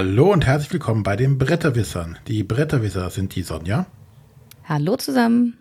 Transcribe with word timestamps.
Hallo 0.00 0.32
und 0.32 0.46
herzlich 0.46 0.72
willkommen 0.72 1.02
bei 1.02 1.14
den 1.14 1.36
Bretterwissern. 1.36 2.16
Die 2.26 2.42
Bretterwisser 2.42 3.10
sind 3.10 3.34
die 3.34 3.42
Sonja. 3.42 3.84
Hallo 4.64 4.96
zusammen. 4.96 5.58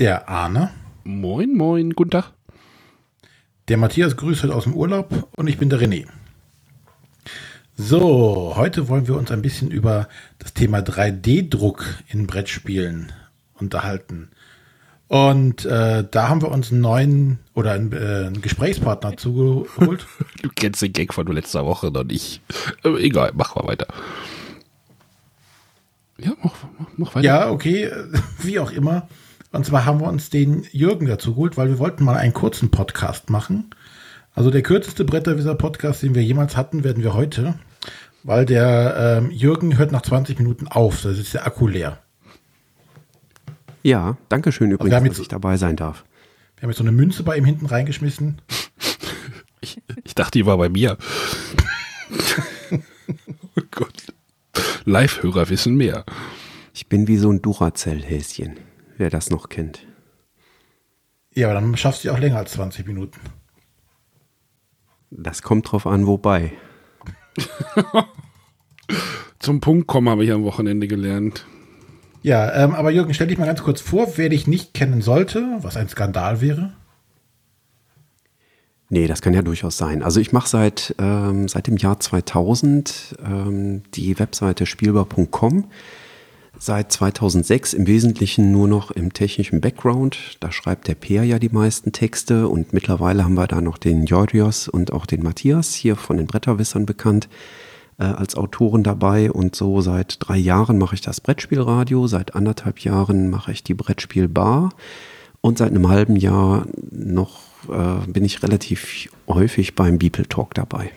Der 0.00 0.28
Arne. 0.28 0.70
Moin, 1.04 1.54
moin, 1.54 1.90
guten 1.90 2.10
Tag. 2.10 2.32
Der 3.68 3.76
Matthias 3.76 4.16
grüßt 4.16 4.42
heute 4.42 4.54
aus 4.56 4.64
dem 4.64 4.74
Urlaub 4.74 5.28
und 5.36 5.46
ich 5.46 5.58
bin 5.58 5.70
der 5.70 5.78
René. 5.78 6.08
So, 7.76 8.54
heute 8.56 8.88
wollen 8.88 9.06
wir 9.06 9.14
uns 9.14 9.30
ein 9.30 9.42
bisschen 9.42 9.70
über 9.70 10.08
das 10.40 10.52
Thema 10.52 10.78
3D-Druck 10.78 11.84
in 12.08 12.26
Brettspielen 12.26 13.12
unterhalten. 13.54 14.30
Und 15.08 15.64
äh, 15.66 16.04
da 16.10 16.28
haben 16.28 16.42
wir 16.42 16.50
uns 16.50 16.72
einen 16.72 16.80
neuen 16.80 17.38
oder 17.54 17.72
einen, 17.72 17.92
äh, 17.92 18.26
einen 18.26 18.40
Gesprächspartner 18.40 19.16
zugeholt. 19.16 20.06
Du 20.42 20.50
kennst 20.54 20.82
den 20.82 20.92
Gag 20.92 21.14
von 21.14 21.26
letzter 21.26 21.64
Woche 21.64 21.90
noch 21.90 22.04
nicht. 22.04 22.42
Aber 22.82 23.00
egal, 23.00 23.32
mach 23.34 23.54
mal 23.54 23.66
weiter. 23.66 23.86
Ja, 26.18 26.32
mach, 26.42 26.54
mach, 26.96 27.14
weiter. 27.14 27.24
Ja, 27.24 27.50
okay, 27.50 27.90
wie 28.42 28.58
auch 28.58 28.70
immer. 28.70 29.08
Und 29.52 29.64
zwar 29.64 29.84
haben 29.84 30.00
wir 30.00 30.08
uns 30.08 30.30
den 30.30 30.64
Jürgen 30.72 31.06
dazu 31.06 31.34
geholt, 31.34 31.56
weil 31.56 31.68
wir 31.68 31.78
wollten 31.78 32.04
mal 32.04 32.16
einen 32.16 32.34
kurzen 32.34 32.70
Podcast 32.70 33.30
machen. 33.30 33.70
Also 34.34 34.50
der 34.50 34.62
kürzeste 34.62 35.04
Bretterwisser-Podcast, 35.04 36.02
den 36.02 36.14
wir 36.14 36.22
jemals 36.22 36.56
hatten, 36.56 36.82
werden 36.82 37.02
wir 37.02 37.14
heute, 37.14 37.54
weil 38.22 38.46
der 38.46 39.20
ähm, 39.22 39.30
Jürgen 39.30 39.78
hört 39.78 39.92
nach 39.92 40.02
20 40.02 40.38
Minuten 40.38 40.66
auf. 40.66 41.02
Da 41.02 41.10
ist 41.10 41.34
der 41.34 41.46
Akku 41.46 41.68
leer. 41.68 41.98
Ja, 43.84 44.16
danke 44.30 44.50
schön 44.50 44.70
übrigens, 44.70 44.94
also 44.94 45.08
dass 45.08 45.18
ich 45.18 45.28
dabei 45.28 45.58
sein 45.58 45.76
darf. 45.76 46.06
Wir 46.56 46.62
haben 46.62 46.70
jetzt 46.70 46.78
so 46.78 46.84
eine 46.84 46.92
Münze 46.92 47.22
bei 47.22 47.36
ihm 47.36 47.44
hinten 47.44 47.66
reingeschmissen. 47.66 48.40
Ich, 49.60 49.80
ich 50.04 50.14
dachte, 50.14 50.38
die 50.38 50.44
war 50.44 50.58
bei 50.58 50.68
mir. 50.68 50.98
oh 53.56 53.62
Gott. 53.70 54.12
Live-Hörer 54.84 55.48
wissen 55.48 55.74
mehr. 55.74 56.04
Ich 56.74 56.90
bin 56.90 57.08
wie 57.08 57.16
so 57.16 57.30
ein 57.30 57.40
Duracell-Häschen, 57.40 58.60
wer 58.98 59.08
das 59.08 59.30
noch 59.30 59.48
kennt. 59.48 59.86
Ja, 61.32 61.46
aber 61.46 61.58
dann 61.58 61.74
schaffst 61.78 62.04
du 62.04 62.10
auch 62.10 62.18
länger 62.18 62.36
als 62.36 62.52
20 62.52 62.86
Minuten. 62.86 63.18
Das 65.10 65.40
kommt 65.40 65.72
drauf 65.72 65.86
an, 65.86 66.06
wobei. 66.06 66.52
Zum 69.38 69.62
Punkt 69.62 69.86
kommen 69.86 70.10
habe 70.10 70.26
ich 70.26 70.30
am 70.30 70.44
Wochenende 70.44 70.88
gelernt. 70.88 71.46
Ja, 72.24 72.54
ähm, 72.54 72.74
aber 72.74 72.90
Jürgen, 72.90 73.12
stell 73.12 73.26
dich 73.26 73.36
mal 73.36 73.44
ganz 73.44 73.62
kurz 73.62 73.82
vor, 73.82 74.16
wer 74.16 74.30
dich 74.30 74.46
nicht 74.46 74.72
kennen 74.72 75.02
sollte, 75.02 75.58
was 75.60 75.76
ein 75.76 75.90
Skandal 75.90 76.40
wäre. 76.40 76.72
Nee, 78.88 79.08
das 79.08 79.20
kann 79.20 79.34
ja 79.34 79.42
durchaus 79.42 79.76
sein. 79.76 80.02
Also 80.02 80.20
ich 80.20 80.32
mache 80.32 80.48
seit, 80.48 80.94
ähm, 80.98 81.48
seit 81.48 81.66
dem 81.66 81.76
Jahr 81.76 82.00
2000 82.00 83.16
ähm, 83.22 83.82
die 83.92 84.18
Webseite 84.18 84.64
spielbar.com. 84.64 85.66
Seit 86.58 86.92
2006 86.92 87.74
im 87.74 87.86
Wesentlichen 87.86 88.52
nur 88.52 88.68
noch 88.68 88.90
im 88.90 89.12
technischen 89.12 89.60
Background. 89.60 90.38
Da 90.40 90.50
schreibt 90.50 90.88
der 90.88 90.94
Peer 90.94 91.24
ja 91.24 91.38
die 91.38 91.50
meisten 91.50 91.92
Texte 91.92 92.48
und 92.48 92.72
mittlerweile 92.72 93.24
haben 93.24 93.34
wir 93.34 93.48
da 93.48 93.60
noch 93.60 93.76
den 93.76 94.06
Georgios 94.06 94.68
und 94.68 94.94
auch 94.94 95.04
den 95.04 95.22
Matthias 95.22 95.74
hier 95.74 95.94
von 95.94 96.16
den 96.16 96.26
Bretterwissern 96.26 96.86
bekannt 96.86 97.28
äh, 97.98 98.04
als 98.04 98.34
Autoren 98.36 98.82
dabei 98.82 99.30
und 99.30 99.54
so 99.54 99.80
seit 99.80 100.16
drei 100.20 100.36
Jahren 100.36 100.78
mache 100.78 100.94
ich 100.94 101.00
das 101.00 101.20
Brettspielradio, 101.20 102.06
seit 102.06 102.34
anderthalb 102.34 102.80
Jahren 102.80 103.30
mache 103.30 103.52
ich 103.52 103.62
die 103.62 103.74
Brettspielbar 103.74 104.70
und 105.40 105.58
seit 105.58 105.70
einem 105.70 105.88
halben 105.88 106.16
Jahr 106.16 106.66
noch 106.90 107.40
äh, 107.68 108.06
bin 108.10 108.24
ich 108.24 108.42
relativ 108.42 109.08
häufig 109.28 109.74
beim 109.74 109.98
Beeple 109.98 110.28
Talk 110.28 110.54
dabei. 110.54 110.90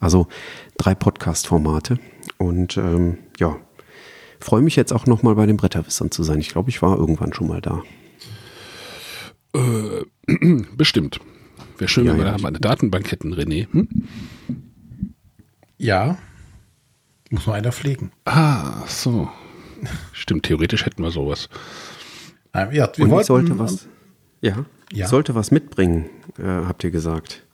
Also 0.00 0.26
drei 0.76 0.94
Podcast-Formate 0.94 1.98
und 2.38 2.76
ähm, 2.76 3.18
ja, 3.38 3.56
freue 4.40 4.62
mich 4.62 4.76
jetzt 4.76 4.92
auch 4.92 5.06
nochmal 5.06 5.36
bei 5.36 5.46
den 5.46 5.56
Bretterwissern 5.56 6.10
zu 6.10 6.22
sein. 6.22 6.40
Ich 6.40 6.50
glaube, 6.50 6.70
ich 6.70 6.82
war 6.82 6.98
irgendwann 6.98 7.32
schon 7.32 7.48
mal 7.48 7.60
da. 7.60 7.82
Äh, 9.54 10.04
bestimmt. 10.76 11.20
Wäre 11.78 11.88
schön, 11.88 12.04
ja, 12.04 12.12
wenn 12.12 12.18
wir 12.18 12.26
ja, 12.26 12.32
da 12.32 12.38
mal 12.38 12.48
eine 12.48 12.60
Datenbank 12.60 13.10
hätten, 13.10 13.32
René. 13.34 13.72
Hm? 13.72 13.88
Ja, 15.78 16.18
muss 17.32 17.46
nur 17.46 17.54
einer 17.54 17.72
pflegen. 17.72 18.12
Ah, 18.24 18.86
so. 18.86 19.28
Stimmt, 20.12 20.44
theoretisch 20.44 20.84
hätten 20.84 21.02
wir 21.02 21.10
sowas. 21.10 21.48
Ähm, 22.54 22.72
ja, 22.72 22.90
wir 22.94 23.04
Und 23.04 23.20
ich 23.20 23.26
sollte 23.26 23.58
was, 23.58 23.88
ja, 24.40 24.64
ja. 24.92 25.08
sollte 25.08 25.34
was 25.34 25.50
mitbringen, 25.50 26.10
äh, 26.38 26.44
habt 26.44 26.84
ihr 26.84 26.90
gesagt. 26.90 27.44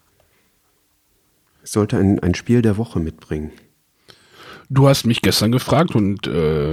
Ich 1.63 1.71
sollte 1.71 1.97
ein, 1.97 2.19
ein 2.19 2.35
Spiel 2.35 2.63
der 2.63 2.77
Woche 2.77 2.99
mitbringen. 2.99 3.53
Du 4.69 4.89
hast 4.89 5.07
mich 5.07 5.23
gestern 5.23 5.53
gefragt 5.53 5.95
und 5.95 6.27
äh, 6.27 6.73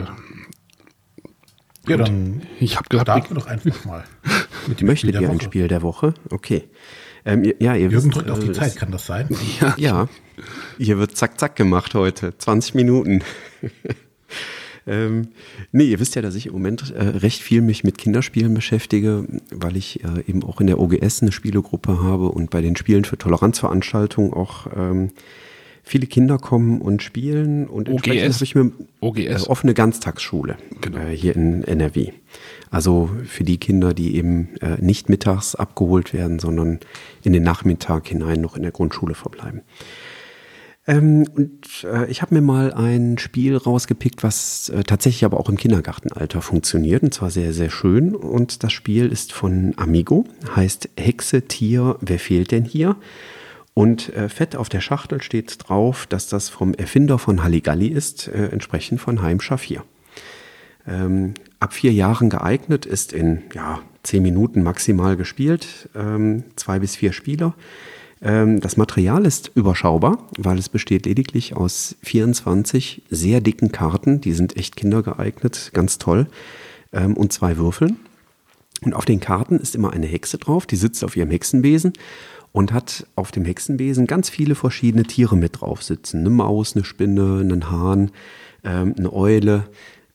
ja, 1.88 1.98
dann 1.98 2.42
ich 2.60 2.76
habe 2.78 2.90
gesagt, 2.90 3.08
starten 3.08 3.30
wir 3.30 3.42
doch 3.42 3.48
einfach 3.48 3.86
mal. 3.86 4.04
Mit 4.68 4.82
dem 4.82 4.88
Möchtet 4.88 5.14
ihr 5.14 5.30
ein 5.30 5.40
Spiel 5.40 5.68
der 5.68 5.82
Woche? 5.82 6.16
Okay. 6.32 6.68
Ähm, 7.26 7.44
ja, 7.60 7.74
ihr 7.74 7.90
Jürgen 7.90 8.08
wisst, 8.08 8.16
drückt 8.16 8.30
auf 8.30 8.40
die 8.40 8.50
äh, 8.50 8.54
Zeit, 8.54 8.76
kann 8.76 8.92
das 8.92 9.06
sein? 9.06 9.28
Ja. 9.60 9.76
ja. 9.78 10.10
Hier 10.78 10.98
wird 11.00 11.18
zack, 11.18 11.40
zack 11.40 11.56
gemacht 11.56 11.96
heute. 11.96 12.38
20 12.38 12.76
Minuten. 12.76 13.24
ähm, 14.88 15.30
nee, 15.72 15.86
ihr 15.86 16.00
wisst 16.00 16.16
ja, 16.16 16.22
dass 16.22 16.36
ich 16.36 16.48
im 16.48 16.54
Moment 16.54 16.92
äh, 16.92 17.04
recht 17.04 17.42
viel 17.42 17.62
mich 17.62 17.84
mit 17.84 17.98
Kinderspielen 17.98 18.54
beschäftige, 18.54 19.26
weil 19.52 19.76
ich 19.76 20.04
äh, 20.04 20.24
eben 20.28 20.44
auch 20.44 20.62
in 20.62 20.68
der 20.68 20.80
OGS 20.80 21.24
eine 21.24 21.32
Spielegruppe 21.32 22.04
habe 22.04 22.30
und 22.30 22.52
bei 22.52 22.62
den 22.62 22.76
Spielen 22.76 23.06
für 23.06 23.18
Toleranzveranstaltungen 23.18 24.34
auch 24.34 24.68
ähm, 24.76 25.12
viele 25.86 26.08
Kinder 26.08 26.38
kommen 26.38 26.82
und 26.82 27.04
spielen 27.04 27.68
und 27.68 27.90
OGS, 27.90 28.42
ich 28.42 28.56
mir 28.56 28.72
OGS. 29.00 29.20
Äh, 29.20 29.48
offene 29.48 29.74
Ganztagsschule 29.74 30.58
genau. 30.82 30.98
äh, 30.98 31.16
hier 31.16 31.36
in 31.36 31.64
NRW. 31.64 32.12
Also 32.72 33.10
für 33.26 33.44
die 33.44 33.58
Kinder, 33.58 33.94
die 33.94 34.16
eben 34.16 34.56
äh, 34.62 34.82
nicht 34.82 35.10
mittags 35.10 35.56
abgeholt 35.56 36.12
werden, 36.12 36.40
sondern 36.40 36.80
in 37.24 37.34
den 37.34 37.44
Nachmittag 37.44 38.08
hinein 38.08 38.42
noch 38.42 38.58
in 38.58 38.64
der 38.64 38.72
Grundschule 38.72 39.14
verbleiben. 39.14 39.62
Ähm, 40.88 41.28
und 41.36 41.84
äh, 41.84 42.10
ich 42.10 42.22
habe 42.22 42.36
mir 42.36 42.42
mal 42.42 42.74
ein 42.74 43.18
Spiel 43.18 43.56
rausgepickt, 43.56 44.24
was 44.24 44.70
äh, 44.70 44.84
tatsächlich 44.84 45.26
aber 45.26 45.40
auch 45.40 45.50
im 45.50 45.58
Kindergartenalter 45.58 46.42
funktioniert 46.42 47.04
und 47.04 47.14
zwar 47.14 47.30
sehr, 47.30 47.54
sehr 47.54 47.70
schön. 47.70 48.16
Und 48.16 48.64
das 48.64 48.74
Spiel 48.74 49.12
ist 49.12 49.34
von 49.34 49.74
Amigo, 49.78 50.26
heißt 50.56 50.90
Hexe, 50.98 51.44
Tier, 51.44 51.98
wer 52.02 52.20
fehlt 52.20 52.52
denn 52.52 52.66
hier? 52.66 52.98
Und 53.76 54.14
äh, 54.14 54.30
fett 54.30 54.56
auf 54.56 54.70
der 54.70 54.80
Schachtel 54.80 55.22
steht 55.22 55.58
drauf, 55.68 56.08
dass 56.08 56.30
das 56.30 56.48
vom 56.48 56.74
Erfinder 56.74 57.20
von 57.20 57.44
Halligalli 57.44 57.90
ist, 57.90 58.30
äh, 58.30 58.48
entsprechend 58.48 59.02
von 59.02 59.22
Heim 59.22 59.42
Schafir. 59.42 59.84
Ähm, 60.88 61.34
ab 61.60 61.74
vier 61.74 61.92
Jahren 61.92 62.30
geeignet, 62.30 62.86
ist 62.86 63.12
in 63.12 63.42
ja, 63.54 63.82
zehn 64.04 64.24
Minuten 64.24 64.64
maximal 64.64 65.18
gespielt, 65.18 65.90
ähm, 65.94 66.46
zwei 66.56 66.80
bis 66.80 66.96
vier 66.96 67.12
Spieler. 67.12 67.54
Ähm, 68.22 68.62
das 68.62 68.78
Material 68.78 69.26
ist 69.26 69.52
überschaubar, 69.56 70.20
weil 70.38 70.58
es 70.58 70.70
besteht 70.70 71.06
lediglich 71.06 71.58
aus 71.58 71.98
24 72.02 73.02
sehr 73.10 73.42
dicken 73.42 73.74
Karten, 73.74 74.22
die 74.22 74.32
sind 74.32 74.56
echt 74.56 74.78
kindergeeignet, 74.78 75.72
ganz 75.74 75.98
toll, 75.98 76.28
ähm, 76.94 77.18
und 77.18 77.34
zwei 77.34 77.58
Würfeln. 77.58 77.98
Und 78.82 78.94
auf 78.94 79.04
den 79.04 79.20
Karten 79.20 79.60
ist 79.60 79.76
immer 79.76 79.92
eine 79.92 80.06
Hexe 80.06 80.38
drauf, 80.38 80.66
die 80.66 80.76
sitzt 80.76 81.04
auf 81.04 81.18
ihrem 81.18 81.32
Hexenbesen 81.32 81.94
und 82.56 82.72
hat 82.72 83.06
auf 83.18 83.34
dem 83.34 83.44
Hexenbesen 83.44 84.08
ganz 84.08 84.30
viele 84.30 84.56
verschiedene 84.56 85.04
Tiere 85.04 85.36
mit 85.36 85.60
drauf 85.60 85.84
sitzen. 85.84 86.22
Eine 86.22 86.30
Maus, 86.30 86.74
eine 86.74 86.86
Spinne, 86.86 87.42
einen 87.42 87.70
Hahn, 87.70 88.12
ähm, 88.64 88.96
eine 88.98 89.12
Eule, 89.12 89.66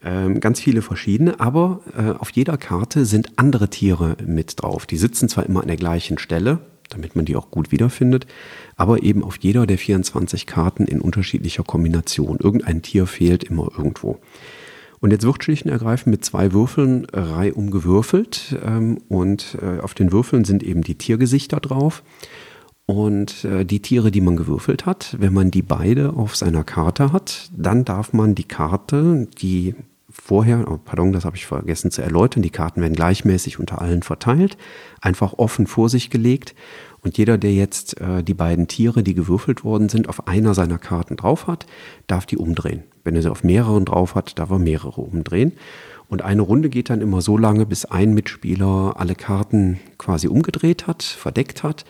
ähm, 0.03 0.41
ganz 0.41 0.59
viele 0.59 0.81
verschiedene, 0.81 1.39
aber 1.39 1.83
äh, 1.95 2.13
auf 2.19 2.31
jeder 2.31 2.57
Karte 2.57 3.05
sind 3.05 3.39
andere 3.39 3.69
Tiere 3.69 4.17
mit 4.25 4.63
drauf. 4.63 4.87
Die 4.87 4.97
sitzen 4.97 5.29
zwar 5.29 5.45
immer 5.45 5.61
an 5.61 5.69
der 5.69 5.77
gleichen 5.77 6.17
Stelle, 6.17 6.61
damit 6.89 7.15
man 7.15 7.27
die 7.27 7.37
auch 7.37 7.51
gut 7.51 7.73
wiederfindet, 7.73 8.27
aber 8.75 9.03
eben 9.03 9.23
auf 9.23 9.37
jeder 9.41 9.67
der 9.67 9.77
24 9.77 10.47
Karten 10.47 10.87
in 10.87 11.03
unterschiedlicher 11.03 11.63
Kombination. 11.63 12.39
Irgendein 12.41 12.81
Tier 12.81 13.07
fehlt 13.07 13.45
immer 13.45 13.69
irgendwo. 13.77 14.19
Und 15.01 15.13
jetzt 15.13 15.25
wird 15.25 15.43
schlicht 15.43 15.65
und 15.65 15.73
ergreifend 15.73 16.13
mit 16.13 16.25
zwei 16.25 16.53
Würfeln 16.53 17.07
reihum 17.13 17.71
gewürfelt 17.71 18.57
ähm, 18.65 18.99
und 19.09 19.57
äh, 19.61 19.81
auf 19.81 19.95
den 19.95 20.13
Würfeln 20.13 20.45
sind 20.45 20.63
eben 20.63 20.83
die 20.83 20.97
Tiergesichter 20.97 21.59
drauf. 21.59 22.03
Und 22.91 23.45
äh, 23.45 23.65
die 23.65 23.81
Tiere, 23.81 24.11
die 24.11 24.21
man 24.21 24.37
gewürfelt 24.37 24.85
hat, 24.85 25.17
wenn 25.21 25.33
man 25.33 25.53
die 25.53 25.63
beide 25.63 26.15
auf 26.15 26.35
seiner 26.35 26.65
Karte 26.65 27.13
hat, 27.13 27.49
dann 27.57 27.85
darf 27.85 28.13
man 28.13 28.35
die 28.35 28.45
Karte, 28.45 29.29
die 29.41 29.77
vorher, 30.09 30.69
oh, 30.69 30.79
pardon, 30.85 31.13
das 31.13 31.25
habe 31.25 31.37
ich 31.37 31.47
vergessen 31.47 31.93
zu 31.93 32.03
erläutern, 32.03 32.43
die 32.43 32.51
Karten 32.51 32.81
werden 32.81 32.97
gleichmäßig 32.97 33.61
unter 33.61 33.81
allen 33.81 34.03
verteilt, 34.03 34.57
einfach 35.01 35.35
offen 35.35 35.69
vor 35.69 35.89
sich 35.89 36.11
gelegt 36.11 36.57
und 37.03 37.17
jeder, 37.17 37.39
der 37.39 37.55
jetzt 37.55 38.01
äh, 38.01 38.25
die 38.25 38.35
beiden 38.35 38.67
Tiere, 38.67 39.05
die 39.05 39.15
gewürfelt 39.15 39.65
worden 39.65 39.89
sind, 39.89 40.09
auf 40.09 40.27
einer 40.27 40.55
seiner 40.55 40.79
Karten 40.79 41.17
drauf 41.17 41.47
hat, 41.47 41.67
darf 42.09 42.27
die 42.27 42.37
umdrehen. 42.37 42.83
Wenn 43.05 43.15
er 43.15 43.23
sie 43.23 43.31
auf 43.31 43.45
mehreren 43.45 43.85
drauf 43.85 44.17
hat, 44.17 44.39
darf 44.39 44.51
er 44.51 44.59
mehrere 44.59 45.01
umdrehen. 45.01 45.53
Und 46.09 46.23
eine 46.23 46.43
Runde 46.43 46.71
geht 46.71 46.91
dann 46.91 47.01
immer 47.01 47.23
so 47.23 47.39
lange, 47.39 47.67
bis 47.67 47.85
ein 47.85 48.15
Mitspieler 48.15 48.95
alle 48.97 49.15
Karten 49.15 49.79
quasi 49.97 50.27
umgedreht 50.27 50.89
hat, 50.89 51.05
verdeckt 51.05 51.63
hat. 51.63 51.85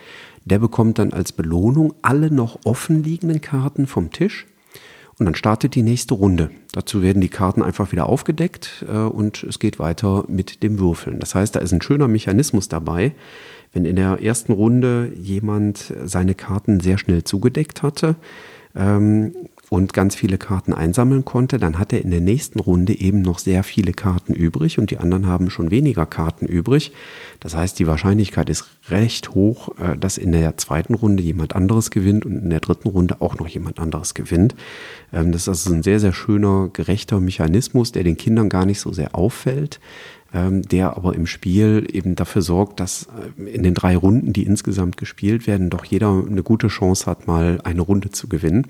Der 0.44 0.58
bekommt 0.58 0.98
dann 0.98 1.12
als 1.12 1.32
Belohnung 1.32 1.94
alle 2.02 2.30
noch 2.30 2.58
offen 2.64 3.02
liegenden 3.02 3.40
Karten 3.40 3.86
vom 3.86 4.10
Tisch 4.10 4.46
und 5.18 5.26
dann 5.26 5.34
startet 5.34 5.74
die 5.74 5.82
nächste 5.82 6.14
Runde. 6.14 6.50
Dazu 6.72 7.02
werden 7.02 7.20
die 7.20 7.28
Karten 7.28 7.62
einfach 7.62 7.92
wieder 7.92 8.08
aufgedeckt 8.08 8.86
äh, 8.88 8.96
und 8.96 9.42
es 9.44 9.58
geht 9.58 9.78
weiter 9.78 10.24
mit 10.28 10.62
dem 10.62 10.78
Würfeln. 10.78 11.20
Das 11.20 11.34
heißt, 11.34 11.54
da 11.54 11.60
ist 11.60 11.72
ein 11.72 11.82
schöner 11.82 12.08
Mechanismus 12.08 12.68
dabei. 12.68 13.12
Wenn 13.72 13.84
in 13.84 13.96
der 13.96 14.22
ersten 14.22 14.52
Runde 14.52 15.12
jemand 15.14 15.92
seine 16.04 16.34
Karten 16.34 16.80
sehr 16.80 16.96
schnell 16.96 17.22
zugedeckt 17.22 17.82
hatte, 17.82 18.16
ähm, 18.74 19.32
und 19.70 19.92
ganz 19.92 20.16
viele 20.16 20.36
Karten 20.36 20.74
einsammeln 20.74 21.24
konnte, 21.24 21.58
dann 21.58 21.78
hat 21.78 21.92
er 21.92 22.02
in 22.02 22.10
der 22.10 22.20
nächsten 22.20 22.58
Runde 22.58 22.92
eben 22.92 23.22
noch 23.22 23.38
sehr 23.38 23.62
viele 23.62 23.92
Karten 23.92 24.34
übrig 24.34 24.78
und 24.78 24.90
die 24.90 24.98
anderen 24.98 25.26
haben 25.26 25.48
schon 25.48 25.70
weniger 25.70 26.06
Karten 26.06 26.46
übrig. 26.46 26.92
Das 27.40 27.56
heißt, 27.56 27.78
die 27.78 27.86
Wahrscheinlichkeit 27.86 28.50
ist 28.50 28.66
recht 28.88 29.30
hoch, 29.30 29.70
äh, 29.78 29.96
dass 29.96 30.18
in 30.18 30.32
der 30.32 30.56
zweiten 30.58 30.94
Runde 30.94 31.22
jemand 31.22 31.56
anderes 31.56 31.90
gewinnt 31.90 32.24
und 32.24 32.36
in 32.36 32.50
der 32.50 32.60
dritten 32.60 32.88
Runde 32.88 33.20
auch 33.20 33.38
noch 33.38 33.48
jemand 33.48 33.80
anderes 33.80 34.14
gewinnt. 34.14 34.54
Ähm, 35.12 35.32
das 35.32 35.42
ist 35.42 35.48
also 35.48 35.72
ein 35.72 35.82
sehr, 35.82 36.00
sehr 36.00 36.12
schöner, 36.12 36.70
gerechter 36.72 37.20
Mechanismus, 37.20 37.92
der 37.92 38.04
den 38.04 38.16
Kindern 38.16 38.48
gar 38.48 38.66
nicht 38.66 38.80
so 38.80 38.92
sehr 38.92 39.14
auffällt, 39.14 39.80
ähm, 40.32 40.62
der 40.62 40.96
aber 40.96 41.14
im 41.14 41.26
Spiel 41.26 41.86
eben 41.90 42.14
dafür 42.14 42.42
sorgt, 42.42 42.78
dass 42.78 43.08
äh, 43.38 43.50
in 43.50 43.62
den 43.62 43.74
drei 43.74 43.96
Runden, 43.96 44.32
die 44.32 44.44
insgesamt 44.44 44.96
gespielt 44.96 45.46
werden, 45.46 45.70
doch 45.70 45.84
jeder 45.84 46.10
eine 46.10 46.42
gute 46.42 46.68
Chance 46.68 47.06
hat, 47.06 47.26
mal 47.26 47.60
eine 47.64 47.80
Runde 47.80 48.10
zu 48.10 48.28
gewinnen. 48.28 48.66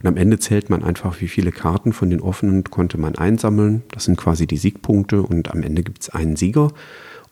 Und 0.00 0.06
am 0.06 0.16
Ende 0.16 0.38
zählt 0.38 0.70
man 0.70 0.84
einfach, 0.84 1.20
wie 1.20 1.28
viele 1.28 1.52
Karten 1.52 1.92
von 1.92 2.10
den 2.10 2.20
offenen 2.20 2.64
konnte 2.64 2.98
man 2.98 3.16
einsammeln. 3.16 3.82
Das 3.90 4.04
sind 4.04 4.16
quasi 4.16 4.46
die 4.46 4.58
Siegpunkte 4.58 5.22
und 5.22 5.50
am 5.50 5.62
Ende 5.62 5.82
gibt 5.82 6.02
es 6.02 6.10
einen 6.10 6.36
Sieger. 6.36 6.70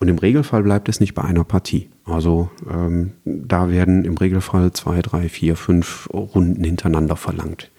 Und 0.01 0.09
im 0.09 0.19
Regelfall 0.19 0.63
bleibt 0.63 0.89
es 0.89 1.01
nicht 1.01 1.15
bei 1.15 1.23
einer 1.23 1.45
Partie. 1.45 1.91
Also 2.05 2.51
ähm, 2.71 3.13
da 3.25 3.69
werden 3.69 4.05
im 4.05 4.17
Regelfall 4.17 4.73
zwei, 4.73 5.03
drei, 5.03 5.29
vier, 5.29 5.57
fünf 5.57 6.09
Runden 6.13 6.63
hintereinander 6.63 7.17
verlangt. 7.17 7.71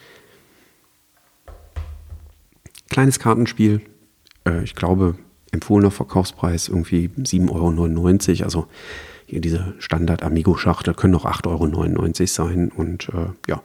Kleines 2.90 3.20
Kartenspiel. 3.20 3.82
Äh, 4.46 4.64
ich 4.64 4.76
glaube, 4.76 5.16
empfohlener 5.52 5.92
Verkaufspreis 5.92 6.68
irgendwie 6.68 7.10
7,99 7.18 8.30
Euro. 8.30 8.44
Also 8.44 8.68
hier 9.26 9.42
diese 9.42 9.76
Standard-Amigo-Schachtel 9.80 10.96
können 10.96 11.16
auch 11.16 11.26
8,99 11.26 11.48
Euro 11.48 12.28
sein. 12.28 12.70
Und 12.70 13.10
äh, 13.10 13.28
ja, 13.48 13.62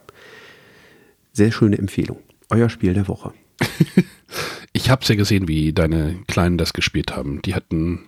sehr 1.33 1.51
schöne 1.51 1.79
Empfehlung. 1.79 2.19
Euer 2.51 2.69
Spiel 2.69 2.95
der 2.95 3.09
Woche. 3.09 3.33
ich 4.73 4.91
habe 4.91 5.03
es 5.03 5.09
ja 5.09 5.17
gesehen, 5.17 5.49
wie 5.49 5.73
deine 5.73 6.17
Kleinen 6.29 6.59
das 6.59 6.73
gespielt 6.73 7.17
haben. 7.17 7.43
Die 7.43 7.55
hatten 7.55 8.07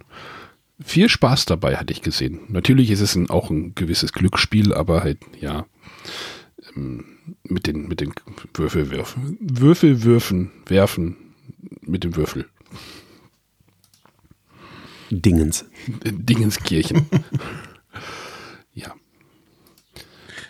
viel 0.80 1.08
Spaß 1.08 1.46
dabei, 1.46 1.76
hatte 1.76 1.92
ich 1.92 2.02
gesehen. 2.02 2.40
Natürlich 2.48 2.90
ist 2.90 3.00
es 3.00 3.14
ein, 3.14 3.30
auch 3.30 3.50
ein 3.50 3.74
gewisses 3.74 4.12
Glücksspiel, 4.12 4.74
aber 4.74 5.02
halt, 5.02 5.18
ja, 5.40 5.66
ähm, 6.74 7.04
mit 7.44 7.66
den, 7.66 7.88
mit 7.88 8.00
den 8.00 8.12
Würfelwürfen. 8.54 9.38
Würfelwürfen 9.40 10.50
werfen 10.66 11.16
mit 11.80 12.04
dem 12.04 12.16
Würfel. 12.16 12.46
Dingens. 15.10 15.64
Dingenskirchen. 16.04 17.06
ja. 18.74 18.94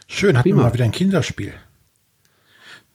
Schön, 0.06 0.38
hatten 0.38 0.48
wir 0.48 0.56
mal 0.56 0.74
wieder 0.74 0.84
ein 0.84 0.92
Kinderspiel. 0.92 1.54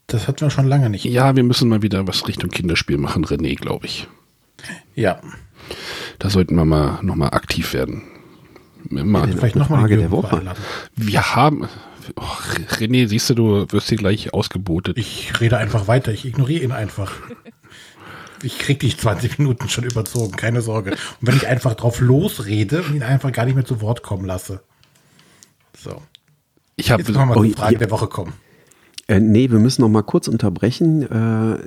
Das 0.08 0.28
hatten 0.28 0.42
wir 0.42 0.50
schon 0.50 0.68
lange 0.68 0.90
nicht. 0.90 1.06
Ja, 1.06 1.36
wir 1.36 1.44
müssen 1.44 1.70
mal 1.70 1.82
wieder 1.82 2.08
was 2.08 2.28
Richtung 2.28 2.50
Kinderspiel 2.50 2.98
machen, 2.98 3.26
René, 3.26 3.56
glaube 3.56 3.86
ich. 3.86 4.08
Ja. 4.96 5.22
Da 6.22 6.30
sollten 6.30 6.56
wir 6.56 6.66
mal 6.66 7.00
nochmal 7.02 7.30
aktiv 7.32 7.74
werden. 7.74 8.04
Mal, 8.90 9.30
ja, 9.30 9.36
vielleicht 9.36 9.56
nochmal 9.56 9.82
Frage 9.82 9.98
der 9.98 10.12
Woche. 10.12 10.38
Einladen. 10.38 10.64
Wir 10.96 11.36
haben. 11.36 11.68
Oh, 12.16 12.24
René, 12.78 13.08
siehst 13.08 13.30
du, 13.30 13.34
du 13.34 13.72
wirst 13.72 13.90
hier 13.90 13.98
gleich 13.98 14.34
ausgebotet. 14.34 14.98
Ich 14.98 15.40
rede 15.40 15.58
einfach 15.58 15.88
weiter, 15.88 16.12
ich 16.12 16.26
ignoriere 16.26 16.64
ihn 16.64 16.72
einfach 16.72 17.12
ich 18.44 18.60
krieg 18.60 18.80
dich 18.80 18.98
20 18.98 19.40
Minuten 19.40 19.70
schon 19.70 19.84
überzogen, 19.84 20.36
keine 20.36 20.62
Sorge. 20.62 20.92
Und 20.92 20.98
wenn 21.22 21.36
ich 21.36 21.48
einfach 21.48 21.76
drauf 21.76 22.00
losrede 22.00 22.82
und 22.84 22.96
ihn 22.96 23.04
einfach 23.04 23.32
gar 23.32 23.46
nicht 23.46 23.56
mehr 23.56 23.66
zu 23.66 23.82
Wort 23.82 24.04
kommen 24.04 24.26
lasse. 24.26 24.62
So. 25.78 26.02
Ich 26.76 26.92
habe 26.92 27.04
oh, 27.04 27.44
Frage 27.54 27.74
ja. 27.74 27.80
der 27.80 27.92
Woche 27.92 28.08
kommen. 28.08 28.34
Äh, 29.12 29.20
nee, 29.20 29.52
wir 29.52 29.60
müssen 29.60 29.82
noch 29.82 29.90
mal 29.90 30.04
kurz 30.04 30.30
unterbrechen. 30.30 31.02
Äh, 31.02 31.58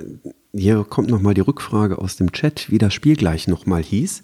hier 0.51 0.83
kommt 0.83 1.11
noch 1.11 1.21
mal 1.21 1.35
die 1.35 1.41
Rückfrage 1.41 1.99
aus 1.99 2.15
dem 2.15 2.31
Chat, 2.31 2.71
wie 2.71 2.79
das 2.79 2.91
Spiel 2.91 3.15
gleich 3.15 3.47
noch 3.47 3.67
mal 3.67 3.83
hieß. 3.83 4.23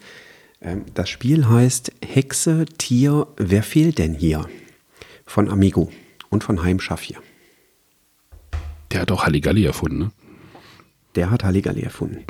Ähm, 0.60 0.86
das 0.96 1.08
Spiel 1.12 1.48
heißt 1.48 1.92
Hexe, 2.04 2.66
Tier, 2.80 3.28
wer 3.38 3.62
fehlt 3.62 4.00
denn 4.00 4.16
hier? 4.16 4.48
Von 5.24 5.50
Amigo 5.50 5.92
und 6.32 6.44
von 6.44 6.64
Heimschaff 6.64 7.08
Der 8.92 9.02
hat 9.02 9.12
auch 9.12 9.24
Halligalli 9.24 9.66
erfunden, 9.66 10.00
ne? 10.00 10.12
Der 11.14 11.30
hat 11.30 11.44
Halligalli 11.44 11.82
erfunden. 11.82 12.24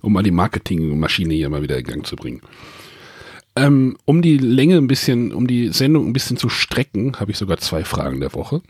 Um 0.00 0.12
mal 0.12 0.24
die 0.24 0.32
Marketingmaschine 0.32 1.34
hier 1.34 1.50
mal 1.50 1.62
wieder 1.62 1.78
in 1.78 1.84
Gang 1.84 2.04
zu 2.04 2.16
bringen. 2.16 2.40
Ähm, 3.54 3.96
um 4.06 4.22
die 4.22 4.38
Länge 4.38 4.78
ein 4.78 4.88
bisschen, 4.88 5.32
um 5.32 5.46
die 5.46 5.68
Sendung 5.68 6.08
ein 6.08 6.12
bisschen 6.12 6.36
zu 6.36 6.48
strecken, 6.48 7.20
habe 7.20 7.30
ich 7.30 7.38
sogar 7.38 7.58
zwei 7.58 7.84
Fragen 7.84 8.18
der 8.18 8.34
Woche. 8.34 8.60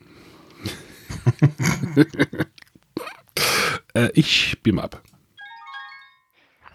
äh, 3.95 4.09
ich 4.15 4.57
mal 4.67 4.85
ab. 4.85 5.03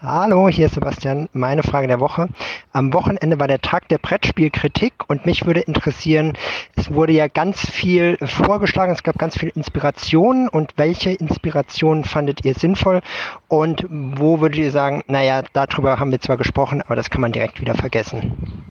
Hallo, 0.00 0.48
hier 0.48 0.66
ist 0.66 0.74
Sebastian. 0.74 1.28
Meine 1.32 1.64
Frage 1.64 1.88
der 1.88 1.98
Woche. 1.98 2.28
Am 2.72 2.92
Wochenende 2.92 3.40
war 3.40 3.48
der 3.48 3.60
Tag 3.60 3.88
der 3.88 3.98
Brettspielkritik 3.98 4.92
und 5.08 5.26
mich 5.26 5.44
würde 5.44 5.58
interessieren, 5.58 6.38
es 6.76 6.92
wurde 6.92 7.14
ja 7.14 7.26
ganz 7.26 7.68
viel 7.68 8.16
vorgeschlagen, 8.18 8.92
es 8.92 9.02
gab 9.02 9.18
ganz 9.18 9.36
viel 9.36 9.48
Inspiration 9.56 10.48
und 10.48 10.74
welche 10.76 11.10
Inspirationen 11.10 12.04
fandet 12.04 12.44
ihr 12.44 12.54
sinnvoll 12.54 13.00
und 13.48 13.86
wo 13.90 14.40
würdet 14.40 14.58
ihr 14.58 14.70
sagen, 14.70 15.02
naja, 15.08 15.42
darüber 15.52 15.98
haben 15.98 16.12
wir 16.12 16.20
zwar 16.20 16.36
gesprochen, 16.36 16.80
aber 16.80 16.94
das 16.94 17.10
kann 17.10 17.20
man 17.20 17.32
direkt 17.32 17.60
wieder 17.60 17.74
vergessen. 17.74 18.68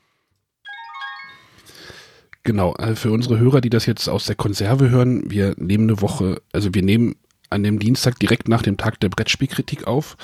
Genau, 2.48 2.72
also 2.72 2.96
für 2.96 3.12
unsere 3.12 3.40
Hörer, 3.40 3.60
die 3.60 3.70
das 3.70 3.86
jetzt 3.88 4.08
aus 4.08 4.26
der 4.26 4.38
Konserve 4.38 4.90
hören, 4.90 5.30
wir 5.30 5.54
nehmen 5.58 5.84
eine 5.84 6.02
Woche, 6.02 6.42
also 6.54 6.74
wir 6.74 6.82
nehmen 6.82 7.18
an 7.50 7.62
dem 7.62 7.78
Dienstag 7.78 8.18
direkt 8.20 8.48
nach 8.48 8.62
dem 8.62 8.78
Tag 8.78 9.02
der 9.02 9.10
Brettspielkritik 9.10 9.86
auf. 9.86 10.16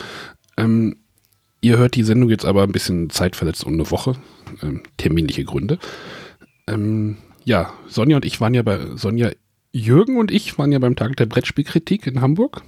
Ähm, 0.55 0.95
ihr 1.59 1.77
hört 1.77 1.95
die 1.95 2.03
Sendung 2.03 2.29
jetzt 2.29 2.45
aber 2.45 2.63
ein 2.63 2.71
bisschen 2.71 3.09
zeitversetzt 3.09 3.65
um 3.65 3.73
eine 3.73 3.91
Woche. 3.91 4.15
Ähm, 4.61 4.83
terminliche 4.95 5.43
Gründe. 5.43 5.79
Ähm, 6.65 7.17
ja, 7.43 7.73
Sonja 7.89 8.15
und 8.15 8.23
ich 8.23 8.39
waren 8.39 8.53
ja 8.53 8.63
bei 8.63 8.95
Sonja, 8.95 9.31
Jürgen 9.73 10.15
und 10.17 10.31
ich 10.31 10.57
waren 10.57 10.71
ja 10.71 10.79
beim 10.79 10.95
Tag 10.95 11.17
der 11.17 11.25
Brettspielkritik 11.25 12.07
in 12.07 12.21
Hamburg 12.21 12.61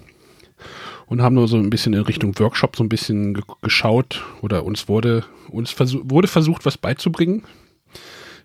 und 1.05 1.21
haben 1.21 1.35
nur 1.35 1.47
so 1.47 1.55
ein 1.55 1.69
bisschen 1.69 1.93
in 1.93 2.01
Richtung 2.01 2.37
Workshop 2.39 2.75
so 2.75 2.83
ein 2.83 2.89
bisschen 2.89 3.41
geschaut 3.61 4.21
oder 4.41 4.65
uns 4.65 4.89
wurde 4.89 5.23
uns 5.47 5.71
versuch, 5.71 6.01
wurde 6.03 6.27
versucht, 6.27 6.65
was 6.65 6.77
beizubringen, 6.77 7.43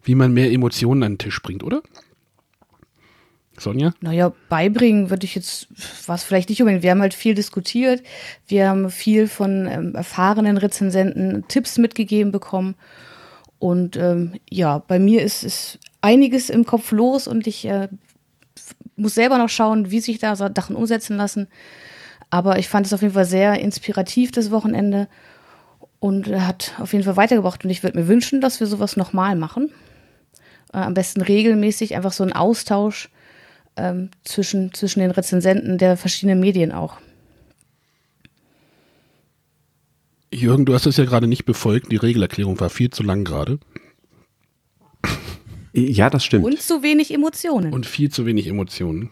wie 0.02 0.14
man 0.14 0.32
mehr 0.32 0.50
Emotionen 0.50 1.02
an 1.02 1.12
den 1.12 1.18
Tisch 1.18 1.42
bringt, 1.42 1.62
oder? 1.62 1.82
Sonja? 3.60 3.92
Naja, 4.00 4.32
beibringen 4.48 5.10
würde 5.10 5.24
ich 5.24 5.34
jetzt, 5.34 5.68
was 6.06 6.24
vielleicht 6.24 6.48
nicht 6.48 6.60
unbedingt. 6.60 6.82
Wir 6.82 6.92
haben 6.92 7.02
halt 7.02 7.14
viel 7.14 7.34
diskutiert. 7.34 8.02
Wir 8.46 8.68
haben 8.68 8.90
viel 8.90 9.28
von 9.28 9.66
ähm, 9.66 9.94
erfahrenen 9.94 10.56
Rezensenten 10.56 11.44
Tipps 11.48 11.78
mitgegeben 11.78 12.32
bekommen. 12.32 12.74
Und 13.58 13.96
ähm, 13.96 14.34
ja, 14.48 14.78
bei 14.78 14.98
mir 14.98 15.22
ist, 15.22 15.44
ist 15.44 15.78
einiges 16.00 16.48
im 16.48 16.64
Kopf 16.64 16.92
los 16.92 17.28
und 17.28 17.46
ich 17.46 17.66
äh, 17.66 17.88
muss 18.96 19.14
selber 19.14 19.38
noch 19.38 19.48
schauen, 19.48 19.90
wie 19.90 20.00
sich 20.00 20.18
da 20.18 20.34
Sachen 20.36 20.76
umsetzen 20.76 21.16
lassen. 21.16 21.48
Aber 22.30 22.58
ich 22.58 22.68
fand 22.68 22.86
es 22.86 22.92
auf 22.92 23.02
jeden 23.02 23.14
Fall 23.14 23.24
sehr 23.24 23.58
inspirativ, 23.60 24.32
das 24.32 24.50
Wochenende. 24.50 25.08
Und 25.98 26.28
hat 26.28 26.72
auf 26.78 26.94
jeden 26.94 27.04
Fall 27.04 27.16
weitergebracht. 27.16 27.62
Und 27.64 27.70
ich 27.70 27.82
würde 27.82 27.98
mir 27.98 28.08
wünschen, 28.08 28.40
dass 28.40 28.58
wir 28.60 28.66
sowas 28.66 28.96
nochmal 28.96 29.36
machen. 29.36 29.70
Äh, 30.72 30.78
am 30.78 30.94
besten 30.94 31.20
regelmäßig 31.20 31.94
einfach 31.94 32.12
so 32.12 32.24
ein 32.24 32.32
Austausch 32.32 33.10
ähm, 33.76 34.10
zwischen, 34.24 34.72
zwischen 34.74 35.00
den 35.00 35.10
Rezensenten 35.10 35.78
der 35.78 35.96
verschiedenen 35.96 36.40
Medien 36.40 36.72
auch. 36.72 36.98
Jürgen, 40.32 40.64
du 40.64 40.74
hast 40.74 40.86
es 40.86 40.96
ja 40.96 41.04
gerade 41.04 41.26
nicht 41.26 41.44
befolgt. 41.44 41.90
Die 41.90 41.96
Regelerklärung 41.96 42.60
war 42.60 42.70
viel 42.70 42.90
zu 42.90 43.02
lang 43.02 43.24
gerade. 43.24 43.58
Ja, 45.72 46.10
das 46.10 46.24
stimmt. 46.24 46.44
Und 46.44 46.60
zu 46.60 46.82
wenig 46.82 47.12
Emotionen. 47.12 47.72
Und 47.72 47.86
viel 47.86 48.10
zu 48.10 48.26
wenig 48.26 48.46
Emotionen. 48.46 49.10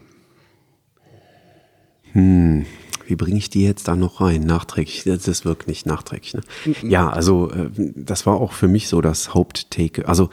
Hm, 2.11 2.65
wie 3.05 3.15
bringe 3.15 3.37
ich 3.37 3.49
die 3.49 3.63
jetzt 3.63 3.87
da 3.87 3.95
noch 3.95 4.21
rein? 4.21 4.41
Nachträglich, 4.41 5.03
das 5.03 5.45
wirkt 5.45 5.67
nicht 5.67 5.85
nachträglich. 5.85 6.33
Ne? 6.33 6.41
Ja, 6.83 7.09
also 7.09 7.51
äh, 7.51 7.69
das 7.95 8.25
war 8.25 8.39
auch 8.39 8.53
für 8.53 8.67
mich 8.67 8.87
so 8.87 9.01
das 9.01 9.33
Haupttake. 9.33 10.07
Also 10.07 10.29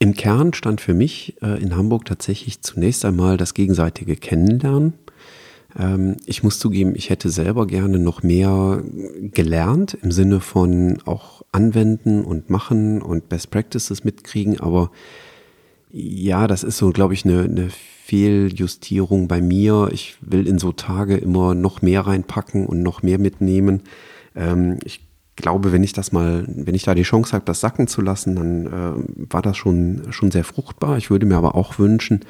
im 0.00 0.14
Kern 0.14 0.52
stand 0.54 0.80
für 0.80 0.94
mich 0.94 1.36
äh, 1.42 1.62
in 1.62 1.76
Hamburg 1.76 2.06
tatsächlich 2.06 2.62
zunächst 2.62 3.04
einmal 3.04 3.36
das 3.36 3.54
gegenseitige 3.54 4.16
Kennenlernen. 4.16 4.94
Ähm, 5.78 6.16
ich 6.24 6.42
muss 6.42 6.58
zugeben, 6.58 6.94
ich 6.96 7.10
hätte 7.10 7.28
selber 7.28 7.66
gerne 7.66 7.98
noch 7.98 8.22
mehr 8.22 8.82
gelernt 9.20 9.96
im 10.02 10.10
Sinne 10.10 10.40
von 10.40 10.98
auch 11.04 11.42
anwenden 11.52 12.24
und 12.24 12.48
machen 12.48 13.02
und 13.02 13.28
Best 13.28 13.50
Practices 13.50 14.02
mitkriegen, 14.02 14.58
aber 14.58 14.90
ja, 15.92 16.46
das 16.46 16.64
ist 16.64 16.78
so, 16.78 16.90
glaube 16.90 17.14
ich, 17.14 17.24
eine, 17.24 17.42
eine 17.42 17.68
Fehljustierung 17.68 19.28
bei 19.28 19.42
mir. 19.42 19.90
Ich 19.92 20.16
will 20.20 20.46
in 20.46 20.58
so 20.58 20.72
Tage 20.72 21.16
immer 21.16 21.54
noch 21.54 21.82
mehr 21.82 22.02
reinpacken 22.02 22.64
und 22.66 22.82
noch 22.82 23.02
mehr 23.02 23.18
mitnehmen. 23.18 23.82
Ähm, 24.34 24.78
ich 24.84 25.09
glaube, 25.40 25.72
wenn 25.72 25.82
ich 25.82 25.92
das 25.92 26.12
mal, 26.12 26.44
wenn 26.48 26.74
ich 26.74 26.84
da 26.84 26.94
die 26.94 27.02
Chance 27.02 27.32
habe, 27.32 27.44
das 27.44 27.60
sacken 27.60 27.86
zu 27.86 28.00
lassen, 28.00 28.36
dann 28.36 28.66
äh, 28.66 29.32
war 29.32 29.42
das 29.42 29.56
schon, 29.56 30.02
schon 30.10 30.30
sehr 30.30 30.44
fruchtbar. 30.44 30.98
Ich 30.98 31.10
würde 31.10 31.26
mir 31.26 31.36
aber 31.36 31.54
auch 31.54 31.78
wünschen, 31.78 32.20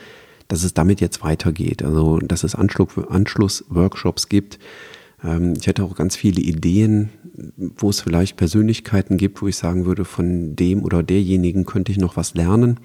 dass 0.49 0.65
es 0.65 0.75
damit 0.75 1.01
jetzt 1.01 1.23
weitergeht. 1.23 1.83
Also, 1.83 2.19
dass 2.19 2.45
es 2.45 2.55
Anschlussworkshops 2.55 4.29
gibt. 4.29 4.59
Ähm, 5.25 5.55
ich 5.59 5.67
hätte 5.67 5.85
auch 5.85 5.95
ganz 5.95 6.17
viele 6.17 6.41
Ideen, 6.41 7.11
wo 7.77 7.91
es 7.91 8.01
vielleicht 8.01 8.37
Persönlichkeiten 8.37 9.17
gibt, 9.17 9.43
wo 9.43 9.49
ich 9.49 9.57
sagen 9.57 9.87
würde, 9.87 10.05
von 10.05 10.57
dem 10.57 10.83
oder 10.85 11.03
derjenigen 11.03 11.65
könnte 11.65 11.93
ich 11.93 11.99
noch 11.99 12.17
was 12.17 12.35
lernen. 12.35 12.81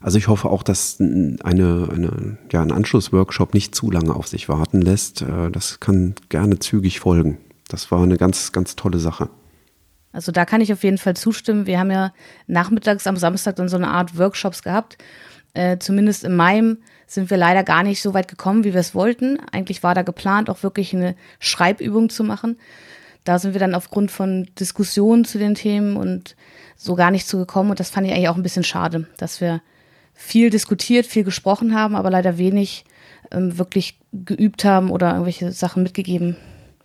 Also 0.00 0.18
ich 0.18 0.28
hoffe 0.28 0.50
auch, 0.50 0.62
dass 0.62 1.00
eine, 1.00 1.36
eine, 1.42 2.38
ja, 2.52 2.62
ein 2.62 2.72
Anschlussworkshop 2.72 3.54
nicht 3.54 3.74
zu 3.74 3.90
lange 3.90 4.14
auf 4.14 4.28
sich 4.28 4.48
warten 4.48 4.80
lässt. 4.82 5.22
Äh, 5.22 5.50
das 5.50 5.80
kann 5.80 6.14
gerne 6.28 6.58
zügig 6.58 7.00
folgen. 7.00 7.38
Das 7.68 7.90
war 7.90 8.02
eine 8.02 8.16
ganz, 8.16 8.52
ganz 8.52 8.76
tolle 8.76 8.98
Sache. 8.98 9.28
Also 10.16 10.32
da 10.32 10.46
kann 10.46 10.62
ich 10.62 10.72
auf 10.72 10.82
jeden 10.82 10.96
Fall 10.96 11.14
zustimmen. 11.14 11.66
Wir 11.66 11.78
haben 11.78 11.90
ja 11.90 12.10
nachmittags 12.46 13.06
am 13.06 13.18
Samstag 13.18 13.56
dann 13.56 13.68
so 13.68 13.76
eine 13.76 13.88
Art 13.88 14.16
Workshops 14.16 14.62
gehabt. 14.62 14.96
Äh, 15.52 15.76
zumindest 15.78 16.24
in 16.24 16.34
meinem 16.34 16.78
sind 17.06 17.28
wir 17.28 17.36
leider 17.36 17.62
gar 17.62 17.82
nicht 17.82 18.00
so 18.00 18.14
weit 18.14 18.26
gekommen, 18.26 18.64
wie 18.64 18.72
wir 18.72 18.80
es 18.80 18.94
wollten. 18.94 19.38
Eigentlich 19.52 19.82
war 19.82 19.94
da 19.94 20.00
geplant, 20.00 20.48
auch 20.48 20.62
wirklich 20.62 20.94
eine 20.94 21.16
Schreibübung 21.38 22.08
zu 22.08 22.24
machen. 22.24 22.58
Da 23.24 23.38
sind 23.38 23.52
wir 23.52 23.60
dann 23.60 23.74
aufgrund 23.74 24.10
von 24.10 24.48
Diskussionen 24.58 25.26
zu 25.26 25.38
den 25.38 25.54
Themen 25.54 25.98
und 25.98 26.34
so 26.76 26.94
gar 26.94 27.10
nicht 27.10 27.28
zugekommen. 27.28 27.70
Und 27.70 27.78
das 27.78 27.90
fand 27.90 28.06
ich 28.06 28.14
eigentlich 28.14 28.30
auch 28.30 28.36
ein 28.36 28.42
bisschen 28.42 28.64
schade, 28.64 29.06
dass 29.18 29.42
wir 29.42 29.60
viel 30.14 30.48
diskutiert, 30.48 31.04
viel 31.04 31.24
gesprochen 31.24 31.74
haben, 31.74 31.94
aber 31.94 32.10
leider 32.10 32.38
wenig 32.38 32.86
ähm, 33.32 33.58
wirklich 33.58 33.98
geübt 34.14 34.64
haben 34.64 34.90
oder 34.90 35.10
irgendwelche 35.10 35.52
Sachen 35.52 35.82
mitgegeben 35.82 36.38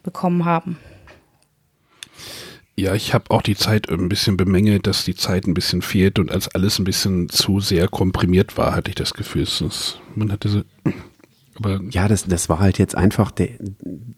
bekommen 0.03 0.43
haben. 0.43 0.77
Ja, 2.77 2.95
ich 2.95 3.13
habe 3.13 3.29
auch 3.29 3.41
die 3.41 3.55
Zeit 3.55 3.89
ein 3.89 4.09
bisschen 4.09 4.37
bemängelt, 4.37 4.87
dass 4.87 5.03
die 5.03 5.15
Zeit 5.15 5.45
ein 5.45 5.53
bisschen 5.53 5.81
fehlt 5.81 6.19
und 6.19 6.31
als 6.31 6.47
alles 6.47 6.79
ein 6.79 6.85
bisschen 6.85 7.29
zu 7.29 7.59
sehr 7.59 7.87
komprimiert 7.87 8.57
war, 8.57 8.73
hatte 8.73 8.89
ich 8.89 8.95
das 8.95 9.13
Gefühl. 9.13 9.43
Dass 9.43 9.99
man 10.15 10.31
hatte 10.31 10.49
so, 10.49 10.61
aber 11.55 11.81
ja, 11.89 12.07
das, 12.07 12.25
das 12.25 12.49
war 12.49 12.59
halt 12.59 12.79
jetzt 12.79 12.95
einfach 12.95 13.31
der, 13.31 13.49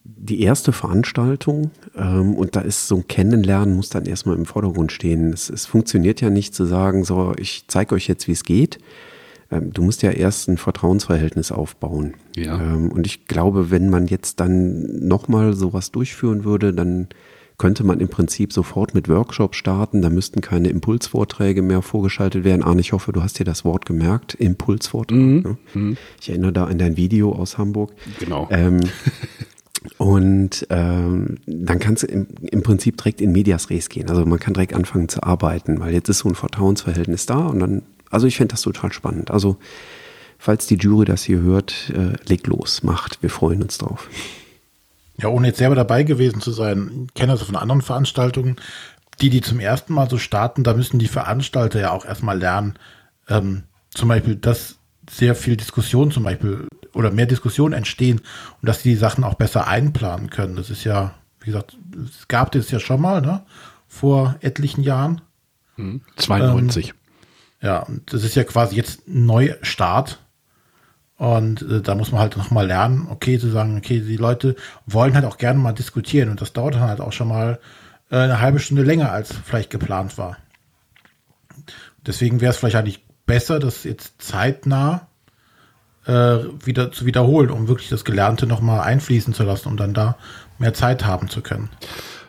die 0.03 0.41
erste 0.41 0.71
Veranstaltung 0.71 1.71
ähm, 1.95 2.35
und 2.35 2.55
da 2.55 2.61
ist 2.61 2.87
so 2.87 2.97
ein 2.97 3.07
Kennenlernen, 3.07 3.75
muss 3.75 3.89
dann 3.89 4.05
erstmal 4.05 4.37
im 4.37 4.45
Vordergrund 4.45 4.91
stehen. 4.91 5.33
Es, 5.33 5.49
es 5.49 5.65
funktioniert 5.65 6.21
ja 6.21 6.29
nicht 6.29 6.53
zu 6.55 6.65
sagen, 6.65 7.03
so, 7.03 7.33
ich 7.37 7.65
zeige 7.67 7.95
euch 7.95 8.07
jetzt, 8.07 8.27
wie 8.27 8.33
es 8.33 8.43
geht. 8.43 8.77
Ähm, 9.51 9.73
du 9.73 9.81
musst 9.81 10.03
ja 10.03 10.11
erst 10.11 10.47
ein 10.47 10.57
Vertrauensverhältnis 10.57 11.51
aufbauen. 11.51 12.13
Ja. 12.35 12.59
Ähm, 12.59 12.91
und 12.91 13.05
ich 13.05 13.25
glaube, 13.25 13.71
wenn 13.71 13.89
man 13.89 14.07
jetzt 14.07 14.39
dann 14.39 15.07
nochmal 15.07 15.53
sowas 15.53 15.91
durchführen 15.91 16.45
würde, 16.45 16.73
dann 16.73 17.09
könnte 17.57 17.83
man 17.83 17.99
im 17.99 18.09
Prinzip 18.09 18.51
sofort 18.51 18.93
mit 18.93 19.07
Workshops 19.09 19.57
starten. 19.57 20.01
Da 20.01 20.09
müssten 20.09 20.41
keine 20.41 20.69
Impulsvorträge 20.69 21.61
mehr 21.61 21.81
vorgeschaltet 21.81 22.43
werden. 22.43 22.63
Arne, 22.63 22.81
ich 22.81 22.93
hoffe, 22.93 23.11
du 23.11 23.21
hast 23.21 23.39
dir 23.39 23.45
das 23.45 23.63
Wort 23.63 23.85
gemerkt, 23.85 24.33
Impulsvortrag. 24.33 25.17
Mhm. 25.17 25.41
Ne? 25.41 25.57
Mhm. 25.73 25.97
Ich 26.19 26.29
erinnere 26.29 26.53
da 26.53 26.65
an 26.65 26.77
dein 26.77 26.97
Video 26.97 27.31
aus 27.33 27.57
Hamburg. 27.57 27.93
Genau. 28.19 28.47
Ähm, 28.51 28.79
und 29.97 30.65
ähm, 30.69 31.37
dann 31.45 31.79
kannst 31.79 32.03
du 32.03 32.07
im, 32.07 32.27
im, 32.41 32.63
Prinzip 32.63 32.97
direkt 32.97 33.21
in 33.21 33.31
Medias 33.31 33.69
Res 33.69 33.89
gehen. 33.89 34.09
Also 34.09 34.25
man 34.25 34.39
kann 34.39 34.53
direkt 34.53 34.73
anfangen 34.73 35.09
zu 35.09 35.23
arbeiten, 35.23 35.79
weil 35.79 35.93
jetzt 35.93 36.09
ist 36.09 36.19
so 36.19 36.29
ein 36.29 36.35
Vertrauensverhältnis 36.35 37.25
da 37.25 37.47
und 37.47 37.59
dann, 37.59 37.83
also 38.09 38.27
ich 38.27 38.37
finde 38.37 38.53
das 38.53 38.61
total 38.61 38.91
spannend. 38.93 39.29
Also 39.29 39.57
falls 40.37 40.67
die 40.67 40.75
Jury 40.75 41.05
das 41.05 41.23
hier 41.23 41.41
hört, 41.41 41.91
äh, 41.95 42.13
legt 42.27 42.47
los, 42.47 42.83
macht, 42.83 43.21
wir 43.21 43.29
freuen 43.29 43.61
uns 43.61 43.77
drauf. 43.77 44.09
Ja, 45.17 45.29
ohne 45.29 45.47
jetzt 45.47 45.59
selber 45.59 45.75
dabei 45.75 46.03
gewesen 46.03 46.41
zu 46.41 46.51
sein, 46.51 47.07
ich 47.07 47.13
kenne 47.13 47.33
das 47.33 47.43
von 47.43 47.55
anderen 47.55 47.81
Veranstaltungen, 47.81 48.55
die, 49.21 49.29
die 49.29 49.41
zum 49.41 49.59
ersten 49.59 49.93
Mal 49.93 50.09
so 50.09 50.17
starten, 50.17 50.63
da 50.63 50.73
müssen 50.73 50.99
die 50.99 51.07
Veranstalter 51.07 51.79
ja 51.79 51.91
auch 51.91 52.05
erstmal 52.05 52.37
lernen, 52.37 52.79
ähm, 53.29 53.63
zum 53.91 54.09
Beispiel, 54.09 54.35
dass 54.35 54.79
sehr 55.09 55.35
viel 55.35 55.57
Diskussion 55.57 56.11
zum 56.11 56.23
Beispiel 56.23 56.67
oder 56.93 57.11
mehr 57.11 57.25
Diskussion 57.25 57.73
entstehen 57.73 58.21
und 58.61 58.67
dass 58.67 58.81
die, 58.81 58.89
die 58.89 58.95
Sachen 58.95 59.23
auch 59.23 59.35
besser 59.35 59.67
einplanen 59.67 60.29
können. 60.29 60.55
Das 60.55 60.69
ist 60.69 60.83
ja, 60.83 61.13
wie 61.41 61.47
gesagt, 61.47 61.77
es 62.05 62.27
gab 62.27 62.51
das 62.51 62.71
ja 62.71 62.79
schon 62.79 63.01
mal, 63.01 63.21
ne? 63.21 63.43
Vor 63.87 64.35
etlichen 64.41 64.81
Jahren. 64.81 65.21
92. 66.15 66.89
Ähm, 66.89 66.95
ja, 67.61 67.87
das 68.05 68.23
ist 68.23 68.35
ja 68.35 68.43
quasi 68.43 68.75
jetzt 68.75 69.07
ein 69.07 69.25
Neustart 69.25 70.19
und 71.23 71.61
äh, 71.61 71.81
da 71.81 71.95
muss 71.95 72.11
man 72.11 72.19
halt 72.19 72.35
nochmal 72.35 72.67
lernen, 72.67 73.07
okay, 73.09 73.39
zu 73.39 73.49
sagen, 73.49 73.77
okay, 73.77 74.01
die 74.01 74.17
Leute 74.17 74.57
wollen 74.85 75.15
halt 75.15 75.23
auch 75.23 75.37
gerne 75.37 75.57
mal 75.57 75.71
diskutieren 75.71 76.27
und 76.27 76.41
das 76.41 76.51
dauert 76.51 76.75
dann 76.75 76.81
halt 76.81 76.99
auch 76.99 77.13
schon 77.13 77.29
mal 77.29 77.59
äh, 78.11 78.17
eine 78.17 78.41
halbe 78.41 78.59
Stunde 78.59 78.83
länger, 78.83 79.09
als 79.13 79.33
vielleicht 79.33 79.69
geplant 79.69 80.17
war. 80.17 80.35
Deswegen 82.05 82.41
wäre 82.41 82.51
es 82.51 82.57
vielleicht 82.57 82.75
eigentlich 82.75 83.05
besser, 83.25 83.59
das 83.59 83.85
jetzt 83.85 84.21
zeitnah 84.21 85.07
äh, 86.07 86.39
wieder 86.65 86.91
zu 86.91 87.05
wiederholen, 87.05 87.51
um 87.51 87.69
wirklich 87.69 87.87
das 87.87 88.03
Gelernte 88.03 88.45
nochmal 88.45 88.81
einfließen 88.81 89.33
zu 89.33 89.43
lassen, 89.43 89.69
um 89.69 89.77
dann 89.77 89.93
da 89.93 90.17
mehr 90.59 90.73
Zeit 90.73 91.05
haben 91.05 91.29
zu 91.29 91.39
können. 91.39 91.69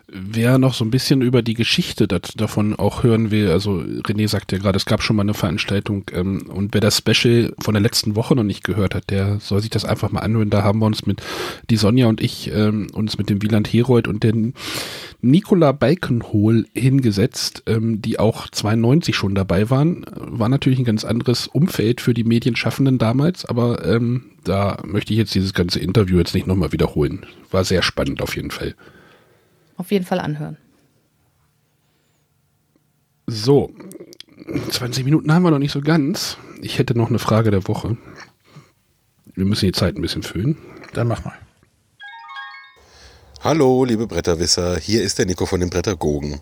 Wer 0.06 0.58
noch 0.58 0.74
so 0.74 0.84
ein 0.84 0.90
bisschen 0.90 1.22
über 1.22 1.40
die 1.40 1.54
Geschichte 1.54 2.06
dat, 2.06 2.38
davon 2.38 2.76
auch 2.76 3.02
hören 3.02 3.30
will, 3.30 3.50
also 3.50 3.78
René 3.78 4.28
sagt 4.28 4.52
ja 4.52 4.58
gerade, 4.58 4.76
es 4.76 4.84
gab 4.84 5.02
schon 5.02 5.16
mal 5.16 5.22
eine 5.22 5.32
Veranstaltung 5.32 6.04
ähm, 6.12 6.46
und 6.48 6.74
wer 6.74 6.82
das 6.82 6.98
Special 6.98 7.54
von 7.58 7.72
der 7.72 7.80
letzten 7.80 8.14
Woche 8.14 8.36
noch 8.36 8.42
nicht 8.42 8.64
gehört 8.64 8.94
hat, 8.94 9.10
der 9.10 9.40
soll 9.40 9.60
sich 9.60 9.70
das 9.70 9.86
einfach 9.86 10.12
mal 10.12 10.20
anhören. 10.20 10.50
Da 10.50 10.62
haben 10.62 10.80
wir 10.80 10.86
uns 10.86 11.06
mit 11.06 11.22
die 11.70 11.76
Sonja 11.76 12.06
und 12.06 12.20
ich 12.20 12.52
ähm, 12.52 12.88
uns 12.92 13.16
mit 13.16 13.30
dem 13.30 13.40
Wieland 13.40 13.72
Herold 13.72 14.06
und 14.06 14.22
den 14.22 14.52
Nicola 15.22 15.72
Balkenhol 15.72 16.66
hingesetzt, 16.74 17.62
ähm, 17.66 18.02
die 18.02 18.18
auch 18.18 18.48
92 18.50 19.16
schon 19.16 19.34
dabei 19.34 19.70
waren. 19.70 20.04
War 20.14 20.50
natürlich 20.50 20.78
ein 20.78 20.84
ganz 20.84 21.04
anderes 21.04 21.46
Umfeld 21.46 22.02
für 22.02 22.12
die 22.12 22.24
Medienschaffenden 22.24 22.98
damals, 22.98 23.46
aber 23.46 23.84
ähm, 23.86 24.26
da 24.44 24.82
möchte 24.84 25.14
ich 25.14 25.18
jetzt 25.18 25.34
dieses 25.34 25.54
ganze 25.54 25.80
Interview 25.80 26.18
jetzt 26.18 26.34
nicht 26.34 26.46
nochmal 26.46 26.72
wiederholen. 26.72 27.24
War 27.50 27.64
sehr 27.64 27.82
spannend 27.82 28.20
auf 28.20 28.36
jeden 28.36 28.50
Fall 28.50 28.74
auf 29.76 29.90
jeden 29.90 30.04
Fall 30.04 30.20
anhören. 30.20 30.56
So, 33.26 33.70
20 34.70 35.04
Minuten 35.04 35.32
haben 35.32 35.42
wir 35.42 35.50
noch 35.50 35.58
nicht 35.58 35.72
so 35.72 35.80
ganz. 35.80 36.36
Ich 36.60 36.78
hätte 36.78 36.96
noch 36.96 37.08
eine 37.08 37.18
Frage 37.18 37.50
der 37.50 37.66
Woche. 37.66 37.96
Wir 39.34 39.44
müssen 39.44 39.66
die 39.66 39.72
Zeit 39.72 39.96
ein 39.96 40.02
bisschen 40.02 40.22
füllen. 40.22 40.58
Dann 40.92 41.08
mach 41.08 41.24
mal. 41.24 41.34
Hallo, 43.40 43.84
liebe 43.84 44.06
Bretterwisser, 44.06 44.78
hier 44.78 45.02
ist 45.02 45.18
der 45.18 45.26
Nico 45.26 45.44
von 45.44 45.60
den 45.60 45.68
Brettergogen. 45.68 46.40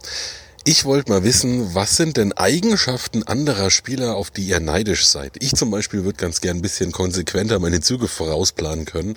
Ich 0.64 0.84
wollte 0.84 1.10
mal 1.10 1.24
wissen, 1.24 1.74
was 1.74 1.96
sind 1.96 2.16
denn 2.16 2.32
Eigenschaften 2.32 3.24
anderer 3.24 3.70
Spieler, 3.70 4.14
auf 4.14 4.30
die 4.30 4.44
ihr 4.44 4.60
neidisch 4.60 5.06
seid? 5.06 5.42
Ich 5.42 5.56
zum 5.56 5.72
Beispiel 5.72 6.04
würde 6.04 6.18
ganz 6.18 6.40
gern 6.40 6.58
ein 6.58 6.62
bisschen 6.62 6.92
konsequenter 6.92 7.58
meine 7.58 7.80
Züge 7.80 8.06
vorausplanen 8.06 8.84
können. 8.84 9.16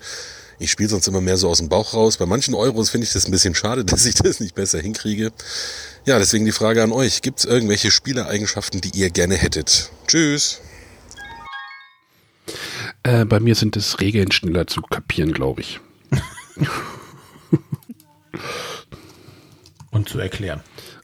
Ich 0.58 0.72
spiele 0.72 0.90
sonst 0.90 1.08
immer 1.08 1.22
mehr 1.22 1.38
so 1.38 1.50
aus 1.50 1.60
dem 1.60 1.70
Bauch 1.70 1.94
raus. 1.94 2.18
Bei 2.18 2.26
manchen 2.26 2.54
Euros 2.54 2.90
finde 2.90 3.06
ich 3.06 3.14
das 3.14 3.28
ein 3.28 3.32
bisschen 3.32 3.56
schade, 3.56 3.86
dass 3.86 4.06
ich 4.06 4.16
das 4.16 4.40
nicht 4.40 4.56
besser 4.56 4.80
hinkriege. 4.80 5.32
Ja, 6.06 6.20
deswegen 6.20 6.46
die 6.46 6.52
Frage 6.52 6.84
an 6.84 6.92
euch. 6.92 7.22
Gibt 7.22 7.40
es 7.40 7.46
irgendwelche 7.46 7.92
Spielereigenschaften, 7.92 8.82
die 8.82 8.92
ihr 8.98 9.10
gerne 9.10 9.36
hättet? 9.36 9.92
Tschüss. 10.08 10.62
Äh, 13.04 13.26
bei 13.26 13.40
mir 13.40 13.56
sind 13.56 13.76
es 13.78 14.00
Regeln 14.00 14.32
schneller 14.32 14.68
zu 14.68 14.82
kapieren, 14.82 15.32
glaube 15.34 15.62
ich. 15.62 15.80
und 19.92 20.10
zu 20.10 20.20
erklären. 20.20 20.62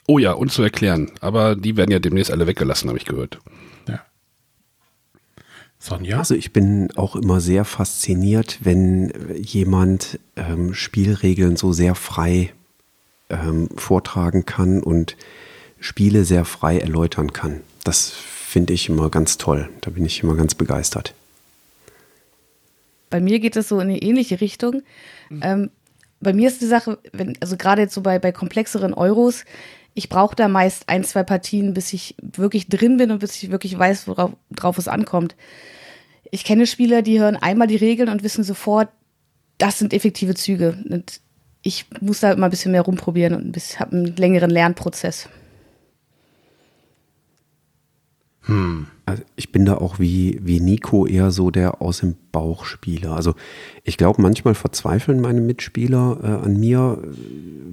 Oh 0.08 0.18
ja, 0.20 0.34
und 0.34 0.52
zu 0.52 0.64
erklären. 0.64 1.12
Aber 1.20 1.56
die 1.56 1.78
werden 1.78 1.92
ja 1.92 2.00
demnächst 2.00 2.32
alle 2.32 2.48
weggelassen, 2.48 2.90
habe 2.90 2.98
ich 2.98 3.06
gehört. 3.06 3.40
Sonja? 5.82 6.20
Also 6.20 6.36
ich 6.36 6.54
bin 6.54 6.90
auch 6.96 7.16
immer 7.16 7.42
sehr 7.42 7.66
fasziniert, 7.66 8.60
wenn 8.62 9.12
jemand 9.36 10.20
ähm, 10.36 10.76
Spielregeln 10.76 11.58
so 11.58 11.74
sehr 11.74 11.96
frei 11.96 12.54
ähm, 13.30 13.68
vortragen 13.76 14.46
kann 14.46 14.84
und 14.84 15.18
Spiele 15.80 16.24
sehr 16.24 16.46
frei 16.46 16.78
erläutern 16.78 17.34
kann. 17.34 17.62
Das 17.84 18.12
finde 18.12 18.74
ich 18.74 18.90
immer 18.90 19.10
ganz 19.10 19.40
toll. 19.40 19.70
Da 19.82 19.90
bin 19.90 20.06
ich 20.06 20.22
immer 20.22 20.36
ganz 20.36 20.54
begeistert. 20.54 21.16
Bei 23.10 23.20
mir 23.20 23.40
geht 23.40 23.56
es 23.56 23.68
so 23.68 23.80
in 23.80 23.90
eine 23.90 24.02
ähnliche 24.02 24.40
Richtung. 24.40 24.84
Mhm. 25.30 25.42
Ähm, 25.44 25.70
bei 26.20 26.34
mir 26.34 26.48
ist 26.48 26.62
die 26.62 26.68
Sache, 26.68 27.00
wenn, 27.12 27.36
also 27.40 27.58
gerade 27.58 27.82
jetzt 27.82 27.96
so 27.96 28.02
bei, 28.02 28.20
bei 28.20 28.32
komplexeren 28.32 28.94
Euros, 28.94 29.46
ich 29.94 30.10
brauche 30.10 30.36
da 30.36 30.48
meist 30.48 30.88
ein, 30.88 31.04
zwei 31.04 31.24
Partien, 31.24 31.74
bis 31.74 31.94
ich 31.94 32.16
wirklich 32.22 32.70
drin 32.70 32.98
bin 32.98 33.12
und 33.12 33.20
bis 33.20 33.42
ich 33.42 33.52
wirklich 33.52 33.78
weiß, 33.78 34.08
worauf 34.08 34.78
es 34.78 34.88
ankommt. 34.88 35.36
Ich 36.32 36.44
kenne 36.44 36.66
Spieler, 36.66 37.02
die 37.02 37.20
hören 37.20 37.36
einmal 37.36 37.68
die 37.68 37.76
Regeln 37.76 38.10
und 38.10 38.24
wissen 38.24 38.44
sofort, 38.44 38.90
das 39.58 39.80
sind 39.80 39.94
effektive 39.94 40.34
Züge. 40.34 40.78
Und 40.90 41.20
ich 41.62 41.86
muss 42.00 42.22
da 42.22 42.32
immer 42.32 42.48
ein 42.48 42.52
bisschen 42.52 42.72
mehr 42.72 42.82
rumprobieren 42.82 43.36
und 43.36 43.80
habe 43.80 43.96
einen 43.96 44.16
längeren 44.16 44.50
Lernprozess. 44.50 45.28
Hm. 48.44 48.88
Also 49.06 49.24
ich 49.36 49.52
bin 49.52 49.66
da 49.66 49.76
auch 49.76 50.00
wie, 50.00 50.40
wie 50.42 50.60
Nico 50.60 51.06
eher 51.06 51.32
so 51.32 51.52
der 51.52 51.82
aus 51.82 52.00
dem 52.00 52.16
Bauch 52.32 52.66
Spieler. 52.66 53.16
Also 53.16 53.36
ich 53.84 53.98
glaube, 53.98 54.22
manchmal 54.22 54.56
verzweifeln 54.56 55.20
meine 55.20 55.42
Mitspieler 55.42 56.20
äh, 56.24 56.46
an 56.46 56.60
mir, 56.60 57.04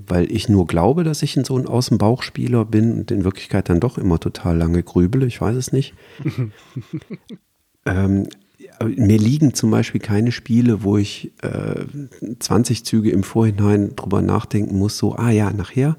weil 0.07 0.31
ich 0.31 0.49
nur 0.49 0.67
glaube, 0.67 1.05
dass 1.05 1.23
ich 1.23 1.39
so 1.45 1.57
ein 1.57 1.67
aus 1.67 1.89
dem 1.89 1.99
Bauch 1.99 2.23
Spieler 2.23 2.65
bin 2.65 2.93
und 2.93 3.11
in 3.11 3.25
Wirklichkeit 3.25 3.69
dann 3.69 3.81
doch 3.81 3.99
immer 3.99 4.19
total 4.19 4.57
lange 4.57 4.83
grübele. 4.83 5.27
Ich 5.27 5.41
weiß 5.41 5.57
es 5.57 5.73
nicht. 5.73 5.95
ähm, 7.87 8.29
mir 8.85 9.19
liegen 9.19 9.55
zum 9.55 9.71
Beispiel 9.71 10.01
keine 10.01 10.33
Spiele, 10.33 10.83
wo 10.83 10.99
ich 10.99 11.33
äh, 11.43 11.85
20 12.39 12.85
Züge 12.85 13.11
im 13.11 13.23
Vorhinein 13.23 13.97
drüber 13.97 14.23
nachdenken 14.23 14.79
muss, 14.79 14.99
so, 14.99 15.15
ah 15.17 15.31
ja, 15.31 15.53
nachher 15.53 15.97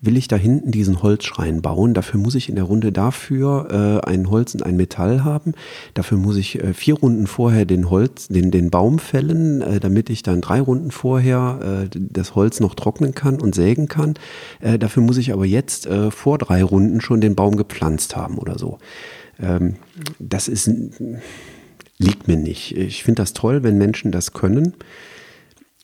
will 0.00 0.16
ich 0.16 0.28
da 0.28 0.36
hinten 0.36 0.70
diesen 0.70 1.02
Holzschrein 1.02 1.60
bauen. 1.62 1.94
Dafür 1.94 2.20
muss 2.20 2.34
ich 2.34 2.48
in 2.48 2.54
der 2.54 2.64
Runde 2.64 2.92
dafür 2.92 4.02
äh, 4.04 4.08
ein 4.08 4.30
Holz 4.30 4.54
und 4.54 4.62
ein 4.62 4.76
Metall 4.76 5.24
haben. 5.24 5.54
Dafür 5.94 6.18
muss 6.18 6.36
ich 6.36 6.62
äh, 6.62 6.72
vier 6.72 6.94
Runden 6.94 7.26
vorher 7.26 7.64
den 7.64 7.90
Holz, 7.90 8.28
den, 8.28 8.50
den 8.50 8.70
Baum 8.70 8.98
fällen, 8.98 9.60
äh, 9.60 9.80
damit 9.80 10.10
ich 10.10 10.22
dann 10.22 10.40
drei 10.40 10.60
Runden 10.60 10.90
vorher 10.90 11.88
äh, 11.92 11.98
das 11.98 12.34
Holz 12.34 12.60
noch 12.60 12.74
trocknen 12.74 13.14
kann 13.14 13.40
und 13.40 13.54
sägen 13.54 13.88
kann. 13.88 14.14
Äh, 14.60 14.78
dafür 14.78 15.02
muss 15.02 15.16
ich 15.16 15.32
aber 15.32 15.46
jetzt 15.46 15.86
äh, 15.86 16.10
vor 16.10 16.38
drei 16.38 16.62
Runden 16.62 17.00
schon 17.00 17.20
den 17.20 17.34
Baum 17.34 17.56
gepflanzt 17.56 18.14
haben 18.14 18.38
oder 18.38 18.58
so. 18.58 18.78
Ähm, 19.40 19.76
das 20.18 20.48
ist 20.48 20.70
liegt 21.98 22.28
mir 22.28 22.36
nicht. 22.36 22.76
Ich 22.76 23.02
finde 23.02 23.22
das 23.22 23.32
toll, 23.32 23.62
wenn 23.64 23.76
Menschen 23.76 24.12
das 24.12 24.32
können. 24.32 24.74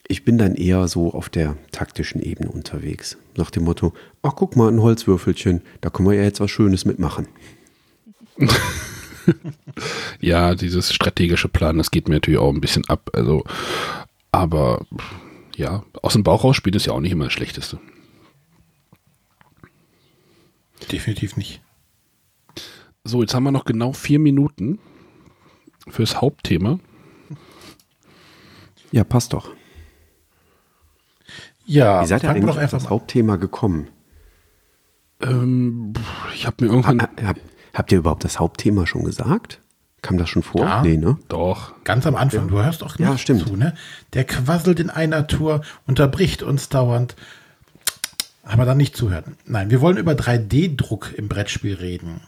Ich 0.06 0.24
bin 0.24 0.36
dann 0.36 0.54
eher 0.54 0.86
so 0.86 1.14
auf 1.14 1.28
der 1.28 1.56
taktischen 1.72 2.20
Ebene 2.20 2.50
unterwegs. 2.50 3.16
Nach 3.36 3.50
dem 3.50 3.64
Motto, 3.64 3.94
ach 4.22 4.34
guck 4.36 4.54
mal, 4.54 4.70
ein 4.70 4.82
Holzwürfelchen, 4.82 5.62
da 5.80 5.90
können 5.90 6.08
wir 6.08 6.16
ja 6.16 6.24
jetzt 6.24 6.40
was 6.40 6.50
Schönes 6.50 6.84
mitmachen. 6.84 7.26
ja, 10.20 10.54
dieses 10.54 10.92
strategische 10.92 11.48
Plan, 11.48 11.78
das 11.78 11.90
geht 11.90 12.08
mir 12.08 12.16
natürlich 12.16 12.38
auch 12.38 12.52
ein 12.52 12.60
bisschen 12.60 12.84
ab. 12.86 13.10
Also, 13.14 13.44
aber 14.30 14.84
ja, 15.56 15.84
aus 16.02 16.12
dem 16.12 16.22
Bauch 16.22 16.44
raus 16.44 16.56
spielt 16.56 16.76
es 16.76 16.84
ja 16.84 16.92
auch 16.92 17.00
nicht 17.00 17.12
immer 17.12 17.24
das 17.24 17.32
Schlechteste. 17.32 17.80
Definitiv 20.92 21.36
nicht. 21.36 21.62
So, 23.04 23.22
jetzt 23.22 23.34
haben 23.34 23.44
wir 23.44 23.52
noch 23.52 23.64
genau 23.64 23.92
vier 23.92 24.18
Minuten 24.18 24.78
fürs 25.88 26.20
Hauptthema. 26.20 26.78
Ja, 28.92 29.04
passt 29.04 29.32
doch. 29.32 29.53
Ja, 31.64 32.02
wie 32.02 32.06
seid 32.06 32.22
ihr 32.22 32.30
eigentlich 32.30 32.58
auf 32.58 32.70
das 32.70 32.90
Hauptthema 32.90 33.36
gekommen? 33.36 33.88
Ähm, 35.22 35.92
ich 36.34 36.46
habe 36.46 36.64
mir 36.64 36.70
irgendwann. 36.70 37.00
Hab, 37.00 37.22
hab, 37.22 37.36
habt 37.72 37.92
ihr 37.92 37.98
überhaupt 37.98 38.24
das 38.24 38.38
Hauptthema 38.38 38.86
schon 38.86 39.04
gesagt? 39.04 39.60
Kam 40.02 40.18
das 40.18 40.28
schon 40.28 40.42
vor? 40.42 40.60
Ja, 40.60 40.82
nee, 40.82 40.98
ne? 40.98 41.16
Doch. 41.28 41.72
Ganz 41.84 42.06
am 42.06 42.14
Anfang. 42.14 42.42
Ja. 42.42 42.50
Du 42.50 42.62
hörst 42.62 42.82
doch 42.82 42.98
nicht 42.98 43.08
ja, 43.08 43.16
stimmt. 43.16 43.48
zu, 43.48 43.56
ne? 43.56 43.74
Der 44.12 44.24
quasselt 44.24 44.78
in 44.78 44.90
einer 44.90 45.26
Tour, 45.26 45.62
unterbricht 45.86 46.42
uns 46.42 46.68
dauernd. 46.68 47.16
Aber 48.42 48.66
dann 48.66 48.76
nicht 48.76 48.94
zuhören. 48.94 49.38
Nein, 49.46 49.70
wir 49.70 49.80
wollen 49.80 49.96
über 49.96 50.12
3D-Druck 50.12 51.14
im 51.16 51.28
Brettspiel 51.28 51.74
reden. 51.76 52.20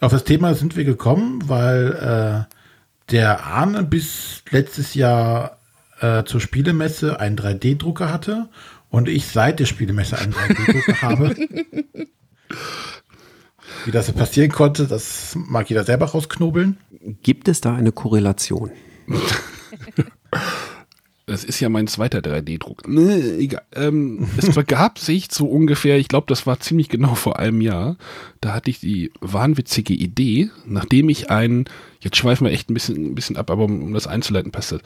Auf 0.00 0.10
das 0.10 0.24
Thema 0.24 0.54
sind 0.54 0.74
wir 0.74 0.84
gekommen, 0.84 1.48
weil 1.48 2.46
äh, 2.48 3.12
der 3.12 3.44
Arne 3.44 3.84
bis 3.84 4.42
letztes 4.50 4.94
Jahr 4.94 5.58
äh, 6.04 6.24
zur 6.24 6.40
Spielemesse 6.40 7.18
einen 7.18 7.36
3D-Drucker 7.36 8.12
hatte 8.12 8.48
und 8.90 9.08
ich 9.08 9.26
seit 9.26 9.58
der 9.58 9.66
Spielemesse 9.66 10.18
einen 10.18 10.34
3D-Drucker 10.34 11.02
habe. 11.02 11.34
Wie 13.84 13.90
das 13.90 14.12
passieren 14.12 14.50
konnte, 14.50 14.86
das 14.86 15.34
mag 15.34 15.68
jeder 15.68 15.84
selber 15.84 16.06
rausknobeln. 16.06 16.78
Gibt 17.22 17.48
es 17.48 17.60
da 17.60 17.74
eine 17.74 17.92
Korrelation? 17.92 18.70
Das 21.26 21.42
ist 21.42 21.58
ja 21.58 21.70
mein 21.70 21.86
zweiter 21.86 22.18
3D-Druck. 22.18 22.86
Nee, 22.86 23.38
egal. 23.38 23.62
Ähm, 23.74 24.28
es 24.36 24.54
begab 24.54 24.98
sich 24.98 25.28
so 25.32 25.46
ungefähr, 25.46 25.96
ich 25.96 26.08
glaube, 26.08 26.26
das 26.28 26.46
war 26.46 26.60
ziemlich 26.60 26.90
genau 26.90 27.14
vor 27.14 27.38
einem 27.38 27.62
Jahr. 27.62 27.96
Da 28.42 28.52
hatte 28.52 28.68
ich 28.68 28.80
die 28.80 29.10
wahnwitzige 29.20 29.94
Idee, 29.94 30.50
nachdem 30.66 31.08
ich 31.08 31.30
ein, 31.30 31.64
jetzt 32.00 32.18
schweifen 32.18 32.46
wir 32.46 32.52
echt 32.52 32.68
ein 32.68 32.74
bisschen, 32.74 33.06
ein 33.06 33.14
bisschen 33.14 33.38
ab, 33.38 33.50
aber 33.50 33.64
um, 33.64 33.82
um 33.82 33.94
das 33.94 34.06
einzuleiten 34.06 34.52
passt 34.52 34.72
das. 34.72 34.82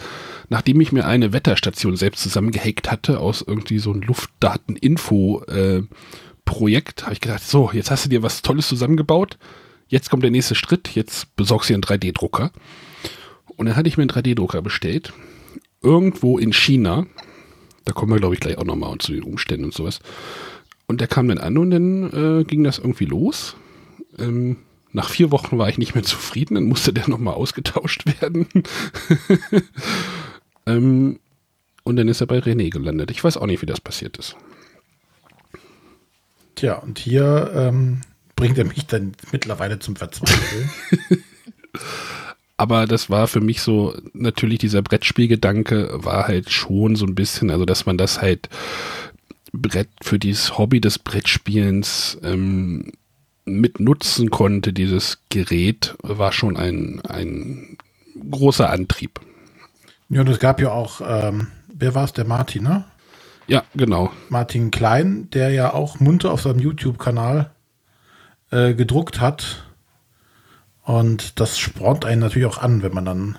Nachdem 0.48 0.80
ich 0.80 0.92
mir 0.92 1.06
eine 1.06 1.32
Wetterstation 1.32 1.96
selbst 1.96 2.22
zusammengehackt 2.22 2.88
hatte 2.88 3.18
aus 3.18 3.44
irgendwie 3.44 3.80
so 3.80 3.92
ein 3.92 4.02
Luftdaten-Info-Projekt, 4.02 7.00
äh, 7.00 7.02
habe 7.02 7.14
ich 7.14 7.20
gedacht, 7.20 7.42
so, 7.42 7.72
jetzt 7.72 7.90
hast 7.90 8.04
du 8.04 8.10
dir 8.10 8.22
was 8.22 8.42
Tolles 8.42 8.68
zusammengebaut. 8.68 9.38
Jetzt 9.88 10.08
kommt 10.08 10.22
der 10.22 10.30
nächste 10.30 10.54
Schritt. 10.54 10.94
Jetzt 10.94 11.34
besorgst 11.34 11.68
du 11.68 11.72
dir 11.72 11.76
einen 11.76 11.82
3D-Drucker. 12.00 12.52
Und 13.56 13.66
dann 13.66 13.74
hatte 13.74 13.88
ich 13.88 13.96
mir 13.96 14.02
einen 14.02 14.10
3D-Drucker 14.10 14.62
bestellt 14.62 15.12
irgendwo 15.82 16.38
in 16.38 16.52
China. 16.52 17.06
Da 17.84 17.92
kommen 17.92 18.12
wir, 18.12 18.18
glaube 18.18 18.34
ich, 18.34 18.40
gleich 18.40 18.58
auch 18.58 18.64
nochmal 18.64 18.98
zu 18.98 19.12
den 19.12 19.22
Umständen 19.22 19.64
und 19.64 19.74
sowas. 19.74 20.00
Und 20.86 21.00
der 21.00 21.08
kam 21.08 21.28
dann 21.28 21.38
an 21.38 21.58
und 21.58 21.70
dann 21.70 22.40
äh, 22.40 22.44
ging 22.44 22.64
das 22.64 22.78
irgendwie 22.78 23.04
los. 23.04 23.56
Ähm, 24.18 24.56
nach 24.92 25.10
vier 25.10 25.30
Wochen 25.30 25.58
war 25.58 25.68
ich 25.68 25.78
nicht 25.78 25.94
mehr 25.94 26.04
zufrieden, 26.04 26.54
dann 26.54 26.64
musste 26.64 26.92
der 26.92 27.08
nochmal 27.08 27.34
ausgetauscht 27.34 28.04
werden. 28.20 28.48
ähm, 30.66 31.20
und 31.84 31.96
dann 31.96 32.08
ist 32.08 32.20
er 32.20 32.26
bei 32.26 32.38
René 32.38 32.70
gelandet. 32.70 33.10
Ich 33.10 33.22
weiß 33.22 33.36
auch 33.36 33.46
nicht, 33.46 33.62
wie 33.62 33.66
das 33.66 33.80
passiert 33.80 34.16
ist. 34.16 34.36
Tja, 36.54 36.74
und 36.74 36.98
hier 36.98 37.50
ähm, 37.54 38.00
bringt 38.34 38.58
er 38.58 38.64
mich 38.64 38.86
dann 38.86 39.12
mittlerweile 39.30 39.78
zum 39.78 39.96
Verzweifeln. 39.96 40.70
aber 42.58 42.86
das 42.86 43.08
war 43.08 43.28
für 43.28 43.40
mich 43.40 43.62
so, 43.62 43.94
natürlich 44.12 44.58
dieser 44.58 44.82
Brettspielgedanke 44.82 45.90
war 45.92 46.26
halt 46.26 46.50
schon 46.50 46.96
so 46.96 47.06
ein 47.06 47.14
bisschen, 47.14 47.50
also 47.50 47.64
dass 47.64 47.86
man 47.86 47.96
das 47.96 48.20
halt 48.20 48.48
Brett 49.52 49.88
für 50.02 50.18
dieses 50.18 50.58
Hobby 50.58 50.80
des 50.80 50.98
Brettspielens 50.98 52.18
ähm, 52.22 52.92
mit 53.44 53.78
nutzen 53.80 54.30
konnte, 54.30 54.72
dieses 54.72 55.20
Gerät, 55.30 55.94
war 56.02 56.32
schon 56.32 56.56
ein, 56.56 57.00
ein 57.08 57.78
großer 58.30 58.68
Antrieb. 58.68 59.20
Ja, 60.10 60.22
und 60.22 60.28
es 60.28 60.40
gab 60.40 60.60
ja 60.60 60.72
auch, 60.72 61.00
ähm, 61.00 61.46
wer 61.72 61.94
war 61.94 62.04
es, 62.04 62.12
der 62.12 62.26
Martin, 62.26 62.64
ne? 62.64 62.84
Ja, 63.46 63.62
genau. 63.74 64.10
Martin 64.30 64.72
Klein, 64.72 65.30
der 65.30 65.50
ja 65.50 65.72
auch 65.72 66.00
munter 66.00 66.32
auf 66.32 66.42
seinem 66.42 66.58
YouTube-Kanal 66.58 67.50
äh, 68.50 68.74
gedruckt 68.74 69.20
hat 69.20 69.67
und 70.88 71.38
das 71.38 71.58
spornt 71.58 72.06
einen 72.06 72.22
natürlich 72.22 72.46
auch 72.46 72.56
an, 72.56 72.82
wenn 72.82 72.94
man 72.94 73.04
dann 73.04 73.38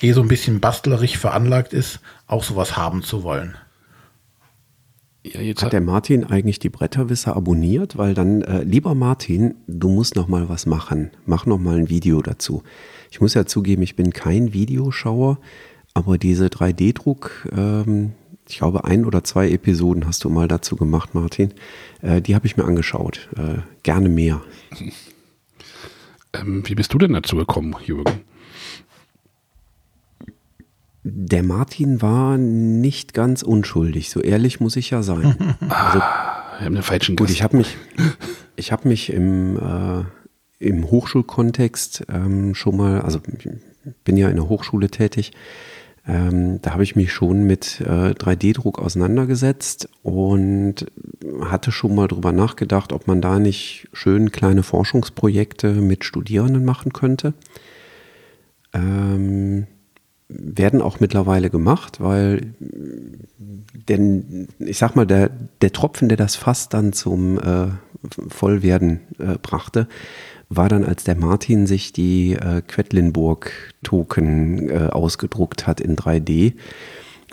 eh 0.00 0.10
so 0.10 0.22
ein 0.22 0.26
bisschen 0.26 0.58
bastlerig 0.58 1.16
veranlagt 1.16 1.72
ist, 1.72 2.00
auch 2.26 2.42
sowas 2.42 2.76
haben 2.76 3.04
zu 3.04 3.22
wollen. 3.22 3.54
Ja, 5.22 5.38
hat, 5.40 5.62
hat 5.62 5.72
der 5.72 5.80
Martin 5.80 6.24
eigentlich 6.24 6.58
die 6.58 6.68
Bretterwisser 6.68 7.36
abonniert? 7.36 7.96
Weil 7.96 8.14
dann, 8.14 8.42
äh, 8.42 8.64
lieber 8.64 8.96
Martin, 8.96 9.54
du 9.68 9.88
musst 9.88 10.16
noch 10.16 10.26
mal 10.26 10.48
was 10.48 10.66
machen. 10.66 11.12
Mach 11.26 11.46
noch 11.46 11.58
mal 11.58 11.78
ein 11.78 11.88
Video 11.88 12.20
dazu. 12.22 12.64
Ich 13.12 13.20
muss 13.20 13.34
ja 13.34 13.46
zugeben, 13.46 13.82
ich 13.82 13.94
bin 13.94 14.12
kein 14.12 14.52
Videoschauer, 14.52 15.38
aber 15.94 16.18
diese 16.18 16.46
3D-Druck, 16.46 17.50
ähm, 17.56 18.14
ich 18.48 18.58
glaube, 18.58 18.82
ein 18.82 19.04
oder 19.04 19.22
zwei 19.22 19.48
Episoden 19.48 20.08
hast 20.08 20.24
du 20.24 20.28
mal 20.28 20.48
dazu 20.48 20.74
gemacht, 20.74 21.14
Martin. 21.14 21.54
Äh, 22.00 22.20
die 22.20 22.34
habe 22.34 22.48
ich 22.48 22.56
mir 22.56 22.64
angeschaut. 22.64 23.28
Äh, 23.36 23.58
gerne 23.84 24.08
mehr. 24.08 24.42
Ähm, 26.34 26.62
wie 26.66 26.74
bist 26.74 26.92
du 26.92 26.98
denn 26.98 27.12
dazu 27.12 27.36
gekommen, 27.36 27.74
Jürgen? 27.84 28.20
Der 31.04 31.42
Martin 31.42 32.00
war 32.00 32.38
nicht 32.38 33.12
ganz 33.12 33.42
unschuldig, 33.42 34.10
so 34.10 34.20
ehrlich 34.20 34.60
muss 34.60 34.76
ich 34.76 34.90
ja 34.90 35.02
sein. 35.02 35.56
Also, 35.68 35.98
ah, 36.00 36.58
wir 36.58 36.66
haben 36.66 36.74
den 36.74 36.82
falschen 36.82 37.16
Gut, 37.16 37.26
Gast. 37.26 37.36
ich 37.36 37.42
habe 37.42 37.56
mich, 37.56 37.76
ich 38.56 38.70
habe 38.70 38.88
mich 38.88 39.12
im, 39.12 39.56
äh, 39.56 40.04
im 40.58 40.90
Hochschulkontext 40.90 42.04
ähm, 42.08 42.54
schon 42.54 42.76
mal, 42.76 43.00
also 43.00 43.20
bin 44.04 44.16
ja 44.16 44.28
in 44.28 44.36
der 44.36 44.48
Hochschule 44.48 44.88
tätig, 44.90 45.32
ähm, 46.06 46.60
da 46.62 46.72
habe 46.72 46.82
ich 46.82 46.96
mich 46.96 47.12
schon 47.12 47.44
mit 47.44 47.80
äh, 47.80 48.10
3D-Druck 48.10 48.78
auseinandergesetzt 48.78 49.88
und 50.02 50.86
hatte 51.44 51.70
schon 51.70 51.94
mal 51.94 52.08
drüber 52.08 52.32
nachgedacht, 52.32 52.92
ob 52.92 53.06
man 53.06 53.20
da 53.20 53.38
nicht 53.38 53.88
schön 53.92 54.32
kleine 54.32 54.64
Forschungsprojekte 54.64 55.74
mit 55.74 56.04
Studierenden 56.04 56.64
machen 56.64 56.92
könnte. 56.92 57.34
Ähm, 58.72 59.66
werden 60.28 60.82
auch 60.82 60.98
mittlerweile 60.98 61.50
gemacht, 61.50 62.00
weil 62.00 62.54
denn 63.88 64.48
ich 64.58 64.78
sag 64.78 64.96
mal, 64.96 65.06
der, 65.06 65.30
der 65.60 65.72
Tropfen, 65.72 66.08
der 66.08 66.16
das 66.16 66.36
Fass 66.36 66.68
dann 66.68 66.92
zum 66.92 67.38
äh, 67.38 67.68
Vollwerden 68.28 69.00
äh, 69.18 69.38
brachte, 69.40 69.88
war 70.56 70.68
dann, 70.68 70.84
als 70.84 71.04
der 71.04 71.16
Martin 71.16 71.66
sich 71.66 71.92
die 71.92 72.32
äh, 72.32 72.62
Quedlinburg-Token 72.66 74.70
äh, 74.70 74.88
ausgedruckt 74.90 75.66
hat 75.66 75.80
in 75.80 75.96
3D, 75.96 76.54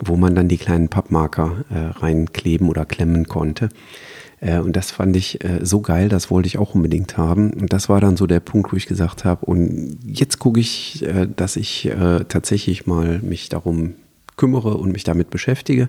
wo 0.02 0.16
man 0.16 0.34
dann 0.34 0.48
die 0.48 0.58
kleinen 0.58 0.88
Pappmarker 0.88 1.64
äh, 1.70 1.98
reinkleben 1.98 2.68
oder 2.68 2.84
klemmen 2.84 3.26
konnte. 3.26 3.70
Äh, 4.40 4.58
und 4.58 4.76
das 4.76 4.90
fand 4.90 5.16
ich 5.16 5.44
äh, 5.44 5.60
so 5.62 5.80
geil, 5.80 6.08
das 6.08 6.30
wollte 6.30 6.46
ich 6.46 6.58
auch 6.58 6.74
unbedingt 6.74 7.16
haben. 7.16 7.52
Und 7.52 7.72
das 7.72 7.88
war 7.88 8.00
dann 8.00 8.16
so 8.16 8.26
der 8.26 8.40
Punkt, 8.40 8.72
wo 8.72 8.76
ich 8.76 8.86
gesagt 8.86 9.24
habe, 9.24 9.46
und 9.46 9.98
jetzt 10.04 10.38
gucke 10.38 10.60
ich, 10.60 11.06
äh, 11.06 11.28
dass 11.34 11.56
ich 11.56 11.90
tatsächlich 12.28 12.86
mal 12.86 13.20
mich 13.20 13.48
darum 13.48 13.94
kümmere 14.36 14.76
und 14.76 14.92
mich 14.92 15.04
damit 15.04 15.30
beschäftige. 15.30 15.88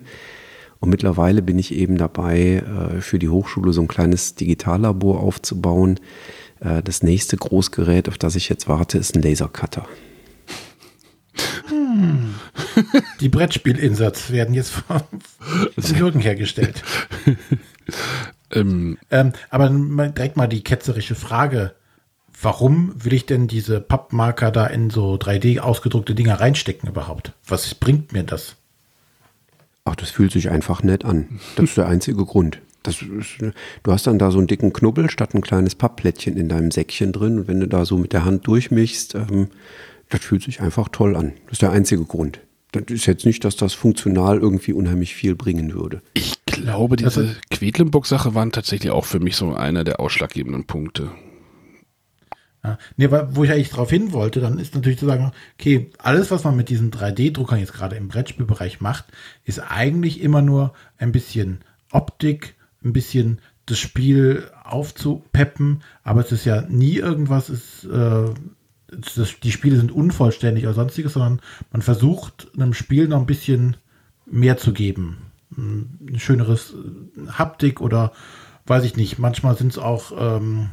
Und 0.80 0.90
mittlerweile 0.90 1.42
bin 1.42 1.58
ich 1.58 1.74
eben 1.74 1.96
dabei, 1.96 2.62
für 3.00 3.20
die 3.20 3.28
Hochschule 3.28 3.72
so 3.72 3.82
ein 3.82 3.88
kleines 3.88 4.34
Digitallabor 4.34 5.20
aufzubauen. 5.20 6.00
Äh, 6.62 6.82
das 6.82 7.02
nächste 7.02 7.36
Großgerät, 7.36 8.08
auf 8.08 8.18
das 8.18 8.36
ich 8.36 8.48
jetzt 8.48 8.68
warte, 8.68 8.98
ist 8.98 9.14
ein 9.14 9.22
Lasercutter. 9.22 9.86
Hm. 11.68 12.34
Die 13.20 13.28
Brettspielinsatz 13.28 14.30
werden 14.30 14.54
jetzt 14.54 14.70
von 14.70 15.02
Jürgen 15.76 16.20
hergestellt. 16.20 16.82
ähm, 18.52 18.98
ähm, 19.10 19.32
aber 19.50 19.68
direkt 19.68 20.36
mal 20.36 20.46
die 20.46 20.64
ketzerische 20.64 21.14
Frage. 21.14 21.74
Warum 22.40 22.92
will 23.04 23.12
ich 23.12 23.26
denn 23.26 23.46
diese 23.46 23.80
Pappmarker 23.80 24.50
da 24.50 24.66
in 24.66 24.90
so 24.90 25.14
3D 25.14 25.60
ausgedruckte 25.60 26.14
Dinger 26.14 26.40
reinstecken 26.40 26.88
überhaupt? 26.88 27.32
Was 27.46 27.74
bringt 27.74 28.12
mir 28.12 28.24
das? 28.24 28.56
Ach, 29.84 29.94
das 29.94 30.10
fühlt 30.10 30.32
sich 30.32 30.50
einfach 30.50 30.82
nett 30.82 31.04
an. 31.04 31.40
Das 31.56 31.70
ist 31.70 31.76
der 31.76 31.86
einzige 31.86 32.24
Grund. 32.24 32.60
Das 32.82 33.02
ist, 33.02 33.38
du 33.82 33.92
hast 33.92 34.06
dann 34.06 34.18
da 34.18 34.30
so 34.30 34.38
einen 34.38 34.46
dicken 34.46 34.72
Knubbel 34.72 35.10
statt 35.10 35.34
ein 35.34 35.40
kleines 35.40 35.74
Pappplättchen 35.74 36.36
in 36.36 36.48
deinem 36.48 36.70
Säckchen 36.70 37.12
drin. 37.12 37.40
Und 37.40 37.48
wenn 37.48 37.60
du 37.60 37.68
da 37.68 37.84
so 37.84 37.96
mit 37.96 38.12
der 38.12 38.24
Hand 38.24 38.46
durchmischst, 38.46 39.14
ähm, 39.14 39.48
das 40.08 40.20
fühlt 40.22 40.42
sich 40.42 40.60
einfach 40.60 40.88
toll 40.88 41.16
an. 41.16 41.32
Das 41.44 41.52
ist 41.54 41.62
der 41.62 41.70
einzige 41.70 42.04
Grund. 42.04 42.40
Das 42.72 42.84
ist 42.88 43.06
jetzt 43.06 43.26
nicht, 43.26 43.44
dass 43.44 43.56
das 43.56 43.74
funktional 43.74 44.38
irgendwie 44.38 44.72
unheimlich 44.72 45.14
viel 45.14 45.34
bringen 45.34 45.74
würde. 45.74 46.00
Ich 46.14 46.44
glaube, 46.46 46.96
diese 46.96 47.36
Quedlinburg-Sache 47.50 48.34
waren 48.34 48.50
tatsächlich 48.50 48.90
auch 48.90 49.04
für 49.04 49.20
mich 49.20 49.36
so 49.36 49.54
einer 49.54 49.84
der 49.84 50.00
ausschlaggebenden 50.00 50.64
Punkte. 50.64 51.10
Ja, 52.64 52.78
nee, 52.96 53.10
wo 53.10 53.44
ich 53.44 53.50
eigentlich 53.50 53.70
darauf 53.70 53.90
hin 53.90 54.12
wollte, 54.12 54.40
dann 54.40 54.58
ist 54.58 54.74
natürlich 54.74 54.98
zu 54.98 55.06
sagen, 55.06 55.32
okay, 55.58 55.90
alles, 55.98 56.30
was 56.30 56.44
man 56.44 56.56
mit 56.56 56.68
diesen 56.68 56.92
3D-Druckern 56.92 57.58
jetzt 57.58 57.72
gerade 57.72 57.96
im 57.96 58.08
Brettspielbereich 58.08 58.80
macht, 58.80 59.06
ist 59.44 59.58
eigentlich 59.58 60.20
immer 60.20 60.42
nur 60.42 60.72
ein 60.96 61.12
bisschen 61.12 61.60
Optik, 61.90 62.54
ein 62.84 62.92
bisschen 62.92 63.40
das 63.66 63.78
Spiel 63.78 64.50
aufzupeppen, 64.64 65.82
aber 66.02 66.20
es 66.20 66.32
ist 66.32 66.44
ja 66.44 66.62
nie 66.62 66.96
irgendwas, 66.96 67.48
ist, 67.48 67.84
äh, 67.84 68.30
das, 68.88 69.40
die 69.42 69.52
Spiele 69.52 69.76
sind 69.76 69.92
unvollständig 69.92 70.64
oder 70.64 70.74
sonstiges, 70.74 71.14
sondern 71.14 71.40
man 71.70 71.82
versucht 71.82 72.48
einem 72.54 72.74
Spiel 72.74 73.08
noch 73.08 73.20
ein 73.20 73.26
bisschen 73.26 73.76
mehr 74.26 74.56
zu 74.56 74.72
geben. 74.72 75.18
Ein 75.56 76.18
schöneres 76.18 76.74
Haptik 77.28 77.80
oder 77.80 78.12
weiß 78.66 78.84
ich 78.84 78.96
nicht, 78.96 79.18
manchmal 79.18 79.56
sind 79.56 79.72
es 79.72 79.78
auch 79.78 80.12
ähm, 80.16 80.70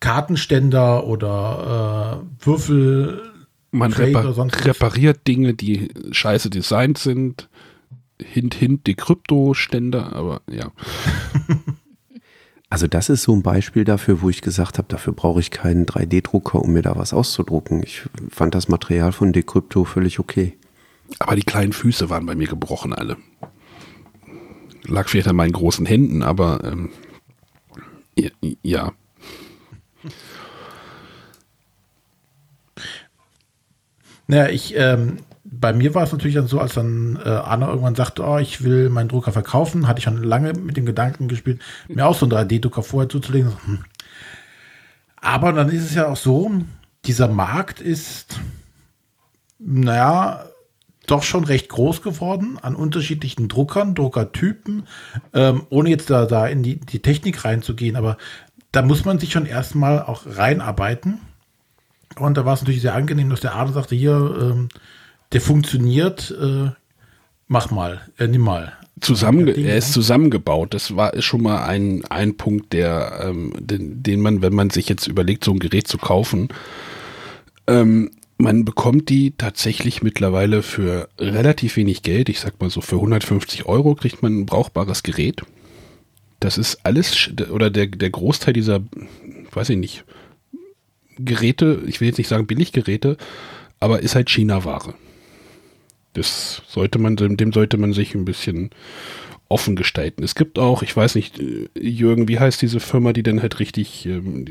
Kartenständer 0.00 1.06
oder 1.06 2.22
äh, 2.40 2.46
Würfel. 2.46 3.22
Man 3.70 3.92
repar 3.92 4.36
repariert 4.64 5.26
Dinge, 5.28 5.54
die 5.54 5.90
scheiße 6.10 6.50
designt 6.50 6.98
sind. 6.98 7.48
Hint, 8.24 8.54
hint, 8.54 8.86
die 8.86 8.94
Kryptoständer, 8.94 10.14
aber 10.14 10.42
ja. 10.50 10.72
Also 12.72 12.86
das 12.86 13.08
ist 13.08 13.24
so 13.24 13.34
ein 13.34 13.42
Beispiel 13.42 13.84
dafür, 13.84 14.22
wo 14.22 14.30
ich 14.30 14.42
gesagt 14.42 14.78
habe, 14.78 14.86
dafür 14.86 15.12
brauche 15.12 15.40
ich 15.40 15.50
keinen 15.50 15.86
3D-Drucker, 15.86 16.62
um 16.62 16.72
mir 16.72 16.82
da 16.82 16.94
was 16.94 17.12
auszudrucken. 17.12 17.82
Ich 17.82 18.02
fand 18.30 18.54
das 18.54 18.68
Material 18.68 19.10
von 19.10 19.32
Decrypto 19.32 19.84
völlig 19.84 20.20
okay. 20.20 20.56
Aber 21.18 21.34
die 21.34 21.42
kleinen 21.42 21.72
Füße 21.72 22.10
waren 22.10 22.26
bei 22.26 22.36
mir 22.36 22.46
gebrochen 22.46 22.92
alle. 22.92 23.16
Lag 24.84 25.08
vielleicht 25.08 25.26
an 25.26 25.34
meinen 25.34 25.52
großen 25.52 25.84
Händen, 25.84 26.22
aber 26.22 26.62
ähm, 26.62 26.90
ja. 28.62 28.92
Naja, 34.28 34.48
ich, 34.48 34.74
ähm, 34.76 35.16
bei 35.52 35.72
mir 35.72 35.94
war 35.94 36.04
es 36.04 36.12
natürlich 36.12 36.36
dann 36.36 36.46
so, 36.46 36.60
als 36.60 36.74
dann 36.74 37.18
äh, 37.24 37.28
Anna 37.28 37.68
irgendwann 37.68 37.96
sagte, 37.96 38.24
oh, 38.24 38.38
ich 38.38 38.62
will 38.62 38.88
meinen 38.88 39.08
Drucker 39.08 39.32
verkaufen, 39.32 39.88
hatte 39.88 39.98
ich 39.98 40.04
schon 40.04 40.22
lange 40.22 40.52
mit 40.52 40.76
dem 40.76 40.86
Gedanken 40.86 41.26
gespielt, 41.26 41.60
mir 41.88 42.06
auch 42.06 42.16
so 42.16 42.26
einen 42.26 42.48
3D-Drucker 42.48 42.82
vorher 42.82 43.08
zuzulegen. 43.08 43.52
Hm. 43.64 43.84
Aber 45.16 45.52
dann 45.52 45.68
ist 45.68 45.84
es 45.84 45.94
ja 45.94 46.08
auch 46.08 46.16
so, 46.16 46.50
dieser 47.04 47.28
Markt 47.28 47.80
ist, 47.80 48.38
naja, 49.58 50.44
doch 51.06 51.24
schon 51.24 51.44
recht 51.44 51.68
groß 51.68 52.02
geworden 52.02 52.58
an 52.62 52.76
unterschiedlichen 52.76 53.48
Druckern, 53.48 53.96
Druckertypen, 53.96 54.86
ähm, 55.34 55.66
ohne 55.68 55.90
jetzt 55.90 56.10
da, 56.10 56.26
da 56.26 56.46
in 56.46 56.62
die, 56.62 56.78
die 56.78 57.00
Technik 57.00 57.44
reinzugehen, 57.44 57.96
aber 57.96 58.16
da 58.70 58.82
muss 58.82 59.04
man 59.04 59.18
sich 59.18 59.32
schon 59.32 59.46
erstmal 59.46 60.00
auch 60.00 60.22
reinarbeiten. 60.26 61.20
Und 62.16 62.36
da 62.36 62.44
war 62.44 62.54
es 62.54 62.60
natürlich 62.60 62.82
sehr 62.82 62.94
angenehm, 62.94 63.30
dass 63.30 63.40
der 63.40 63.54
Arne 63.54 63.72
sagte, 63.72 63.96
hier, 63.96 64.12
ähm, 64.40 64.68
der 65.32 65.40
funktioniert, 65.40 66.34
äh, 66.40 66.70
mach 67.48 67.70
mal, 67.70 68.00
äh, 68.18 68.26
nimm 68.26 68.42
mal. 68.42 68.72
Zusammen, 69.00 69.48
er 69.48 69.76
ist 69.76 69.92
zusammengebaut. 69.92 70.74
Das 70.74 70.94
war 70.94 71.14
ist 71.14 71.24
schon 71.24 71.42
mal 71.42 71.64
ein, 71.64 72.04
ein 72.06 72.36
Punkt, 72.36 72.74
der, 72.74 73.20
ähm, 73.24 73.54
den, 73.58 74.02
den 74.02 74.20
man, 74.20 74.42
wenn 74.42 74.54
man 74.54 74.68
sich 74.68 74.88
jetzt 74.90 75.06
überlegt, 75.06 75.44
so 75.44 75.52
ein 75.52 75.58
Gerät 75.58 75.88
zu 75.88 75.96
kaufen, 75.96 76.48
ähm, 77.66 78.10
man 78.36 78.64
bekommt 78.64 79.08
die 79.08 79.32
tatsächlich 79.36 80.02
mittlerweile 80.02 80.62
für 80.62 81.08
relativ 81.18 81.76
wenig 81.76 82.02
Geld. 82.02 82.28
Ich 82.28 82.40
sag 82.40 82.60
mal 82.60 82.70
so 82.70 82.80
für 82.80 82.96
150 82.96 83.66
Euro 83.66 83.94
kriegt 83.94 84.22
man 84.22 84.40
ein 84.40 84.46
brauchbares 84.46 85.02
Gerät. 85.02 85.42
Das 86.40 86.56
ist 86.56 86.80
alles, 86.84 87.30
oder 87.50 87.70
der, 87.70 87.86
der 87.86 88.10
Großteil 88.10 88.54
dieser, 88.54 88.80
weiß 89.52 89.70
ich 89.70 89.76
nicht, 89.76 90.04
Geräte, 91.18 91.82
ich 91.86 92.00
will 92.00 92.08
jetzt 92.08 92.18
nicht 92.18 92.28
sagen 92.28 92.46
Billiggeräte, 92.46 93.18
aber 93.78 94.00
ist 94.00 94.14
halt 94.14 94.30
China-Ware. 94.30 94.94
Das 96.20 96.60
sollte 96.68 96.98
man, 96.98 97.16
dem 97.16 97.52
sollte 97.52 97.78
man 97.78 97.94
sich 97.94 98.14
ein 98.14 98.26
bisschen 98.26 98.70
offen 99.48 99.74
gestalten. 99.74 100.22
Es 100.22 100.34
gibt 100.34 100.58
auch, 100.58 100.82
ich 100.82 100.94
weiß 100.94 101.14
nicht, 101.14 101.40
äh, 101.40 101.68
Jürgen, 101.74 102.28
wie 102.28 102.38
heißt 102.38 102.60
diese 102.60 102.78
Firma, 102.78 103.14
die 103.14 103.22
dann 103.22 103.40
halt 103.40 103.58
richtig, 103.58 104.04
ähm, 104.04 104.44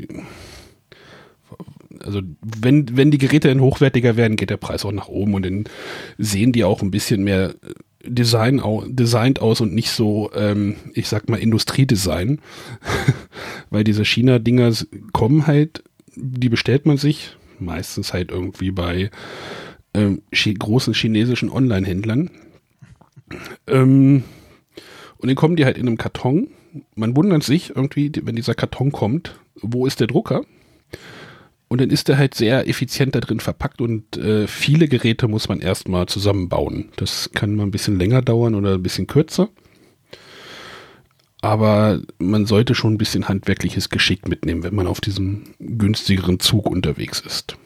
also 2.04 2.20
wenn, 2.42 2.96
wenn 2.96 3.10
die 3.10 3.18
Geräte 3.18 3.48
dann 3.48 3.60
hochwertiger 3.60 4.16
werden, 4.16 4.36
geht 4.36 4.50
der 4.50 4.56
Preis 4.56 4.84
auch 4.84 4.92
nach 4.92 5.08
oben 5.08 5.34
und 5.34 5.44
dann 5.44 5.64
sehen 6.18 6.52
die 6.52 6.64
auch 6.64 6.82
ein 6.82 6.90
bisschen 6.90 7.22
mehr 7.22 7.54
Design, 8.04 8.60
designt 8.88 9.40
aus 9.40 9.60
und 9.60 9.74
nicht 9.74 9.90
so, 9.90 10.30
ähm, 10.34 10.76
ich 10.94 11.08
sag 11.08 11.28
mal, 11.28 11.38
Industriedesign. 11.38 12.40
Weil 13.70 13.84
diese 13.84 14.04
China-Dinger 14.04 14.72
kommen 15.12 15.46
halt, 15.46 15.84
die 16.16 16.48
bestellt 16.48 16.86
man 16.86 16.96
sich, 16.96 17.36
meistens 17.58 18.12
halt 18.12 18.32
irgendwie 18.32 18.70
bei 18.70 19.10
ähm, 19.94 20.22
großen 20.32 20.94
chinesischen 20.94 21.50
Online-Händlern. 21.50 22.30
Ähm, 23.66 24.24
und 25.18 25.28
dann 25.28 25.36
kommen 25.36 25.56
die 25.56 25.64
halt 25.64 25.78
in 25.78 25.86
einem 25.86 25.98
Karton. 25.98 26.48
Man 26.94 27.16
wundert 27.16 27.42
sich 27.42 27.74
irgendwie, 27.74 28.12
wenn 28.22 28.36
dieser 28.36 28.54
Karton 28.54 28.92
kommt, 28.92 29.38
wo 29.56 29.86
ist 29.86 30.00
der 30.00 30.06
Drucker? 30.06 30.44
Und 31.68 31.80
dann 31.80 31.90
ist 31.90 32.08
der 32.08 32.18
halt 32.18 32.34
sehr 32.34 32.68
effizient 32.68 33.14
da 33.14 33.20
drin 33.20 33.38
verpackt 33.38 33.80
und 33.80 34.16
äh, 34.16 34.48
viele 34.48 34.88
Geräte 34.88 35.28
muss 35.28 35.48
man 35.48 35.60
erstmal 35.60 36.06
zusammenbauen. 36.06 36.88
Das 36.96 37.30
kann 37.32 37.54
mal 37.54 37.62
ein 37.62 37.70
bisschen 37.70 37.96
länger 37.96 38.22
dauern 38.22 38.56
oder 38.56 38.74
ein 38.74 38.82
bisschen 38.82 39.06
kürzer. 39.06 39.50
Aber 41.42 42.00
man 42.18 42.46
sollte 42.46 42.74
schon 42.74 42.94
ein 42.94 42.98
bisschen 42.98 43.28
handwerkliches 43.28 43.88
Geschick 43.88 44.28
mitnehmen, 44.28 44.62
wenn 44.62 44.74
man 44.74 44.86
auf 44.86 45.00
diesem 45.00 45.44
günstigeren 45.58 46.40
Zug 46.40 46.68
unterwegs 46.68 47.20
ist. 47.20 47.56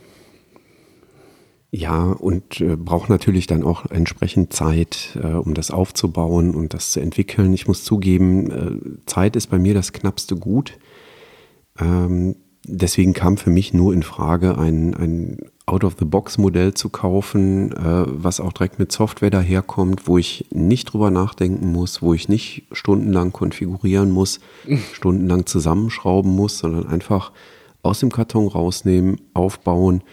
Ja, 1.77 2.05
und 2.05 2.61
äh, 2.61 2.77
braucht 2.77 3.11
natürlich 3.11 3.49
dann 3.49 3.65
auch 3.65 3.91
entsprechend 3.91 4.53
Zeit, 4.53 5.19
äh, 5.21 5.33
um 5.33 5.55
das 5.55 5.73
aufzubauen 5.73 6.55
und 6.55 6.73
das 6.73 6.93
zu 6.93 7.01
entwickeln. 7.01 7.53
Ich 7.53 7.67
muss 7.67 7.83
zugeben, 7.83 8.51
äh, 8.53 9.07
Zeit 9.07 9.35
ist 9.35 9.49
bei 9.49 9.59
mir 9.59 9.75
das 9.75 9.93
knappste 9.93 10.37
Gut. 10.37 10.79
Ähm, 11.81 12.37
deswegen 12.65 13.13
kam 13.13 13.39
für 13.39 13.51
mich 13.51 13.75
nur 13.75 13.93
in 13.93 14.05
Frage, 14.05 14.57
ein, 14.57 14.95
ein 14.95 15.39
Out-of-the-Box-Modell 15.67 16.75
zu 16.75 16.91
kaufen, 16.91 17.73
äh, 17.73 18.05
was 18.07 18.39
auch 18.39 18.53
direkt 18.53 18.79
mit 18.79 18.93
Software 18.93 19.31
daherkommt, 19.31 20.07
wo 20.07 20.17
ich 20.17 20.47
nicht 20.53 20.93
drüber 20.93 21.11
nachdenken 21.11 21.73
muss, 21.73 22.03
wo 22.03 22.15
ich 22.15 22.29
nicht 22.29 22.69
stundenlang 22.71 23.33
konfigurieren 23.33 24.13
muss, 24.13 24.39
stundenlang 24.93 25.47
zusammenschrauben 25.47 26.31
muss, 26.31 26.61
sondern 26.61 26.87
einfach 26.87 27.33
aus 27.83 27.99
dem 27.99 28.13
Karton 28.13 28.47
rausnehmen, 28.47 29.21
aufbauen 29.35 30.05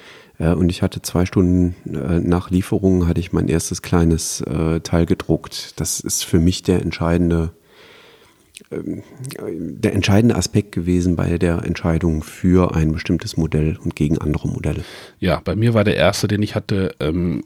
äh, 0.41 0.53
und 0.53 0.69
ich 0.69 0.81
hatte 0.81 1.01
zwei 1.01 1.25
Stunden 1.25 1.75
äh, 1.85 2.19
nach 2.19 2.49
Lieferung 2.49 3.07
hatte 3.07 3.19
ich 3.19 3.31
mein 3.31 3.47
erstes 3.47 3.81
kleines 3.81 4.41
äh, 4.41 4.79
Teil 4.81 5.05
gedruckt. 5.05 5.79
Das 5.79 5.99
ist 5.99 6.25
für 6.25 6.39
mich 6.39 6.63
der 6.63 6.81
entscheidende, 6.81 7.51
ähm, 8.71 9.03
der 9.39 9.93
entscheidende 9.93 10.35
Aspekt 10.35 10.71
gewesen 10.71 11.15
bei 11.15 11.37
der 11.37 11.63
Entscheidung 11.63 12.23
für 12.23 12.75
ein 12.75 12.91
bestimmtes 12.91 13.37
Modell 13.37 13.77
und 13.83 13.95
gegen 13.95 14.17
andere 14.17 14.47
Modelle. 14.47 14.83
Ja, 15.19 15.41
bei 15.43 15.55
mir 15.55 15.73
war 15.73 15.83
der 15.83 15.95
erste, 15.95 16.27
den 16.27 16.41
ich 16.41 16.55
hatte, 16.55 16.95
ähm, 16.99 17.43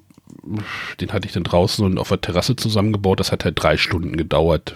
den 1.02 1.12
hatte 1.12 1.28
ich 1.28 1.34
dann 1.34 1.44
draußen 1.44 1.86
und 1.86 1.98
auf 1.98 2.10
der 2.10 2.22
Terrasse 2.22 2.56
zusammengebaut. 2.56 3.20
Das 3.20 3.32
hat 3.32 3.46
halt 3.46 3.62
drei 3.62 3.78
Stunden 3.78 4.16
gedauert. 4.16 4.76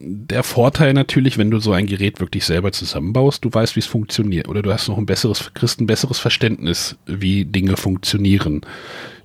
Der 0.00 0.44
Vorteil 0.44 0.94
natürlich, 0.94 1.38
wenn 1.38 1.50
du 1.50 1.58
so 1.58 1.72
ein 1.72 1.86
Gerät 1.86 2.20
wirklich 2.20 2.44
selber 2.44 2.70
zusammenbaust, 2.70 3.44
du 3.44 3.52
weißt, 3.52 3.74
wie 3.74 3.80
es 3.80 3.86
funktioniert. 3.86 4.48
Oder 4.48 4.62
du 4.62 4.72
hast 4.72 4.88
noch 4.88 4.98
ein 4.98 5.06
besseres, 5.06 5.50
kriegst 5.54 5.80
ein 5.80 5.86
besseres 5.86 6.18
Verständnis, 6.18 6.96
wie 7.06 7.44
Dinge 7.44 7.76
funktionieren. 7.76 8.60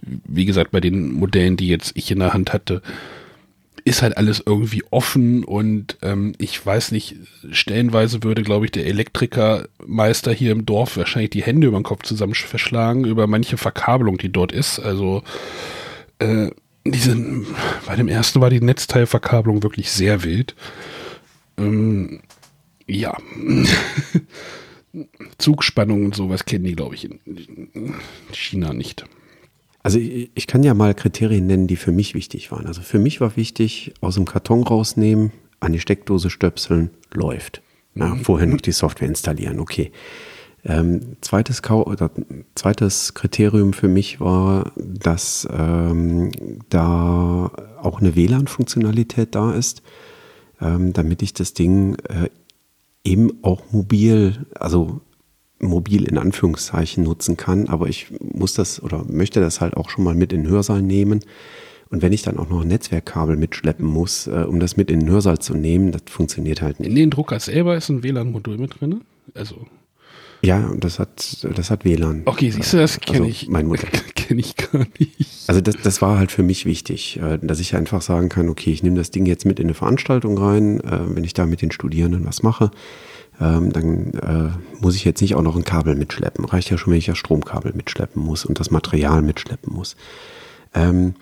Wie 0.02 0.46
gesagt, 0.46 0.72
bei 0.72 0.80
den 0.80 1.12
Modellen, 1.14 1.58
die 1.58 1.68
jetzt 1.68 1.92
ich 1.96 2.10
in 2.10 2.20
der 2.20 2.34
Hand 2.34 2.54
hatte, 2.54 2.82
ist 3.86 4.02
halt 4.02 4.18
alles 4.18 4.42
irgendwie 4.46 4.84
offen 4.92 5.44
und 5.44 5.98
ähm, 6.02 6.34
ich 6.38 6.66
weiß 6.66 6.94
nicht, 6.94 7.18
stellenweise 7.52 8.24
würde, 8.24 8.42
glaube 8.42 8.66
ich, 8.66 8.72
der 8.72 8.86
Elektrikermeister 8.86 10.32
hier 10.32 10.54
im 10.54 10.66
Dorf 10.66 10.96
wahrscheinlich 10.96 11.32
die 11.32 11.44
Hände 11.44 11.68
über 11.68 11.80
den 11.80 11.84
Kopf 11.84 12.04
zusammen 12.04 12.34
verschlagen 12.34 13.04
über 13.04 13.28
manche 13.28 13.58
Verkabelung, 13.58 14.18
die 14.18 14.32
dort 14.32 14.54
ist. 14.54 14.80
Also 14.80 15.24
äh, 16.20 16.50
diese, 16.86 17.16
bei 17.86 17.96
dem 17.96 18.08
ersten 18.08 18.42
war 18.42 18.50
die 18.50 18.62
Netzteilverkabelung 18.62 19.64
wirklich 19.64 19.92
sehr 19.92 20.24
wild. 20.24 20.56
Ähm, 21.58 22.22
ja. 22.88 23.18
Zugspannung 25.38 26.06
und 26.06 26.16
sowas 26.16 26.46
kennen 26.46 26.66
die, 26.66 26.76
glaube 26.76 26.96
ich, 26.96 27.06
in 27.06 27.96
China 28.32 28.74
nicht. 28.74 29.06
Also 29.82 30.00
ich 30.00 30.48
kann 30.48 30.64
ja 30.64 30.74
mal 30.74 30.94
Kriterien 30.94 31.48
nennen, 31.48 31.68
die 31.68 31.76
für 31.76 31.92
mich 31.92 32.14
wichtig 32.14 32.52
waren. 32.52 32.68
Also 32.68 32.82
für 32.82 33.00
mich 33.00 33.20
war 33.20 33.36
wichtig, 33.36 33.94
aus 34.02 34.16
dem 34.16 34.26
Karton 34.26 34.64
rausnehmen, 34.64 35.32
an 35.60 35.74
die 35.74 35.80
Steckdose 35.80 36.30
stöpseln, 36.30 36.92
läuft. 37.14 37.62
Ja, 37.96 38.08
mhm. 38.08 38.24
vorher 38.24 38.48
noch 38.48 38.62
die 38.62 38.72
Software 38.72 39.08
installieren, 39.08 39.60
okay. 39.60 39.92
Ähm, 40.66 41.18
zweites, 41.20 41.62
zweites 42.56 43.14
Kriterium 43.14 43.74
für 43.74 43.90
mich 43.90 44.22
war, 44.22 44.72
dass 44.78 45.48
ähm, 45.52 46.32
da 46.70 47.52
auch 47.82 48.00
eine 48.00 48.16
WLAN-Funktionalität 48.16 49.36
da 49.36 49.54
ist, 49.54 49.84
ähm, 50.62 50.94
damit 50.94 51.22
ich 51.22 51.34
das 51.34 51.54
Ding 51.54 51.96
äh, 52.08 52.30
eben 53.04 53.44
auch 53.44 53.72
mobil, 53.72 54.46
also 54.58 55.02
mobil 55.60 56.06
in 56.06 56.18
Anführungszeichen 56.18 57.04
nutzen 57.04 57.36
kann, 57.36 57.68
aber 57.68 57.88
ich 57.88 58.08
muss 58.20 58.54
das 58.54 58.82
oder 58.82 59.04
möchte 59.06 59.42
das 59.42 59.60
halt 59.60 59.76
auch 59.76 59.90
schon 59.90 60.06
mal 60.06 60.16
mit 60.16 60.32
in 60.32 60.44
den 60.44 60.52
Hörsaal 60.52 60.82
nehmen. 60.82 61.22
Und 61.90 62.02
wenn 62.02 62.14
ich 62.14 62.24
dann 62.24 62.40
auch 62.40 62.50
noch 62.50 62.62
ein 62.62 62.70
Netzwerkkabel 62.70 63.36
mitschleppen 63.36 63.86
muss, 63.86 64.28
äh, 64.28 64.46
um 64.48 64.62
das 64.62 64.78
mit 64.78 64.90
in 64.90 65.02
den 65.02 65.10
Hörsaal 65.10 65.40
zu 65.40 65.54
nehmen, 65.56 65.92
das 65.92 66.04
funktioniert 66.08 66.62
halt 66.62 66.80
nicht. 66.80 66.90
In 66.90 66.96
den 66.96 67.10
Drucker 67.10 67.40
selber 67.40 67.76
ist 67.76 67.90
ein 67.90 68.02
WLAN-Modul 68.02 68.58
mit 68.58 68.80
drin? 68.80 69.02
Also 69.36 69.68
ja, 70.44 70.72
das 70.78 71.00
hat, 71.00 71.48
das 71.56 71.70
hat 71.70 71.86
WLAN. 71.86 72.24
Okay, 72.26 72.52
siehst 72.52 72.74
du, 72.74 72.78
das 72.78 73.00
kenne 73.00 73.20
also 73.20 73.30
ich. 73.30 73.48
Mein 73.48 73.68
Modell. 73.68 73.90
kenne 74.16 74.42
ich 74.42 74.56
gar 74.56 74.86
nicht. 75.00 75.28
Also 75.48 75.62
das, 75.62 75.76
das 75.84 76.02
war 76.02 76.18
halt 76.18 76.32
für 76.32 76.44
mich 76.44 76.66
wichtig, 76.66 77.20
äh, 77.22 77.40
dass 77.42 77.60
ich 77.60 77.76
einfach 77.76 78.02
sagen 78.02 78.30
kann, 78.30 78.50
okay, 78.50 78.72
ich 78.72 78.84
nehme 78.84 78.98
das 78.98 79.12
Ding 79.12 79.26
jetzt 79.26 79.46
mit 79.46 79.60
in 79.60 79.68
eine 79.68 79.74
Veranstaltung 79.74 80.38
rein, 80.38 80.80
äh, 80.82 81.00
wenn 81.16 81.24
ich 81.24 81.34
da 81.34 81.46
mit 81.46 81.62
den 81.62 81.72
Studierenden 81.72 82.26
was 82.26 82.44
mache 82.44 82.72
ähm, 83.40 83.74
dann 83.74 84.12
äh, 84.14 84.82
muss 84.82 84.96
ich 84.96 85.06
jetzt 85.06 85.22
nicht 85.22 85.36
auch 85.36 85.42
noch 85.42 85.56
ein 85.56 85.64
Kabel 85.64 85.96
mitschleppen. 85.96 86.46
Reicht 86.46 86.70
ja 86.70 86.78
schon, 86.78 86.92
wenn 86.92 87.00
ich 87.00 87.08
das 87.08 87.18
Stromkabel 87.18 87.74
mitschleppen 87.74 88.22
muss 88.22 88.46
und 88.46 88.60
das 88.60 88.72
Material 88.72 89.22
mitschleppen 89.22 89.74
muss. 89.74 89.96
Ähm, 90.74 91.16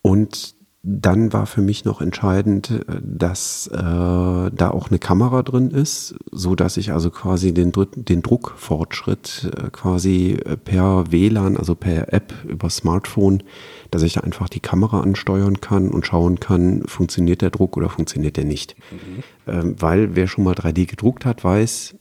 und 0.00 0.54
dann 0.84 1.32
war 1.32 1.46
für 1.46 1.62
mich 1.62 1.84
noch 1.84 2.00
entscheidend, 2.00 2.70
äh, 2.70 3.00
dass 3.00 3.68
äh, 3.68 3.76
da 3.76 4.70
auch 4.72 4.90
eine 4.90 4.98
Kamera 4.98 5.42
drin 5.42 5.70
ist, 5.70 6.16
so 6.32 6.56
dass 6.56 6.76
ich 6.76 6.92
also 6.92 7.10
quasi 7.10 7.54
den, 7.54 7.72
den 7.94 8.22
Druckfortschritt 8.22 9.50
äh, 9.56 9.70
quasi 9.70 10.32
äh, 10.44 10.56
per 10.56 11.12
WLAN, 11.12 11.56
also 11.56 11.76
per 11.76 12.12
App 12.12 12.34
über 12.48 12.68
Smartphone, 12.68 13.44
dass 13.92 14.02
ich 14.02 14.14
da 14.14 14.22
einfach 14.22 14.48
die 14.48 14.60
Kamera 14.60 15.00
ansteuern 15.00 15.60
kann 15.60 15.88
und 15.88 16.04
schauen 16.04 16.40
kann, 16.40 16.82
funktioniert 16.86 17.42
der 17.42 17.50
Druck 17.50 17.76
oder 17.76 17.88
funktioniert 17.88 18.36
der 18.36 18.44
nicht. 18.44 18.74
Mhm. 18.90 19.22
Ähm, 19.52 19.76
weil 19.78 20.16
wer 20.16 20.26
schon 20.26 20.44
mal 20.44 20.54
3D 20.54 20.86
gedruckt 20.86 21.24
hat, 21.24 21.44
weiß, 21.44 21.94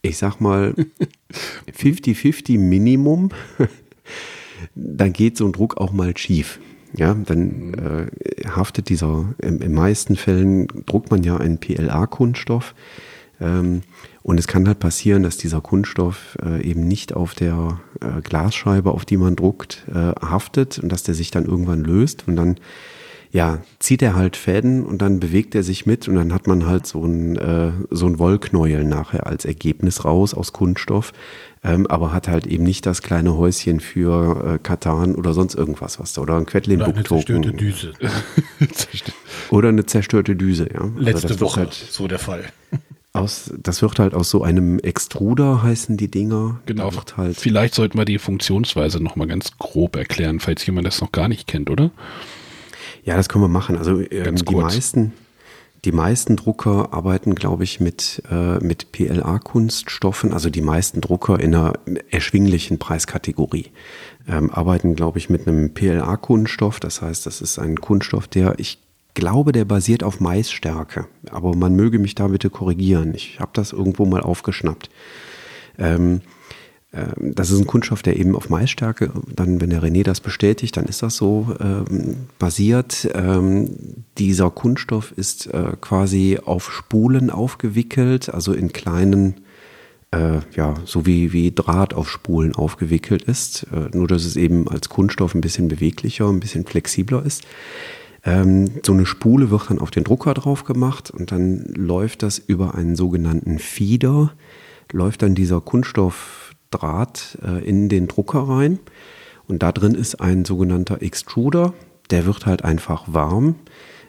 ich 0.00 0.16
sag 0.16 0.40
mal 0.40 0.74
50-50 1.70 2.58
Minimum, 2.58 3.30
dann 4.74 5.12
geht 5.12 5.36
so 5.36 5.44
ein 5.44 5.52
Druck 5.52 5.76
auch 5.76 5.92
mal 5.92 6.16
schief. 6.16 6.58
Ja, 6.94 7.14
dann 7.14 7.74
äh, 7.74 8.48
haftet 8.48 8.88
dieser, 8.88 9.24
in 9.38 9.60
den 9.60 9.72
meisten 9.72 10.16
Fällen 10.16 10.68
druckt 10.86 11.10
man 11.10 11.22
ja 11.22 11.38
einen 11.38 11.58
PLA-Kunststoff. 11.58 12.74
Ähm, 13.40 13.82
und 14.22 14.38
es 14.38 14.46
kann 14.46 14.68
halt 14.68 14.78
passieren, 14.78 15.22
dass 15.22 15.36
dieser 15.36 15.60
Kunststoff 15.60 16.38
äh, 16.44 16.62
eben 16.62 16.86
nicht 16.86 17.14
auf 17.14 17.34
der 17.34 17.80
äh, 18.00 18.20
Glasscheibe, 18.20 18.90
auf 18.90 19.04
die 19.04 19.16
man 19.16 19.36
druckt, 19.36 19.84
äh, 19.92 20.12
haftet 20.24 20.78
und 20.78 20.90
dass 20.90 21.02
der 21.02 21.14
sich 21.14 21.30
dann 21.30 21.46
irgendwann 21.46 21.82
löst 21.82 22.28
und 22.28 22.36
dann 22.36 22.56
ja, 23.32 23.60
zieht 23.78 24.02
er 24.02 24.14
halt 24.14 24.36
Fäden 24.36 24.84
und 24.84 25.00
dann 25.00 25.18
bewegt 25.18 25.54
er 25.54 25.62
sich 25.62 25.86
mit 25.86 26.06
und 26.06 26.16
dann 26.16 26.34
hat 26.34 26.46
man 26.46 26.66
halt 26.66 26.86
so 26.86 27.02
ein, 27.02 27.36
äh, 27.36 27.72
so 27.90 28.06
ein 28.06 28.18
Wollknäuel 28.18 28.84
nachher 28.84 29.26
als 29.26 29.46
Ergebnis 29.46 30.04
raus 30.04 30.34
aus 30.34 30.52
Kunststoff, 30.52 31.12
ähm, 31.64 31.86
aber 31.86 32.12
hat 32.12 32.28
halt 32.28 32.46
eben 32.46 32.64
nicht 32.64 32.86
das 32.86 33.02
kleine 33.02 33.36
Häuschen 33.36 33.80
für 33.80 34.54
äh, 34.54 34.58
Katan 34.58 35.14
oder 35.14 35.32
sonst 35.32 35.54
irgendwas, 35.54 36.00
was 36.00 36.12
da, 36.12 36.22
oder 36.22 36.36
ein 36.36 36.46
quedlin 36.46 36.82
Oder 36.82 36.94
eine 36.94 37.04
zerstörte 37.04 37.52
Düse. 37.52 37.92
oder 39.50 39.68
eine 39.68 39.86
zerstörte 39.86 40.34
Düse, 40.34 40.68
ja. 40.72 40.80
Also 40.80 40.98
Letzte 40.98 41.40
Woche 41.40 41.60
halt, 41.60 41.74
so 41.74 42.08
der 42.08 42.18
Fall. 42.18 42.44
Aus, 43.14 43.52
das 43.58 43.82
wird 43.82 43.98
halt 43.98 44.14
aus 44.14 44.30
so 44.30 44.42
einem 44.42 44.78
Extruder 44.78 45.62
heißen 45.62 45.98
die 45.98 46.10
Dinger. 46.10 46.60
Genau. 46.64 46.90
Halt 47.18 47.36
Vielleicht 47.36 47.74
sollten 47.74 47.98
wir 47.98 48.06
die 48.06 48.18
Funktionsweise 48.18 49.02
nochmal 49.02 49.26
ganz 49.26 49.58
grob 49.58 49.96
erklären, 49.96 50.40
falls 50.40 50.64
jemand 50.64 50.86
das 50.86 51.02
noch 51.02 51.12
gar 51.12 51.28
nicht 51.28 51.46
kennt, 51.46 51.68
oder? 51.68 51.90
Ja, 53.04 53.16
das 53.16 53.28
können 53.28 53.44
wir 53.44 53.48
machen. 53.48 53.76
Also 53.76 54.00
ähm, 54.00 54.36
die 54.36 54.54
meisten, 54.54 55.12
die 55.84 55.92
meisten 55.92 56.36
Drucker 56.36 56.92
arbeiten, 56.92 57.34
glaube 57.34 57.64
ich, 57.64 57.80
mit, 57.80 58.22
äh, 58.30 58.58
mit 58.58 58.92
PLA-Kunststoffen. 58.92 60.32
Also 60.32 60.48
die 60.48 60.60
meisten 60.60 61.00
Drucker 61.00 61.40
in 61.40 61.54
einer 61.54 61.72
erschwinglichen 62.10 62.78
Preiskategorie 62.78 63.66
ähm, 64.28 64.50
arbeiten, 64.50 64.94
glaube 64.94 65.18
ich, 65.18 65.28
mit 65.28 65.48
einem 65.48 65.74
PLA-Kunststoff. 65.74 66.78
Das 66.78 67.02
heißt, 67.02 67.26
das 67.26 67.40
ist 67.40 67.58
ein 67.58 67.80
Kunststoff, 67.80 68.28
der, 68.28 68.58
ich 68.58 68.78
glaube, 69.14 69.50
der 69.50 69.64
basiert 69.64 70.04
auf 70.04 70.20
Maisstärke. 70.20 71.06
Aber 71.30 71.56
man 71.56 71.74
möge 71.74 71.98
mich 71.98 72.14
da 72.14 72.28
bitte 72.28 72.48
korrigieren. 72.48 73.12
Ich 73.14 73.40
habe 73.40 73.50
das 73.54 73.72
irgendwo 73.72 74.06
mal 74.06 74.20
aufgeschnappt. 74.20 74.88
Ähm, 75.78 76.20
das 77.16 77.50
ist 77.50 77.58
ein 77.58 77.66
Kunststoff, 77.66 78.02
der 78.02 78.18
eben 78.18 78.36
auf 78.36 78.50
Maisstärke, 78.50 79.10
dann, 79.34 79.62
wenn 79.62 79.70
der 79.70 79.82
René 79.82 80.04
das 80.04 80.20
bestätigt, 80.20 80.76
dann 80.76 80.84
ist 80.84 81.02
das 81.02 81.16
so 81.16 81.54
ähm, 81.58 82.28
basiert. 82.38 83.08
Ähm, 83.14 83.70
dieser 84.18 84.50
Kunststoff 84.50 85.10
ist 85.16 85.46
äh, 85.46 85.72
quasi 85.80 86.38
auf 86.44 86.70
Spulen 86.70 87.30
aufgewickelt, 87.30 88.28
also 88.28 88.52
in 88.52 88.74
kleinen, 88.74 89.36
äh, 90.10 90.40
ja, 90.54 90.74
so 90.84 91.06
wie, 91.06 91.32
wie 91.32 91.50
Draht 91.50 91.94
auf 91.94 92.10
Spulen 92.10 92.54
aufgewickelt 92.54 93.22
ist. 93.22 93.66
Äh, 93.72 93.96
nur, 93.96 94.06
dass 94.06 94.26
es 94.26 94.36
eben 94.36 94.68
als 94.68 94.90
Kunststoff 94.90 95.34
ein 95.34 95.40
bisschen 95.40 95.68
beweglicher, 95.68 96.28
ein 96.28 96.40
bisschen 96.40 96.66
flexibler 96.66 97.24
ist. 97.24 97.44
Ähm, 98.22 98.70
so 98.84 98.92
eine 98.92 99.06
Spule 99.06 99.50
wird 99.50 99.70
dann 99.70 99.78
auf 99.78 99.90
den 99.90 100.04
Drucker 100.04 100.34
drauf 100.34 100.64
gemacht 100.64 101.10
und 101.10 101.32
dann 101.32 101.64
läuft 101.74 102.22
das 102.22 102.38
über 102.38 102.74
einen 102.74 102.96
sogenannten 102.96 103.58
Feeder, 103.58 104.34
läuft 104.92 105.22
dann 105.22 105.34
dieser 105.34 105.62
Kunststoff 105.62 106.41
Draht 106.72 107.38
äh, 107.42 107.64
in 107.64 107.88
den 107.88 108.08
Drucker 108.08 108.40
rein. 108.40 108.80
Und 109.46 109.62
da 109.62 109.72
drin 109.72 109.94
ist 109.94 110.20
ein 110.20 110.44
sogenannter 110.44 111.02
Extruder. 111.02 111.74
Der 112.10 112.26
wird 112.26 112.46
halt 112.46 112.64
einfach 112.64 113.04
warm. 113.06 113.56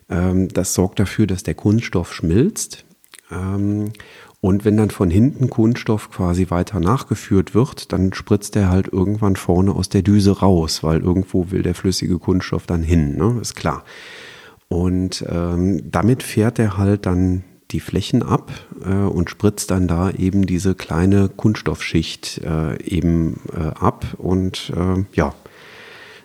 Ähm, 0.09 0.47
das 0.49 0.73
sorgt 0.73 0.99
dafür, 0.99 1.27
dass 1.27 1.43
der 1.43 1.55
Kunststoff 1.55 2.13
schmilzt. 2.13 2.85
Ähm, 3.31 3.91
und 4.41 4.65
wenn 4.65 4.75
dann 4.75 4.89
von 4.89 5.09
hinten 5.09 5.49
Kunststoff 5.49 6.11
quasi 6.11 6.49
weiter 6.49 6.81
nachgeführt 6.81 7.55
wird, 7.55 7.93
dann 7.93 8.11
spritzt 8.11 8.55
der 8.55 8.69
halt 8.69 8.89
irgendwann 8.89 9.37
vorne 9.37 9.73
aus 9.73 9.87
der 9.87 10.01
Düse 10.01 10.39
raus, 10.39 10.83
weil 10.83 10.99
irgendwo 10.99 11.51
will 11.51 11.61
der 11.61 11.75
flüssige 11.75 12.19
Kunststoff 12.19 12.67
dann 12.67 12.83
hin, 12.83 13.15
ne? 13.15 13.37
ist 13.39 13.55
klar. 13.55 13.85
Und 14.67 15.23
ähm, 15.29 15.89
damit 15.89 16.23
fährt 16.23 16.59
er 16.59 16.77
halt 16.77 17.05
dann 17.05 17.45
die 17.73 17.79
Flächen 17.79 18.23
ab 18.23 18.51
äh, 18.85 18.93
und 18.93 19.29
spritzt 19.29 19.71
dann 19.71 19.87
da 19.87 20.11
eben 20.11 20.45
diese 20.45 20.75
kleine 20.75 21.29
Kunststoffschicht 21.29 22.41
äh, 22.43 22.81
eben 22.83 23.41
äh, 23.53 23.67
ab. 23.77 24.05
Und 24.17 24.71
äh, 24.75 25.03
ja, 25.13 25.33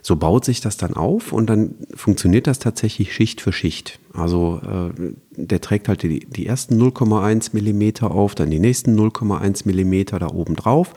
so 0.02 0.16
baut 0.16 0.44
sich 0.44 0.60
das 0.60 0.76
dann 0.76 0.94
auf 0.94 1.32
und 1.32 1.50
dann 1.50 1.74
funktioniert 1.94 2.46
das 2.46 2.58
tatsächlich 2.58 3.12
Schicht 3.12 3.40
für 3.40 3.52
Schicht. 3.52 3.98
Also 4.14 4.60
äh, 4.64 5.12
der 5.36 5.60
trägt 5.60 5.88
halt 5.88 6.02
die, 6.02 6.20
die 6.20 6.46
ersten 6.46 6.80
0,1 6.80 7.50
Millimeter 7.52 8.10
auf, 8.10 8.34
dann 8.34 8.50
die 8.50 8.60
nächsten 8.60 8.98
0,1 8.98 9.66
Millimeter 9.66 10.18
da 10.18 10.28
oben 10.28 10.56
drauf. 10.56 10.94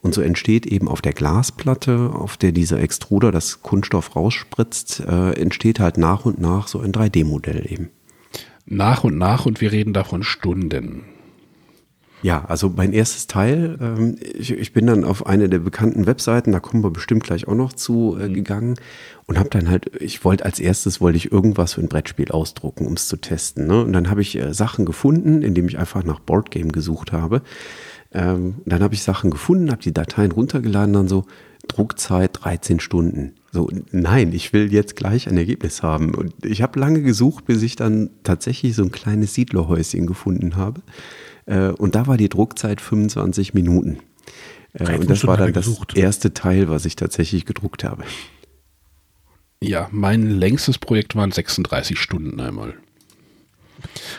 Und 0.00 0.14
so 0.14 0.20
entsteht 0.20 0.66
eben 0.66 0.88
auf 0.88 1.02
der 1.02 1.12
Glasplatte, 1.12 2.10
auf 2.14 2.36
der 2.36 2.52
dieser 2.52 2.80
Extruder 2.80 3.32
das 3.32 3.62
Kunststoff 3.62 4.16
rausspritzt, 4.16 5.00
äh, 5.00 5.32
entsteht 5.32 5.80
halt 5.80 5.98
nach 5.98 6.24
und 6.24 6.40
nach 6.40 6.68
so 6.68 6.80
ein 6.80 6.92
3D-Modell 6.92 7.70
eben 7.70 7.90
nach 8.66 9.04
und 9.04 9.18
nach 9.18 9.46
und 9.46 9.60
wir 9.60 9.72
reden 9.72 9.92
davon 9.92 10.22
Stunden. 10.22 11.04
Ja, 12.24 12.46
also 12.46 12.72
mein 12.74 12.94
erstes 12.94 13.26
Teil, 13.26 13.76
ähm, 13.82 14.16
ich, 14.18 14.50
ich, 14.50 14.72
bin 14.72 14.86
dann 14.86 15.04
auf 15.04 15.26
eine 15.26 15.50
der 15.50 15.58
bekannten 15.58 16.06
Webseiten, 16.06 16.52
da 16.52 16.60
kommen 16.60 16.82
wir 16.82 16.90
bestimmt 16.90 17.22
gleich 17.22 17.46
auch 17.46 17.54
noch 17.54 17.74
zu, 17.74 18.16
äh, 18.18 18.28
mhm. 18.28 18.32
gegangen 18.32 18.74
und 19.26 19.38
habe 19.38 19.50
dann 19.50 19.68
halt, 19.68 19.90
ich 20.00 20.24
wollte 20.24 20.46
als 20.46 20.58
erstes, 20.58 21.02
wollte 21.02 21.18
ich 21.18 21.30
irgendwas 21.30 21.74
für 21.74 21.82
ein 21.82 21.90
Brettspiel 21.90 22.30
ausdrucken, 22.30 22.86
um 22.86 22.94
es 22.94 23.08
zu 23.08 23.18
testen. 23.18 23.66
Ne? 23.66 23.84
Und 23.84 23.92
dann 23.92 24.08
habe 24.08 24.22
ich 24.22 24.36
äh, 24.36 24.54
Sachen 24.54 24.86
gefunden, 24.86 25.42
indem 25.42 25.68
ich 25.68 25.78
einfach 25.78 26.02
nach 26.02 26.18
Boardgame 26.18 26.68
gesucht 26.68 27.12
habe. 27.12 27.42
Ähm, 28.10 28.54
dann 28.64 28.82
habe 28.82 28.94
ich 28.94 29.02
Sachen 29.02 29.30
gefunden, 29.30 29.70
habe 29.70 29.82
die 29.82 29.92
Dateien 29.92 30.32
runtergeladen, 30.32 30.94
dann 30.94 31.08
so 31.08 31.26
Druckzeit 31.68 32.30
13 32.44 32.80
Stunden. 32.80 33.34
So, 33.52 33.70
nein, 33.90 34.32
ich 34.32 34.52
will 34.52 34.72
jetzt 34.72 34.96
gleich 34.96 35.28
ein 35.28 35.36
Ergebnis 35.36 35.82
haben. 35.82 36.14
Und 36.14 36.32
ich 36.44 36.62
habe 36.62 36.78
lange 36.80 37.02
gesucht, 37.02 37.46
bis 37.46 37.62
ich 37.62 37.76
dann 37.76 38.10
tatsächlich 38.22 38.74
so 38.74 38.82
ein 38.82 38.90
kleines 38.90 39.34
Siedlerhäuschen 39.34 40.06
gefunden 40.06 40.56
habe. 40.56 40.82
Äh, 41.46 41.68
und 41.68 41.94
da 41.94 42.06
war 42.06 42.16
die 42.16 42.28
Druckzeit 42.28 42.80
25 42.80 43.54
Minuten. 43.54 43.98
Äh, 44.72 44.98
und 44.98 45.08
das 45.08 45.26
war 45.26 45.36
dann 45.36 45.52
das 45.52 45.68
erste 45.94 46.34
Teil, 46.34 46.68
was 46.68 46.84
ich 46.84 46.96
tatsächlich 46.96 47.44
gedruckt 47.44 47.84
habe. 47.84 48.04
Ja, 49.62 49.88
mein 49.92 50.28
längstes 50.28 50.78
Projekt 50.78 51.16
waren 51.16 51.30
36 51.30 51.98
Stunden 51.98 52.40
einmal. 52.40 52.74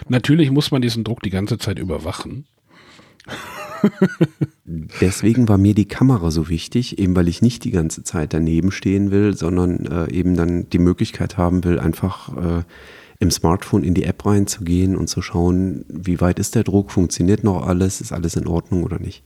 Natürlich 0.07 0.51
muss 0.51 0.71
man 0.71 0.81
diesen 0.81 1.03
Druck 1.03 1.21
die 1.21 1.29
ganze 1.29 1.57
Zeit 1.57 1.79
überwachen. 1.79 2.45
Deswegen 5.01 5.47
war 5.47 5.57
mir 5.57 5.73
die 5.73 5.87
Kamera 5.87 6.31
so 6.31 6.49
wichtig, 6.49 6.97
eben 6.97 7.15
weil 7.15 7.27
ich 7.27 7.41
nicht 7.41 7.63
die 7.63 7.71
ganze 7.71 8.03
Zeit 8.03 8.33
daneben 8.33 8.71
stehen 8.71 9.11
will, 9.11 9.35
sondern 9.35 9.85
äh, 9.85 10.11
eben 10.11 10.35
dann 10.35 10.69
die 10.69 10.79
Möglichkeit 10.79 11.37
haben 11.37 11.63
will, 11.63 11.79
einfach 11.79 12.35
äh, 12.35 12.63
im 13.19 13.31
Smartphone 13.31 13.83
in 13.83 13.93
die 13.93 14.03
App 14.03 14.25
reinzugehen 14.25 14.95
und 14.95 15.07
zu 15.07 15.21
schauen, 15.21 15.85
wie 15.87 16.19
weit 16.21 16.39
ist 16.39 16.55
der 16.55 16.63
Druck, 16.63 16.91
funktioniert 16.91 17.43
noch 17.43 17.65
alles, 17.65 18.01
ist 18.01 18.11
alles 18.11 18.35
in 18.35 18.47
Ordnung 18.47 18.83
oder 18.83 18.99
nicht. 18.99 19.23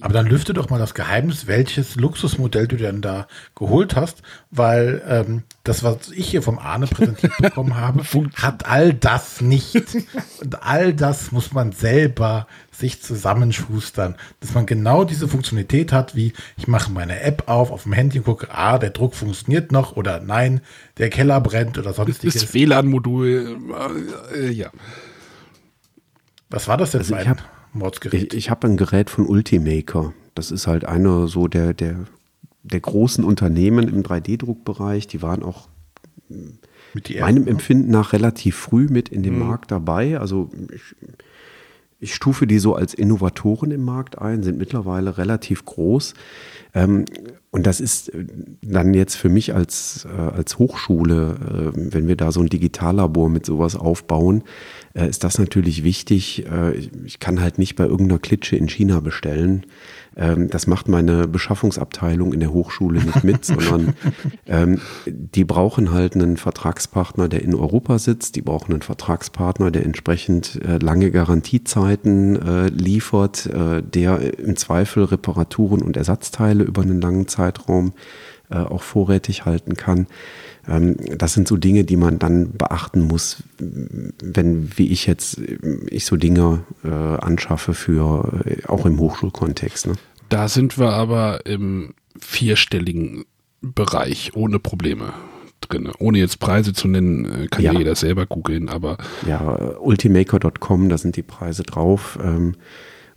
Aber 0.00 0.14
dann 0.14 0.26
lüfte 0.26 0.52
doch 0.52 0.70
mal 0.70 0.78
das 0.78 0.94
Geheimnis, 0.94 1.46
welches 1.46 1.96
Luxusmodell 1.96 2.68
du 2.68 2.76
denn 2.76 3.02
da 3.02 3.26
geholt 3.54 3.96
hast, 3.96 4.22
weil 4.50 5.02
ähm, 5.06 5.42
das, 5.64 5.82
was 5.82 6.10
ich 6.10 6.28
hier 6.28 6.42
vom 6.42 6.58
Arne 6.58 6.86
präsentiert 6.86 7.32
bekommen 7.40 7.76
habe, 7.76 8.02
hat 8.36 8.66
all 8.66 8.94
das 8.94 9.40
nicht. 9.40 9.74
Und 10.40 10.62
all 10.62 10.94
das 10.94 11.32
muss 11.32 11.52
man 11.52 11.72
selber 11.72 12.46
sich 12.70 13.02
zusammenschustern, 13.02 14.14
dass 14.40 14.54
man 14.54 14.66
genau 14.66 15.04
diese 15.04 15.26
Funktionalität 15.26 15.92
hat, 15.92 16.14
wie 16.14 16.32
ich 16.56 16.68
mache 16.68 16.92
meine 16.92 17.20
App 17.20 17.44
auf 17.46 17.72
auf 17.72 17.82
dem 17.82 17.92
Handy 17.92 18.18
und 18.18 18.24
gucke, 18.24 18.48
ah, 18.52 18.78
der 18.78 18.90
Druck 18.90 19.14
funktioniert 19.14 19.72
noch 19.72 19.96
oder 19.96 20.20
nein, 20.20 20.60
der 20.98 21.10
Keller 21.10 21.40
brennt 21.40 21.76
oder 21.76 21.92
sonstiges. 21.92 22.34
Das 22.34 22.54
WLAN-Modul, 22.54 23.58
äh, 24.34 24.50
ja. 24.50 24.70
Was 26.50 26.68
war 26.68 26.76
das 26.76 26.92
denn 26.92 27.00
also 27.00 27.14
für 27.14 27.20
ein 27.20 27.36
Mordsgerät? 27.78 28.32
Ich, 28.32 28.38
ich 28.38 28.50
habe 28.50 28.66
ein 28.66 28.76
Gerät 28.76 29.10
von 29.10 29.26
Ultimaker. 29.26 30.12
Das 30.34 30.50
ist 30.50 30.66
halt 30.66 30.84
einer 30.84 31.28
so 31.28 31.48
der, 31.48 31.74
der, 31.74 32.06
der 32.62 32.80
großen 32.80 33.24
Unternehmen 33.24 33.88
im 33.88 34.02
3D-Druckbereich. 34.02 35.08
Die 35.08 35.22
waren 35.22 35.42
auch 35.42 35.68
meinem 36.28 37.44
ne? 37.44 37.50
Empfinden 37.50 37.90
nach 37.90 38.12
relativ 38.12 38.56
früh 38.56 38.88
mit 38.88 39.08
in 39.08 39.22
dem 39.22 39.34
mhm. 39.34 39.46
Markt 39.46 39.70
dabei. 39.70 40.18
Also 40.18 40.50
ich, 40.72 40.94
ich 42.00 42.14
stufe 42.14 42.46
die 42.46 42.58
so 42.58 42.74
als 42.74 42.94
Innovatoren 42.94 43.70
im 43.72 43.82
Markt 43.82 44.18
ein, 44.18 44.42
sind 44.42 44.58
mittlerweile 44.58 45.18
relativ 45.18 45.64
groß. 45.64 46.14
Ähm, 46.74 47.06
und 47.50 47.66
das 47.66 47.80
ist 47.80 48.14
äh, 48.14 48.24
dann 48.62 48.94
jetzt 48.94 49.16
für 49.16 49.28
mich 49.28 49.54
als, 49.54 50.06
äh, 50.06 50.16
als 50.16 50.58
Hochschule, 50.58 51.72
äh, 51.74 51.92
wenn 51.92 52.06
wir 52.06 52.16
da 52.16 52.30
so 52.30 52.40
ein 52.40 52.48
Digitallabor 52.48 53.28
mit 53.28 53.46
sowas 53.46 53.74
aufbauen, 53.74 54.44
ist 54.94 55.22
das 55.22 55.38
natürlich 55.38 55.84
wichtig. 55.84 56.44
Ich 57.04 57.20
kann 57.20 57.40
halt 57.40 57.58
nicht 57.58 57.76
bei 57.76 57.84
irgendeiner 57.84 58.18
Klitsche 58.18 58.56
in 58.56 58.68
China 58.68 58.98
bestellen. 58.98 59.64
Ähm, 60.18 60.50
das 60.50 60.66
macht 60.66 60.88
meine 60.88 61.28
Beschaffungsabteilung 61.28 62.32
in 62.32 62.40
der 62.40 62.52
Hochschule 62.52 63.02
nicht 63.02 63.24
mit, 63.24 63.44
sondern 63.44 63.94
ähm, 64.46 64.80
die 65.06 65.44
brauchen 65.44 65.92
halt 65.92 66.14
einen 66.14 66.36
Vertragspartner, 66.36 67.28
der 67.28 67.42
in 67.42 67.54
Europa 67.54 67.98
sitzt. 67.98 68.36
Die 68.36 68.42
brauchen 68.42 68.72
einen 68.72 68.82
Vertragspartner, 68.82 69.70
der 69.70 69.84
entsprechend 69.84 70.60
äh, 70.62 70.78
lange 70.78 71.10
Garantiezeiten 71.10 72.36
äh, 72.36 72.68
liefert, 72.68 73.46
äh, 73.46 73.82
der 73.82 74.38
im 74.38 74.56
Zweifel 74.56 75.04
Reparaturen 75.04 75.82
und 75.82 75.96
Ersatzteile 75.96 76.64
über 76.64 76.82
einen 76.82 77.00
langen 77.00 77.28
Zeitraum 77.28 77.92
äh, 78.50 78.56
auch 78.56 78.82
vorrätig 78.82 79.44
halten 79.44 79.74
kann. 79.76 80.06
Ähm, 80.66 80.96
das 81.16 81.34
sind 81.34 81.46
so 81.46 81.56
Dinge, 81.56 81.84
die 81.84 81.96
man 81.96 82.18
dann 82.18 82.52
beachten 82.52 83.02
muss, 83.02 83.42
wenn, 83.58 84.76
wie 84.76 84.88
ich 84.88 85.06
jetzt, 85.06 85.38
ich 85.86 86.04
so 86.04 86.16
Dinge 86.16 86.64
äh, 86.84 86.88
anschaffe 86.88 87.74
für, 87.74 88.42
äh, 88.44 88.66
auch 88.66 88.86
im 88.86 88.98
Hochschulkontext. 88.98 89.88
Ne? 89.88 89.94
Da 90.28 90.48
sind 90.48 90.78
wir 90.78 90.90
aber 90.90 91.46
im 91.46 91.94
vierstelligen 92.18 93.24
Bereich 93.60 94.32
ohne 94.34 94.58
Probleme 94.58 95.12
drin. 95.60 95.90
Ohne 95.98 96.18
jetzt 96.18 96.38
Preise 96.38 96.72
zu 96.72 96.88
nennen, 96.88 97.24
äh, 97.24 97.46
kann 97.48 97.64
ja 97.64 97.72
jeder 97.72 97.94
selber 97.94 98.26
googeln, 98.26 98.68
aber. 98.68 98.98
Ja, 99.26 99.78
ultimaker.com, 99.78 100.88
da 100.88 100.98
sind 100.98 101.16
die 101.16 101.22
Preise 101.22 101.62
drauf. 101.62 102.18
Ähm, 102.22 102.54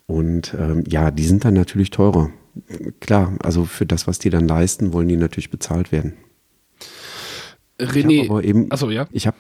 und 0.08 0.56
ähm, 0.58 0.84
ja, 0.88 1.12
die 1.12 1.24
sind 1.24 1.46
dann 1.46 1.54
natürlich 1.54 1.90
teurer. 1.90 2.32
Klar, 3.00 3.34
also 3.42 3.66
für 3.66 3.86
das, 3.86 4.08
was 4.08 4.20
die 4.20 4.30
dann 4.30 4.48
leisten, 4.48 4.92
wollen 4.92 5.08
die 5.08 5.16
natürlich 5.16 5.52
bezahlt 5.52 5.92
werden. 5.92 6.14
René, 7.80 8.24
ich 8.24 8.30
aber 8.30 8.44
eben, 8.44 8.70
also 8.72 8.90
ja. 8.90 9.08
Ich 9.12 9.26
habe 9.28 9.38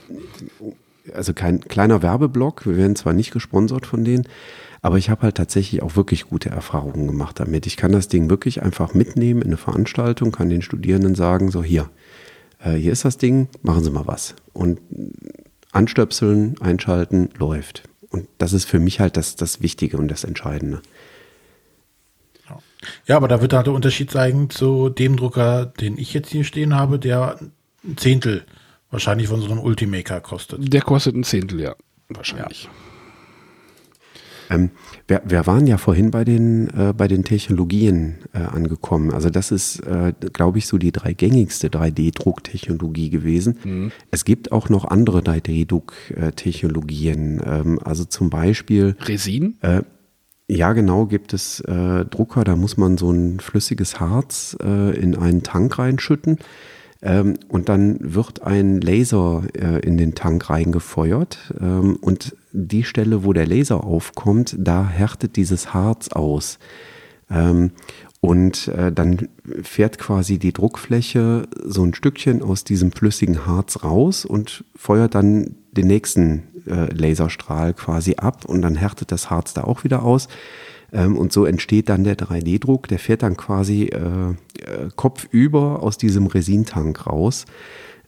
also 1.14 1.34
kein 1.34 1.62
kleiner 1.62 2.02
Werbeblock, 2.02 2.66
wir 2.66 2.78
werden 2.78 2.96
zwar 2.96 3.14
nicht 3.14 3.32
gesponsert 3.32 3.86
von 3.86 4.06
denen, 4.06 4.28
aber 4.82 4.98
ich 4.98 5.10
habe 5.10 5.24
halt 5.24 5.36
tatsächlich 5.36 5.84
auch 5.84 5.96
wirklich 5.96 6.28
gute 6.28 6.50
Erfahrungen 6.50 7.08
gemacht 7.08 7.39
damit. 7.39 7.67
Ich 7.67 7.78
kann 7.78 7.91
das 7.91 8.08
Ding 8.08 8.30
wirklich 8.30 8.63
einfach 8.63 8.94
mitnehmen 8.94 9.41
in 9.41 9.50
eine 9.50 9.58
Veranstaltung, 9.58 10.32
kann 10.32 10.50
den 10.50 10.62
Studierenden 10.62 11.15
sagen, 11.15 11.52
so 11.52 11.63
hier, 11.63 11.89
äh, 12.60 12.74
hier 12.74 12.91
ist 12.91 13.06
das 13.06 13.17
Ding, 13.17 13.48
machen 13.62 13.84
Sie 13.84 13.91
mal 13.91 14.08
was. 14.08 14.36
Und 14.54 14.80
anstöpseln, 15.72 16.56
einschalten, 16.62 17.30
läuft. 17.38 17.84
Und 18.10 18.28
das 18.38 18.54
ist 18.54 18.65
für 18.65 18.80
mich 18.80 19.00
halt 19.00 19.17
das, 19.17 19.36
das 19.36 19.62
Wichtige 19.62 19.98
und 19.98 20.10
das 20.10 20.24
Entscheidende. 20.24 20.82
Ja, 23.06 23.15
aber 23.15 23.28
da 23.28 23.41
wird 23.41 23.54
halt 23.54 23.67
der 23.67 23.74
Unterschied 23.74 24.12
zeigen 24.12 24.50
zu 24.50 24.89
dem 24.89 25.15
Drucker, 25.15 25.67
den 25.67 25.98
ich 25.98 26.13
jetzt 26.13 26.32
hier 26.32 26.44
stehen 26.44 26.76
habe, 26.76 27.00
der 27.00 27.39
ein 27.84 27.98
Zehntel 27.98 28.44
wahrscheinlich 28.89 29.28
von 29.28 29.39
so 29.39 29.50
einem 29.50 29.60
Ultimaker 29.60 30.20
kostet. 30.20 30.74
Der 30.74 30.82
kostet 30.82 31.15
ein 31.15 31.24
Zehntel, 31.24 31.62
ja. 31.62 31.76
Wahrscheinlich. 32.10 32.63
Ja. 32.65 32.70
Ähm, 34.52 34.70
wir, 35.08 35.22
wir, 35.26 35.48
waren 35.48 35.66
ja 35.68 35.78
vorhin 35.78 36.12
bei 36.12 36.24
den, 36.24 36.70
äh, 36.70 36.94
bei 36.96 37.08
den 37.08 37.24
Technologien 37.24 38.16
äh, 38.34 38.38
angekommen. 38.40 39.12
Also 39.12 39.30
das 39.30 39.52
ist, 39.52 39.80
äh, 39.82 40.14
glaube 40.34 40.58
ich, 40.58 40.66
so 40.68 40.78
die 40.78 40.92
drei 40.92 41.14
gängigste 41.14 41.70
3D-Drucktechnologie 41.70 43.10
gewesen. 43.10 43.58
Mhm. 43.64 43.92
Es 44.12 44.26
gibt 44.26 44.52
auch 44.52 44.68
noch 44.70 44.86
andere 44.86 45.22
3D-Drucktechnologien. 45.22 47.42
Ähm, 47.46 47.80
also 47.84 48.06
zum 48.06 48.30
Beispiel 48.30 48.96
Resin? 49.02 49.58
Äh, 49.62 49.82
ja, 50.48 50.74
genau, 50.74 51.06
gibt 51.06 51.34
es 51.34 51.62
äh, 51.62 52.06
Drucker, 52.06 52.44
da 52.44 52.58
muss 52.58 52.76
man 52.76 52.98
so 52.98 53.10
ein 53.10 53.40
flüssiges 53.40 54.02
Harz 54.02 54.58
äh, 54.62 55.00
in 55.00 55.16
einen 55.16 55.44
Tank 55.44 55.80
reinschütten. 55.80 56.40
Ähm, 57.02 57.36
und 57.48 57.70
dann 57.70 57.98
wird 58.02 58.44
ein 58.44 58.82
Laser 58.82 59.44
äh, 59.54 59.80
in 59.80 59.98
den 59.98 60.14
Tank 60.14 60.50
reingefeuert. 60.50 61.54
Ähm, 61.60 61.98
und 62.02 62.36
die 62.52 62.84
Stelle, 62.84 63.24
wo 63.24 63.34
der 63.34 63.48
Laser 63.48 63.84
aufkommt, 63.84 64.56
da 64.58 64.88
härtet 64.88 65.36
dieses 65.36 65.74
Harz 65.74 66.10
aus. 66.10 66.60
Ähm, 67.30 67.72
und 68.20 68.68
äh, 68.68 68.92
dann 68.92 69.30
fährt 69.64 69.98
quasi 69.98 70.38
die 70.38 70.54
Druckfläche 70.54 71.48
so 71.64 71.84
ein 71.84 71.96
Stückchen 71.96 72.44
aus 72.44 72.64
diesem 72.64 72.92
flüssigen 72.92 73.48
Harz 73.48 73.84
raus 73.84 74.26
und 74.26 74.64
feuert 74.76 75.16
dann 75.16 75.56
den 75.72 75.88
nächsten 75.88 76.44
äh, 76.68 76.94
Laserstrahl 76.94 77.74
quasi 77.74 78.16
ab 78.18 78.46
und 78.46 78.62
dann 78.62 78.76
härtet 78.76 79.12
das 79.12 79.32
Harz 79.32 79.54
da 79.54 79.64
auch 79.64 79.84
wieder 79.84 80.04
aus. 80.04 80.28
Ähm, 80.94 81.18
und 81.18 81.34
so 81.34 81.46
entsteht 81.46 81.90
dann 81.90 82.04
der 82.04 82.18
3D-Druck, 82.18 82.88
der 82.88 83.00
fährt 83.00 83.24
dann 83.24 83.38
quasi 83.38 83.86
äh, 83.86 83.97
äh, 84.30 84.89
kopfüber 84.95 85.82
aus 85.82 85.97
diesem 85.97 86.28
Resintank 86.28 87.08
raus. 87.08 87.45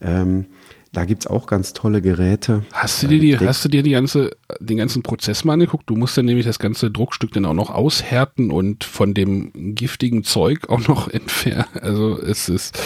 Ähm, 0.02 0.46
da 0.94 1.06
gibt 1.06 1.24
es 1.24 1.28
auch 1.28 1.48
ganz 1.48 1.74
tolle 1.74 2.02
Geräte. 2.02 2.64
Hast 2.72 3.02
du 3.02 3.08
dir, 3.08 3.20
die, 3.20 3.38
hast 3.38 3.66
du 3.66 3.70
dir 3.70 3.82
die 3.82 3.92
ganze, 3.92 4.32
den 4.60 4.78
ganzen 4.78 5.02
Prozess 5.02 5.44
mal 5.44 5.54
angeguckt? 5.54 5.90
Du 5.90 5.96
musst 5.96 6.16
dann 6.16 6.26
nämlich 6.26 6.46
das 6.46 6.60
ganze 6.60 6.92
Druckstück 6.92 7.32
dann 7.34 7.46
auch 7.46 7.56
noch 7.56 7.72
aushärten 7.72 8.52
und 8.52 8.84
von 8.84 9.16
dem 9.16 9.76
giftigen 9.76 10.24
Zeug 10.24 10.70
auch 10.70 10.88
noch 10.88 11.08
entfernen. 11.10 11.66
Also 11.82 12.20
es 12.20 12.48
ist. 12.48 12.80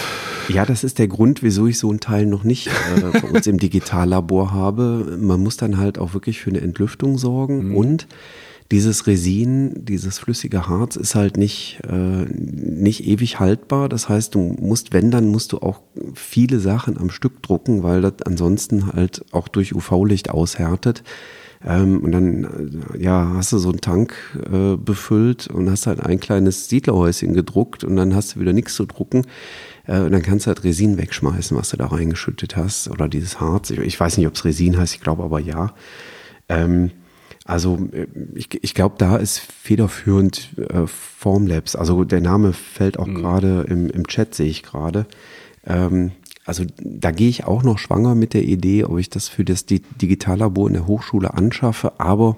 Ja, 0.47 0.65
das 0.65 0.85
ist 0.85 0.99
der 0.99 1.09
Grund, 1.09 1.43
wieso 1.43 1.67
ich 1.67 1.77
so 1.77 1.89
einen 1.89 1.99
Teil 1.99 2.25
noch 2.25 2.45
nicht 2.45 2.67
äh, 2.67 3.19
bei 3.19 3.27
uns 3.27 3.45
im 3.45 3.59
Digitallabor 3.59 4.53
habe. 4.53 5.17
Man 5.19 5.41
muss 5.41 5.57
dann 5.57 5.77
halt 5.77 5.99
auch 5.99 6.13
wirklich 6.13 6.39
für 6.39 6.49
eine 6.49 6.61
Entlüftung 6.61 7.17
sorgen 7.17 7.69
mhm. 7.69 7.75
und 7.75 8.07
dieses 8.71 9.07
Resin, 9.07 9.85
dieses 9.85 10.19
flüssige 10.19 10.67
Harz 10.67 10.97
ist 10.97 11.15
halt 11.15 11.37
nicht, 11.37 11.79
äh, 11.89 12.25
nicht 12.25 13.05
ewig 13.07 13.39
haltbar. 13.39 13.87
Das 13.87 14.09
heißt, 14.09 14.35
du 14.35 14.55
musst, 14.59 14.93
wenn, 14.93 15.09
dann 15.09 15.29
musst 15.29 15.53
du 15.53 15.59
auch 15.59 15.81
viele 16.13 16.59
Sachen 16.59 16.97
am 16.97 17.09
Stück 17.09 17.41
drucken, 17.41 17.83
weil 17.83 18.01
das 18.01 18.21
ansonsten 18.25 18.91
halt 18.91 19.23
auch 19.31 19.47
durch 19.47 19.73
UV-Licht 19.73 20.29
aushärtet. 20.29 21.03
Ähm, 21.65 22.01
und 22.01 22.11
dann, 22.11 22.43
äh, 22.93 23.01
ja, 23.01 23.31
hast 23.35 23.53
du 23.53 23.57
so 23.57 23.69
einen 23.69 23.81
Tank 23.81 24.15
äh, 24.51 24.75
befüllt 24.75 25.47
und 25.47 25.69
hast 25.69 25.87
halt 25.87 26.01
ein 26.01 26.19
kleines 26.19 26.69
Siedlerhäuschen 26.69 27.33
gedruckt 27.33 27.83
und 27.83 27.95
dann 27.95 28.13
hast 28.13 28.35
du 28.35 28.39
wieder 28.39 28.53
nichts 28.53 28.75
zu 28.75 28.85
drucken. 28.85 29.25
Äh, 29.85 30.01
und 30.01 30.11
dann 30.11 30.21
kannst 30.21 30.45
du 30.45 30.49
halt 30.49 30.63
Resin 30.63 30.97
wegschmeißen, 30.97 31.57
was 31.57 31.69
du 31.69 31.77
da 31.77 31.87
reingeschüttet 31.87 32.57
hast. 32.57 32.89
Oder 32.89 33.07
dieses 33.07 33.39
Harz. 33.39 33.69
Ich, 33.69 33.79
ich 33.79 33.99
weiß 33.99 34.17
nicht, 34.17 34.27
ob 34.27 34.35
es 34.35 34.45
Resin 34.45 34.77
heißt, 34.77 34.95
ich 34.95 35.01
glaube 35.01 35.23
aber 35.23 35.39
ja. 35.39 35.73
Ähm, 36.49 36.91
also 37.47 37.79
äh, 37.93 38.07
ich, 38.35 38.49
ich 38.61 38.73
glaube, 38.73 38.95
da 38.97 39.15
ist 39.15 39.39
federführend 39.39 40.49
äh, 40.57 40.85
Formlabs. 40.85 41.75
Also 41.75 42.03
der 42.03 42.21
Name 42.21 42.53
fällt 42.53 42.99
auch 42.99 43.07
mhm. 43.07 43.15
gerade 43.15 43.65
im, 43.67 43.89
im 43.89 44.05
Chat, 44.05 44.35
sehe 44.35 44.49
ich 44.49 44.63
gerade. 44.63 45.07
Ähm, 45.65 46.11
also 46.45 46.65
da 46.79 47.11
gehe 47.11 47.29
ich 47.29 47.45
auch 47.45 47.63
noch 47.63 47.79
schwanger 47.79 48.15
mit 48.15 48.33
der 48.33 48.43
Idee, 48.43 48.83
ob 48.83 48.99
ich 48.99 49.09
das 49.09 49.27
für 49.27 49.43
das 49.43 49.65
Digitallabor 49.65 50.67
in 50.67 50.73
der 50.73 50.87
Hochschule 50.87 51.33
anschaffe. 51.33 51.99
Aber 51.99 52.37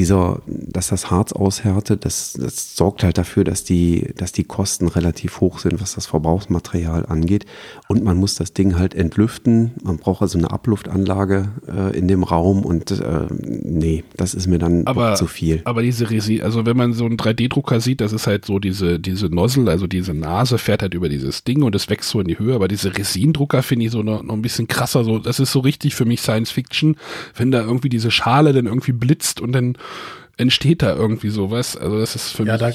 dieser, 0.00 0.40
dass 0.46 0.88
das 0.88 1.10
Harz 1.10 1.34
aushärtet, 1.34 2.06
das, 2.06 2.32
das 2.32 2.74
sorgt 2.74 3.04
halt 3.04 3.18
dafür, 3.18 3.44
dass 3.44 3.64
die, 3.64 4.14
dass 4.16 4.32
die 4.32 4.44
Kosten 4.44 4.88
relativ 4.88 5.42
hoch 5.42 5.58
sind, 5.58 5.78
was 5.82 5.94
das 5.94 6.06
Verbrauchsmaterial 6.06 7.04
angeht. 7.04 7.44
Und 7.86 8.02
man 8.02 8.16
muss 8.16 8.34
das 8.34 8.54
Ding 8.54 8.78
halt 8.78 8.94
entlüften. 8.94 9.72
Man 9.84 9.98
braucht 9.98 10.22
also 10.22 10.38
eine 10.38 10.50
Abluftanlage 10.52 11.50
äh, 11.68 11.98
in 11.98 12.08
dem 12.08 12.22
Raum 12.22 12.64
und 12.64 12.90
äh, 12.92 13.26
nee, 13.30 14.02
das 14.16 14.32
ist 14.32 14.46
mir 14.46 14.58
dann 14.58 14.86
aber, 14.86 15.16
zu 15.16 15.26
viel. 15.26 15.60
Aber 15.64 15.82
diese 15.82 16.08
Resi, 16.08 16.40
also 16.40 16.64
wenn 16.64 16.78
man 16.78 16.94
so 16.94 17.04
einen 17.04 17.18
3D-Drucker 17.18 17.80
sieht, 17.80 18.00
das 18.00 18.14
ist 18.14 18.26
halt 18.26 18.46
so 18.46 18.58
diese, 18.58 18.98
diese 18.98 19.26
Nozzle, 19.26 19.68
also 19.68 19.86
diese 19.86 20.14
Nase 20.14 20.56
fährt 20.56 20.80
halt 20.80 20.94
über 20.94 21.10
dieses 21.10 21.44
Ding 21.44 21.62
und 21.62 21.74
es 21.74 21.90
wächst 21.90 22.08
so 22.08 22.20
in 22.20 22.26
die 22.26 22.38
Höhe. 22.38 22.54
Aber 22.54 22.68
diese 22.68 22.96
Resindrucker 22.96 23.62
finde 23.62 23.84
ich 23.84 23.92
so 23.92 24.02
noch, 24.02 24.22
noch 24.22 24.32
ein 24.32 24.40
bisschen 24.40 24.66
krasser. 24.66 25.04
So, 25.04 25.18
das 25.18 25.40
ist 25.40 25.52
so 25.52 25.60
richtig 25.60 25.94
für 25.94 26.06
mich 26.06 26.22
Science 26.22 26.50
Fiction, 26.50 26.96
wenn 27.36 27.50
da 27.50 27.60
irgendwie 27.60 27.90
diese 27.90 28.10
Schale 28.10 28.54
dann 28.54 28.64
irgendwie 28.64 28.92
blitzt 28.92 29.42
und 29.42 29.52
dann 29.52 29.76
entsteht 30.36 30.82
da 30.82 30.94
irgendwie 30.94 31.30
sowas. 31.30 31.76
Also 31.76 31.98
das 31.98 32.16
ist 32.16 32.30
für 32.30 32.44
ja, 32.44 32.52
mich. 32.52 32.60
Da 32.60 32.72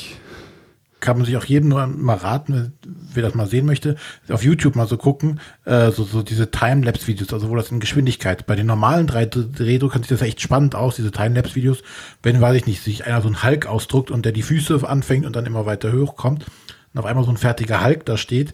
kann 1.06 1.18
man 1.18 1.26
sich 1.26 1.38
auch 1.38 1.46
jedem 1.46 1.70
nur 1.70 1.86
mal 1.86 2.16
raten, 2.16 2.74
wer 3.14 3.22
das 3.22 3.36
mal 3.36 3.48
sehen 3.48 3.66
möchte, 3.66 3.96
auf 4.30 4.44
YouTube 4.44 4.76
mal 4.76 4.88
so 4.88 4.98
gucken, 4.98 5.40
äh, 5.66 5.92
so, 5.92 6.04
so 6.04 6.24
diese 6.24 6.50
Timelapse-Videos, 6.50 7.32
also 7.32 7.50
wo 7.50 7.56
das 7.56 7.70
in 7.70 7.80
Geschwindigkeit, 7.80 8.48
bei 8.48 8.56
den 8.56 8.66
normalen 8.66 9.08
3D-Druckern 9.08 10.02
sieht 10.02 10.12
das 10.12 10.22
echt 10.22 10.42
spannend 10.42 10.74
aus, 10.74 10.96
diese 10.96 11.12
Timelapse-Videos, 11.12 11.84
wenn, 12.24 12.42
weiß 12.42 12.56
ich 12.56 12.66
nicht, 12.66 12.82
sich 12.82 13.06
einer 13.06 13.22
so 13.22 13.28
ein 13.28 13.44
Hulk 13.44 13.68
ausdruckt 13.68 14.10
und 14.10 14.26
der 14.26 14.32
die 14.32 14.42
Füße 14.42 14.88
anfängt 14.88 15.26
und 15.26 15.36
dann 15.36 15.46
immer 15.46 15.66
weiter 15.66 15.94
hochkommt 15.94 16.46
und 16.94 17.00
auf 17.00 17.06
einmal 17.06 17.24
so 17.24 17.30
ein 17.30 17.38
fertiger 17.38 17.84
Hulk 17.84 18.06
da 18.06 18.18
steht, 18.18 18.54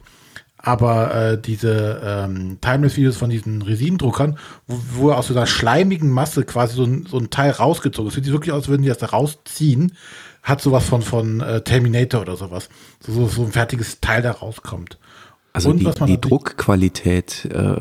aber 0.62 1.14
äh, 1.16 1.42
diese 1.42 2.02
ähm, 2.04 2.60
Timeless-Videos 2.62 3.18
von 3.18 3.30
diesen 3.30 3.62
Resindruckern, 3.62 4.38
wo, 4.68 4.80
wo 4.94 5.12
aus 5.12 5.28
so 5.28 5.34
einer 5.34 5.48
schleimigen 5.48 6.10
Masse 6.10 6.44
quasi 6.44 6.76
so 6.76 6.84
ein, 6.84 7.06
so 7.10 7.18
ein 7.18 7.30
Teil 7.30 7.52
rausgezogen 7.52 8.10
ist, 8.10 8.16
sieht 8.16 8.32
wirklich 8.32 8.52
aus, 8.52 8.60
als 8.60 8.68
würden 8.68 8.84
die 8.84 8.90
das 8.90 9.00
da 9.00 9.08
rausziehen, 9.08 9.94
hat 10.44 10.62
sowas 10.62 10.86
von, 10.86 11.02
von 11.02 11.42
äh, 11.42 11.62
Terminator 11.62 12.22
oder 12.22 12.36
sowas. 12.36 12.70
So, 13.00 13.12
so, 13.14 13.28
so 13.28 13.44
ein 13.44 13.52
fertiges 13.52 14.00
Teil 14.02 14.22
da 14.22 14.32
rauskommt. 14.32 14.98
Also 15.54 15.70
Und 15.70 15.80
die, 15.80 16.06
die 16.06 16.22
Druckqualität 16.22 17.46
äh, 17.46 17.76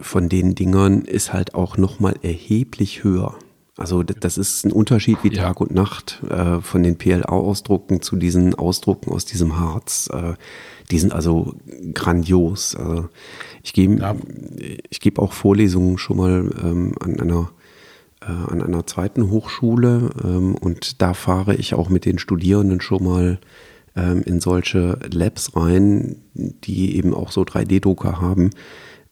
von 0.00 0.28
den 0.28 0.54
Dingern 0.54 1.02
ist 1.02 1.32
halt 1.32 1.54
auch 1.54 1.76
nochmal 1.76 2.16
erheblich 2.22 3.04
höher. 3.04 3.36
Also 3.76 4.02
das 4.02 4.38
ist 4.38 4.66
ein 4.66 4.72
Unterschied 4.72 5.18
wie 5.22 5.30
Tag 5.30 5.60
und 5.60 5.72
Nacht 5.72 6.22
äh, 6.28 6.60
von 6.60 6.82
den 6.82 6.98
PLA-Ausdrucken 6.98 8.02
zu 8.02 8.16
diesen 8.16 8.54
Ausdrucken 8.54 9.10
aus 9.10 9.24
diesem 9.24 9.58
Harz. 9.58 10.10
Äh, 10.12 10.34
die 10.92 10.98
sind 10.98 11.12
also 11.12 11.54
grandios. 11.94 12.76
Also 12.76 13.08
ich 13.62 13.72
gebe 13.72 13.96
ja. 13.96 14.14
ich 14.90 15.00
geb 15.00 15.18
auch 15.18 15.32
Vorlesungen 15.32 15.98
schon 15.98 16.18
mal 16.18 16.50
ähm, 16.62 16.94
an 17.00 17.18
einer 17.18 17.50
äh, 18.20 18.52
an 18.52 18.62
einer 18.62 18.86
zweiten 18.86 19.30
Hochschule 19.30 20.10
ähm, 20.22 20.54
und 20.54 21.00
da 21.00 21.14
fahre 21.14 21.54
ich 21.56 21.74
auch 21.74 21.88
mit 21.88 22.04
den 22.04 22.18
Studierenden 22.18 22.80
schon 22.80 23.04
mal 23.04 23.38
ähm, 23.96 24.22
in 24.22 24.40
solche 24.40 24.98
Labs 25.10 25.56
rein, 25.56 26.16
die 26.34 26.96
eben 26.96 27.14
auch 27.14 27.32
so 27.32 27.42
3D-Drucker 27.42 28.20
haben. 28.20 28.50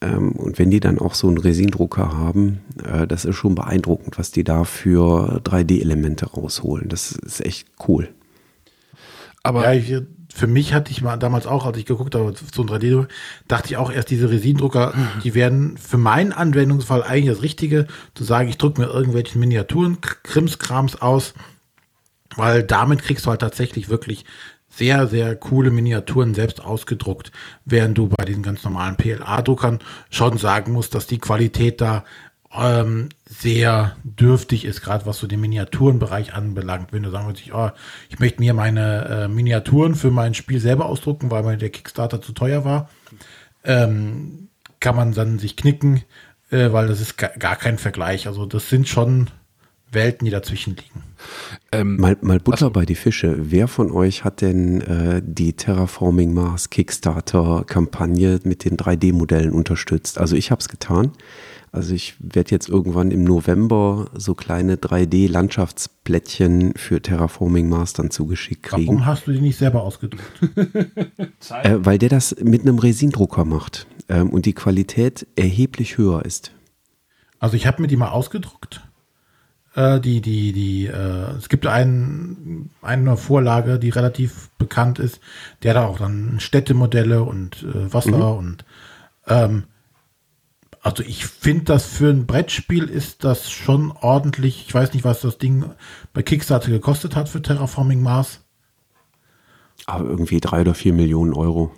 Ähm, 0.02 0.32
und 0.32 0.58
wenn 0.58 0.70
die 0.70 0.80
dann 0.80 0.98
auch 0.98 1.14
so 1.14 1.28
einen 1.28 1.38
Resindrucker 1.38 2.16
haben, 2.16 2.60
äh, 2.84 3.06
das 3.06 3.24
ist 3.24 3.36
schon 3.36 3.54
beeindruckend, 3.54 4.18
was 4.18 4.30
die 4.30 4.44
da 4.44 4.64
für 4.64 5.40
3D-Elemente 5.44 6.26
rausholen. 6.26 6.88
Das 6.88 7.12
ist 7.12 7.44
echt 7.44 7.68
cool. 7.88 8.08
Aber 9.42 9.72
ja, 9.72 10.00
für 10.32 10.46
mich 10.46 10.72
hatte 10.74 10.90
ich 10.92 11.02
mal 11.02 11.16
damals 11.16 11.46
auch, 11.46 11.66
als 11.66 11.76
ich 11.76 11.86
geguckt 11.86 12.14
habe, 12.14 12.32
so 12.52 12.62
ein 12.62 12.68
3D, 12.68 13.06
dachte 13.48 13.68
ich 13.68 13.76
auch 13.76 13.90
erst, 13.90 14.10
diese 14.10 14.30
Resindrucker, 14.30 14.94
mhm. 14.94 15.20
die 15.24 15.34
werden 15.34 15.76
für 15.76 15.98
meinen 15.98 16.32
Anwendungsfall 16.32 17.02
eigentlich 17.02 17.34
das 17.34 17.42
Richtige, 17.42 17.86
zu 18.14 18.24
sagen, 18.24 18.48
ich 18.48 18.58
drücke 18.58 18.80
mir 18.80 18.88
irgendwelche 18.88 19.38
Miniaturen, 19.38 19.98
Krimskrams 20.00 21.00
aus, 21.02 21.34
weil 22.36 22.62
damit 22.62 23.02
kriegst 23.02 23.26
du 23.26 23.30
halt 23.30 23.40
tatsächlich 23.40 23.88
wirklich 23.88 24.24
sehr, 24.68 25.08
sehr 25.08 25.34
coole 25.34 25.70
Miniaturen 25.70 26.32
selbst 26.32 26.62
ausgedruckt, 26.62 27.32
während 27.64 27.98
du 27.98 28.08
bei 28.08 28.24
diesen 28.24 28.44
ganz 28.44 28.62
normalen 28.62 28.96
PLA-Druckern 28.96 29.80
schon 30.10 30.38
sagen 30.38 30.72
musst, 30.72 30.94
dass 30.94 31.08
die 31.08 31.18
Qualität 31.18 31.80
da 31.80 32.04
ähm, 32.52 33.10
sehr 33.26 33.96
dürftig 34.02 34.64
ist, 34.64 34.82
gerade 34.82 35.06
was 35.06 35.18
so 35.18 35.26
den 35.26 35.40
Miniaturenbereich 35.40 36.34
anbelangt. 36.34 36.92
Wenn 36.92 37.04
du 37.04 37.10
sagen 37.10 37.26
würdest, 37.26 37.52
oh, 37.52 37.70
ich 38.08 38.18
möchte 38.18 38.40
mir 38.40 38.54
meine 38.54 39.04
äh, 39.24 39.28
Miniaturen 39.28 39.94
für 39.94 40.10
mein 40.10 40.34
Spiel 40.34 40.60
selber 40.60 40.86
ausdrucken, 40.86 41.30
weil 41.30 41.44
mir 41.44 41.56
der 41.56 41.70
Kickstarter 41.70 42.20
zu 42.20 42.32
teuer 42.32 42.64
war, 42.64 42.90
ähm, 43.64 44.48
kann 44.80 44.96
man 44.96 45.12
dann 45.12 45.38
sich 45.38 45.56
knicken, 45.56 46.02
äh, 46.50 46.72
weil 46.72 46.88
das 46.88 47.00
ist 47.00 47.16
gar, 47.16 47.30
gar 47.30 47.56
kein 47.56 47.78
Vergleich. 47.78 48.26
Also 48.26 48.46
das 48.46 48.68
sind 48.68 48.88
schon 48.88 49.28
Welten, 49.92 50.24
die 50.24 50.30
dazwischen 50.30 50.76
liegen. 50.76 51.02
Ähm, 51.72 51.96
mal, 51.98 52.16
mal 52.20 52.38
Butter 52.38 52.66
also, 52.66 52.70
bei 52.70 52.84
die 52.84 52.94
Fische. 52.94 53.36
Wer 53.38 53.68
von 53.68 53.90
euch 53.90 54.24
hat 54.24 54.40
denn 54.40 54.80
äh, 54.80 55.22
die 55.24 55.52
Terraforming 55.52 56.32
Mars 56.32 56.70
Kickstarter-Kampagne 56.70 58.40
mit 58.44 58.64
den 58.64 58.76
3D-Modellen 58.76 59.52
unterstützt? 59.52 60.18
Also 60.18 60.36
ich 60.36 60.50
habe 60.50 60.60
es 60.60 60.68
getan. 60.68 61.12
Also 61.72 61.94
ich 61.94 62.16
werde 62.18 62.50
jetzt 62.50 62.68
irgendwann 62.68 63.12
im 63.12 63.22
November 63.22 64.10
so 64.14 64.34
kleine 64.34 64.74
3D-Landschaftsplättchen 64.76 66.74
für 66.74 67.00
Terraforming 67.00 67.68
Mars 67.68 67.92
dann 67.92 68.10
zugeschickt 68.10 68.64
kriegen. 68.64 68.88
Warum 68.88 69.06
hast 69.06 69.28
du 69.28 69.32
die 69.32 69.40
nicht 69.40 69.56
selber 69.56 69.82
ausgedruckt? 69.82 70.24
äh, 71.62 71.76
weil 71.78 71.98
der 71.98 72.08
das 72.08 72.34
mit 72.42 72.62
einem 72.62 72.78
Resindrucker 72.78 73.44
macht 73.44 73.86
ähm, 74.08 74.30
und 74.30 74.46
die 74.46 74.52
Qualität 74.52 75.28
erheblich 75.36 75.96
höher 75.96 76.24
ist. 76.24 76.50
Also 77.38 77.56
ich 77.56 77.68
habe 77.68 77.82
mir 77.82 77.88
die 77.88 77.96
mal 77.96 78.10
ausgedruckt. 78.10 78.82
Äh, 79.76 80.00
die, 80.00 80.20
die, 80.20 80.52
die, 80.52 80.86
äh, 80.86 81.36
es 81.38 81.48
gibt 81.48 81.66
einen, 81.68 82.70
eine 82.82 83.16
Vorlage, 83.16 83.78
die 83.78 83.90
relativ 83.90 84.50
bekannt 84.58 84.98
ist. 84.98 85.20
Der 85.62 85.74
hat 85.74 85.84
auch 85.84 85.98
dann 85.98 86.40
Städtemodelle 86.40 87.22
und 87.22 87.62
äh, 87.62 87.92
Wasser 87.92 88.32
mhm. 88.32 88.38
und 88.38 88.64
ähm, 89.28 89.64
also 90.82 91.02
ich 91.02 91.26
finde 91.26 91.64
das 91.64 91.86
für 91.86 92.10
ein 92.10 92.26
Brettspiel 92.26 92.84
ist 92.84 93.24
das 93.24 93.50
schon 93.50 93.92
ordentlich. 94.00 94.64
Ich 94.66 94.74
weiß 94.74 94.94
nicht, 94.94 95.04
was 95.04 95.20
das 95.20 95.38
Ding 95.38 95.64
bei 96.12 96.22
Kickstarter 96.22 96.70
gekostet 96.70 97.16
hat 97.16 97.28
für 97.28 97.42
Terraforming 97.42 98.02
Mars. 98.02 98.40
Aber 99.86 100.08
irgendwie 100.08 100.40
drei 100.40 100.62
oder 100.62 100.74
vier 100.74 100.92
Millionen 100.92 101.34
Euro, 101.34 101.72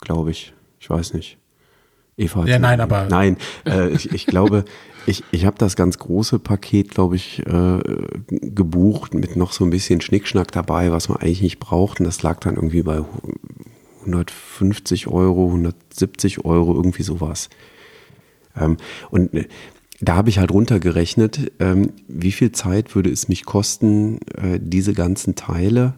glaube 0.00 0.30
ich. 0.30 0.52
Ich 0.78 0.90
weiß 0.90 1.14
nicht. 1.14 1.38
Eva 2.16 2.44
ja, 2.44 2.58
nein, 2.58 2.80
aber. 2.80 3.06
Nein, 3.06 3.38
äh, 3.64 3.88
ich, 3.90 4.12
ich 4.12 4.26
glaube, 4.26 4.64
ich, 5.06 5.24
ich 5.30 5.46
habe 5.46 5.56
das 5.58 5.74
ganz 5.74 5.98
große 5.98 6.38
Paket, 6.38 6.90
glaube 6.90 7.16
ich, 7.16 7.40
äh, 7.46 7.78
gebucht 8.28 9.14
mit 9.14 9.36
noch 9.36 9.52
so 9.52 9.64
ein 9.64 9.70
bisschen 9.70 10.02
Schnickschnack 10.02 10.52
dabei, 10.52 10.92
was 10.92 11.08
man 11.08 11.18
eigentlich 11.18 11.40
nicht 11.42 11.58
braucht. 11.58 12.00
Und 12.00 12.04
das 12.04 12.22
lag 12.22 12.40
dann 12.40 12.56
irgendwie 12.56 12.82
bei 12.82 13.02
150 14.00 15.06
Euro, 15.06 15.46
170 15.46 16.44
Euro, 16.44 16.74
irgendwie 16.74 17.02
sowas. 17.02 17.48
Ähm, 18.60 18.76
und 19.10 19.34
äh, 19.34 19.48
da 20.00 20.16
habe 20.16 20.30
ich 20.30 20.38
halt 20.38 20.50
runtergerechnet, 20.50 21.52
ähm, 21.58 21.92
wie 22.08 22.32
viel 22.32 22.52
Zeit 22.52 22.94
würde 22.94 23.10
es 23.10 23.28
mich 23.28 23.44
kosten, 23.44 24.18
äh, 24.36 24.58
diese 24.60 24.94
ganzen 24.94 25.34
Teile 25.34 25.94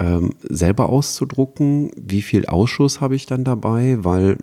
ähm, 0.00 0.34
selber 0.42 0.88
auszudrucken, 0.88 1.90
wie 1.96 2.22
viel 2.22 2.46
Ausschuss 2.46 3.00
habe 3.00 3.16
ich 3.16 3.26
dann 3.26 3.44
dabei, 3.44 3.98
weil 4.00 4.38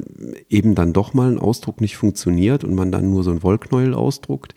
eben 0.49 0.75
dann 0.75 0.93
doch 0.93 1.13
mal 1.13 1.31
ein 1.31 1.39
Ausdruck 1.39 1.81
nicht 1.81 1.97
funktioniert 1.97 2.63
und 2.63 2.75
man 2.75 2.91
dann 2.91 3.09
nur 3.09 3.23
so 3.23 3.31
ein 3.31 3.43
Wollknäuel 3.43 3.93
ausdruckt. 3.93 4.53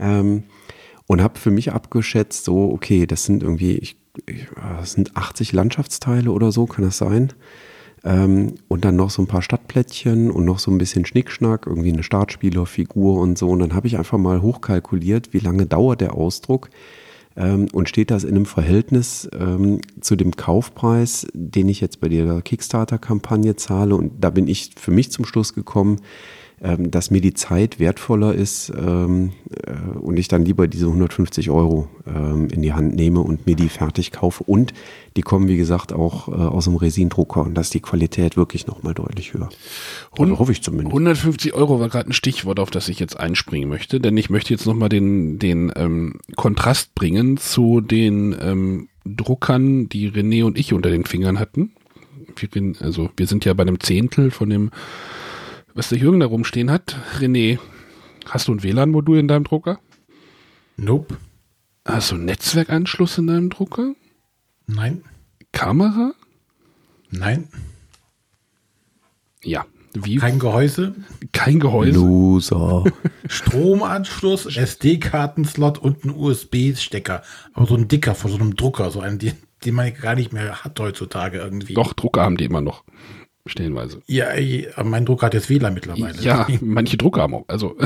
Und 0.00 1.22
habe 1.22 1.40
für 1.40 1.50
mich 1.50 1.72
abgeschätzt, 1.72 2.44
so, 2.44 2.70
okay, 2.70 3.04
das 3.04 3.24
sind 3.24 3.42
irgendwie, 3.42 3.78
ich, 3.78 3.96
ich, 4.26 4.46
das 4.78 4.92
sind 4.92 5.16
80 5.16 5.52
Landschaftsteile 5.52 6.30
oder 6.30 6.52
so, 6.52 6.66
kann 6.66 6.84
das 6.84 6.98
sein? 6.98 7.32
Ähm, 8.04 8.54
und 8.68 8.84
dann 8.84 8.96
noch 8.96 9.10
so 9.10 9.22
ein 9.22 9.26
paar 9.26 9.42
Stadtplättchen 9.42 10.30
und 10.30 10.44
noch 10.44 10.58
so 10.58 10.70
ein 10.70 10.78
bisschen 10.78 11.04
Schnickschnack, 11.04 11.66
irgendwie 11.66 11.92
eine 11.92 12.02
Startspielerfigur 12.02 13.18
und 13.18 13.38
so. 13.38 13.48
Und 13.48 13.60
dann 13.60 13.74
habe 13.74 13.86
ich 13.86 13.98
einfach 13.98 14.18
mal 14.18 14.42
hochkalkuliert, 14.42 15.32
wie 15.32 15.40
lange 15.40 15.66
dauert 15.66 16.00
der 16.00 16.14
Ausdruck 16.14 16.70
ähm, 17.36 17.68
und 17.72 17.88
steht 17.88 18.10
das 18.10 18.24
in 18.24 18.36
einem 18.36 18.46
Verhältnis 18.46 19.28
ähm, 19.38 19.80
zu 20.00 20.16
dem 20.16 20.32
Kaufpreis, 20.32 21.26
den 21.32 21.68
ich 21.68 21.80
jetzt 21.80 22.00
bei 22.00 22.08
der 22.08 22.42
Kickstarter-Kampagne 22.42 23.56
zahle. 23.56 23.94
Und 23.94 24.12
da 24.20 24.30
bin 24.30 24.48
ich 24.48 24.72
für 24.76 24.90
mich 24.90 25.10
zum 25.10 25.24
Schluss 25.24 25.54
gekommen, 25.54 26.00
ähm, 26.62 26.90
dass 26.90 27.10
mir 27.10 27.20
die 27.20 27.34
Zeit 27.34 27.78
wertvoller 27.78 28.34
ist 28.34 28.72
ähm, 28.76 29.32
äh, 29.64 29.98
und 29.98 30.18
ich 30.18 30.26
dann 30.28 30.44
lieber 30.44 30.66
diese 30.66 30.86
150 30.86 31.50
Euro 31.50 31.88
ähm, 32.06 32.48
in 32.50 32.62
die 32.62 32.72
Hand 32.72 32.96
nehme 32.96 33.20
und 33.20 33.46
mir 33.46 33.54
die 33.54 33.68
fertig 33.68 34.10
kaufe. 34.10 34.42
Und 34.44 34.74
die 35.16 35.22
kommen, 35.22 35.46
wie 35.48 35.56
gesagt, 35.56 35.92
auch 35.92 36.28
äh, 36.28 36.32
aus 36.32 36.64
dem 36.64 36.76
Resindrucker 36.76 37.42
und 37.42 37.54
da 37.54 37.60
ist 37.60 37.74
die 37.74 37.80
Qualität 37.80 38.36
wirklich 38.36 38.66
nochmal 38.66 38.94
deutlich 38.94 39.34
höher. 39.34 39.48
Oder 40.16 40.38
hoffe 40.38 40.52
ich 40.52 40.62
zumindest. 40.62 40.92
150 40.92 41.54
Euro 41.54 41.78
war 41.78 41.88
gerade 41.88 42.10
ein 42.10 42.12
Stichwort, 42.12 42.58
auf 42.58 42.70
das 42.70 42.88
ich 42.88 42.98
jetzt 42.98 43.18
einspringen 43.18 43.68
möchte, 43.68 44.00
denn 44.00 44.16
ich 44.16 44.28
möchte 44.30 44.52
jetzt 44.52 44.66
nochmal 44.66 44.88
den, 44.88 45.38
den 45.38 45.72
ähm, 45.76 46.20
Kontrast 46.36 46.94
bringen 46.94 47.36
zu 47.36 47.80
den 47.80 48.34
ähm, 48.40 48.88
Druckern, 49.04 49.88
die 49.88 50.10
René 50.10 50.44
und 50.44 50.58
ich 50.58 50.72
unter 50.72 50.90
den 50.90 51.04
Fingern 51.04 51.38
hatten. 51.38 51.72
Also 52.80 53.10
wir 53.16 53.26
sind 53.26 53.44
ja 53.44 53.54
bei 53.54 53.62
einem 53.62 53.80
Zehntel 53.80 54.30
von 54.30 54.50
dem 54.50 54.70
was 55.78 55.90
der 55.90 55.98
Jürgen 55.98 56.18
da 56.18 56.26
rumstehen 56.26 56.72
hat. 56.72 56.96
René, 57.20 57.60
hast 58.26 58.48
du 58.48 58.52
ein 58.52 58.64
WLAN-Modul 58.64 59.16
in 59.16 59.28
deinem 59.28 59.44
Drucker? 59.44 59.78
Nope. 60.76 61.16
Hast 61.84 62.10
du 62.10 62.16
einen 62.16 62.24
Netzwerkanschluss 62.24 63.16
in 63.16 63.28
deinem 63.28 63.48
Drucker? 63.48 63.94
Nein. 64.66 65.04
Kamera? 65.52 66.14
Nein. 67.10 67.46
Ja. 69.44 69.66
Wie? 69.94 70.16
Kein 70.16 70.40
Gehäuse? 70.40 70.96
Kein 71.30 71.60
Gehäuse. 71.60 72.00
Loser. 72.00 72.84
Stromanschluss, 73.28 74.46
SD-Kartenslot 74.46 75.78
und 75.78 76.04
ein 76.04 76.10
USB-Stecker. 76.10 77.22
Aber 77.54 77.66
so 77.66 77.76
ein 77.76 77.86
dicker 77.86 78.16
von 78.16 78.32
so 78.32 78.36
einem 78.36 78.56
Drucker, 78.56 78.90
so 78.90 79.00
einen, 79.00 79.20
den, 79.20 79.34
den 79.64 79.76
man 79.76 79.94
gar 79.94 80.16
nicht 80.16 80.32
mehr 80.32 80.64
hat 80.64 80.78
heutzutage 80.80 81.38
irgendwie. 81.38 81.74
Doch, 81.74 81.92
Drucker 81.92 82.22
haben 82.22 82.36
die 82.36 82.44
immer 82.46 82.62
noch 82.62 82.82
stellenweise. 83.48 84.02
Ja, 84.06 84.28
mein 84.84 85.04
Drucker 85.04 85.26
hat 85.26 85.34
jetzt 85.34 85.50
WLAN 85.50 85.74
mittlerweile. 85.74 86.20
Ja, 86.20 86.46
manche 86.60 86.96
Drucker 86.96 87.22
haben 87.22 87.34
auch. 87.34 87.44
Also 87.48 87.76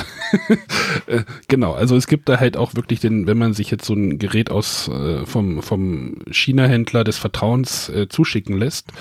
äh, 1.06 1.22
genau, 1.48 1.72
also 1.72 1.96
es 1.96 2.06
gibt 2.06 2.28
da 2.28 2.40
halt 2.40 2.56
auch 2.56 2.74
wirklich 2.74 3.00
den, 3.00 3.26
wenn 3.26 3.38
man 3.38 3.54
sich 3.54 3.70
jetzt 3.70 3.84
so 3.84 3.94
ein 3.94 4.18
Gerät 4.18 4.50
aus 4.50 4.88
äh, 4.88 5.24
vom, 5.26 5.62
vom 5.62 6.16
China-Händler 6.30 7.04
des 7.04 7.18
Vertrauens 7.18 7.88
äh, 7.88 8.08
zuschicken 8.08 8.58
lässt, 8.58 8.92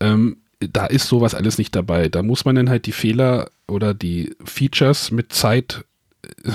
ähm, 0.00 0.38
da 0.60 0.86
ist 0.86 1.08
sowas 1.08 1.34
alles 1.34 1.58
nicht 1.58 1.74
dabei. 1.74 2.08
Da 2.08 2.22
muss 2.22 2.44
man 2.44 2.56
dann 2.56 2.70
halt 2.70 2.86
die 2.86 2.92
Fehler 2.92 3.50
oder 3.68 3.94
die 3.94 4.34
Features 4.44 5.10
mit 5.10 5.32
Zeit 5.32 5.84
äh, 6.22 6.50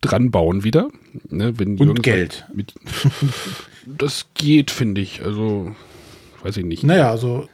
dran 0.00 0.30
bauen 0.30 0.64
wieder. 0.64 0.90
Ne, 1.28 1.58
wenn 1.58 1.78
Und 1.78 2.02
Geld. 2.02 2.46
Mit, 2.54 2.74
das 3.86 4.26
geht, 4.34 4.70
finde 4.70 5.00
ich. 5.00 5.22
Also 5.22 5.74
weiß 6.42 6.56
ich 6.58 6.64
nicht. 6.64 6.84
Naja, 6.84 7.10
also 7.10 7.48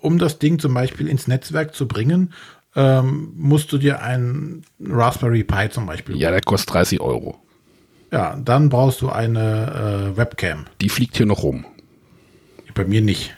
um 0.00 0.18
das 0.18 0.38
Ding 0.38 0.58
zum 0.58 0.74
Beispiel 0.74 1.08
ins 1.08 1.28
Netzwerk 1.28 1.74
zu 1.74 1.86
bringen, 1.86 2.32
ähm, 2.74 3.32
musst 3.34 3.72
du 3.72 3.78
dir 3.78 4.02
einen 4.02 4.64
Raspberry 4.80 5.44
Pi 5.44 5.68
zum 5.70 5.86
Beispiel. 5.86 6.16
Ja, 6.16 6.30
der 6.30 6.40
kostet 6.40 6.74
30 6.74 7.00
Euro. 7.00 7.38
Ja, 8.10 8.36
dann 8.36 8.68
brauchst 8.68 9.00
du 9.00 9.10
eine 9.10 10.12
äh, 10.12 10.16
Webcam. 10.16 10.66
Die 10.80 10.88
fliegt 10.88 11.16
hier 11.16 11.26
noch 11.26 11.42
rum. 11.42 11.64
Bei 12.74 12.84
mir 12.84 13.00
nicht. 13.02 13.34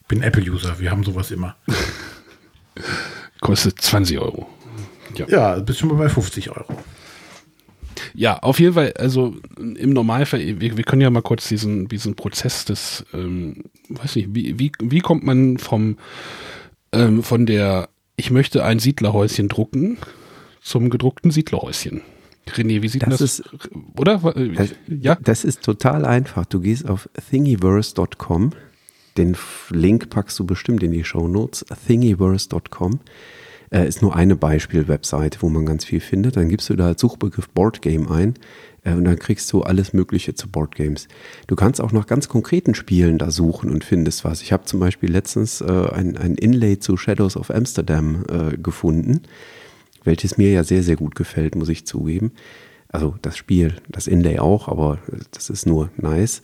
Ich 0.00 0.06
bin 0.08 0.22
Apple-User, 0.22 0.78
wir 0.78 0.90
haben 0.90 1.04
sowas 1.04 1.30
immer. 1.30 1.56
Kostet 3.40 3.80
20 3.80 4.18
Euro. 4.18 4.48
Ja, 5.14 5.28
ja 5.28 5.58
bist 5.58 5.80
schon 5.80 5.90
mal 5.90 5.96
bei 5.96 6.08
50 6.08 6.50
Euro. 6.50 6.74
Ja, 8.14 8.38
auf 8.38 8.60
jeden 8.60 8.74
Fall, 8.74 8.92
also 8.98 9.36
im 9.58 9.90
Normalfall, 9.90 10.60
wir, 10.60 10.76
wir 10.76 10.84
können 10.84 11.02
ja 11.02 11.10
mal 11.10 11.22
kurz 11.22 11.48
diesen, 11.48 11.88
diesen 11.88 12.14
Prozess 12.14 12.64
des, 12.64 13.04
ähm, 13.14 13.64
weiß 13.88 14.16
nicht, 14.16 14.34
wie, 14.34 14.58
wie, 14.58 14.72
wie 14.80 15.00
kommt 15.00 15.24
man 15.24 15.58
vom, 15.58 15.96
ähm, 16.92 17.22
von 17.22 17.46
der, 17.46 17.88
ich 18.16 18.30
möchte 18.30 18.64
ein 18.64 18.78
Siedlerhäuschen 18.78 19.48
drucken, 19.48 19.98
zum 20.60 20.90
gedruckten 20.90 21.30
Siedlerhäuschen? 21.30 22.02
René, 22.48 22.82
wie 22.82 22.88
sieht 22.88 23.02
das, 23.02 23.18
das 23.18 23.20
ist, 23.20 23.44
oder? 23.96 24.18
Das, 24.18 24.74
ja? 24.88 25.16
Das 25.16 25.44
ist 25.44 25.62
total 25.62 26.04
einfach. 26.04 26.44
Du 26.44 26.60
gehst 26.60 26.88
auf 26.88 27.08
thingiverse.com. 27.30 28.52
Den 29.16 29.36
Link 29.70 30.10
packst 30.10 30.38
du 30.38 30.44
bestimmt 30.44 30.82
in 30.82 30.90
die 30.90 31.04
Show 31.04 31.28
Notes. 31.28 31.64
thingiverse.com 31.86 33.00
äh, 33.72 33.86
ist 33.86 34.02
nur 34.02 34.14
eine 34.14 34.36
Beispiel-Webseite, 34.36 35.38
wo 35.40 35.48
man 35.48 35.66
ganz 35.66 35.84
viel 35.84 36.00
findet. 36.00 36.36
Dann 36.36 36.48
gibst 36.48 36.68
du 36.70 36.76
da 36.76 36.88
als 36.88 37.00
Suchbegriff 37.00 37.48
Boardgame 37.48 38.10
ein 38.10 38.34
äh, 38.84 38.92
und 38.92 39.04
dann 39.04 39.18
kriegst 39.18 39.52
du 39.52 39.62
alles 39.62 39.92
Mögliche 39.92 40.34
zu 40.34 40.48
Boardgames. 40.48 41.08
Du 41.46 41.56
kannst 41.56 41.80
auch 41.80 41.92
nach 41.92 42.06
ganz 42.06 42.28
konkreten 42.28 42.74
Spielen 42.74 43.18
da 43.18 43.30
suchen 43.30 43.70
und 43.70 43.84
findest 43.84 44.24
was. 44.24 44.42
Ich 44.42 44.52
habe 44.52 44.64
zum 44.64 44.78
Beispiel 44.78 45.10
letztens 45.10 45.60
äh, 45.60 45.88
ein, 45.92 46.16
ein 46.16 46.34
Inlay 46.34 46.78
zu 46.78 46.96
Shadows 46.96 47.36
of 47.36 47.50
Amsterdam 47.50 48.24
äh, 48.28 48.56
gefunden, 48.56 49.22
welches 50.04 50.36
mir 50.36 50.50
ja 50.50 50.64
sehr, 50.64 50.82
sehr 50.82 50.96
gut 50.96 51.14
gefällt, 51.14 51.54
muss 51.54 51.68
ich 51.68 51.86
zugeben. 51.86 52.32
Also 52.88 53.14
das 53.22 53.38
Spiel, 53.38 53.76
das 53.88 54.06
Inlay 54.06 54.38
auch, 54.38 54.68
aber 54.68 54.98
das 55.30 55.48
ist 55.48 55.66
nur 55.66 55.90
nice. 55.96 56.42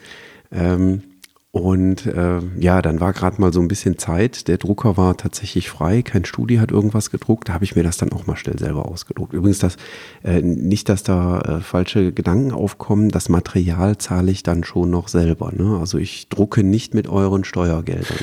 Ähm, 0.50 1.02
und 1.50 2.04
äh, 2.04 2.40
ja, 2.58 2.82
dann 2.82 3.00
war 3.00 3.14
gerade 3.14 3.40
mal 3.40 3.52
so 3.54 3.60
ein 3.60 3.68
bisschen 3.68 3.96
Zeit. 3.96 4.48
Der 4.48 4.58
Drucker 4.58 4.98
war 4.98 5.16
tatsächlich 5.16 5.70
frei, 5.70 6.02
kein 6.02 6.26
Studi 6.26 6.56
hat 6.56 6.70
irgendwas 6.70 7.10
gedruckt. 7.10 7.48
Da 7.48 7.54
habe 7.54 7.64
ich 7.64 7.74
mir 7.74 7.82
das 7.82 7.96
dann 7.96 8.12
auch 8.12 8.26
mal 8.26 8.36
schnell 8.36 8.58
selber 8.58 8.86
ausgedruckt. 8.86 9.32
Übrigens, 9.32 9.58
das, 9.58 9.76
äh, 10.22 10.42
nicht, 10.42 10.90
dass 10.90 11.04
da 11.04 11.40
äh, 11.40 11.60
falsche 11.60 12.12
Gedanken 12.12 12.52
aufkommen. 12.52 13.08
Das 13.08 13.30
Material 13.30 13.96
zahle 13.96 14.30
ich 14.30 14.42
dann 14.42 14.62
schon 14.62 14.90
noch 14.90 15.08
selber. 15.08 15.50
Ne? 15.52 15.78
Also 15.80 15.96
ich 15.96 16.28
drucke 16.28 16.62
nicht 16.62 16.92
mit 16.92 17.08
euren 17.08 17.44
Steuergeldern. 17.44 18.18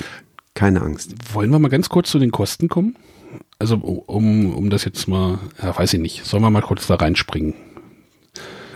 Keine 0.54 0.82
Angst. 0.82 1.16
Wollen 1.34 1.50
wir 1.50 1.60
mal 1.60 1.70
ganz 1.70 1.90
kurz 1.90 2.12
zu 2.12 2.20
den 2.20 2.32
Kosten 2.32 2.70
kommen? 2.70 2.96
Also 3.58 3.76
um, 3.78 4.54
um 4.54 4.70
das 4.70 4.86
jetzt 4.86 5.08
mal, 5.08 5.40
ja, 5.62 5.76
weiß 5.76 5.96
ich 5.96 6.00
nicht, 6.00 6.26
sollen 6.26 6.44
wir 6.44 6.52
mal 6.52 6.62
kurz 6.62 6.86
da 6.86 6.96
reinspringen? 6.96 7.56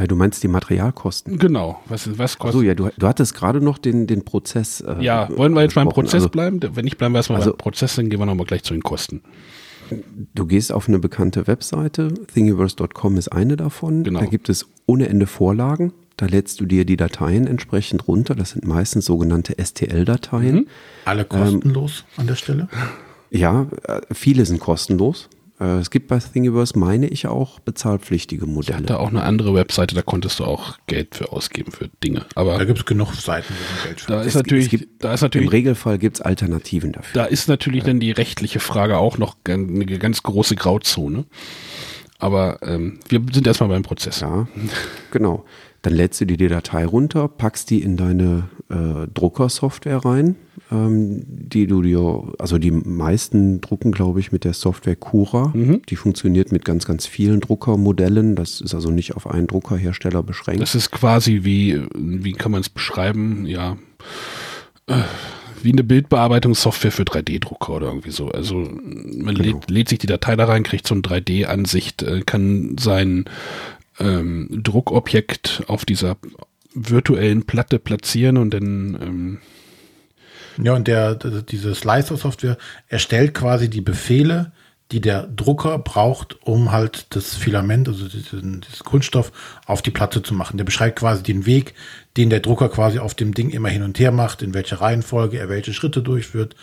Du 0.07 0.15
meinst 0.15 0.43
die 0.43 0.47
Materialkosten? 0.47 1.37
Genau. 1.37 1.81
Was, 1.87 2.17
was 2.17 2.37
kostet? 2.37 2.59
So, 2.59 2.65
ja, 2.65 2.73
du, 2.75 2.89
du 2.97 3.07
hattest 3.07 3.33
gerade 3.33 3.61
noch 3.61 3.77
den, 3.77 4.07
den 4.07 4.23
Prozess. 4.23 4.81
Äh, 4.81 5.01
ja, 5.01 5.29
wollen 5.35 5.53
wir 5.53 5.61
jetzt 5.61 5.75
beim 5.75 5.89
Prozess 5.89 6.15
also, 6.15 6.29
bleiben? 6.29 6.59
Wenn 6.61 6.85
nicht, 6.85 6.97
bleiben 6.97 7.13
wir 7.13 7.19
erstmal 7.19 7.39
also, 7.39 7.51
beim 7.51 7.57
Prozess, 7.57 7.95
dann 7.95 8.09
gehen 8.09 8.19
wir 8.19 8.25
nochmal 8.25 8.45
gleich 8.45 8.63
zu 8.63 8.73
den 8.73 8.83
Kosten. 8.83 9.21
Du 10.35 10.45
gehst 10.45 10.71
auf 10.71 10.87
eine 10.87 10.99
bekannte 10.99 11.47
Webseite, 11.47 12.13
thingiverse.com 12.33 13.17
ist 13.17 13.29
eine 13.29 13.57
davon. 13.57 14.03
Genau. 14.03 14.19
Da 14.19 14.25
gibt 14.27 14.49
es 14.49 14.67
ohne 14.85 15.09
Ende 15.09 15.25
Vorlagen. 15.27 15.93
Da 16.17 16.25
lädst 16.25 16.59
du 16.59 16.65
dir 16.65 16.85
die 16.85 16.97
Dateien 16.97 17.47
entsprechend 17.47 18.07
runter. 18.07 18.35
Das 18.35 18.51
sind 18.51 18.65
meistens 18.65 19.05
sogenannte 19.05 19.55
STL-Dateien. 19.63 20.55
Mhm. 20.55 20.67
Alle 21.05 21.25
kostenlos 21.25 22.03
ähm, 22.15 22.21
an 22.21 22.27
der 22.27 22.35
Stelle? 22.35 22.67
Ja, 23.31 23.67
äh, 23.83 24.01
viele 24.11 24.45
sind 24.45 24.59
kostenlos. 24.59 25.29
Äh, 25.59 25.79
es 25.79 25.89
gibt 25.89 26.07
bei 26.07 26.19
Thingiverse, 26.19 26.77
meine 26.77 27.07
ich, 27.07 27.27
auch 27.27 27.59
bezahlpflichtige 27.59 28.45
Modelle. 28.45 28.77
Ich 28.77 28.83
hatte 28.83 28.99
auch 28.99 29.09
eine 29.09 29.23
andere 29.23 29.53
Webseite, 29.53 29.95
da 29.95 30.01
konntest 30.01 30.39
du 30.39 30.45
auch 30.45 30.77
Geld 30.87 31.15
für 31.15 31.31
ausgeben 31.31 31.71
für 31.71 31.89
Dinge. 32.03 32.25
Aber 32.35 32.57
da 32.57 32.65
gibt 32.65 32.79
es 32.79 32.85
genug 32.85 33.13
Seiten, 33.13 33.53
wo 33.53 33.75
man 33.75 33.83
Geld 33.85 34.01
für 34.01 34.11
da 34.11 34.21
ist 34.21 34.35
natürlich, 34.35 34.69
gibt, 34.69 35.03
da 35.03 35.13
ist 35.13 35.21
natürlich, 35.21 35.47
Im 35.47 35.51
Regelfall 35.51 35.97
gibt 35.97 36.17
es 36.17 36.21
Alternativen 36.21 36.91
dafür. 36.91 37.21
Da 37.21 37.25
ist 37.25 37.47
natürlich 37.47 37.83
ja. 37.83 37.87
dann 37.87 37.99
die 37.99 38.11
rechtliche 38.11 38.59
Frage 38.59 38.97
auch 38.97 39.17
noch 39.17 39.35
eine 39.45 39.85
ganz 39.99 40.23
große 40.23 40.55
Grauzone. 40.55 41.25
Aber 42.19 42.59
ähm, 42.63 42.99
wir 43.07 43.21
sind 43.31 43.47
erstmal 43.47 43.69
beim 43.69 43.83
Prozess. 43.83 44.19
Ja, 44.19 44.47
genau. 45.11 45.45
Dann 45.81 45.93
lädst 45.93 46.19
du 46.19 46.25
dir 46.25 46.37
die 46.37 46.47
Datei 46.47 46.85
runter, 46.85 47.27
packst 47.27 47.69
die 47.69 47.81
in 47.81 47.95
deine 47.95 48.49
äh, 48.69 49.07
Druckersoftware 49.13 50.03
rein, 50.03 50.35
ähm, 50.71 51.23
die 51.25 51.67
du 51.67 51.81
dir, 51.81 52.33
also 52.37 52.57
die 52.57 52.71
meisten 52.71 53.61
drucken, 53.61 53.91
glaube 53.91 54.19
ich, 54.19 54.31
mit 54.31 54.43
der 54.43 54.53
Software 54.53 54.95
Cura. 54.95 55.51
Mhm. 55.53 55.81
Die 55.87 55.95
funktioniert 55.95 56.51
mit 56.51 56.65
ganz, 56.65 56.85
ganz 56.85 57.05
vielen 57.05 57.39
Druckermodellen. 57.39 58.35
Das 58.35 58.61
ist 58.61 58.75
also 58.75 58.91
nicht 58.91 59.15
auf 59.15 59.27
einen 59.27 59.47
Druckerhersteller 59.47 60.21
beschränkt. 60.21 60.61
Das 60.61 60.75
ist 60.75 60.91
quasi 60.91 61.41
wie, 61.43 61.81
wie 61.95 62.33
kann 62.33 62.51
man 62.51 62.61
es 62.61 62.69
beschreiben? 62.69 63.45
Ja. 63.45 63.77
Äh, 64.87 65.03
wie 65.61 65.71
eine 65.71 65.83
Bildbearbeitungssoftware 65.83 66.91
für 66.91 67.03
3D-Drucker 67.03 67.73
oder 67.73 67.87
irgendwie 67.87 68.11
so. 68.11 68.29
Also 68.29 68.55
man 68.55 69.35
genau. 69.35 69.59
lädt, 69.59 69.69
lädt, 69.69 69.89
sich 69.89 69.99
die 69.99 70.07
Datei 70.07 70.35
da 70.35 70.45
rein, 70.45 70.63
kriegt 70.63 70.87
so 70.87 70.95
eine 70.95 71.01
3D-Ansicht, 71.01 72.01
äh, 72.03 72.21
kann 72.25 72.77
sein 72.79 73.25
ähm, 73.99 74.47
Druckobjekt 74.63 75.63
auf 75.67 75.85
dieser 75.85 76.17
virtuellen 76.73 77.45
Platte 77.45 77.79
platzieren 77.79 78.37
und 78.37 78.53
dann 78.53 78.97
ähm 79.01 79.37
ja, 80.61 80.73
und 80.73 80.87
der, 80.87 81.15
diese 81.15 81.73
Slicer-Software 81.73 82.57
erstellt 82.89 83.33
quasi 83.33 83.69
die 83.69 83.81
Befehle, 83.81 84.51
die 84.91 84.99
der 85.01 85.23
Drucker 85.27 85.77
braucht, 85.77 86.37
um 86.45 86.71
halt 86.71 87.07
das 87.11 87.35
Filament, 87.35 87.87
also 87.87 88.07
diesen, 88.07 88.61
dieses 88.61 88.83
Kunststoff, 88.83 89.31
auf 89.65 89.81
die 89.81 89.91
Platte 89.91 90.23
zu 90.23 90.33
machen. 90.33 90.57
Der 90.57 90.65
beschreibt 90.65 90.99
quasi 90.99 91.23
den 91.23 91.45
Weg, 91.45 91.75
den 92.17 92.29
der 92.29 92.39
Drucker 92.39 92.69
quasi 92.69 92.99
auf 92.99 93.13
dem 93.13 93.33
Ding 93.33 93.51
immer 93.51 93.69
hin 93.69 93.83
und 93.83 93.99
her 93.99 94.11
macht, 94.11 94.41
in 94.41 94.53
welcher 94.53 94.81
Reihenfolge 94.81 95.37
er 95.37 95.47
welche 95.47 95.73
Schritte 95.73 96.01
durchführt. 96.01 96.55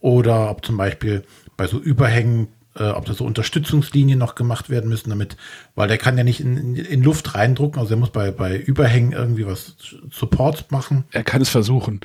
Oder 0.00 0.50
ob 0.50 0.64
zum 0.64 0.76
Beispiel 0.76 1.22
bei 1.56 1.66
so 1.66 1.78
Überhängen 1.78 2.48
äh, 2.76 2.90
ob 2.90 3.04
da 3.06 3.14
so 3.14 3.24
Unterstützungslinien 3.24 4.18
noch 4.18 4.34
gemacht 4.34 4.70
werden 4.70 4.88
müssen, 4.88 5.10
damit, 5.10 5.36
weil 5.74 5.88
der 5.88 5.98
kann 5.98 6.18
ja 6.18 6.24
nicht 6.24 6.40
in, 6.40 6.56
in, 6.56 6.76
in 6.76 7.02
Luft 7.02 7.34
reindrucken, 7.34 7.80
also 7.80 7.94
er 7.94 7.98
muss 7.98 8.10
bei, 8.10 8.30
bei 8.30 8.56
Überhängen 8.56 9.12
irgendwie 9.12 9.46
was 9.46 9.76
Support 10.10 10.70
machen. 10.70 11.04
Er 11.12 11.24
kann 11.24 11.42
es 11.42 11.48
versuchen. 11.48 12.00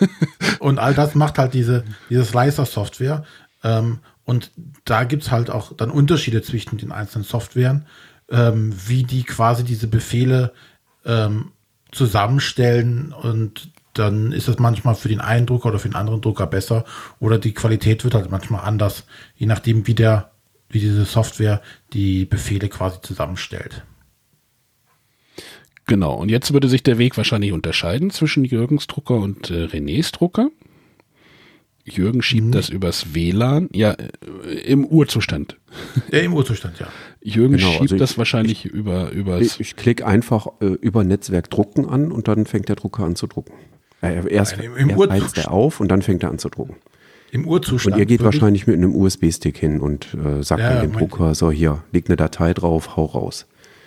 und 0.60 0.78
all 0.78 0.94
das 0.94 1.14
macht 1.14 1.38
halt 1.38 1.54
diese, 1.54 1.84
diese 2.08 2.24
Slicer-Software. 2.24 3.24
Ähm, 3.62 3.98
Und 4.24 4.52
da 4.84 5.04
gibt 5.04 5.24
es 5.24 5.30
halt 5.30 5.50
auch 5.50 5.76
dann 5.76 5.90
Unterschiede 5.90 6.40
zwischen 6.42 6.78
den 6.78 6.92
einzelnen 6.92 7.24
Softwaren, 7.24 7.84
ähm, 8.30 8.74
wie 8.86 9.02
die 9.02 9.22
quasi 9.22 9.64
diese 9.64 9.86
Befehle 9.86 10.52
ähm, 11.04 11.52
zusammenstellen 11.92 13.12
und 13.12 13.70
dann 13.94 14.32
ist 14.32 14.48
das 14.48 14.58
manchmal 14.58 14.94
für 14.94 15.08
den 15.08 15.20
einen 15.20 15.46
Drucker 15.46 15.68
oder 15.68 15.78
für 15.78 15.88
den 15.88 15.96
anderen 15.96 16.20
Drucker 16.20 16.46
besser 16.46 16.84
oder 17.20 17.38
die 17.38 17.54
Qualität 17.54 18.04
wird 18.04 18.14
halt 18.14 18.30
manchmal 18.30 18.64
anders, 18.64 19.06
je 19.36 19.46
nachdem, 19.46 19.86
wie 19.86 19.94
der, 19.94 20.32
wie 20.68 20.80
diese 20.80 21.04
Software 21.04 21.62
die 21.92 22.24
Befehle 22.24 22.68
quasi 22.68 23.00
zusammenstellt. 23.00 23.84
Genau, 25.86 26.14
und 26.14 26.30
jetzt 26.30 26.52
würde 26.52 26.68
sich 26.68 26.82
der 26.82 26.98
Weg 26.98 27.16
wahrscheinlich 27.16 27.52
unterscheiden 27.52 28.10
zwischen 28.10 28.44
Jürgens 28.44 28.86
Drucker 28.86 29.16
und 29.16 29.50
äh, 29.50 29.64
Renés 29.64 30.12
Drucker. 30.12 30.50
Jürgen 31.84 32.22
schiebt 32.22 32.46
mhm. 32.46 32.52
das 32.52 32.70
übers 32.70 33.14
WLAN, 33.14 33.68
ja, 33.72 33.92
äh, 33.92 34.54
im 34.64 34.86
Urzustand. 34.86 35.58
Ja, 36.10 36.20
im 36.20 36.32
Urzustand, 36.32 36.78
ja. 36.78 36.88
Jürgen 37.20 37.56
genau, 37.56 37.68
schiebt 37.68 37.82
also 37.82 37.94
ich, 37.96 37.98
das 37.98 38.16
wahrscheinlich 38.16 38.64
ich, 38.64 38.72
über 38.72 39.10
übers. 39.10 39.42
Ich, 39.42 39.60
ich 39.60 39.76
klicke 39.76 40.06
einfach 40.06 40.46
äh, 40.60 40.66
über 40.66 41.04
Netzwerk 41.04 41.50
drucken 41.50 41.86
an 41.86 42.10
und 42.10 42.28
dann 42.28 42.46
fängt 42.46 42.70
der 42.70 42.76
Drucker 42.76 43.04
an 43.04 43.16
zu 43.16 43.26
drucken. 43.26 43.52
Erst 44.00 44.56
Nein, 44.56 44.66
im, 44.66 44.76
im 44.76 44.90
erst 44.90 45.10
heizt 45.10 45.38
er 45.38 45.50
auf 45.50 45.80
und 45.80 45.88
dann 45.88 46.02
fängt 46.02 46.22
er 46.22 46.30
an 46.30 46.38
zu 46.38 46.48
drucken. 46.48 46.76
Im 47.30 47.48
Urzustand. 47.48 47.94
Und 47.94 47.98
ihr 47.98 48.06
geht 48.06 48.22
wahrscheinlich 48.22 48.66
mit 48.66 48.76
einem 48.76 48.94
USB-Stick 48.94 49.58
hin 49.58 49.80
und 49.80 50.14
äh, 50.14 50.42
sagt 50.44 50.62
ja, 50.62 50.82
dem 50.82 50.92
Drucker, 50.92 51.34
so 51.34 51.50
hier, 51.50 51.82
liegt 51.90 52.08
eine 52.08 52.16
Datei 52.16 52.54
drauf, 52.54 52.96
hau 52.96 53.06
raus. 53.06 53.46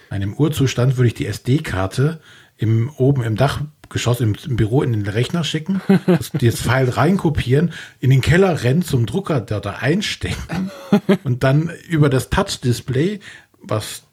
Nein, 0.09 0.21
im 0.21 0.33
Urzustand 0.33 0.97
würde 0.97 1.07
ich 1.07 1.13
die 1.13 1.27
SD-Karte 1.27 2.19
im, 2.57 2.89
oben 2.97 3.23
im 3.23 3.35
Dachgeschoss 3.35 4.19
im, 4.19 4.35
im, 4.45 4.55
Büro 4.57 4.81
in 4.81 4.91
den 4.91 5.07
Rechner 5.07 5.43
schicken, 5.43 5.81
das, 6.07 6.31
das 6.31 6.61
File 6.61 6.89
reinkopieren, 6.89 7.71
in 7.99 8.09
den 8.09 8.19
Keller 8.21 8.63
rennen, 8.63 8.81
zum 8.81 9.05
Drucker 9.05 9.39
da, 9.39 9.59
da 9.59 9.77
einstecken 9.79 10.71
und 11.23 11.43
dann 11.43 11.71
über 11.87 12.09
das 12.09 12.29
Touch-Display, 12.29 13.21
was 13.61 14.03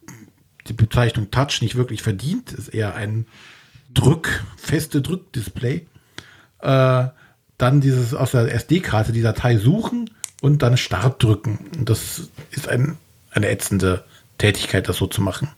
die 0.68 0.74
Bezeichnung 0.74 1.30
Touch 1.30 1.60
nicht 1.60 1.74
wirklich 1.74 2.02
verdient, 2.02 2.52
ist 2.52 2.68
eher 2.68 2.94
ein 2.94 3.26
Drück, 3.92 4.44
feste 4.56 5.02
Drückdisplay, 5.02 5.86
äh, 6.60 7.04
dann 7.58 7.80
dieses 7.80 8.14
aus 8.14 8.32
der 8.32 8.52
SD-Karte 8.52 9.12
die 9.12 9.22
Datei 9.22 9.58
suchen 9.58 10.10
und 10.40 10.62
dann 10.62 10.76
Start 10.76 11.22
drücken. 11.22 11.70
Das 11.84 12.30
ist 12.50 12.68
ein, 12.68 12.98
eine 13.30 13.48
ätzende 13.48 14.04
Tätigkeit, 14.38 14.88
das 14.88 14.96
so 14.96 15.06
zu 15.06 15.22
machen. 15.22 15.48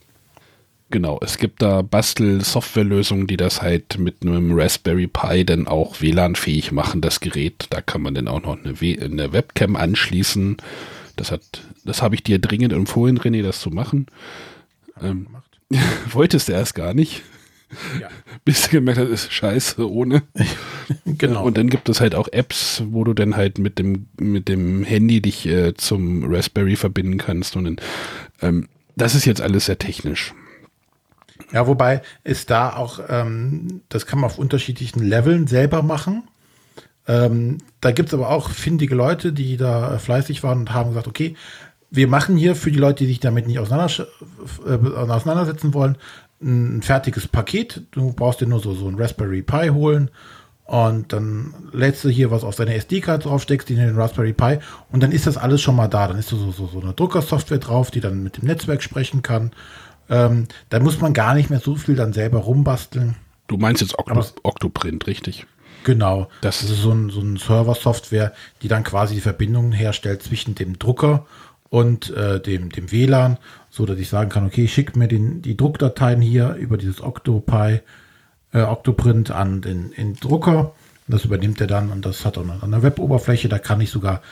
Genau, 0.90 1.18
es 1.20 1.38
gibt 1.38 1.62
da 1.62 1.82
Bastel-Softwarelösungen, 1.82 3.26
die 3.26 3.36
das 3.36 3.60
halt 3.60 3.98
mit 3.98 4.22
einem 4.22 4.56
Raspberry 4.56 5.08
Pi 5.08 5.44
dann 5.44 5.66
auch 5.66 6.00
WLAN-fähig 6.00 6.70
machen, 6.70 7.00
das 7.00 7.18
Gerät. 7.18 7.66
Da 7.70 7.80
kann 7.80 8.02
man 8.02 8.14
dann 8.14 8.28
auch 8.28 8.42
noch 8.42 8.56
eine, 8.56 8.80
w 8.80 8.96
eine 9.00 9.32
Webcam 9.32 9.74
anschließen. 9.74 10.58
Das 11.16 11.32
hat, 11.32 11.42
das 11.84 12.02
habe 12.02 12.14
ich 12.14 12.22
dir 12.22 12.38
dringend 12.38 12.72
empfohlen, 12.72 13.18
René, 13.18 13.42
das 13.42 13.60
zu 13.60 13.70
machen. 13.70 14.06
Ähm, 15.02 15.26
wolltest 16.10 16.48
du 16.48 16.52
erst 16.52 16.76
gar 16.76 16.94
nicht. 16.94 17.22
Ja. 18.00 18.08
Bis 18.44 18.62
du 18.62 18.70
gemerkt 18.70 19.00
hast, 19.00 19.08
ist 19.08 19.32
scheiße 19.32 19.90
ohne. 19.90 20.22
genau. 21.04 21.44
Und 21.44 21.56
dann 21.58 21.68
gibt 21.68 21.88
es 21.88 22.00
halt 22.00 22.14
auch 22.14 22.28
Apps, 22.28 22.82
wo 22.86 23.04
du 23.04 23.12
dann 23.12 23.36
halt 23.36 23.58
mit 23.58 23.78
dem, 23.78 24.06
mit 24.18 24.48
dem 24.48 24.84
Handy 24.84 25.20
dich 25.20 25.46
äh, 25.46 25.74
zum 25.74 26.32
Raspberry 26.32 26.76
verbinden 26.76 27.18
kannst. 27.18 27.56
Und 27.56 27.64
dann, 27.64 27.76
ähm, 28.42 28.68
das 28.96 29.14
ist 29.14 29.24
jetzt 29.24 29.40
alles 29.40 29.66
sehr 29.66 29.78
technisch. 29.78 30.34
Ja, 31.52 31.66
wobei 31.66 32.02
ist 32.24 32.50
da 32.50 32.74
auch, 32.74 33.00
ähm, 33.08 33.82
das 33.88 34.06
kann 34.06 34.20
man 34.20 34.30
auf 34.30 34.38
unterschiedlichen 34.38 35.02
Leveln 35.02 35.46
selber 35.46 35.82
machen. 35.82 36.24
Ähm, 37.08 37.58
da 37.80 37.92
gibt 37.92 38.08
es 38.08 38.14
aber 38.14 38.30
auch 38.30 38.50
findige 38.50 38.94
Leute, 38.94 39.32
die 39.32 39.56
da 39.56 39.98
fleißig 39.98 40.42
waren 40.42 40.60
und 40.60 40.74
haben 40.74 40.90
gesagt, 40.90 41.06
okay, 41.06 41.36
wir 41.90 42.08
machen 42.08 42.36
hier 42.36 42.56
für 42.56 42.72
die 42.72 42.78
Leute, 42.78 43.04
die 43.04 43.10
sich 43.10 43.20
damit 43.20 43.46
nicht 43.46 43.58
auseinander, 43.58 44.06
äh, 44.66 45.10
auseinandersetzen 45.10 45.72
wollen, 45.72 45.96
ein 46.40 46.82
fertiges 46.82 47.28
Paket. 47.28 47.82
Du 47.90 48.12
brauchst 48.12 48.40
dir 48.40 48.46
nur 48.46 48.60
so, 48.60 48.74
so 48.74 48.88
ein 48.88 48.96
Raspberry 48.96 49.42
Pi 49.42 49.68
holen 49.68 50.10
und 50.64 51.12
dann 51.12 51.54
lädst 51.72 52.04
du 52.04 52.08
hier 52.08 52.30
was 52.30 52.44
auf 52.44 52.56
deine 52.56 52.74
SD-Karte 52.74 53.28
drauf, 53.28 53.42
steckst 53.42 53.68
die 53.68 53.74
in 53.74 53.80
den 53.80 53.96
Raspberry 53.96 54.32
Pi 54.32 54.58
und 54.90 55.02
dann 55.02 55.12
ist 55.12 55.26
das 55.26 55.36
alles 55.36 55.62
schon 55.62 55.76
mal 55.76 55.88
da. 55.88 56.08
Dann 56.08 56.18
ist 56.18 56.28
so, 56.28 56.50
so, 56.50 56.66
so 56.66 56.80
eine 56.80 56.92
Druckersoftware 56.92 57.58
drauf, 57.58 57.90
die 57.90 58.00
dann 58.00 58.22
mit 58.22 58.36
dem 58.36 58.46
Netzwerk 58.46 58.82
sprechen 58.82 59.22
kann 59.22 59.52
ähm, 60.08 60.46
da 60.68 60.80
muss 60.80 61.00
man 61.00 61.12
gar 61.12 61.34
nicht 61.34 61.50
mehr 61.50 61.60
so 61.60 61.74
viel 61.76 61.96
dann 61.96 62.12
selber 62.12 62.38
rumbasteln. 62.38 63.16
Du 63.48 63.56
meinst 63.56 63.80
jetzt 63.80 63.98
Octo 63.98 64.24
Octoprint, 64.42 65.06
richtig? 65.06 65.46
Genau. 65.84 66.28
Das 66.40 66.62
ist 66.62 66.82
so 66.82 66.90
ein, 66.90 67.10
so 67.10 67.20
ein 67.20 67.36
Server-Software, 67.36 68.32
die 68.62 68.68
dann 68.68 68.82
quasi 68.82 69.14
die 69.14 69.20
Verbindungen 69.20 69.72
herstellt 69.72 70.22
zwischen 70.22 70.54
dem 70.54 70.78
Drucker 70.78 71.26
und 71.68 72.10
äh, 72.10 72.40
dem, 72.40 72.70
dem 72.70 72.90
WLAN, 72.90 73.38
so 73.76 73.84
dass 73.84 73.98
ich 73.98 74.08
sagen 74.08 74.30
kann, 74.30 74.46
okay, 74.46 74.68
schick 74.68 74.96
mir 74.96 75.06
den, 75.06 75.42
die 75.42 75.54
Druckdateien 75.54 76.22
hier 76.22 76.54
über 76.54 76.78
dieses 76.78 77.02
OctoPi, 77.02 77.80
äh, 78.52 78.62
Octoprint 78.62 79.30
an 79.30 79.60
den, 79.60 79.90
den 79.90 80.14
Drucker. 80.16 80.72
Das 81.06 81.26
übernimmt 81.26 81.60
er 81.60 81.66
dann 81.66 81.90
und 81.90 82.06
das 82.06 82.24
hat 82.24 82.38
auch 82.38 82.42
eine, 82.42 82.62
eine 82.62 82.82
Web-Oberfläche. 82.82 83.50
Da 83.50 83.58
kann 83.58 83.82
ich 83.82 83.90
sogar 83.90 84.22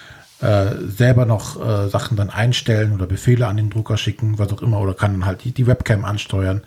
äh, 0.41 0.77
selber 0.87 1.27
noch 1.27 1.61
äh, 1.63 1.91
Sachen 1.91 2.17
dann 2.17 2.31
einstellen 2.31 2.93
oder 2.95 3.07
Befehle 3.07 3.47
an 3.47 3.59
den 3.59 3.69
Drucker 3.69 3.99
schicken, 3.99 4.39
was 4.39 4.51
auch 4.51 4.63
immer, 4.63 4.81
oder 4.81 4.95
kann 4.95 5.13
dann 5.13 5.27
halt 5.27 5.45
die, 5.45 5.53
die 5.53 5.67
Webcam 5.67 6.07
ansteuern. 6.07 6.63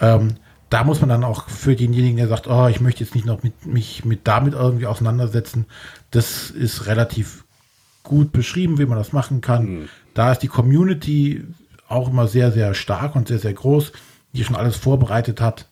Ähm, 0.00 0.36
da 0.70 0.84
muss 0.84 1.00
man 1.00 1.08
dann 1.08 1.24
auch 1.24 1.48
für 1.48 1.74
denjenigen, 1.74 2.16
der 2.16 2.28
sagt, 2.28 2.46
oh, 2.46 2.68
ich 2.68 2.80
möchte 2.80 3.02
jetzt 3.02 3.16
nicht 3.16 3.26
noch 3.26 3.42
mit, 3.42 3.66
mich 3.66 4.04
mit 4.04 4.20
damit 4.28 4.54
irgendwie 4.54 4.86
auseinandersetzen, 4.86 5.66
das 6.12 6.50
ist 6.50 6.86
relativ 6.86 7.44
gut 8.04 8.30
beschrieben, 8.30 8.78
wie 8.78 8.86
man 8.86 8.98
das 8.98 9.12
machen 9.12 9.40
kann. 9.40 9.64
Mhm. 9.64 9.88
Da 10.14 10.30
ist 10.30 10.42
die 10.42 10.48
Community 10.48 11.44
auch 11.88 12.08
immer 12.08 12.28
sehr, 12.28 12.52
sehr 12.52 12.74
stark 12.74 13.16
und 13.16 13.28
sehr, 13.28 13.38
sehr 13.38 13.54
groß, 13.54 13.92
die 14.34 14.44
schon 14.44 14.56
alles 14.56 14.76
vorbereitet 14.76 15.40
hat. 15.40 15.68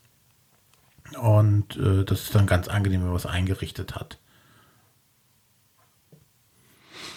Und 1.21 1.77
äh, 1.77 2.05
das 2.05 2.23
ist 2.23 2.35
dann 2.35 2.47
ganz 2.47 2.69
angenehm, 2.69 3.01
wenn 3.01 3.09
man 3.09 3.15
was 3.15 3.27
eingerichtet 3.27 3.95
hat. 3.95 4.19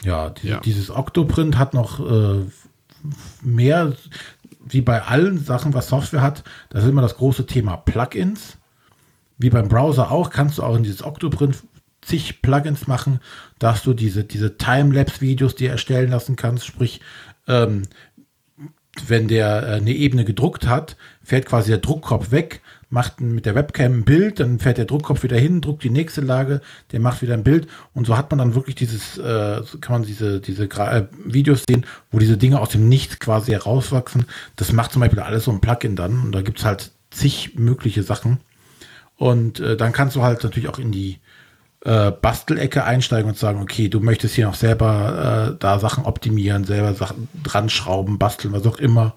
Ja, 0.04 0.30
die, 0.30 0.47
ja. 0.47 0.60
dieses 0.60 0.89
Octoprint 0.89 1.58
hat 1.58 1.74
noch 1.74 2.00
äh, 2.00 2.45
mehr, 3.41 3.93
wie 4.66 4.82
bei 4.82 5.02
allen 5.02 5.43
Sachen, 5.43 5.74
was 5.74 5.89
Software 5.89 6.22
hat, 6.22 6.43
das 6.70 6.84
ist 6.84 6.89
immer 6.89 7.02
das 7.02 7.18
große 7.18 7.45
Thema 7.45 7.78
Plugins. 7.78 8.58
Wie 9.38 9.50
beim 9.50 9.70
Browser 9.70 10.12
auch, 10.12 10.30
kannst 10.30 10.58
du 10.58 10.64
auch 10.64 10.76
in 10.76 10.84
dieses 10.84 11.04
Octoprint 11.04 11.64
zig 12.02 12.41
Plugins 12.41 12.88
machen, 12.88 13.20
dass 13.58 13.84
du 13.84 13.93
diese, 13.93 14.24
diese 14.24 14.58
Timelapse-Videos 14.58 15.56
dir 15.56 15.72
erstellen 15.72 16.12
lassen 16.12 16.36
kannst. 16.36 16.66
Sprich, 16.66 17.02
ähm, 17.47 17.84
wenn 19.08 19.28
der 19.28 19.64
äh, 19.64 19.76
eine 19.76 19.91
Ebene 19.91 20.26
gedruckt 20.26 20.68
hat, 20.68 20.97
fährt 21.24 21.45
quasi 21.45 21.70
der 21.70 21.80
Druckkopf 21.80 22.32
weg, 22.32 22.62
macht 22.89 23.22
mit 23.22 23.45
der 23.45 23.56
Webcam 23.56 24.00
ein 24.00 24.04
Bild, 24.04 24.39
dann 24.39 24.60
fährt 24.60 24.78
der 24.78 24.86
Druckkopf 24.86 25.24
wieder 25.24 25.38
hin, 25.38 25.62
druckt 25.62 25.84
die 25.84 25.89
nächste 25.89 26.22
Lage, 26.22 26.62
der 26.91 27.00
macht 27.00 27.22
wieder 27.22 27.36
ein 27.36 27.43
Bild 27.43 27.68
und 27.93 28.08
so 28.08 28.18
hat 28.18 28.32
man 28.32 28.39
dann 28.39 28.56
wirklich 28.56 28.76
dieses, 28.76 29.18
äh, 29.18 29.62
kann 29.80 29.93
man 29.93 30.04
diese, 30.04 30.41
diese 30.41 30.64
äh, 30.66 31.06
Videos 31.24 31.64
sehen, 31.70 31.86
wo 32.12 32.20
diese 32.20 32.38
Dinge 32.38 32.60
aus 32.60 32.70
dem 32.70 32.89
Nichts 32.89 33.20
quasi 33.20 33.52
herauswachsen. 33.52 34.26
Das 34.56 34.74
macht 34.74 34.91
zum 34.91 35.02
Beispiel 35.02 35.20
alles 35.20 35.45
so 35.45 35.52
ein 35.52 35.62
Plugin 35.62 35.95
dann 35.95 36.24
und 36.24 36.32
da 36.32 36.41
gibt's 36.41 36.66
halt 36.66 36.91
zig 37.12 37.56
mögliche 37.56 38.04
Sachen. 38.04 38.39
Und 39.16 39.60
äh, 39.60 39.76
dann 39.76 39.91
kannst 39.91 40.16
du 40.16 40.24
halt 40.24 40.43
natürlich 40.43 40.70
auch 40.70 40.80
in 40.80 40.91
die 40.91 41.20
äh, 41.82 42.11
Bastelecke 42.11 42.84
einsteigen 42.84 43.30
und 43.30 43.38
sagen, 43.38 43.61
okay, 43.61 43.89
du 43.89 43.99
möchtest 43.99 44.36
hier 44.36 44.47
noch 44.47 44.55
selber 44.55 45.51
äh, 45.53 45.55
da 45.59 45.80
Sachen 45.80 46.05
optimieren, 46.05 46.65
selber 46.65 46.93
Sachen 46.93 47.27
dran 47.43 47.69
schrauben, 47.69 48.19
basteln, 48.19 48.53
was 48.53 48.65
auch 48.65 48.77
immer. 48.77 49.13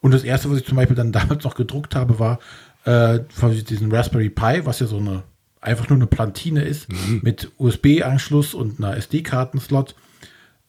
Und 0.00 0.14
das 0.14 0.24
erste, 0.24 0.50
was 0.50 0.58
ich 0.58 0.66
zum 0.66 0.76
Beispiel 0.76 0.96
dann 0.96 1.12
damals 1.12 1.44
noch 1.44 1.54
gedruckt 1.54 1.94
habe, 1.94 2.18
war 2.18 2.38
äh, 2.84 3.20
von 3.30 3.52
diesem 3.52 3.90
Raspberry 3.90 4.30
Pi, 4.30 4.64
was 4.64 4.80
ja 4.80 4.86
so 4.86 4.98
eine 4.98 5.22
einfach 5.64 5.88
nur 5.88 5.96
eine 5.96 6.06
Plantine 6.06 6.62
ist, 6.62 6.92
mhm. 6.92 7.20
mit 7.22 7.50
USB-Anschluss 7.56 8.54
und 8.54 8.78
einer 8.78 8.96
SD-Kartenslot, 8.96 9.94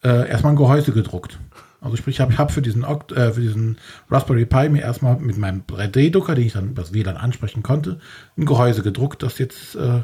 äh, 0.04 0.30
erstmal 0.30 0.54
ein 0.54 0.58
Gehäuse 0.58 0.94
gedruckt. 0.94 1.38
Also 1.82 1.98
sprich, 1.98 2.16
ich 2.16 2.22
habe 2.22 2.38
hab 2.38 2.52
für, 2.52 2.62
diesen, 2.62 2.84
äh, 2.84 3.32
für 3.32 3.42
diesen 3.42 3.78
Raspberry 4.10 4.46
Pi 4.46 4.70
mir 4.70 4.82
erstmal 4.82 5.18
mit 5.18 5.38
meinem 5.38 5.64
3D-Drucker, 5.68 6.34
den 6.34 6.48
ich 6.48 6.54
dann 6.54 6.74
das 6.74 6.94
WLAN 6.94 7.18
ansprechen 7.18 7.62
konnte, 7.62 8.00
ein 8.38 8.46
Gehäuse 8.46 8.82
gedruckt, 8.82 9.22
das 9.22 9.38
jetzt 9.38 9.76
äh, 9.76 10.04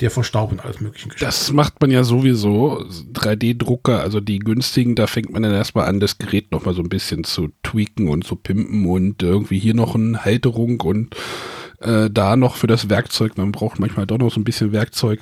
der 0.00 0.10
vor 0.10 0.22
Staub 0.24 0.52
und 0.52 0.64
alles 0.64 0.78
geschützt. 0.78 1.20
Das 1.20 1.52
macht 1.52 1.80
man 1.80 1.90
ja 1.90 2.04
sowieso. 2.04 2.84
3D-Drucker, 3.12 4.00
also 4.00 4.20
die 4.20 4.38
günstigen, 4.38 4.94
da 4.94 5.06
fängt 5.06 5.30
man 5.30 5.42
dann 5.42 5.52
erstmal 5.52 5.86
an, 5.86 6.00
das 6.00 6.18
Gerät 6.18 6.52
nochmal 6.52 6.74
so 6.74 6.82
ein 6.82 6.88
bisschen 6.88 7.24
zu 7.24 7.48
tweaken 7.62 8.08
und 8.08 8.24
zu 8.24 8.36
pimpen 8.36 8.86
und 8.86 9.22
irgendwie 9.22 9.58
hier 9.58 9.74
noch 9.74 9.94
eine 9.94 10.24
Halterung 10.24 10.80
und 10.80 11.16
äh, 11.80 12.10
da 12.10 12.36
noch 12.36 12.56
für 12.56 12.66
das 12.68 12.88
Werkzeug. 12.88 13.36
Man 13.36 13.52
braucht 13.52 13.80
manchmal 13.80 14.06
doch 14.06 14.18
noch 14.18 14.32
so 14.32 14.40
ein 14.40 14.44
bisschen 14.44 14.72
Werkzeug. 14.72 15.20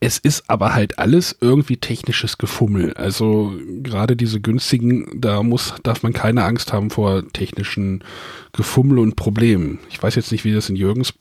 Es 0.00 0.18
ist 0.18 0.48
aber 0.48 0.74
halt 0.74 0.98
alles 0.98 1.36
irgendwie 1.40 1.76
technisches 1.76 2.38
Gefummel. 2.38 2.94
Also 2.94 3.52
gerade 3.82 4.16
diese 4.16 4.40
günstigen, 4.40 5.20
da 5.20 5.42
muss, 5.42 5.74
darf 5.82 6.02
man 6.02 6.12
keine 6.12 6.44
Angst 6.44 6.72
haben 6.72 6.90
vor 6.90 7.26
technischen 7.32 8.04
Gefummel 8.52 8.98
und 8.98 9.16
Problemen. 9.16 9.78
Ich 9.90 10.02
weiß 10.02 10.14
jetzt 10.14 10.30
nicht, 10.32 10.44
wie 10.44 10.52
das 10.52 10.68
in 10.68 10.76
Jürgens, 10.76 11.14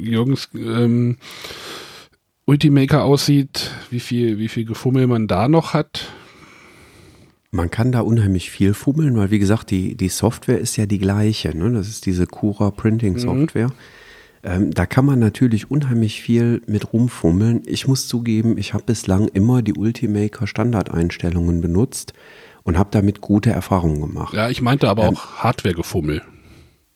Jürgens 0.00 0.48
ähm, 0.54 1.16
Ultimaker 2.46 3.04
aussieht, 3.04 3.70
wie 3.90 4.00
viel, 4.00 4.38
wie 4.38 4.48
viel 4.48 4.64
Gefummel 4.64 5.06
man 5.06 5.26
da 5.26 5.48
noch 5.48 5.74
hat. 5.74 6.08
Man 7.50 7.70
kann 7.70 7.92
da 7.92 8.00
unheimlich 8.00 8.50
viel 8.50 8.74
fummeln, 8.74 9.16
weil 9.16 9.30
wie 9.30 9.38
gesagt, 9.38 9.70
die, 9.70 9.96
die 9.96 10.08
Software 10.08 10.58
ist 10.58 10.76
ja 10.76 10.86
die 10.86 10.98
gleiche. 10.98 11.56
Ne? 11.56 11.72
Das 11.72 11.88
ist 11.88 12.04
diese 12.04 12.26
Cura 12.26 12.70
Printing 12.70 13.16
Software. 13.18 13.68
Mhm. 13.68 13.74
Ähm, 14.44 14.72
da 14.72 14.84
kann 14.84 15.06
man 15.06 15.18
natürlich 15.18 15.70
unheimlich 15.70 16.20
viel 16.20 16.60
mit 16.66 16.92
rumfummeln. 16.92 17.62
Ich 17.64 17.88
muss 17.88 18.06
zugeben, 18.06 18.58
ich 18.58 18.74
habe 18.74 18.84
bislang 18.84 19.28
immer 19.28 19.62
die 19.62 19.72
Ultimaker 19.72 20.46
Standardeinstellungen 20.46 21.62
benutzt 21.62 22.12
und 22.62 22.76
habe 22.76 22.90
damit 22.92 23.22
gute 23.22 23.50
Erfahrungen 23.50 24.02
gemacht. 24.02 24.34
Ja, 24.34 24.50
ich 24.50 24.60
meinte 24.60 24.88
aber 24.88 25.04
ähm, 25.04 25.14
auch 25.14 25.36
Hardware-Gefummel. 25.36 26.22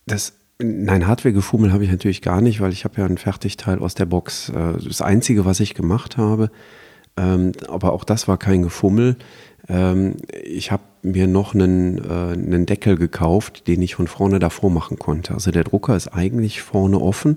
Das, 0.05 0.35
nein, 0.59 1.07
Hardware-Gefummel 1.07 1.73
habe 1.73 1.85
ich 1.85 1.91
natürlich 1.91 2.21
gar 2.21 2.43
nicht, 2.43 2.61
weil 2.61 2.73
ich 2.73 2.85
habe 2.85 3.01
ja 3.01 3.07
ein 3.07 3.17
Fertigteil 3.17 3.79
aus 3.79 3.95
der 3.95 4.07
Box. 4.07 4.51
Äh, 4.51 4.75
das 4.85 5.01
Einzige, 5.01 5.47
was 5.47 5.61
ich 5.61 5.73
gemacht 5.73 6.19
habe, 6.19 6.51
ähm, 7.17 7.53
aber 7.67 7.95
auch 7.95 8.05
das 8.05 8.29
war 8.29 8.37
kein 8.37 8.63
Gefummel. 8.63 9.17
Ähm, 9.69 10.17
ich 10.45 10.71
habe 10.71 10.83
mir 11.03 11.27
noch 11.27 11.55
einen, 11.55 11.99
äh, 11.99 12.33
einen 12.33 12.67
Deckel 12.67 12.97
gekauft, 12.97 13.67
den 13.69 13.83
ich 13.83 13.95
von 13.95 14.07
vorne 14.07 14.39
davor 14.39 14.71
machen 14.71 14.99
konnte. 14.99 15.35
Also 15.35 15.51
der 15.51 15.65
Drucker 15.65 15.97
ist 15.97 16.09
eigentlich 16.09 16.63
vorne 16.63 17.01
offen. 17.01 17.37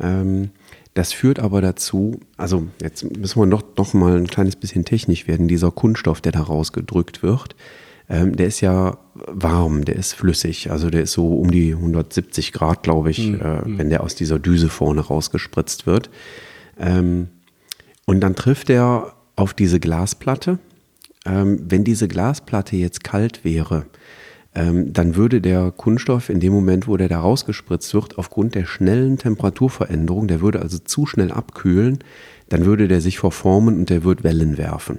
Ähm, 0.00 0.50
das 0.94 1.12
führt 1.12 1.40
aber 1.40 1.60
dazu, 1.60 2.20
also 2.36 2.68
jetzt 2.80 3.16
müssen 3.16 3.40
wir 3.40 3.46
noch, 3.46 3.64
noch 3.76 3.94
mal 3.94 4.16
ein 4.16 4.28
kleines 4.28 4.56
bisschen 4.56 4.84
technisch 4.84 5.26
werden. 5.26 5.48
Dieser 5.48 5.72
Kunststoff, 5.72 6.20
der 6.20 6.32
da 6.32 6.40
rausgedrückt 6.40 7.22
wird, 7.22 7.56
ähm, 8.08 8.36
der 8.36 8.46
ist 8.46 8.60
ja 8.60 8.98
warm, 9.14 9.84
der 9.84 9.96
ist 9.96 10.12
flüssig. 10.12 10.70
Also 10.70 10.90
der 10.90 11.02
ist 11.02 11.12
so 11.12 11.36
um 11.36 11.50
die 11.50 11.72
170 11.72 12.52
Grad, 12.52 12.82
glaube 12.82 13.10
ich, 13.10 13.30
mhm. 13.30 13.40
äh, 13.40 13.78
wenn 13.78 13.90
der 13.90 14.02
aus 14.02 14.14
dieser 14.14 14.38
Düse 14.38 14.68
vorne 14.68 15.00
rausgespritzt 15.00 15.86
wird. 15.86 16.10
Ähm, 16.78 17.28
und 18.06 18.20
dann 18.20 18.36
trifft 18.36 18.70
er 18.70 19.14
auf 19.36 19.54
diese 19.54 19.80
Glasplatte 19.80 20.58
ähm, 21.24 21.60
wenn 21.68 21.84
diese 21.84 22.08
Glasplatte 22.08 22.76
jetzt 22.76 23.04
kalt 23.04 23.44
wäre, 23.44 23.86
ähm, 24.54 24.92
dann 24.92 25.16
würde 25.16 25.40
der 25.40 25.72
Kunststoff 25.72 26.28
in 26.28 26.40
dem 26.40 26.52
Moment, 26.52 26.86
wo 26.86 26.96
der 26.96 27.08
da 27.08 27.20
rausgespritzt 27.20 27.92
wird, 27.94 28.18
aufgrund 28.18 28.54
der 28.54 28.66
schnellen 28.66 29.18
Temperaturveränderung, 29.18 30.28
der 30.28 30.40
würde 30.40 30.62
also 30.62 30.78
zu 30.78 31.06
schnell 31.06 31.32
abkühlen, 31.32 31.98
dann 32.48 32.64
würde 32.64 32.86
der 32.86 33.00
sich 33.00 33.18
verformen 33.18 33.76
und 33.78 33.90
der 33.90 34.04
wird 34.04 34.22
Wellen 34.22 34.56
werfen. 34.58 34.98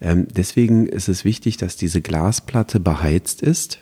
Ähm, 0.00 0.26
deswegen 0.34 0.86
ist 0.86 1.08
es 1.08 1.24
wichtig, 1.24 1.56
dass 1.56 1.76
diese 1.76 2.00
Glasplatte 2.00 2.80
beheizt 2.80 3.42
ist, 3.42 3.80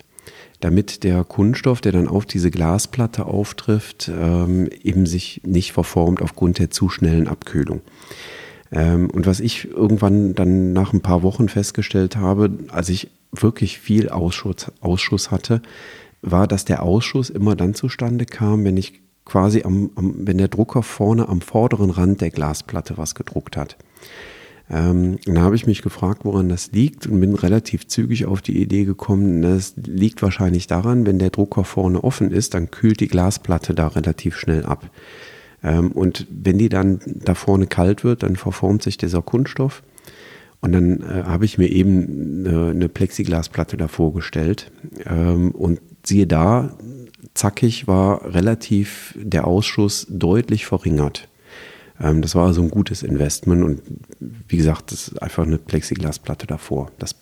damit 0.60 1.04
der 1.04 1.24
Kunststoff, 1.24 1.80
der 1.80 1.92
dann 1.92 2.08
auf 2.08 2.26
diese 2.26 2.50
Glasplatte 2.50 3.26
auftrifft, 3.26 4.10
ähm, 4.12 4.68
eben 4.82 5.06
sich 5.06 5.40
nicht 5.44 5.72
verformt 5.72 6.20
aufgrund 6.20 6.58
der 6.58 6.70
zu 6.70 6.88
schnellen 6.88 7.28
Abkühlung. 7.28 7.80
Ähm, 8.72 9.10
und 9.10 9.26
was 9.26 9.40
ich 9.40 9.70
irgendwann 9.70 10.34
dann 10.34 10.72
nach 10.72 10.92
ein 10.92 11.00
paar 11.00 11.22
Wochen 11.22 11.48
festgestellt 11.48 12.16
habe, 12.16 12.50
als 12.68 12.88
ich 12.88 13.10
wirklich 13.32 13.78
viel 13.78 14.08
Ausschuss, 14.08 14.70
Ausschuss 14.80 15.30
hatte, 15.30 15.62
war, 16.22 16.46
dass 16.46 16.64
der 16.64 16.82
Ausschuss 16.82 17.30
immer 17.30 17.56
dann 17.56 17.74
zustande 17.74 18.26
kam, 18.26 18.64
wenn 18.64 18.76
ich 18.76 19.00
quasi 19.24 19.62
am, 19.62 19.90
am 19.94 20.26
wenn 20.26 20.38
der 20.38 20.48
Drucker 20.48 20.82
vorne 20.82 21.28
am 21.28 21.40
vorderen 21.40 21.90
Rand 21.90 22.20
der 22.20 22.30
Glasplatte 22.30 22.98
was 22.98 23.14
gedruckt 23.14 23.56
hat. 23.56 23.76
Ähm, 24.70 25.18
da 25.24 25.42
habe 25.42 25.56
ich 25.56 25.66
mich 25.66 25.80
gefragt, 25.80 26.24
woran 26.24 26.48
das 26.48 26.72
liegt 26.72 27.06
und 27.06 27.20
bin 27.20 27.34
relativ 27.34 27.86
zügig 27.86 28.26
auf 28.26 28.42
die 28.42 28.60
Idee 28.60 28.84
gekommen, 28.84 29.40
das 29.40 29.74
liegt 29.76 30.20
wahrscheinlich 30.22 30.66
daran, 30.66 31.06
wenn 31.06 31.18
der 31.18 31.30
Drucker 31.30 31.64
vorne 31.64 32.04
offen 32.04 32.30
ist, 32.30 32.52
dann 32.52 32.70
kühlt 32.70 33.00
die 33.00 33.08
Glasplatte 33.08 33.74
da 33.74 33.88
relativ 33.88 34.36
schnell 34.36 34.66
ab. 34.66 34.90
Ähm, 35.62 35.92
und 35.92 36.26
wenn 36.30 36.58
die 36.58 36.68
dann 36.68 37.00
da 37.04 37.34
vorne 37.34 37.66
kalt 37.66 38.04
wird, 38.04 38.22
dann 38.22 38.36
verformt 38.36 38.82
sich 38.82 38.96
dieser 38.96 39.22
Kunststoff. 39.22 39.82
Und 40.60 40.72
dann 40.72 41.00
äh, 41.02 41.24
habe 41.24 41.44
ich 41.44 41.58
mir 41.58 41.68
eben 41.68 42.46
eine, 42.46 42.70
eine 42.70 42.88
Plexiglasplatte 42.88 43.76
davor 43.76 44.12
gestellt. 44.12 44.70
Ähm, 45.06 45.52
und 45.52 45.80
siehe 46.04 46.26
da, 46.26 46.76
zackig 47.34 47.86
war 47.86 48.34
relativ 48.34 49.16
der 49.20 49.46
Ausschuss 49.46 50.06
deutlich 50.10 50.66
verringert. 50.66 51.28
Ähm, 52.00 52.22
das 52.22 52.34
war 52.34 52.46
also 52.46 52.62
ein 52.62 52.70
gutes 52.70 53.02
Investment. 53.02 53.62
Und 53.62 53.82
wie 54.20 54.56
gesagt, 54.56 54.90
das 54.92 55.08
ist 55.08 55.22
einfach 55.22 55.44
eine 55.44 55.58
Plexiglasplatte 55.58 56.46
davor. 56.46 56.90
Das 56.98 57.14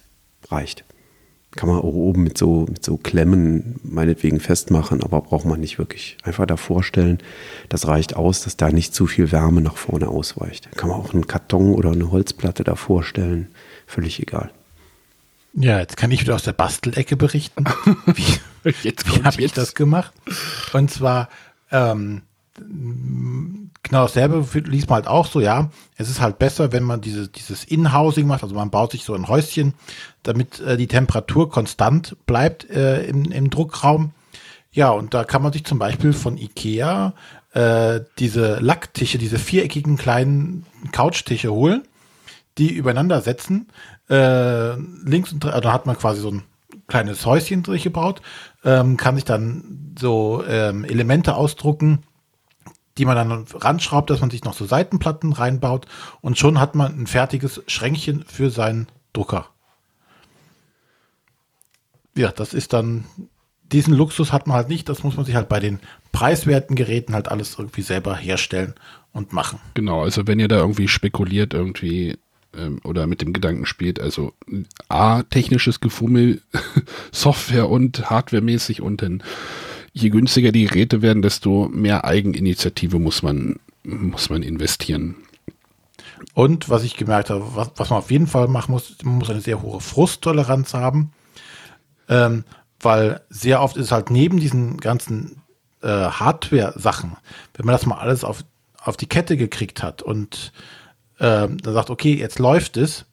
reicht 0.49 0.85
kann 1.57 1.69
man 1.69 1.79
auch 1.79 1.85
oben 1.85 2.23
mit 2.23 2.39
so, 2.39 2.67
mit 2.69 2.85
so 2.85 2.97
Klemmen 2.97 3.77
meinetwegen 3.83 4.41
festmachen, 4.41 5.03
aber 5.03 5.21
braucht 5.23 5.47
man 5.47 5.61
nicht 5.61 5.79
wirklich. 5.79 6.19
Einfach 6.23 6.47
davor 6.47 6.83
stellen, 6.83 7.19
das 7.69 7.87
reicht 7.87 8.15
aus, 8.17 8.43
dass 8.43 8.57
da 8.57 8.71
nicht 8.71 8.95
zu 8.95 9.07
viel 9.07 9.33
Wärme 9.33 9.61
nach 9.61 9.77
vorne 9.77 10.09
ausweicht. 10.09 10.71
Kann 10.77 10.91
man 10.91 11.01
auch 11.01 11.13
einen 11.13 11.27
Karton 11.27 11.75
oder 11.75 11.93
eine 11.93 12.11
Holzplatte 12.11 12.65
davor 12.65 13.03
stellen, 13.03 13.49
völlig 13.87 14.21
egal. 14.21 14.51
Ja, 15.55 15.79
jetzt 15.79 15.97
kann 15.97 16.11
ich 16.11 16.21
wieder 16.21 16.35
aus 16.35 16.43
der 16.43 16.53
Bastelecke 16.53 17.17
berichten. 17.17 17.65
Wie, 18.07 18.73
jetzt 18.83 19.07
wie 19.09 19.23
habe 19.25 19.41
ich 19.41 19.53
das 19.53 19.75
gemacht? 19.75 20.13
Und 20.75 20.91
zwar, 20.91 21.31
ähm, 21.71 22.23
genau 23.89 24.03
dasselbe 24.03 24.45
liest 24.61 24.89
man 24.89 24.97
halt 24.97 25.09
auch 25.09 25.27
so, 25.27 25.41
ja. 25.41 25.71
Es 25.97 26.11
ist 26.11 26.21
halt 26.21 26.39
besser, 26.39 26.73
wenn 26.73 26.83
man 26.83 27.01
diese, 27.01 27.29
dieses 27.29 27.65
In-Housing 27.65 28.27
macht, 28.27 28.43
also 28.43 28.55
man 28.55 28.71
baut 28.71 28.93
sich 28.93 29.05
so 29.05 29.15
ein 29.15 29.29
Häuschen, 29.29 29.75
damit 30.23 30.61
äh, 30.61 30.77
die 30.77 30.89
Temperatur 30.89 31.51
konstant 31.51 32.17
bleibt 32.27 32.69
äh, 32.69 33.05
im, 33.05 33.31
im 33.31 33.51
Druckraum. 33.51 34.13
Ja, 34.73 34.91
und 34.91 35.15
da 35.15 35.25
kann 35.25 35.43
man 35.43 35.53
sich 35.53 35.65
zum 35.65 35.79
Beispiel 35.79 36.13
von 36.13 36.37
Ikea 36.37 37.15
äh, 37.53 38.01
diese 38.19 38.59
Lacktische, 38.61 39.19
diese 39.19 39.39
viereckigen 39.39 39.97
kleinen 39.97 40.67
Couchtische 40.93 41.51
holen, 41.51 41.83
die 42.59 42.75
übereinander 42.75 43.23
setzen. 43.23 43.69
Äh, 44.11 44.75
links 44.77 45.33
und 45.33 45.45
also 45.47 45.61
da 45.61 45.73
hat 45.73 45.87
man 45.87 45.97
quasi 45.97 46.21
so 46.21 46.31
ein 46.31 46.43
kleines 46.87 47.25
Häuschen 47.25 47.63
durchgebaut, 47.63 48.21
ähm, 48.65 48.97
kann 48.97 49.17
sich 49.17 49.25
dann 49.25 49.95
so 49.99 50.45
ähm, 50.47 50.85
Elemente 50.85 51.35
ausdrucken, 51.35 52.03
die 52.99 53.05
man 53.05 53.17
dann 53.17 53.45
ranschraubt, 53.55 54.11
dass 54.11 54.21
man 54.21 54.31
sich 54.31 54.45
noch 54.45 54.55
so 54.55 54.65
Seitenplatten 54.65 55.33
reinbaut 55.33 55.87
und 56.21 56.39
schon 56.39 56.61
hat 56.61 56.75
man 56.75 56.99
ein 56.99 57.07
fertiges 57.07 57.63
Schränkchen 57.67 58.25
für 58.27 58.51
seinen 58.51 58.89
Drucker. 59.13 59.49
Ja, 62.15 62.33
das 62.33 62.55
ist 62.55 62.73
dann, 62.73 63.05
diesen 63.71 63.95
Luxus 63.95 64.33
hat 64.33 64.47
man 64.47 64.57
halt 64.57 64.69
nicht, 64.69 64.89
das 64.89 65.03
muss 65.03 65.17
man 65.17 65.27
sich 65.27 65.35
halt 65.35 65.49
bei 65.49 65.61
den 65.61 65.81
preiswerten 66.13 66.77
Geräten 66.77 67.15
halt 67.15 67.29
alles 67.29 67.57
irgendwie 67.59 67.83
selber 67.83 68.17
herstellen 68.17 68.75
und 69.13 69.33
machen. 69.33 69.59
Genau, 69.75 70.03
also 70.03 70.27
wenn 70.27 70.41
ihr 70.41 70.49
da 70.49 70.57
irgendwie 70.57 70.89
spekuliert, 70.89 71.53
irgendwie 71.53 72.17
ähm, 72.57 72.81
oder 72.85 73.07
mit 73.07 73.21
dem 73.21 73.35
Gedanken 73.35 73.67
spielt, 73.67 74.01
also 74.01 74.33
A, 74.89 75.23
technisches 75.25 75.81
Gefummel, 75.81 76.41
Software 77.13 77.69
und 77.69 78.09
Hardwaremäßig 78.09 78.81
und 78.81 79.03
dann 79.03 79.23
je 79.97 80.11
günstiger 80.11 80.53
die 80.53 80.67
Geräte 80.67 81.01
werden, 81.01 81.23
desto 81.23 81.69
mehr 81.73 82.05
Eigeninitiative 82.05 82.99
muss 82.99 83.23
man, 83.23 83.59
muss 83.83 84.29
man 84.29 84.43
investieren. 84.43 85.17
Und 86.35 86.69
was 86.69 86.85
ich 86.85 86.97
gemerkt 86.97 87.31
habe, 87.31 87.45
was, 87.55 87.71
was 87.77 87.89
man 87.89 88.01
auf 88.01 88.11
jeden 88.11 88.27
Fall 88.27 88.47
machen 88.47 88.73
muss, 88.73 88.97
man 89.03 89.17
muss 89.17 89.31
eine 89.31 89.41
sehr 89.41 89.63
hohe 89.63 89.81
Frusttoleranz 89.81 90.75
haben, 90.75 91.13
ähm, 92.11 92.45
weil 92.79 93.23
sehr 93.31 93.63
oft 93.63 93.79
ist 93.79 93.91
halt 93.91 94.11
neben 94.11 94.39
diesen 94.39 94.77
ganzen 94.77 95.41
äh, 95.83 95.89
Hardware-Sachen, 95.89 97.17
wenn 97.55 97.65
man 97.65 97.75
das 97.75 97.87
mal 97.87 97.97
alles 97.97 98.23
auf, 98.23 98.45
auf 98.79 98.99
die 98.99 99.09
Kette 99.09 99.39
gekriegt 99.39 99.83
hat 99.83 100.03
und 100.03 100.53
äh, 101.19 101.49
dann 101.49 101.75
sagt, 101.75 101.89
okay, 101.89 102.15
jetzt 102.15 102.39
läuft 102.39 102.77
es, 102.77 103.07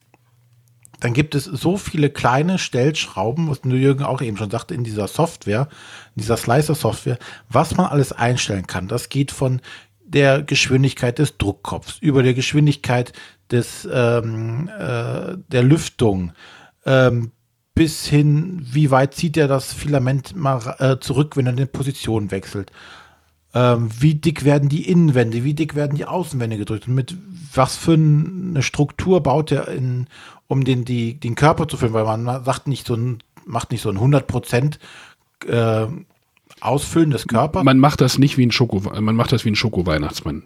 dann 1.04 1.12
gibt 1.12 1.34
es 1.34 1.44
so 1.44 1.76
viele 1.76 2.08
kleine 2.08 2.58
Stellschrauben, 2.58 3.50
was 3.50 3.60
Jürgen 3.62 4.04
auch 4.04 4.22
eben 4.22 4.38
schon 4.38 4.50
sagte, 4.50 4.72
in 4.72 4.84
dieser 4.84 5.06
Software, 5.06 5.68
in 6.16 6.22
dieser 6.22 6.38
Slicer-Software, 6.38 7.18
was 7.50 7.76
man 7.76 7.88
alles 7.88 8.12
einstellen 8.12 8.66
kann. 8.66 8.88
Das 8.88 9.10
geht 9.10 9.30
von 9.30 9.60
der 10.02 10.42
Geschwindigkeit 10.42 11.18
des 11.18 11.36
Druckkopfs 11.36 11.98
über 12.00 12.22
der 12.22 12.32
Geschwindigkeit 12.32 13.12
des, 13.50 13.86
ähm, 13.92 14.70
äh, 14.78 15.36
der 15.52 15.62
Lüftung 15.62 16.32
ähm, 16.86 17.32
bis 17.74 18.06
hin, 18.06 18.66
wie 18.72 18.90
weit 18.90 19.12
zieht 19.12 19.36
er 19.36 19.46
das 19.46 19.74
Filament 19.74 20.34
mal 20.34 20.74
äh, 20.78 20.98
zurück, 21.00 21.36
wenn 21.36 21.44
er 21.44 21.52
eine 21.52 21.66
Position 21.66 22.30
wechselt. 22.30 22.72
Ähm, 23.52 23.90
wie 24.00 24.14
dick 24.14 24.46
werden 24.46 24.70
die 24.70 24.88
Innenwände, 24.88 25.44
wie 25.44 25.54
dick 25.54 25.74
werden 25.74 25.98
die 25.98 26.06
Außenwände 26.06 26.56
gedrückt 26.56 26.88
und 26.88 26.94
mit 26.94 27.14
was 27.54 27.76
für 27.76 27.92
eine 27.94 28.62
Struktur 28.62 29.22
baut 29.22 29.52
er 29.52 29.68
in 29.68 30.06
um 30.48 30.64
den, 30.64 30.84
die, 30.84 31.14
den 31.14 31.34
Körper 31.34 31.68
zu 31.68 31.76
füllen, 31.76 31.92
weil 31.92 32.04
man 32.04 32.44
sagt 32.44 32.68
nicht 32.68 32.86
so 32.86 32.94
ein, 32.94 33.18
macht 33.44 33.70
nicht 33.70 33.82
so 33.82 33.90
ein 33.90 33.96
100 33.96 34.26
Prozent 34.26 34.78
äh, 35.46 35.86
Ausfüllen 36.60 37.10
des 37.10 37.26
Körpers. 37.26 37.64
Man 37.64 37.78
macht 37.78 38.00
das 38.00 38.18
nicht 38.18 38.38
wie 38.38 38.46
ein 38.46 38.52
Schoko, 38.52 38.80
man 38.80 39.16
macht 39.16 39.32
das 39.32 39.44
wie 39.44 39.50
ein 39.50 39.56
Schoko-Weihnachtsmann. 39.56 40.44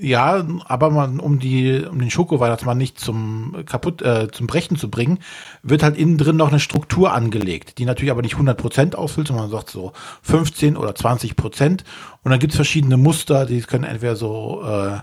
Ja, 0.00 0.44
aber 0.64 0.90
man, 0.90 1.20
um 1.20 1.38
die, 1.38 1.84
um 1.88 2.00
den 2.00 2.10
Schoko-Weihnachtsmann 2.10 2.76
nicht 2.76 2.98
zum 2.98 3.54
kaputt, 3.66 4.02
äh, 4.02 4.28
zum 4.32 4.48
Brechen 4.48 4.76
zu 4.76 4.90
bringen, 4.90 5.20
wird 5.62 5.84
halt 5.84 5.96
innen 5.96 6.18
drin 6.18 6.36
noch 6.36 6.48
eine 6.48 6.58
Struktur 6.58 7.12
angelegt, 7.12 7.78
die 7.78 7.84
natürlich 7.84 8.10
aber 8.10 8.22
nicht 8.22 8.34
100% 8.34 8.96
ausfüllt, 8.96 9.28
sondern 9.28 9.44
man 9.44 9.52
sagt 9.52 9.70
so 9.70 9.92
15 10.22 10.76
oder 10.76 10.90
20%. 10.90 11.84
Und 12.22 12.30
dann 12.30 12.40
gibt 12.40 12.52
es 12.52 12.56
verschiedene 12.56 12.96
Muster, 12.96 13.46
die 13.46 13.60
können 13.60 13.84
entweder 13.84 14.16
so 14.16 14.64
äh, 14.64 14.98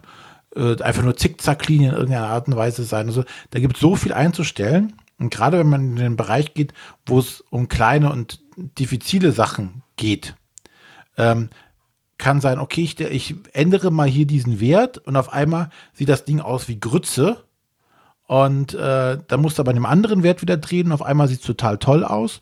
äh, 0.56 0.82
einfach 0.82 1.04
nur 1.04 1.18
Zickzacklinien 1.18 1.91
in 1.91 1.97
irgendeiner 1.97 2.28
Art 2.28 2.47
und 2.47 2.56
Weise 2.56 2.84
sein. 2.84 3.08
Also 3.08 3.24
da 3.52 3.60
gibt 3.60 3.76
es 3.76 3.82
so 3.82 3.95
viel 3.95 4.14
einzustellen. 4.14 4.93
Und 5.20 5.32
gerade 5.32 5.60
wenn 5.60 5.70
man 5.70 5.82
in 5.82 5.95
den 5.97 6.16
Bereich 6.16 6.54
geht, 6.54 6.74
wo 7.06 7.20
es 7.20 7.43
um 7.50 7.68
kleine 7.68 8.12
und 8.12 8.39
diffizile 8.56 9.32
Sachen 9.32 9.84
geht, 9.97 10.36
ähm, 11.18 11.50
kann 12.18 12.41
sein, 12.41 12.60
okay, 12.60 12.82
ich, 12.82 13.00
ich 13.00 13.36
ändere 13.54 13.91
mal 13.91 14.08
hier 14.08 14.26
diesen 14.26 14.60
Wert 14.60 14.97
und 14.97 15.16
auf 15.16 15.32
einmal 15.32 15.70
sieht 15.93 16.10
das 16.10 16.26
Ding 16.26 16.39
aus 16.39 16.68
wie 16.68 16.80
Grütze. 16.80 17.43
Und 18.28 18.74
äh, 18.76 19.18
dann 19.28 19.41
musst 19.41 19.58
du 19.58 19.62
aber 19.62 19.74
dem 19.74 19.86
anderen 19.86 20.22
Wert 20.24 20.41
wieder 20.41 20.58
drehen 20.58 20.88
und 20.88 20.93
auf 20.93 21.02
einmal 21.02 21.28
sieht 21.28 21.39
es 21.39 21.45
total 21.45 21.78
toll 21.80 22.04
aus. 22.04 22.41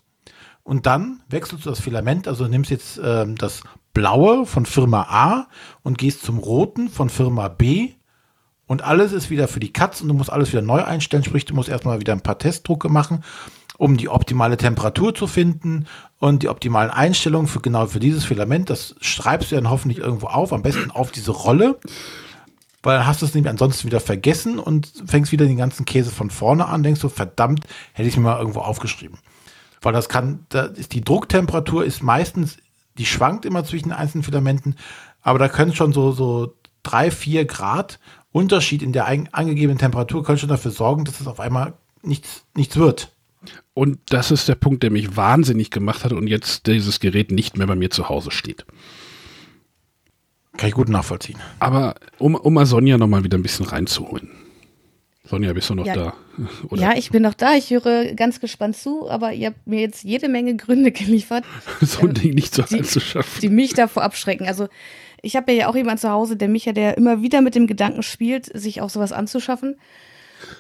Und 0.64 0.86
dann 0.86 1.22
wechselst 1.30 1.66
du 1.66 1.70
das 1.70 1.80
Filament, 1.80 2.28
also 2.28 2.45
nimmst 2.45 2.72
jetzt 2.72 2.99
ähm, 3.01 3.36
das 3.38 3.62
blaue 3.93 4.45
von 4.45 4.66
Firma 4.66 5.03
A 5.03 5.47
und 5.82 5.97
gehst 5.97 6.24
zum 6.24 6.39
roten 6.39 6.89
von 6.89 7.10
Firma 7.10 7.47
B 7.47 7.93
und 8.68 8.84
alles 8.84 9.13
ist 9.13 9.30
wieder 9.30 9.47
für 9.47 9.59
die 9.59 9.74
Katz 9.74 10.01
und 10.01 10.09
du 10.09 10.13
musst 10.13 10.32
alles 10.32 10.51
wieder 10.51 10.61
neu 10.61 10.84
einstellen, 10.84 11.24
sprich 11.24 11.45
du 11.45 11.55
musst 11.55 11.70
erstmal 11.70 11.99
wieder 11.99 12.13
ein 12.13 12.22
paar 12.22 12.38
Testdrucke 12.38 12.89
machen, 12.89 13.24
um 13.78 13.97
die 13.97 14.09
optimale 14.09 14.57
Temperatur 14.57 15.15
zu 15.15 15.26
finden 15.26 15.88
und 16.20 16.43
die 16.43 16.49
optimalen 16.49 16.89
Einstellungen 16.91 17.47
für 17.47 17.61
genau 17.61 17.88
für 17.88 17.99
dieses 17.99 18.26
Filament, 18.26 18.70
das 18.70 18.95
schreibst 19.01 19.51
du 19.51 19.55
dann 19.55 19.70
hoffentlich 19.70 19.99
irgendwo 19.99 20.28
auf, 20.28 20.51
am 20.51 20.63
besten 20.63 20.91
auf 20.91 21.11
diese 21.11 21.32
Rolle, 21.32 21.80
weil 22.84 22.97
dann 22.97 23.07
hast 23.07 23.22
du 23.22 23.26
es 23.26 23.34
nämlich 23.34 23.49
ansonsten 23.49 23.88
wieder 23.88 23.99
vergessen 23.99 24.59
und 24.59 24.91
fängst 25.05 25.32
wieder 25.32 25.45
den 25.45 25.57
ganzen 25.57 25.86
Käse 25.86 26.11
von 26.11 26.30
vorne 26.30 26.68
an, 26.68 26.84
denkst 26.84 27.01
du, 27.01 27.09
verdammt, 27.09 27.65
hätte 27.93 28.09
ich 28.09 28.18
mir 28.18 28.24
mal 28.24 28.39
irgendwo 28.39 28.59
aufgeschrieben. 28.59 29.18
Weil 29.82 29.93
das 29.93 30.09
kann, 30.09 30.45
da 30.49 30.63
ist 30.63 30.93
die 30.93 31.01
Drucktemperatur 31.01 31.86
ist 31.86 32.01
meistens, 32.01 32.57
die 32.97 33.05
schwankt 33.05 33.45
immer 33.45 33.63
zwischen 33.63 33.89
den 33.89 33.97
einzelnen 33.97 34.24
Filamenten, 34.24 34.76
aber 35.22 35.39
da 35.39 35.49
können 35.49 35.74
schon 35.74 35.93
so, 35.93 36.11
so 36.11 36.55
drei, 36.84 37.11
vier 37.11 37.45
Grad 37.45 37.99
Unterschied 38.38 38.82
in 38.82 38.94
der 38.94 39.08
angegebenen 39.08 39.78
Temperatur 39.78 40.24
können 40.24 40.38
schon 40.38 40.50
dafür 40.50 40.72
sorgen, 40.72 41.06
dass 41.06 41.20
es 41.20 41.28
auf 41.28 41.40
einmal 41.40 41.74
nichts, 42.02 42.46
nichts 42.56 42.78
wird. 42.78 43.12
Und 43.74 44.00
das 44.10 44.32
ist 44.32 44.48
der 44.48 44.56
Punkt, 44.56 44.84
der 44.84 44.92
mich 44.92 45.16
wahnsinnig 45.16 45.72
gemacht 45.72 46.04
hat 46.04 46.14
und 46.14 46.28
jetzt 46.28 46.68
dieses 46.68 47.00
Gerät 47.00 47.32
nicht 47.32 47.58
mehr 47.58 47.68
bei 47.68 47.76
mir 47.76 47.90
zu 47.90 48.10
Hause 48.10 48.32
steht. 48.32 48.66
Kann 50.58 50.70
ich 50.70 50.76
gut 50.76 50.90
nachvollziehen. 50.90 51.38
Aber 51.60 51.96
um, 52.18 52.36
um 52.36 52.54
mal 52.54 52.66
Sonja 52.66 52.98
noch 52.98 53.08
mal 53.08 53.24
wieder 53.24 53.38
ein 53.38 53.44
bisschen 53.44 53.66
reinzuholen. 53.66 54.32
Sonja, 55.24 55.54
bist 55.54 55.70
du 55.70 55.76
noch 55.76 55.86
ja. 55.86 55.94
da? 55.94 56.14
Oder? 56.70 56.82
Ja, 56.82 56.94
ich 56.96 57.12
bin 57.12 57.22
noch 57.22 57.34
da. 57.34 57.56
Ich 57.56 57.70
höre 57.70 58.14
ganz 58.16 58.40
gespannt 58.40 58.76
zu, 58.76 59.10
aber 59.10 59.34
ihr 59.34 59.48
habt 59.48 59.68
mir 59.68 59.82
jetzt 59.82 60.04
jede 60.04 60.30
Menge 60.30 60.56
Gründe 60.56 60.92
geliefert, 60.92 61.44
so 61.82 62.08
ein 62.08 62.14
Ding 62.14 62.34
nicht 62.34 62.56
so 62.56 62.64
die, 62.64 62.80
anzuschaffen. 62.80 63.42
Die 63.42 63.50
mich 63.50 63.74
davor 63.74 64.04
abschrecken. 64.04 64.48
Also 64.48 64.68
ich 65.22 65.36
habe 65.36 65.51
ja 65.51 65.68
auch 65.68 65.76
jemanden 65.76 65.99
zu 65.99 66.09
Hause, 66.09 66.36
der 66.36 66.47
Micha, 66.47 66.72
der 66.72 66.97
immer 66.97 67.22
wieder 67.22 67.41
mit 67.41 67.55
dem 67.55 67.68
Gedanken 67.68 68.03
spielt, 68.03 68.45
sich 68.57 68.82
auch 68.82 68.89
sowas 68.89 69.11
anzuschaffen. 69.11 69.78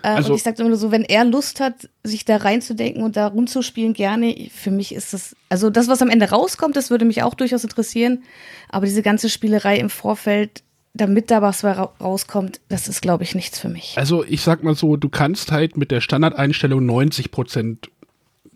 Äh, 0.03 0.09
also, 0.09 0.31
und 0.31 0.37
ich 0.37 0.43
sage 0.43 0.59
immer 0.59 0.69
nur 0.69 0.77
so, 0.77 0.91
wenn 0.91 1.03
er 1.03 1.25
Lust 1.25 1.59
hat, 1.59 1.89
sich 2.03 2.25
da 2.25 2.37
reinzudenken 2.37 3.03
und 3.03 3.15
da 3.15 3.27
rumzuspielen, 3.27 3.93
gerne. 3.93 4.49
Für 4.53 4.71
mich 4.71 4.93
ist 4.93 5.13
das, 5.13 5.35
also 5.49 5.69
das, 5.69 5.87
was 5.87 6.01
am 6.01 6.09
Ende 6.09 6.29
rauskommt, 6.29 6.75
das 6.75 6.89
würde 6.89 7.05
mich 7.05 7.23
auch 7.23 7.33
durchaus 7.33 7.63
interessieren. 7.63 8.23
Aber 8.69 8.85
diese 8.85 9.01
ganze 9.01 9.29
Spielerei 9.29 9.77
im 9.77 9.89
Vorfeld, 9.89 10.63
damit 10.93 11.29
da 11.29 11.41
was 11.41 11.63
rauskommt, 11.63 12.59
das 12.69 12.87
ist, 12.87 13.01
glaube 13.01 13.23
ich, 13.23 13.35
nichts 13.35 13.59
für 13.59 13.69
mich. 13.69 13.93
Also 13.97 14.23
ich 14.23 14.41
sag 14.41 14.63
mal 14.63 14.75
so, 14.75 14.97
du 14.97 15.09
kannst 15.09 15.51
halt 15.51 15.77
mit 15.77 15.91
der 15.91 16.01
Standardeinstellung 16.01 16.85
90 16.85 17.31
Prozent 17.31 17.91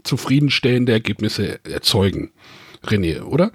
zufriedenstellende 0.04 0.92
Ergebnisse 0.92 1.64
erzeugen, 1.64 2.32
René, 2.84 3.22
oder? 3.22 3.52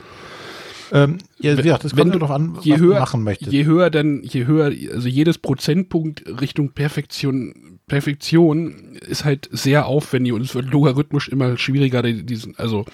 Ähm, 0.97 1.19
ja, 1.39 1.55
ja, 1.55 1.79
das 1.79 1.95
kommt 1.95 2.15
doch 2.15 2.31
an, 2.31 2.57
je 2.63 2.75
was 2.75 2.81
höher, 2.81 2.95
du 2.95 3.01
machen 3.01 3.23
möchtest. 3.23 3.53
Je 3.53 3.65
höher 3.67 3.91
dann, 3.91 4.23
je 4.23 4.47
höher, 4.47 4.73
also 4.95 5.09
jedes 5.09 5.37
Prozentpunkt 5.37 6.25
Richtung 6.41 6.71
Perfektion, 6.73 7.81
Perfektion 7.87 8.97
ist 9.07 9.25
halt 9.25 9.49
sehr 9.53 9.87
aufwendig 9.87 10.33
und 10.33 10.41
es 10.41 10.55
wird 10.55 10.71
logarithmisch 10.71 11.29
immer 11.29 11.59
schwieriger, 11.59 12.03
diesen, 12.03 12.57
also 12.57 12.87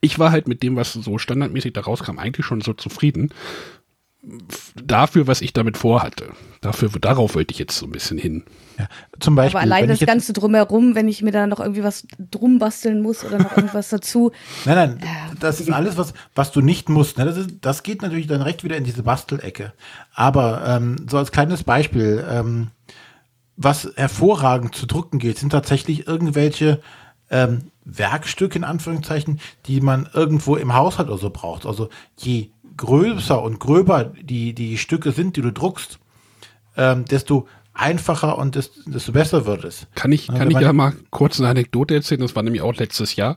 ich 0.00 0.18
war 0.18 0.30
halt 0.30 0.48
mit 0.48 0.62
dem, 0.62 0.76
was 0.76 0.94
so 0.94 1.18
standardmäßig 1.18 1.74
da 1.74 1.82
rauskam, 1.82 2.18
eigentlich 2.18 2.46
schon 2.46 2.62
so 2.62 2.72
zufrieden 2.72 3.30
dafür, 4.84 5.26
was 5.26 5.40
ich 5.40 5.52
damit 5.52 5.76
vorhatte. 5.76 6.32
Dafür, 6.60 6.88
darauf 7.00 7.34
wollte 7.34 7.52
ich 7.52 7.58
jetzt 7.58 7.76
so 7.76 7.86
ein 7.86 7.92
bisschen 7.92 8.18
hin. 8.18 8.44
Ja, 8.78 8.88
zum 9.20 9.36
Beispiel. 9.36 9.58
Aber 9.58 9.62
allein 9.64 9.88
das 9.88 10.00
Ganze 10.00 10.32
drumherum, 10.32 10.94
wenn 10.94 11.08
ich 11.08 11.22
mir 11.22 11.30
da 11.30 11.46
noch 11.46 11.60
irgendwie 11.60 11.84
was 11.84 12.06
drum 12.18 12.58
basteln 12.58 13.02
muss 13.02 13.24
oder 13.24 13.38
noch 13.38 13.56
irgendwas 13.56 13.88
dazu. 13.88 14.32
Nein, 14.64 14.74
nein, 14.74 14.98
äh, 15.00 15.36
das 15.38 15.60
ist 15.60 15.70
alles, 15.70 15.96
was, 15.96 16.12
was 16.34 16.50
du 16.50 16.60
nicht 16.60 16.88
musst. 16.88 17.18
Ne? 17.18 17.24
Das, 17.24 17.36
ist, 17.36 17.50
das 17.60 17.82
geht 17.82 18.02
natürlich 18.02 18.26
dann 18.26 18.42
recht 18.42 18.64
wieder 18.64 18.76
in 18.76 18.84
diese 18.84 19.02
Bastelecke. 19.02 19.72
Aber 20.14 20.64
ähm, 20.66 21.06
so 21.08 21.18
als 21.18 21.30
kleines 21.30 21.62
Beispiel, 21.62 22.24
ähm, 22.28 22.68
was 23.56 23.90
hervorragend 23.96 24.74
zu 24.74 24.86
drucken 24.86 25.18
geht, 25.18 25.38
sind 25.38 25.50
tatsächlich 25.50 26.06
irgendwelche 26.06 26.80
ähm, 27.30 27.70
Werkstücke 27.84 28.58
in 28.58 28.64
Anführungszeichen, 28.64 29.40
die 29.66 29.80
man 29.80 30.08
irgendwo 30.12 30.56
im 30.56 30.74
Haushalt 30.74 31.08
oder 31.08 31.18
so 31.18 31.30
braucht. 31.30 31.66
Also 31.66 31.88
je 32.18 32.50
größer 32.76 33.40
und 33.40 33.60
gröber 33.60 34.12
die, 34.20 34.54
die 34.54 34.78
Stücke 34.78 35.12
sind, 35.12 35.36
die 35.36 35.42
du 35.42 35.52
druckst, 35.52 35.98
ähm, 36.76 37.04
desto 37.04 37.46
einfacher 37.74 38.38
und 38.38 38.54
desto, 38.54 38.90
desto 38.90 39.12
besser 39.12 39.46
wird 39.46 39.64
es. 39.64 39.86
Kann 39.94 40.12
ich, 40.12 40.28
kann 40.28 40.50
ich 40.50 40.58
ja 40.58 40.72
mal 40.72 40.94
kurz 41.10 41.38
eine 41.38 41.48
Anekdote 41.48 41.94
erzählen, 41.94 42.20
das 42.20 42.34
war 42.34 42.42
nämlich 42.42 42.62
auch 42.62 42.74
letztes 42.74 43.16
Jahr. 43.16 43.36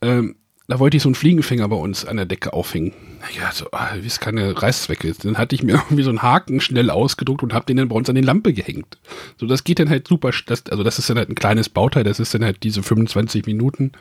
Ähm, 0.00 0.36
da 0.70 0.78
wollte 0.78 0.98
ich 0.98 1.02
so 1.02 1.08
einen 1.08 1.14
Fliegenfänger 1.14 1.66
bei 1.66 1.76
uns 1.76 2.04
an 2.04 2.18
der 2.18 2.26
Decke 2.26 2.52
aufhängen. 2.52 2.92
Ja, 3.38 3.50
so, 3.52 3.68
ah, 3.72 3.88
wie 3.98 4.06
es 4.06 4.20
keine 4.20 4.60
Reißzwecke 4.60 5.08
ist. 5.08 5.24
Dann 5.24 5.38
hatte 5.38 5.54
ich 5.54 5.62
mir 5.62 5.72
irgendwie 5.88 6.02
so 6.02 6.10
einen 6.10 6.20
Haken 6.20 6.60
schnell 6.60 6.90
ausgedruckt 6.90 7.42
und 7.42 7.54
habe 7.54 7.64
den 7.64 7.78
dann 7.78 7.88
bei 7.88 7.96
uns 7.96 8.08
an 8.10 8.14
die 8.16 8.20
Lampe 8.20 8.52
gehängt. 8.52 8.98
So, 9.38 9.46
das 9.46 9.64
geht 9.64 9.78
dann 9.78 9.88
halt 9.88 10.06
super. 10.06 10.30
Das, 10.46 10.66
also, 10.66 10.84
das 10.84 10.98
ist 10.98 11.08
dann 11.08 11.16
halt 11.16 11.30
ein 11.30 11.34
kleines 11.34 11.70
Bauteil, 11.70 12.04
das 12.04 12.20
ist 12.20 12.34
dann 12.34 12.44
halt 12.44 12.62
diese 12.62 12.82
25 12.82 13.46
Minuten 13.46 13.92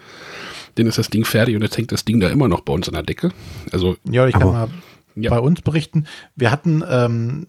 dann 0.78 0.88
ist 0.88 0.98
das 0.98 1.10
Ding 1.10 1.26
fertig 1.26 1.56
und 1.56 1.62
jetzt 1.62 1.78
hängt 1.78 1.92
das 1.92 2.06
Ding 2.06 2.20
da 2.20 2.30
immer 2.30 2.48
noch 2.48 2.62
bei 2.62 2.74
uns 2.74 2.88
an 2.88 2.94
der 2.94 3.04
Decke. 3.04 3.32
Also, 3.72 3.98
ja, 4.10 4.28
ich 4.28 4.34
kann 4.34 4.48
mal 4.48 4.70
ja. 5.18 5.30
bei 5.30 5.40
uns 5.40 5.62
berichten. 5.62 6.06
Wir 6.36 6.52
hatten 6.52 6.84
ähm, 6.88 7.48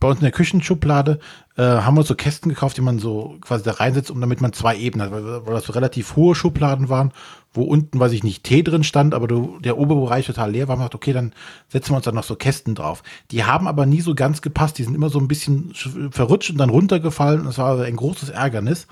bei 0.00 0.08
uns 0.08 0.18
in 0.18 0.24
der 0.24 0.32
Küchenschublade 0.32 1.20
äh, 1.56 1.62
haben 1.62 1.96
wir 1.96 2.02
so 2.02 2.14
Kästen 2.14 2.48
gekauft, 2.48 2.76
die 2.76 2.82
man 2.82 2.98
so 2.98 3.36
quasi 3.40 3.62
da 3.64 3.72
reinsetzt, 3.72 4.10
um 4.10 4.20
damit 4.20 4.40
man 4.40 4.52
zwei 4.52 4.76
Ebenen 4.76 5.06
hat, 5.06 5.12
weil, 5.12 5.46
weil 5.46 5.54
das 5.54 5.64
so 5.64 5.72
relativ 5.72 6.16
hohe 6.16 6.34
Schubladen 6.34 6.88
waren, 6.88 7.12
wo 7.52 7.62
unten, 7.62 8.00
weiß 8.00 8.12
ich 8.12 8.24
nicht, 8.24 8.44
Tee 8.44 8.62
drin 8.62 8.84
stand, 8.84 9.14
aber 9.14 9.28
du, 9.28 9.58
der 9.60 9.76
obere 9.76 10.00
Bereich 10.00 10.26
total 10.26 10.52
leer 10.52 10.68
war. 10.68 10.76
Man 10.76 10.86
dachte, 10.86 10.96
okay, 10.96 11.12
dann 11.12 11.32
setzen 11.68 11.92
wir 11.92 11.96
uns 11.96 12.04
da 12.04 12.12
noch 12.12 12.24
so 12.24 12.36
Kästen 12.36 12.74
drauf. 12.74 13.02
Die 13.30 13.44
haben 13.44 13.68
aber 13.68 13.86
nie 13.86 14.00
so 14.00 14.14
ganz 14.14 14.40
gepasst. 14.40 14.78
Die 14.78 14.84
sind 14.84 14.94
immer 14.94 15.10
so 15.10 15.18
ein 15.18 15.28
bisschen 15.28 15.74
verrutscht 16.10 16.50
und 16.50 16.58
dann 16.58 16.70
runtergefallen. 16.70 17.44
Das 17.44 17.58
war 17.58 17.80
ein 17.80 17.96
großes 17.96 18.30
Ärgernis. 18.30 18.86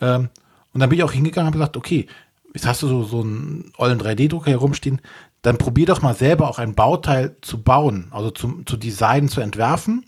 Ähm, 0.00 0.28
und 0.72 0.80
dann 0.80 0.90
bin 0.90 0.98
ich 0.98 1.04
auch 1.04 1.12
hingegangen 1.12 1.48
und 1.48 1.54
habe 1.54 1.58
gesagt, 1.58 1.76
okay, 1.76 2.06
jetzt 2.58 2.66
hast 2.66 2.82
du 2.82 2.88
so, 2.88 3.04
so 3.04 3.20
einen 3.20 3.72
ollen 3.76 4.00
3D-Drucker 4.00 4.50
herumstehen, 4.50 5.00
dann 5.42 5.58
probier 5.58 5.86
doch 5.86 6.02
mal 6.02 6.14
selber 6.14 6.50
auch 6.50 6.58
ein 6.58 6.74
Bauteil 6.74 7.36
zu 7.40 7.62
bauen, 7.62 8.08
also 8.10 8.32
zu, 8.32 8.64
zu 8.64 8.76
designen, 8.76 9.28
zu 9.28 9.40
entwerfen. 9.40 10.04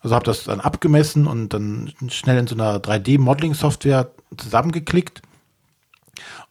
Also 0.00 0.14
habe 0.14 0.26
das 0.26 0.44
dann 0.44 0.60
abgemessen 0.60 1.26
und 1.26 1.48
dann 1.54 1.92
schnell 2.08 2.38
in 2.38 2.46
so 2.46 2.54
einer 2.54 2.78
3D-Modeling-Software 2.78 4.10
zusammengeklickt 4.36 5.22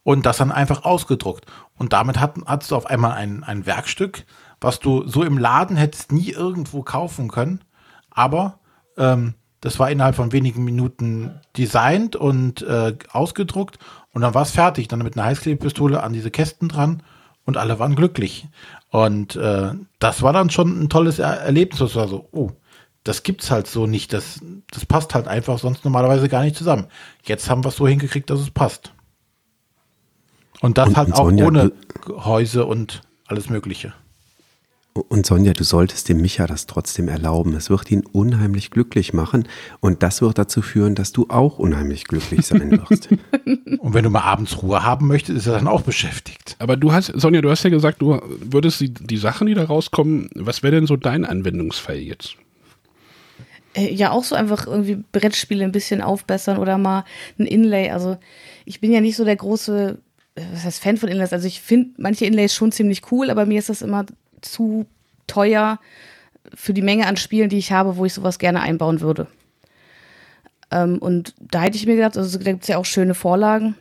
und 0.02 0.26
das 0.26 0.38
dann 0.38 0.50
einfach 0.50 0.84
ausgedruckt. 0.84 1.46
Und 1.78 1.92
damit 1.92 2.18
hat, 2.18 2.34
hast 2.44 2.72
du 2.72 2.76
auf 2.76 2.86
einmal 2.86 3.12
ein, 3.12 3.44
ein 3.44 3.64
Werkstück, 3.66 4.24
was 4.60 4.80
du 4.80 5.06
so 5.06 5.22
im 5.22 5.38
Laden 5.38 5.76
hättest 5.76 6.10
nie 6.10 6.30
irgendwo 6.30 6.82
kaufen 6.82 7.28
können. 7.28 7.60
Aber 8.10 8.58
ähm, 8.98 9.34
das 9.60 9.78
war 9.78 9.90
innerhalb 9.90 10.16
von 10.16 10.32
wenigen 10.32 10.64
Minuten 10.64 11.40
designt 11.56 12.16
und 12.16 12.62
äh, 12.62 12.96
ausgedruckt 13.12 13.78
und 14.16 14.22
dann 14.22 14.32
war 14.32 14.44
es 14.44 14.50
fertig. 14.50 14.88
Dann 14.88 15.00
mit 15.00 15.14
einer 15.14 15.26
Heißklebepistole 15.26 16.02
an 16.02 16.14
diese 16.14 16.30
Kästen 16.30 16.70
dran 16.70 17.02
und 17.44 17.58
alle 17.58 17.78
waren 17.78 17.94
glücklich. 17.94 18.48
Und 18.88 19.36
äh, 19.36 19.72
das 19.98 20.22
war 20.22 20.32
dann 20.32 20.48
schon 20.48 20.82
ein 20.82 20.88
tolles 20.88 21.18
er 21.18 21.34
Erlebnis. 21.42 21.80
Das 21.80 21.96
war 21.96 22.08
so, 22.08 22.26
oh, 22.32 22.52
das 23.04 23.24
gibt's 23.24 23.50
halt 23.50 23.66
so 23.66 23.86
nicht. 23.86 24.14
Das, 24.14 24.40
das 24.70 24.86
passt 24.86 25.14
halt 25.14 25.28
einfach 25.28 25.58
sonst 25.58 25.84
normalerweise 25.84 26.30
gar 26.30 26.44
nicht 26.44 26.56
zusammen. 26.56 26.86
Jetzt 27.24 27.50
haben 27.50 27.62
wir 27.62 27.68
es 27.68 27.76
so 27.76 27.86
hingekriegt, 27.86 28.30
dass 28.30 28.40
es 28.40 28.50
passt. 28.50 28.94
Und 30.62 30.78
das 30.78 30.88
und, 30.88 30.96
halt 30.96 31.12
auch 31.12 31.30
ohne 31.30 31.72
Häuse 32.08 32.64
und 32.64 33.02
alles 33.26 33.50
Mögliche. 33.50 33.92
Und 35.02 35.26
Sonja, 35.26 35.52
du 35.52 35.64
solltest 35.64 36.08
dem 36.08 36.20
Micha 36.20 36.46
das 36.46 36.66
trotzdem 36.66 37.08
erlauben. 37.08 37.54
Es 37.54 37.70
wird 37.70 37.90
ihn 37.90 38.04
unheimlich 38.04 38.70
glücklich 38.70 39.12
machen 39.12 39.48
und 39.80 40.02
das 40.02 40.22
wird 40.22 40.38
dazu 40.38 40.62
führen, 40.62 40.94
dass 40.94 41.12
du 41.12 41.26
auch 41.28 41.58
unheimlich 41.58 42.04
glücklich 42.04 42.46
sein 42.46 42.70
wirst. 42.70 43.08
und 43.44 43.94
wenn 43.94 44.04
du 44.04 44.10
mal 44.10 44.22
abends 44.22 44.62
Ruhe 44.62 44.84
haben 44.84 45.06
möchtest, 45.06 45.38
ist 45.38 45.46
er 45.46 45.54
dann 45.54 45.68
auch 45.68 45.82
beschäftigt. 45.82 46.56
Aber 46.58 46.76
du 46.76 46.92
hast, 46.92 47.12
Sonja, 47.14 47.40
du 47.40 47.50
hast 47.50 47.62
ja 47.62 47.70
gesagt, 47.70 48.00
du 48.00 48.20
würdest 48.40 48.80
die, 48.80 48.92
die 48.92 49.16
Sachen, 49.16 49.46
die 49.46 49.54
da 49.54 49.64
rauskommen, 49.64 50.30
was 50.34 50.62
wäre 50.62 50.74
denn 50.74 50.86
so 50.86 50.96
dein 50.96 51.24
Anwendungsfall 51.24 51.98
jetzt? 51.98 52.36
Äh, 53.74 53.92
ja, 53.92 54.10
auch 54.10 54.24
so 54.24 54.34
einfach 54.34 54.66
irgendwie 54.66 55.02
Brettspiele 55.12 55.64
ein 55.64 55.72
bisschen 55.72 56.00
aufbessern 56.00 56.58
oder 56.58 56.78
mal 56.78 57.04
ein 57.38 57.46
Inlay. 57.46 57.90
Also 57.90 58.16
ich 58.64 58.80
bin 58.80 58.92
ja 58.92 59.00
nicht 59.00 59.16
so 59.16 59.24
der 59.24 59.36
große 59.36 59.98
äh, 60.36 60.42
was 60.52 60.64
heißt 60.64 60.82
Fan 60.82 60.96
von 60.96 61.08
Inlays? 61.08 61.32
Also 61.32 61.46
ich 61.46 61.60
finde 61.60 61.90
manche 61.98 62.26
Inlays 62.26 62.54
schon 62.54 62.72
ziemlich 62.72 63.10
cool, 63.10 63.30
aber 63.30 63.46
mir 63.46 63.58
ist 63.58 63.68
das 63.68 63.82
immer 63.82 64.06
zu 64.52 64.86
teuer 65.26 65.78
für 66.54 66.72
die 66.72 66.82
Menge 66.82 67.06
an 67.06 67.16
Spielen, 67.16 67.48
die 67.48 67.58
ich 67.58 67.72
habe, 67.72 67.96
wo 67.96 68.04
ich 68.04 68.14
sowas 68.14 68.38
gerne 68.38 68.60
einbauen 68.60 69.00
würde. 69.00 69.26
Ähm, 70.70 70.98
und 70.98 71.34
da 71.40 71.62
hätte 71.62 71.76
ich 71.76 71.86
mir 71.86 71.96
gedacht, 71.96 72.16
also 72.16 72.38
da 72.38 72.44
gibt 72.44 72.62
es 72.62 72.68
ja 72.68 72.78
auch 72.78 72.84
schöne 72.84 73.14
Vorlagen 73.14 73.74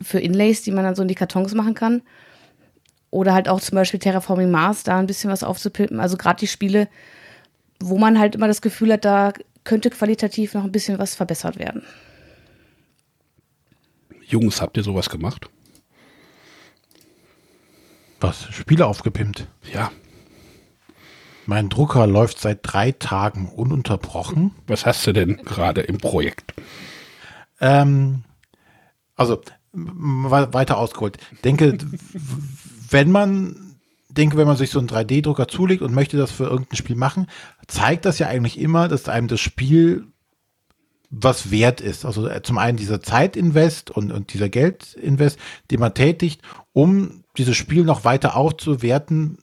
für 0.00 0.20
Inlays, 0.20 0.62
die 0.62 0.70
man 0.70 0.84
dann 0.84 0.94
so 0.94 1.02
in 1.02 1.08
die 1.08 1.14
Kartons 1.14 1.54
machen 1.54 1.74
kann. 1.74 2.02
Oder 3.10 3.32
halt 3.32 3.48
auch 3.48 3.60
zum 3.60 3.76
Beispiel 3.76 4.00
Terraforming 4.00 4.50
Mars, 4.50 4.82
da 4.82 4.98
ein 4.98 5.06
bisschen 5.06 5.30
was 5.30 5.42
aufzupimpen. 5.42 5.98
Also 5.98 6.16
gerade 6.16 6.40
die 6.40 6.46
Spiele, 6.46 6.88
wo 7.80 7.98
man 7.98 8.18
halt 8.18 8.34
immer 8.34 8.48
das 8.48 8.60
Gefühl 8.60 8.92
hat, 8.92 9.04
da 9.04 9.32
könnte 9.64 9.90
qualitativ 9.90 10.54
noch 10.54 10.64
ein 10.64 10.72
bisschen 10.72 10.98
was 10.98 11.14
verbessert 11.14 11.58
werden. 11.58 11.82
Jungs, 14.26 14.60
habt 14.60 14.76
ihr 14.76 14.82
sowas 14.82 15.08
gemacht? 15.08 15.48
Was? 18.20 18.48
Spiele 18.52 18.86
aufgepimpt? 18.86 19.46
Ja. 19.72 19.90
Mein 21.46 21.68
Drucker 21.68 22.06
läuft 22.06 22.40
seit 22.40 22.60
drei 22.62 22.92
Tagen 22.92 23.48
ununterbrochen. 23.48 24.54
Was 24.66 24.84
hast 24.84 25.06
du 25.06 25.12
denn 25.12 25.36
gerade 25.44 25.80
im 25.80 25.98
Projekt? 25.98 26.54
Ähm, 27.60 28.24
also 29.16 29.40
weiter 29.72 30.78
ausgeholt. 30.78 31.18
Denke, 31.44 31.78
wenn 32.90 33.10
man 33.10 33.68
denke, 34.08 34.36
wenn 34.36 34.46
man 34.46 34.56
sich 34.56 34.70
so 34.70 34.78
einen 34.78 34.88
3D-Drucker 34.88 35.48
zulegt 35.48 35.82
und 35.82 35.94
möchte 35.94 36.16
das 36.16 36.32
für 36.32 36.44
irgendein 36.44 36.76
Spiel 36.76 36.96
machen, 36.96 37.28
zeigt 37.66 38.04
das 38.04 38.18
ja 38.18 38.26
eigentlich 38.26 38.58
immer, 38.58 38.88
dass 38.88 39.08
einem 39.08 39.28
das 39.28 39.40
Spiel 39.40 40.06
was 41.10 41.50
wert 41.50 41.80
ist. 41.80 42.04
Also 42.04 42.28
äh, 42.28 42.42
zum 42.42 42.58
einen 42.58 42.76
dieser 42.76 43.00
Zeitinvest 43.00 43.90
und, 43.90 44.12
und 44.12 44.32
dieser 44.34 44.48
Geldinvest, 44.48 45.38
den 45.70 45.80
man 45.80 45.94
tätigt, 45.94 46.42
um 46.72 47.24
dieses 47.38 47.56
Spiel 47.56 47.84
noch 47.84 48.04
weiter 48.04 48.36
aufzuwerten, 48.36 49.38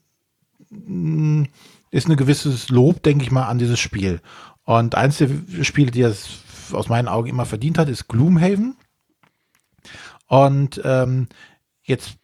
hm, 0.70 1.48
ist 1.92 2.10
ein 2.10 2.18
gewisses 2.18 2.70
Lob, 2.70 3.04
denke 3.04 3.24
ich 3.24 3.32
mal, 3.32 3.46
an 3.46 3.58
dieses 3.58 3.80
Spiel. 3.80 4.22
Und 4.64 4.96
eins 4.96 5.18
der 5.18 5.30
Spiele, 5.64 5.92
die 5.92 6.02
es 6.02 6.40
aus 6.74 6.90
meinen 6.90 7.08
Augen 7.08 7.30
immer 7.30 7.46
verdient 7.46 7.78
hat, 7.78 7.90
ist 7.90 8.08
Gloomhaven. 8.08 8.76
Und 10.28 10.82
ähm, 10.84 11.28
jetzt 11.84 12.18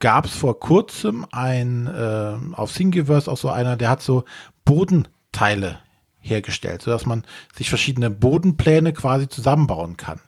gab 0.00 0.26
es 0.26 0.34
vor 0.34 0.58
kurzem 0.58 1.24
ein, 1.30 1.86
äh, 1.86 2.36
auf 2.52 2.74
Thingiverse 2.74 3.30
auch 3.30 3.38
so 3.38 3.48
einer, 3.48 3.76
der 3.76 3.90
hat 3.90 4.02
so 4.02 4.24
Bodenteile 4.64 5.78
hergestellt, 6.18 6.82
sodass 6.82 7.06
man 7.06 7.24
sich 7.54 7.68
verschiedene 7.68 8.10
Bodenpläne 8.10 8.92
quasi 8.92 9.28
zusammenbauen 9.28 9.96
kann. 9.96 10.20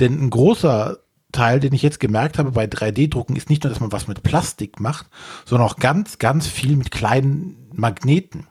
Denn 0.00 0.20
ein 0.20 0.30
großer 0.30 0.98
Teil, 1.34 1.60
den 1.60 1.74
ich 1.74 1.82
jetzt 1.82 2.00
gemerkt 2.00 2.38
habe 2.38 2.52
bei 2.52 2.64
3D-Drucken, 2.64 3.36
ist 3.36 3.50
nicht 3.50 3.64
nur, 3.64 3.70
dass 3.70 3.80
man 3.80 3.92
was 3.92 4.08
mit 4.08 4.22
Plastik 4.22 4.80
macht, 4.80 5.06
sondern 5.44 5.68
auch 5.68 5.76
ganz, 5.76 6.18
ganz 6.18 6.46
viel 6.46 6.76
mit 6.76 6.90
kleinen 6.90 7.56
Magneten 7.72 8.46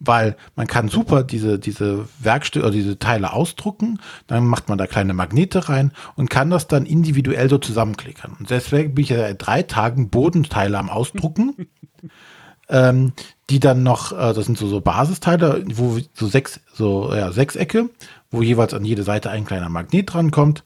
weil 0.00 0.36
man 0.54 0.66
kann 0.66 0.88
super 0.88 1.24
diese, 1.24 1.58
diese 1.58 2.08
Werkstücke 2.20 2.64
oder 2.64 2.74
diese 2.74 2.98
Teile 2.98 3.32
ausdrucken, 3.32 3.98
dann 4.26 4.46
macht 4.46 4.68
man 4.68 4.78
da 4.78 4.86
kleine 4.86 5.14
Magnete 5.14 5.68
rein 5.68 5.92
und 6.14 6.30
kann 6.30 6.50
das 6.50 6.68
dann 6.68 6.86
individuell 6.86 7.50
so 7.50 7.58
zusammenklickern. 7.58 8.36
Und 8.38 8.50
deswegen 8.50 8.94
bin 8.94 9.04
ich 9.04 9.10
ja 9.10 9.18
seit 9.18 9.44
drei 9.44 9.62
Tagen 9.62 10.10
Bodenteile 10.10 10.78
am 10.78 10.90
Ausdrucken, 10.90 11.68
ähm, 12.68 13.12
die 13.50 13.60
dann 13.60 13.82
noch, 13.82 14.12
äh, 14.12 14.34
das 14.34 14.46
sind 14.46 14.58
so, 14.58 14.68
so 14.68 14.80
Basisteile, 14.80 15.64
wo 15.74 15.98
so 16.12 16.26
sechs, 16.26 16.60
so 16.72 17.12
ja, 17.14 17.32
Sechsecke, 17.32 17.90
wo 18.30 18.42
jeweils 18.42 18.74
an 18.74 18.84
jede 18.84 19.02
Seite 19.02 19.30
ein 19.30 19.44
kleiner 19.44 19.68
Magnet 19.68 20.12
dran 20.12 20.30
kommt. 20.30 20.64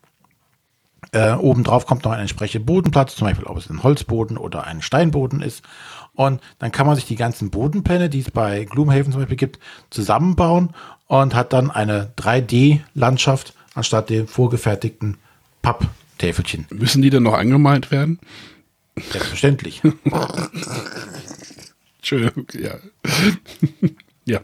Äh, 1.11 1.33
obendrauf 1.33 1.87
kommt 1.87 2.05
noch 2.05 2.13
ein 2.13 2.21
entsprechender 2.21 2.65
Bodenplatz, 2.65 3.17
zum 3.17 3.27
Beispiel 3.27 3.47
ob 3.47 3.59
es 3.59 3.69
ein 3.69 3.83
Holzboden 3.83 4.39
oder 4.39 4.65
ein 4.65 4.81
Steinboden 4.81 5.43
ist. 5.43 5.63
Und 6.15 6.41
dann 6.59 6.73
kann 6.73 6.87
man 6.87 6.95
sich 6.95 7.07
die 7.07 7.17
ganzen 7.17 7.51
Bodenpläne, 7.51 8.09
die 8.09 8.21
es 8.21 8.31
bei 8.31 8.65
Gloomhaven 8.65 9.13
zum 9.13 9.21
Beispiel 9.21 9.37
gibt, 9.37 9.59
zusammenbauen 9.91 10.71
und 11.07 11.35
hat 11.35 11.53
dann 11.53 11.71
eine 11.71 12.13
3D-Landschaft 12.17 13.55
anstatt 13.75 14.09
dem 14.11 14.29
vorgefertigten 14.29 15.19
Papptäfelchen. 15.63 16.67
Müssen 16.71 17.03
die 17.03 17.11
denn 17.11 17.25
noch 17.25 17.35
angemalt 17.35 17.91
werden? 17.91 18.21
Selbstverständlich. 18.97 19.83
Entschuldigung, 21.99 22.47
ja. 22.53 22.77
ja. 24.25 24.41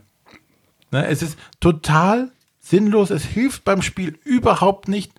Ne, 0.91 1.07
es 1.07 1.23
ist 1.23 1.39
total 1.61 2.33
sinnlos. 2.61 3.11
Es 3.11 3.25
hilft 3.25 3.65
beim 3.65 3.83
Spiel 3.83 4.19
überhaupt 4.25 4.89
nicht 4.89 5.13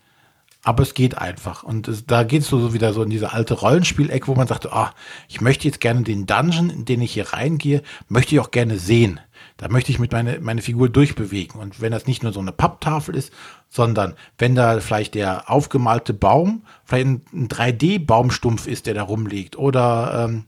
aber 0.63 0.83
es 0.83 0.93
geht 0.93 1.17
einfach. 1.17 1.63
Und 1.63 1.87
es, 1.87 2.05
da 2.05 2.23
geht 2.23 2.41
es 2.41 2.49
so 2.49 2.73
wieder 2.73 2.93
so 2.93 3.03
in 3.03 3.09
diese 3.09 3.31
alte 3.31 3.53
Rollenspieleck, 3.53 4.27
wo 4.27 4.35
man 4.35 4.47
sagt, 4.47 4.71
ah, 4.71 4.93
ich 5.29 5.39
möchte 5.39 5.67
jetzt 5.67 5.79
gerne 5.79 6.03
den 6.03 6.25
Dungeon, 6.25 6.69
in 6.69 6.85
den 6.85 7.01
ich 7.01 7.13
hier 7.13 7.29
reingehe, 7.29 7.81
möchte 8.09 8.35
ich 8.35 8.41
auch 8.41 8.51
gerne 8.51 8.77
sehen. 8.77 9.19
Da 9.55 9.69
möchte 9.69 9.91
ich 9.91 9.99
mit 9.99 10.11
meine, 10.11 10.39
meine 10.41 10.61
Figur 10.61 10.89
durchbewegen. 10.89 11.59
Und 11.59 11.79
wenn 11.79 11.91
das 11.91 12.07
nicht 12.07 12.23
nur 12.23 12.33
so 12.33 12.39
eine 12.41 12.51
Papptafel 12.51 13.15
ist, 13.15 13.31
sondern 13.69 14.15
wenn 14.37 14.55
da 14.55 14.79
vielleicht 14.79 15.15
der 15.15 15.49
aufgemalte 15.49 16.13
Baum, 16.13 16.63
vielleicht 16.83 17.07
ein, 17.07 17.21
ein 17.33 17.47
3D-Baumstumpf 17.47 18.67
ist, 18.67 18.85
der 18.85 18.93
da 18.93 19.03
rumliegt, 19.03 19.57
oder 19.57 20.25
ähm, 20.25 20.45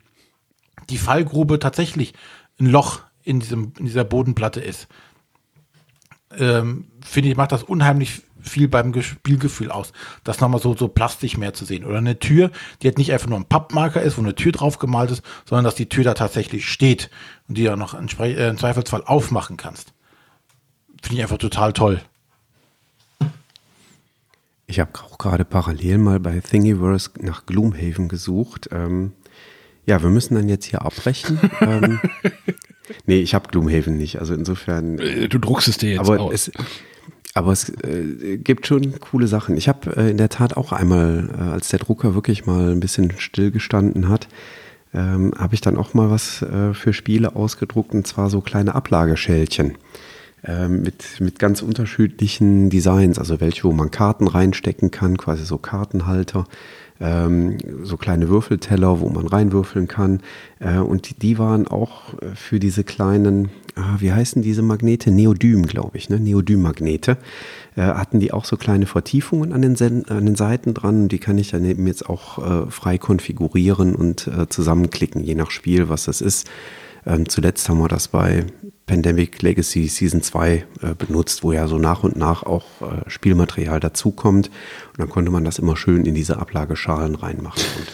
die 0.89 0.97
Fallgrube 0.97 1.59
tatsächlich 1.59 2.13
ein 2.59 2.65
Loch 2.65 3.01
in, 3.23 3.39
diesem, 3.39 3.73
in 3.79 3.85
dieser 3.85 4.03
Bodenplatte 4.03 4.59
ist, 4.59 4.87
ähm, 6.37 6.87
finde 7.01 7.29
ich, 7.29 7.37
macht 7.37 7.51
das 7.51 7.63
unheimlich 7.63 8.21
viel 8.41 8.67
beim 8.67 8.99
Spielgefühl 9.01 9.71
aus, 9.71 9.93
das 10.23 10.39
nochmal 10.39 10.61
so, 10.61 10.75
so 10.75 10.87
plastisch 10.87 11.37
mehr 11.37 11.53
zu 11.53 11.65
sehen. 11.65 11.85
Oder 11.85 11.99
eine 11.99 12.19
Tür, 12.19 12.51
die 12.81 12.87
jetzt 12.87 12.97
nicht 12.97 13.11
einfach 13.11 13.27
nur 13.27 13.39
ein 13.39 13.45
Pappmarker 13.45 14.01
ist, 14.01 14.17
wo 14.17 14.21
eine 14.21 14.35
Tür 14.35 14.51
drauf 14.51 14.79
gemalt 14.79 15.11
ist, 15.11 15.23
sondern 15.45 15.65
dass 15.65 15.75
die 15.75 15.89
Tür 15.89 16.03
da 16.03 16.13
tatsächlich 16.13 16.69
steht 16.69 17.09
und 17.47 17.57
die 17.57 17.63
du 17.63 17.75
noch 17.75 17.93
äh, 17.93 18.49
im 18.49 18.57
Zweifelsfall 18.57 19.03
aufmachen 19.05 19.57
kannst. 19.57 19.93
Finde 21.01 21.17
ich 21.17 21.21
einfach 21.23 21.37
total 21.37 21.73
toll. 21.73 22.01
Ich 24.67 24.79
habe 24.79 24.91
auch 25.03 25.17
gerade 25.17 25.43
parallel 25.43 25.97
mal 25.97 26.19
bei 26.19 26.39
Thingiverse 26.39 27.11
nach 27.19 27.45
Gloomhaven 27.45 28.07
gesucht. 28.07 28.69
Ähm, 28.71 29.11
ja, 29.85 30.01
wir 30.01 30.09
müssen 30.09 30.35
dann 30.35 30.47
jetzt 30.47 30.65
hier 30.65 30.83
abbrechen. 30.83 31.39
ähm, 31.61 31.99
nee, 33.05 33.19
ich 33.19 33.33
habe 33.33 33.49
Gloomhaven 33.49 33.97
nicht. 33.97 34.19
Also 34.19 34.33
insofern. 34.33 34.99
Äh, 34.99 35.27
du 35.27 35.39
druckst 35.39 35.67
es 35.67 35.77
dir 35.77 35.91
jetzt 35.91 35.99
aber 35.99 36.21
aus. 36.21 36.33
Es, 36.33 36.51
aber 37.33 37.51
es 37.51 37.69
äh, 37.83 38.37
gibt 38.37 38.67
schon 38.67 38.99
coole 38.99 39.27
Sachen. 39.27 39.55
Ich 39.57 39.67
habe 39.67 39.95
äh, 39.95 40.09
in 40.09 40.17
der 40.17 40.29
Tat 40.29 40.57
auch 40.57 40.71
einmal, 40.71 41.29
äh, 41.37 41.41
als 41.41 41.69
der 41.69 41.79
Drucker 41.79 42.13
wirklich 42.13 42.45
mal 42.45 42.71
ein 42.71 42.79
bisschen 42.79 43.13
stillgestanden 43.17 44.09
hat, 44.09 44.27
ähm, 44.93 45.33
habe 45.37 45.53
ich 45.53 45.61
dann 45.61 45.77
auch 45.77 45.93
mal 45.93 46.09
was 46.09 46.41
äh, 46.41 46.73
für 46.73 46.93
Spiele 46.93 47.35
ausgedruckt 47.35 47.93
und 47.93 48.05
zwar 48.05 48.29
so 48.29 48.41
kleine 48.41 48.75
Ablageschälchen 48.75 49.77
ähm, 50.43 50.81
mit, 50.81 51.21
mit 51.21 51.39
ganz 51.39 51.61
unterschiedlichen 51.61 52.69
Designs, 52.69 53.17
also 53.17 53.39
welche, 53.39 53.63
wo 53.63 53.71
man 53.71 53.91
Karten 53.91 54.27
reinstecken 54.27 54.91
kann, 54.91 55.17
quasi 55.17 55.45
so 55.45 55.57
Kartenhalter 55.57 56.45
ähm, 57.01 57.57
so 57.83 57.97
kleine 57.97 58.29
Würfelteller, 58.29 58.99
wo 58.99 59.09
man 59.09 59.27
reinwürfeln 59.27 59.87
kann. 59.87 60.21
Äh, 60.59 60.77
und 60.77 61.21
die, 61.21 61.37
waren 61.37 61.67
auch 61.67 62.13
äh, 62.21 62.35
für 62.35 62.59
diese 62.59 62.83
kleinen, 62.83 63.49
ah, 63.75 63.95
wie 63.99 64.11
heißen 64.11 64.41
diese 64.41 64.61
Magnete? 64.61 65.11
Neodym, 65.11 65.65
glaube 65.65 65.97
ich, 65.97 66.09
ne? 66.09 66.19
Neodym-Magnete. 66.19 67.17
Äh, 67.75 67.81
hatten 67.81 68.19
die 68.19 68.31
auch 68.31 68.45
so 68.45 68.55
kleine 68.55 68.85
Vertiefungen 68.85 69.51
an 69.51 69.61
den, 69.61 69.75
Sen 69.75 70.05
an 70.09 70.25
den 70.25 70.35
Seiten 70.35 70.73
dran. 70.73 71.07
Die 71.07 71.19
kann 71.19 71.37
ich 71.37 71.51
dann 71.51 71.65
eben 71.65 71.87
jetzt 71.87 72.07
auch 72.07 72.37
äh, 72.37 72.69
frei 72.69 72.97
konfigurieren 72.97 73.95
und 73.95 74.27
äh, 74.27 74.47
zusammenklicken, 74.47 75.23
je 75.23 75.35
nach 75.35 75.49
Spiel, 75.49 75.89
was 75.89 76.05
das 76.05 76.21
ist. 76.21 76.49
Ähm, 77.05 77.27
zuletzt 77.27 77.67
haben 77.67 77.79
wir 77.79 77.87
das 77.87 78.09
bei 78.09 78.45
Pandemic 78.91 79.41
Legacy 79.41 79.87
Season 79.87 80.21
2 80.21 80.65
äh, 80.81 80.95
benutzt, 80.97 81.43
wo 81.43 81.53
ja 81.53 81.69
so 81.69 81.77
nach 81.77 82.03
und 82.03 82.17
nach 82.17 82.43
auch 82.43 82.65
äh, 82.81 83.09
Spielmaterial 83.09 83.79
dazukommt. 83.79 84.47
Und 84.47 84.99
dann 84.99 85.07
konnte 85.07 85.31
man 85.31 85.45
das 85.45 85.59
immer 85.59 85.77
schön 85.77 86.05
in 86.05 86.13
diese 86.13 86.39
Ablageschalen 86.39 87.15
reinmachen. 87.15 87.63
Und 87.77 87.87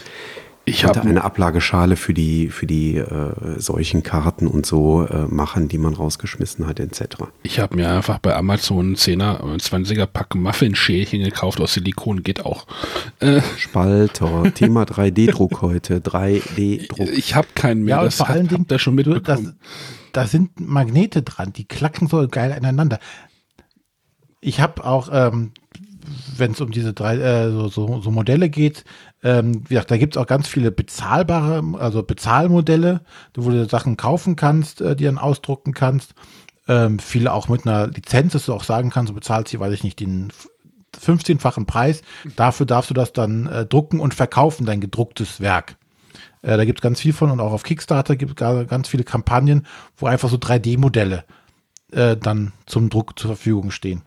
ich 0.68 0.84
hatte 0.84 1.02
eine 1.02 1.24
Ablageschale 1.24 1.96
für 1.96 2.14
die, 2.14 2.50
für 2.50 2.68
die 2.68 2.98
äh, 2.98 3.58
solchen 3.58 4.04
Karten 4.04 4.48
und 4.48 4.66
so 4.66 5.06
äh, 5.06 5.26
machen, 5.28 5.70
die 5.70 5.78
man 5.78 5.94
rausgeschmissen 5.94 6.68
hat, 6.68 6.82
etc. 6.82 7.24
Ich 7.42 7.62
habe 7.62 7.78
mir 7.78 7.90
einfach 7.90 8.20
bei 8.20 8.36
Amazon 8.36 8.96
10er, 8.96 9.40
20er 9.42 10.06
Pack 10.06 10.36
Muffin-Schälchen 10.36 11.24
gekauft 11.24 11.62
aus 11.62 11.74
Silikon, 11.74 12.22
geht 12.22 12.46
auch. 12.46 12.68
Äh. 13.22 13.40
Spalter, 13.58 14.52
Thema 14.56 14.84
3D-Druck 14.84 15.62
heute, 15.62 16.00
3D-Druck. 16.00 17.12
Ich 17.12 17.34
habe 17.34 17.48
keinen 17.56 17.86
mehr, 17.86 17.98
ja, 17.98 18.04
das 18.04 18.16
vor 18.16 18.28
allen 18.28 18.50
Dingen, 18.50 18.68
da 18.68 18.78
schon 18.78 18.96
mitbekommen. 18.96 19.58
da 20.12 20.28
sind 20.28 20.60
Magnete 20.60 21.22
dran, 21.22 21.54
die 21.54 21.66
klacken 21.66 22.10
so 22.10 22.28
geil 22.28 22.52
aneinander. 22.52 23.00
Ich 24.42 24.60
habe 24.60 24.84
auch, 24.84 25.08
ähm, 25.14 25.54
wenn 26.36 26.52
es 26.52 26.60
um 26.60 26.72
diese 26.72 26.94
drei 26.94 27.16
äh, 27.18 27.52
so, 27.52 27.70
so, 27.70 28.02
so 28.02 28.12
Modelle 28.12 28.50
geht, 28.50 28.84
ähm, 29.28 29.64
wie 29.68 29.74
gesagt, 29.74 29.92
da 29.92 29.98
gibt 29.98 30.16
es 30.16 30.22
auch 30.22 30.26
ganz 30.26 30.48
viele 30.48 30.72
bezahlbare, 30.72 31.62
also 31.80 32.02
Bezahlmodelle, 32.02 33.02
wo 33.36 33.50
du 33.50 33.68
Sachen 33.68 33.98
kaufen 33.98 34.38
kannst, 34.38 34.80
äh, 34.80 34.96
die 34.96 35.04
dann 35.04 35.18
ausdrucken 35.18 35.74
kannst. 35.74 36.14
Ähm, 36.70 36.98
viele 36.98 37.34
auch 37.34 37.50
mit 37.50 37.68
einer 37.68 37.88
Lizenz, 37.88 38.32
dass 38.32 38.46
du 38.46 38.54
auch 38.54 38.64
sagen 38.64 38.90
kannst, 38.90 39.10
du 39.10 39.14
bezahlst 39.14 39.50
hier, 39.50 39.60
weiß 39.60 39.74
ich 39.74 39.84
nicht, 39.84 40.00
den 40.00 40.32
15-fachen 40.98 41.66
Preis. 41.66 42.04
Dafür 42.38 42.66
darfst 42.66 42.90
du 42.90 42.94
das 42.94 43.12
dann 43.12 43.48
äh, 43.48 43.66
drucken 43.66 44.00
und 44.00 44.14
verkaufen, 44.14 44.66
dein 44.66 44.80
gedrucktes 44.80 45.42
Werk. 45.42 45.76
Äh, 46.42 46.56
da 46.56 46.64
gibt 46.64 46.80
es 46.80 46.84
ganz 46.84 47.02
viel 47.02 47.12
von 47.12 47.30
und 47.30 47.42
auch 47.42 47.52
auf 47.52 47.64
Kickstarter 47.64 48.16
gibt 48.16 48.42
es 48.42 48.68
ganz 48.70 48.88
viele 48.88 49.04
Kampagnen, 49.04 49.66
wo 49.98 50.06
einfach 50.06 50.30
so 50.30 50.38
3D-Modelle 50.38 51.26
äh, 51.92 52.16
dann 52.16 52.54
zum 52.66 52.90
Druck 52.90 53.20
zur 53.20 53.32
Verfügung 53.32 53.72
stehen. 53.72 54.04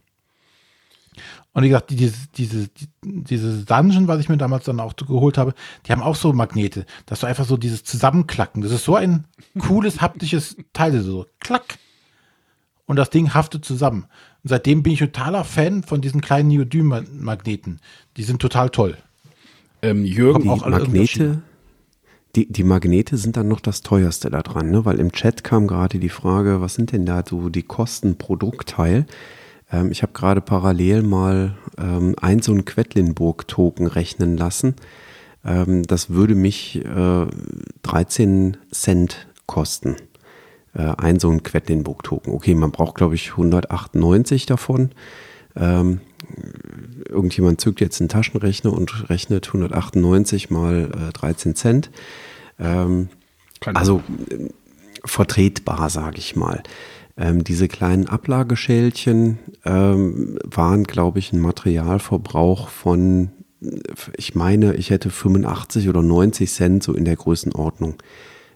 Und 1.52 1.64
wie 1.64 1.68
gesagt, 1.68 1.90
dieses, 1.90 2.30
dieses, 2.30 2.68
dieses 3.02 3.64
Dungeon, 3.64 4.06
was 4.06 4.20
ich 4.20 4.28
mir 4.28 4.36
damals 4.36 4.64
dann 4.64 4.78
auch 4.78 4.94
geholt 4.94 5.36
habe, 5.36 5.54
die 5.86 5.92
haben 5.92 6.02
auch 6.02 6.14
so 6.14 6.32
Magnete, 6.32 6.86
dass 7.06 7.20
du 7.20 7.26
einfach 7.26 7.44
so 7.44 7.56
dieses 7.56 7.82
Zusammenklacken, 7.82 8.62
das 8.62 8.70
ist 8.70 8.84
so 8.84 8.94
ein 8.94 9.24
cooles 9.58 10.00
haptisches 10.00 10.56
Teil, 10.72 11.00
so 11.00 11.26
klack. 11.40 11.78
Und 12.86 12.96
das 12.96 13.10
Ding 13.10 13.34
haftet 13.34 13.64
zusammen. 13.64 14.06
Und 14.42 14.48
seitdem 14.48 14.82
bin 14.82 14.92
ich 14.92 15.00
totaler 15.00 15.44
Fan 15.44 15.82
von 15.82 16.00
diesen 16.00 16.20
kleinen 16.20 16.48
Neodym-Magneten. 16.48 17.80
Die 18.16 18.22
sind 18.22 18.40
total 18.40 18.70
toll. 18.70 18.96
Ähm, 19.82 20.04
Jürgen, 20.04 20.42
die 20.42 20.48
Magnete, 20.48 21.42
die, 22.36 22.50
die 22.50 22.64
Magnete 22.64 23.16
sind 23.16 23.36
dann 23.36 23.48
noch 23.48 23.60
das 23.60 23.82
teuerste 23.82 24.30
da 24.30 24.42
dran, 24.42 24.70
ne? 24.70 24.84
weil 24.84 25.00
im 25.00 25.12
Chat 25.12 25.42
kam 25.42 25.66
gerade 25.66 25.98
die 25.98 26.08
Frage, 26.08 26.60
was 26.60 26.74
sind 26.74 26.92
denn 26.92 27.06
da 27.06 27.24
so 27.28 27.48
die 27.48 27.62
Kosten 27.62 28.18
pro 28.18 28.36
Druckteil? 28.36 29.06
Ähm, 29.72 29.90
ich 29.90 30.02
habe 30.02 30.12
gerade 30.12 30.40
parallel 30.40 31.02
mal 31.02 31.56
ähm, 31.78 32.14
ein 32.20 32.42
so 32.42 32.52
ein 32.52 32.64
Quedlinburg-Token 32.64 33.86
rechnen 33.86 34.36
lassen. 34.36 34.76
Ähm, 35.44 35.82
das 35.84 36.10
würde 36.10 36.34
mich 36.34 36.84
äh, 36.84 37.26
13 37.82 38.56
Cent 38.72 39.26
kosten. 39.46 39.96
Äh, 40.74 40.92
ein 40.98 41.18
so 41.18 41.30
ein 41.30 41.42
Quedlinburg-Token. 41.42 42.32
Okay, 42.32 42.54
man 42.54 42.70
braucht, 42.72 42.96
glaube 42.96 43.14
ich, 43.14 43.32
198 43.32 44.46
davon. 44.46 44.90
Ähm, 45.56 46.00
irgendjemand 47.08 47.60
zückt 47.60 47.80
jetzt 47.80 48.00
einen 48.00 48.08
Taschenrechner 48.08 48.72
und 48.72 49.10
rechnet 49.10 49.48
198 49.48 50.50
mal 50.50 50.90
äh, 51.08 51.12
13 51.12 51.56
Cent. 51.56 51.90
Ähm, 52.58 53.08
also 53.64 54.02
äh, 54.30 54.48
vertretbar, 55.04 55.90
sage 55.90 56.18
ich 56.18 56.36
mal. 56.36 56.62
Ähm, 57.20 57.44
diese 57.44 57.68
kleinen 57.68 58.08
Ablageschälchen 58.08 59.38
ähm, 59.66 60.38
waren, 60.42 60.84
glaube 60.84 61.18
ich, 61.18 61.34
ein 61.34 61.40
Materialverbrauch 61.40 62.68
von, 62.68 63.30
ich 64.16 64.34
meine, 64.34 64.74
ich 64.74 64.88
hätte 64.88 65.10
85 65.10 65.90
oder 65.90 66.02
90 66.02 66.50
Cent 66.50 66.82
so 66.82 66.94
in 66.94 67.04
der 67.04 67.16
Größenordnung 67.16 67.96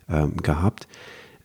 ähm, 0.09 0.39
gehabt. 0.39 0.89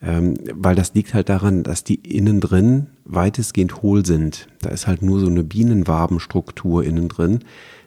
Ähm, 0.02 0.36
weil 0.54 0.76
das 0.76 0.94
liegt 0.94 1.14
halt 1.14 1.28
daran, 1.28 1.64
dass 1.64 1.84
die 1.84 1.96
innen 1.96 2.40
drin 2.40 2.88
weitestgehend 3.04 3.82
hohl 3.82 4.06
sind. 4.06 4.48
Da 4.62 4.70
ist 4.70 4.88
halt 4.88 5.02
nur 5.02 5.20
so 5.20 5.28
eine 5.28 5.44
Bienenwabenstruktur 5.44 6.86
innen 6.86 7.10
drin. 7.10 7.40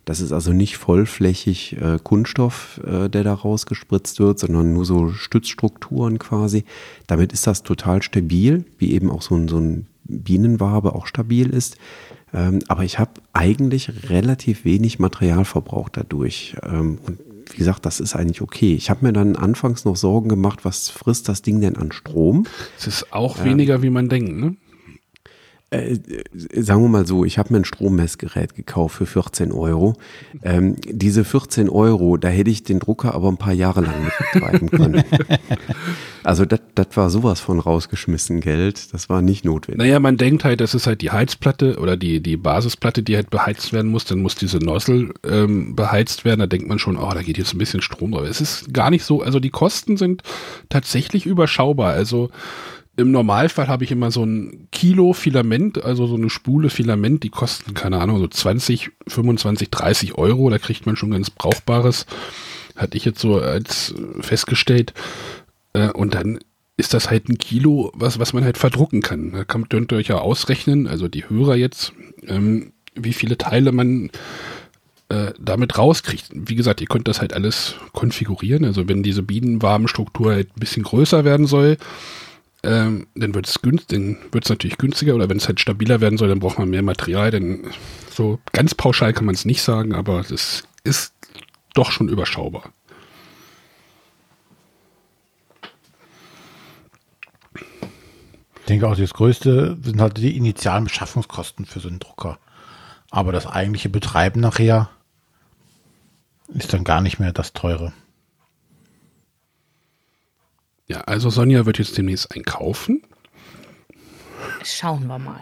Das 0.05 0.21
ist 0.21 0.33
also 0.33 0.53
nicht 0.53 0.77
vollflächig 0.77 1.77
äh, 1.81 1.99
Kunststoff, 2.03 2.81
äh, 2.85 3.09
der 3.09 3.23
da 3.23 3.35
rausgespritzt 3.35 4.19
wird, 4.19 4.39
sondern 4.39 4.73
nur 4.73 4.85
so 4.85 5.11
Stützstrukturen 5.11 6.19
quasi. 6.19 6.65
Damit 7.07 7.33
ist 7.33 7.47
das 7.47 7.63
total 7.63 8.03
stabil, 8.03 8.65
wie 8.79 8.93
eben 8.93 9.11
auch 9.11 9.23
so 9.23 9.37
ein, 9.37 9.47
so 9.47 9.59
ein 9.59 9.87
Bienenwabe 10.05 10.95
auch 10.95 11.07
stabil 11.07 11.51
ist. 11.51 11.77
Ähm, 12.35 12.61
aber 12.69 12.83
ich 12.85 12.99
habe 12.99 13.13
eigentlich 13.33 14.11
relativ 14.11 14.65
wenig 14.65 14.99
Materialverbrauch 14.99 15.89
dadurch. 15.89 16.57
Ähm, 16.65 16.99
und 17.07 17.19
wie 17.51 17.59
gesagt, 17.59 17.85
das 17.87 18.01
ist 18.01 18.17
eigentlich 18.17 18.41
okay. 18.41 18.75
Ich 18.75 18.91
habe 18.91 19.05
mir 19.05 19.13
dann 19.13 19.37
anfangs 19.37 19.85
noch 19.85 19.97
Sorgen 19.97 20.29
gemacht, 20.29 20.65
was 20.65 20.89
frisst 20.89 21.29
das 21.29 21.43
Ding 21.43 21.61
denn 21.61 21.77
an 21.77 21.93
Strom? 21.93 22.47
Es 22.79 22.87
ist 22.87 23.13
auch 23.13 23.39
ähm, 23.39 23.45
weniger, 23.45 23.83
wie 23.83 23.91
man 23.91 24.09
denkt, 24.09 24.37
ne? 24.37 24.57
Äh, 25.73 25.99
sagen 26.35 26.83
wir 26.83 26.89
mal 26.89 27.07
so, 27.07 27.25
ich 27.25 27.39
habe 27.39 27.53
mir 27.53 27.61
ein 27.61 27.65
Strommessgerät 27.65 28.55
gekauft 28.55 28.97
für 28.97 29.07
14 29.07 29.53
Euro. 29.53 29.95
Ähm, 30.43 30.77
diese 30.85 31.25
14 31.25 31.71
Euro, 31.71 32.19
da 32.19 32.29
hätte 32.29 32.51
ich 32.51 32.63
den 32.63 32.79
Drucker 32.79 33.15
aber 33.15 33.29
ein 33.29 33.39
paar 33.39 33.55
Jahre 33.55 33.81
lang 33.81 34.05
mitbetreiben 34.05 34.71
können. 34.71 35.03
also 36.25 36.45
das 36.45 36.61
war 36.95 37.09
sowas 37.09 37.41
von 37.41 37.59
rausgeschmissen 37.59 38.41
Geld. 38.41 38.93
Das 38.93 39.09
war 39.09 39.23
nicht 39.23 39.47
notwendig. 39.47 39.79
Naja, 39.79 39.99
man 39.99 40.19
denkt 40.19 40.45
halt, 40.45 40.61
das 40.61 40.75
ist 40.75 40.87
halt 40.87 41.01
die 41.01 41.11
Heizplatte 41.11 41.79
oder 41.79 41.97
die, 41.97 42.21
die 42.21 42.37
Basisplatte, 42.37 43.03
die 43.03 43.17
halt 43.17 43.31
beheizt 43.31 43.73
werden 43.73 43.91
muss. 43.91 44.05
Dann 44.05 44.21
muss 44.21 44.35
diese 44.35 44.59
Nozzle 44.59 45.15
ähm, 45.27 45.75
beheizt 45.75 46.27
werden. 46.27 46.41
Da 46.41 46.47
denkt 46.47 46.69
man 46.69 46.79
schon, 46.79 46.99
oh, 46.99 47.11
da 47.15 47.23
geht 47.23 47.39
jetzt 47.39 47.55
ein 47.55 47.59
bisschen 47.59 47.81
Strom 47.81 48.13
drauf. 48.13 48.27
Es 48.29 48.43
ist 48.43 48.75
gar 48.75 48.91
nicht 48.91 49.05
so, 49.05 49.23
also 49.23 49.41
die 49.41 49.51
Kosten 49.51 49.97
sind 49.97 50.23
tatsächlich 50.69 51.25
überschaubar. 51.25 51.95
Also 51.95 52.29
im 52.97 53.11
Normalfall 53.11 53.69
habe 53.69 53.85
ich 53.85 53.91
immer 53.91 54.11
so 54.11 54.25
ein 54.25 54.69
Kilo 54.71 55.15
Filament, 55.15 55.83
also 55.83 56.07
so 56.07 56.17
eine 56.17 56.29
Spule 56.29 56.69
Filament, 56.69 57.23
die 57.23 57.31
kosten, 57.31 57.73
keine 57.75 57.99
Ahnung, 58.01 58.19
so 58.19 58.29
20, 58.29 58.91
25, 59.09 59.71
30 59.71 60.19
Euro. 60.19 60.51
Da 60.51 60.59
kriegt 60.59 60.85
man 60.85 60.97
schon 60.97 61.13
ganz 61.13 61.31
Brauchbares. 61.31 62.07
Hatte 62.77 62.97
ich 62.97 63.05
jetzt 63.05 63.21
so 63.21 63.41
als 63.41 63.95
festgestellt. 64.21 64.93
Äh, 65.73 65.91
und 65.91 66.15
dann 66.15 66.39
ist 66.77 66.93
das 66.93 67.11
halt 67.11 67.29
ein 67.29 67.39
Kilo, 67.39 67.93
was, 67.95 68.19
was 68.19 68.33
man 68.33 68.45
halt 68.45 68.59
verdrucken 68.59 69.01
kann. 69.01 69.33
Da 69.33 69.45
könnt 69.45 69.73
ihr 69.73 69.97
euch 69.97 70.09
ja 70.09 70.19
ausrechnen, 70.19 70.87
also 70.87 71.09
die 71.09 71.29
Hörer 71.29 71.57
jetzt, 71.57 71.93
ähm, 72.27 72.73
wie 72.95 73.13
viele 73.13 73.39
Teile 73.39 73.73
man 73.73 74.11
äh, 75.09 75.33
damit 75.39 75.79
rauskriegt. 75.79 76.31
Wie 76.35 76.57
gesagt, 76.57 76.81
ihr 76.83 76.87
könnt 76.87 77.09
das 77.09 77.21
halt 77.21 77.33
alles 77.33 77.77
konfigurieren. 77.93 78.65
Also 78.65 78.89
wenn 78.89 79.03
diese 79.03 79.23
Bienenwabenstruktur 79.23 80.33
halt 80.33 80.49
ein 80.49 80.61
bisschen 80.61 80.83
größer 80.83 81.25
werden 81.25 81.47
soll, 81.47 81.79
ähm, 82.65 83.09
dann 83.15 83.35
wird 83.35 83.49
es 83.49 83.59
dann 83.89 84.19
wird's 84.31 84.49
natürlich 84.49 84.79
günstiger 84.79 85.15
oder 85.15 85.29
wenn 85.29 85.39
es 85.39 85.49
halt 85.49 85.61
stabiler 85.61 86.01
werden 86.01 86.17
soll, 86.19 86.29
dann 86.29 86.39
braucht 86.39 86.59
man 86.59 86.71
mehr 86.71 86.83
Material. 86.83 87.31
Denn 87.31 87.71
so 88.11 88.39
ganz 88.53 88.75
pauschal 88.75 89.13
kann 89.13 89.25
man 89.25 89.35
es 89.35 89.45
nicht 89.45 89.63
sagen, 89.63 89.95
aber 89.95 90.21
es 90.21 90.65
ist 90.85 91.15
doch 91.75 91.91
schon 91.91 92.09
überschaubar. 92.09 92.73
Ich 98.61 98.67
denke 98.69 98.89
auch, 98.89 98.97
das 98.97 99.13
Größte 99.13 99.77
sind 99.83 100.01
halt 100.01 100.19
die 100.19 100.37
initialen 100.37 100.85
Beschaffungskosten 100.85 101.67
für 101.67 101.81
so 101.81 101.89
einen 101.89 101.99
Drucker. 101.99 102.39
Aber 103.11 103.33
das 103.33 103.47
eigentliche 103.47 103.89
Betreiben 103.89 104.41
nachher 104.41 104.89
ist 106.49 106.73
dann 106.73 106.85
gar 106.85 107.01
nicht 107.01 107.19
mehr 107.19 107.33
das 107.33 107.53
teure. 107.53 107.93
Ja, 110.93 111.01
also 111.07 111.31
Sonja 111.31 111.65
wird 111.65 111.79
jetzt 111.79 111.97
demnächst 111.97 112.37
einkaufen. 112.37 113.01
Schauen 114.63 115.07
wir 115.07 115.19
mal. 115.19 115.41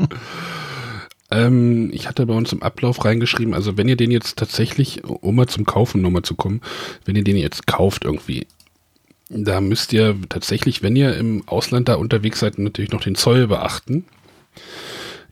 ähm, 1.30 1.92
ich 1.92 2.08
hatte 2.08 2.26
bei 2.26 2.34
uns 2.34 2.52
im 2.52 2.60
Ablauf 2.60 3.04
reingeschrieben, 3.04 3.54
also 3.54 3.76
wenn 3.76 3.86
ihr 3.86 3.94
den 3.94 4.10
jetzt 4.10 4.36
tatsächlich, 4.36 5.04
um 5.04 5.36
mal 5.36 5.46
zum 5.46 5.64
Kaufen 5.64 6.02
nochmal 6.02 6.22
zu 6.22 6.34
kommen, 6.34 6.60
wenn 7.04 7.14
ihr 7.14 7.22
den 7.22 7.36
jetzt 7.36 7.68
kauft 7.68 8.04
irgendwie, 8.04 8.48
da 9.28 9.60
müsst 9.60 9.92
ihr 9.92 10.16
tatsächlich, 10.28 10.82
wenn 10.82 10.96
ihr 10.96 11.16
im 11.16 11.46
Ausland 11.46 11.88
da 11.88 11.94
unterwegs 11.94 12.40
seid, 12.40 12.58
natürlich 12.58 12.90
noch 12.90 13.04
den 13.04 13.14
Zoll 13.14 13.46
beachten. 13.46 14.06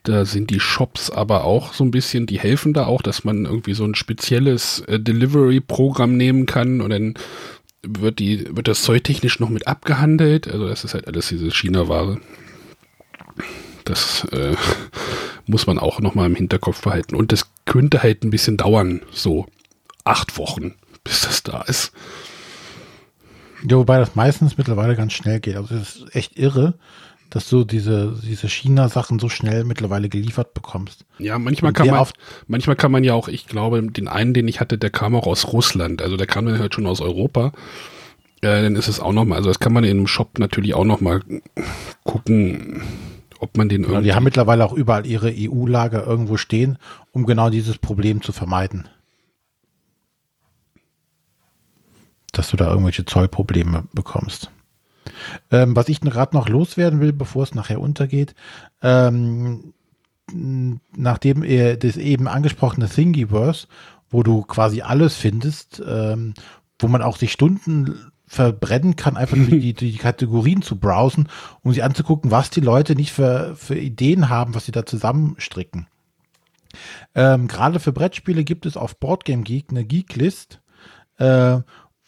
Da 0.05 0.25
sind 0.25 0.51
die 0.51 0.61
Shops 0.61 1.11
aber 1.11 1.43
auch 1.43 1.73
so 1.73 1.83
ein 1.83 1.91
bisschen, 1.91 2.27
die 2.27 2.39
helfen 2.39 2.75
da 2.75 2.87
auch, 2.87 3.03
dass 3.03 3.25
man 3.25 3.45
irgendwie 3.45 3.75
so 3.75 3.85
ein 3.85 3.97
spezielles 3.97 4.83
äh, 4.87 5.01
Delivery-Programm 5.01 6.17
nehmen 6.17 6.47
kann 6.47 6.81
und 6.81 6.91
dann 6.91 7.15
wird, 7.87 8.19
die, 8.19 8.57
wird 8.57 8.69
das 8.69 8.83
Zeug 8.83 9.05
technisch 9.05 9.41
noch 9.41 9.49
mit 9.49 9.67
abgehandelt. 9.67 10.49
Also 10.49 10.69
das 10.69 10.85
ist 10.85 10.95
halt 10.95 11.07
alles 11.07 11.29
diese 11.29 11.51
China-Ware. 11.51 12.21
Das 13.85 14.25
äh, 14.33 14.57
muss 15.47 15.67
man 15.67 15.79
auch 15.79 16.01
noch 16.01 16.15
mal 16.15 16.27
im 16.27 16.35
Hinterkopf 16.35 16.83
behalten. 16.83 17.15
Und 17.15 17.33
das 17.33 17.51
könnte 17.65 18.03
halt 18.03 18.25
ein 18.25 18.31
bisschen 18.31 18.57
dauern, 18.57 19.03
so 19.11 19.47
acht 20.05 20.39
Wochen, 20.39 20.75
bis 21.03 21.23
das 21.23 21.43
da 21.43 21.63
ist. 21.63 21.93
Ja, 23.69 23.77
wobei 23.77 23.99
das 23.99 24.15
meistens 24.15 24.59
mittlerweile 24.59 24.97
ganz 24.97 25.13
schnell 25.13 25.41
geht. 25.41 25.57
Also 25.57 25.75
das 25.75 25.97
ist 25.97 26.15
echt 26.15 26.39
irre, 26.39 26.75
dass 27.35 27.49
du 27.49 27.65
diese, 27.65 28.17
diese 28.23 28.49
China-Sachen 28.49 29.19
so 29.19 29.29
schnell 29.29 29.65
mittlerweile 29.65 30.09
geliefert 30.09 30.55
bekommst. 30.55 31.05
Ja, 31.19 31.37
manchmal 31.37 31.73
kann 31.73 31.89
man, 31.89 32.07
manchmal 32.47 32.77
kann 32.77 32.93
man 32.93 33.03
ja 33.03 33.15
auch, 33.15 33.27
ich 33.27 33.49
glaube, 33.49 33.83
den 33.83 34.07
einen, 34.07 34.35
den 34.35 34.47
ich 34.47 34.61
hatte, 34.61 34.79
der 34.79 34.91
kam 34.91 35.17
auch 35.17 35.27
aus 35.27 35.53
Russland. 35.53 36.01
Also 36.01 36.17
der 36.17 36.29
kam 36.29 36.47
dann 36.47 36.61
halt 36.61 36.75
schon 36.75 36.87
aus 36.87 37.01
Europa. 37.01 37.51
Äh, 38.41 38.63
dann 38.63 38.77
ist 38.77 38.87
es 38.87 39.01
auch 39.01 39.13
nochmal, 39.13 39.39
also 39.39 39.51
das 39.51 39.59
kann 39.59 39.73
man 39.73 39.83
in 39.83 39.99
einem 39.99 40.07
Shop 40.07 40.39
natürlich 40.39 40.75
auch 40.75 40.85
nochmal 40.85 41.23
gucken, 42.05 42.83
ob 43.41 43.57
man 43.57 43.69
den 43.69 43.83
irgendwie. 43.83 43.97
Ja, 43.97 44.01
die 44.03 44.15
haben 44.15 44.25
mittlerweile 44.25 44.65
auch 44.65 44.73
überall 44.73 45.05
ihre 45.05 45.35
EU-Lager 45.37 46.07
irgendwo 46.07 46.37
stehen, 46.37 46.79
um 47.11 47.27
genau 47.27 47.51
dieses 47.51 47.79
Problem 47.79 48.23
zu 48.23 48.31
vermeiden. 48.31 48.89
Dass 52.31 52.49
du 52.51 52.57
da 52.57 52.71
irgendwelche 52.71 53.05
Zollprobleme 53.05 53.89
bekommst. 53.93 54.53
Ähm, 55.55 55.77
was 55.77 55.89
ich 55.89 56.01
gerade 56.01 56.35
noch 56.35 56.49
loswerden 56.49 56.99
will, 56.99 57.13
bevor 57.13 57.45
es 57.45 57.55
nachher 57.55 57.81
untergeht, 57.81 58.35
ähm, 58.83 59.73
nachdem 60.33 61.45
ihr 61.45 61.77
das 61.77 61.97
eben 61.97 62.27
angesprochene 62.27 62.89
Thingiverse, 62.89 63.69
wo 64.11 64.25
du 64.25 64.43
quasi 64.43 64.81
alles 64.81 65.15
findest, 65.15 65.81
ähm, 65.87 66.35
wo 66.81 66.89
man 66.89 67.03
auch 67.03 67.17
sich 67.17 67.31
Stunden 67.31 68.11
verbrennen 68.27 68.97
kann, 68.97 69.17
einfach 69.17 69.37
die, 69.37 69.75
die 69.75 69.97
Kategorien 69.97 70.61
zu 70.61 70.77
browsen, 70.77 71.29
um 71.63 71.73
sich 71.73 71.85
anzugucken, 71.85 72.33
was 72.33 72.51
die 72.51 72.61
Leute 72.61 72.97
nicht 72.97 73.13
für, 73.13 73.55
für 73.55 73.79
Ideen 73.79 74.29
haben, 74.29 74.57
was 74.57 74.67
sie 74.67 74.73
da 74.73 74.85
zusammenstricken. 74.85 75.87
Ähm, 77.15 77.47
Gerade 77.47 77.79
für 77.79 77.93
Brettspiele 77.93 78.43
gibt 78.43 78.67
es 78.67 78.77
auf 78.77 78.99
Boardgame 78.99 79.45
Geek 79.45 79.67
eine 79.71 79.85
Geeklist, 79.85 80.61
äh, 81.19 81.61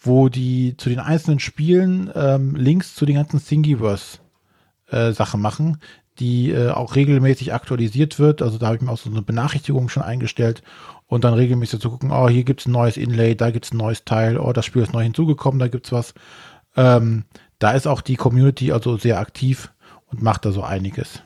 wo 0.06 0.28
die 0.28 0.76
zu 0.76 0.88
den 0.88 1.00
einzelnen 1.00 1.40
Spielen 1.40 2.10
ähm, 2.14 2.54
Links 2.54 2.94
zu 2.94 3.06
den 3.06 3.16
ganzen 3.16 3.44
Thingiverse 3.44 4.18
äh, 4.90 5.12
machen, 5.36 5.78
die 6.18 6.50
äh, 6.50 6.70
auch 6.70 6.94
regelmäßig 6.96 7.52
aktualisiert 7.52 8.18
wird. 8.18 8.42
Also 8.42 8.58
da 8.58 8.66
habe 8.66 8.76
ich 8.76 8.82
mir 8.82 8.90
auch 8.90 8.98
so 8.98 9.10
eine 9.10 9.22
Benachrichtigung 9.22 9.88
schon 9.88 10.02
eingestellt 10.02 10.62
und 11.06 11.24
dann 11.24 11.34
regelmäßig 11.34 11.80
zu 11.80 11.90
gucken, 11.90 12.10
oh, 12.10 12.28
hier 12.28 12.44
gibt 12.44 12.60
es 12.60 12.66
ein 12.66 12.72
neues 12.72 12.96
Inlay, 12.96 13.34
da 13.34 13.50
gibt 13.50 13.66
es 13.66 13.72
ein 13.72 13.76
neues 13.76 14.04
Teil, 14.04 14.38
oh, 14.38 14.52
das 14.52 14.64
Spiel 14.64 14.82
ist 14.82 14.92
neu 14.92 15.02
hinzugekommen, 15.02 15.58
da 15.58 15.68
gibt 15.68 15.86
es 15.86 15.92
was. 15.92 16.14
Ähm, 16.76 17.24
da 17.58 17.72
ist 17.72 17.86
auch 17.86 18.00
die 18.00 18.16
Community 18.16 18.72
also 18.72 18.96
sehr 18.96 19.18
aktiv 19.18 19.72
und 20.06 20.22
macht 20.22 20.44
da 20.44 20.52
so 20.52 20.62
einiges. 20.62 21.22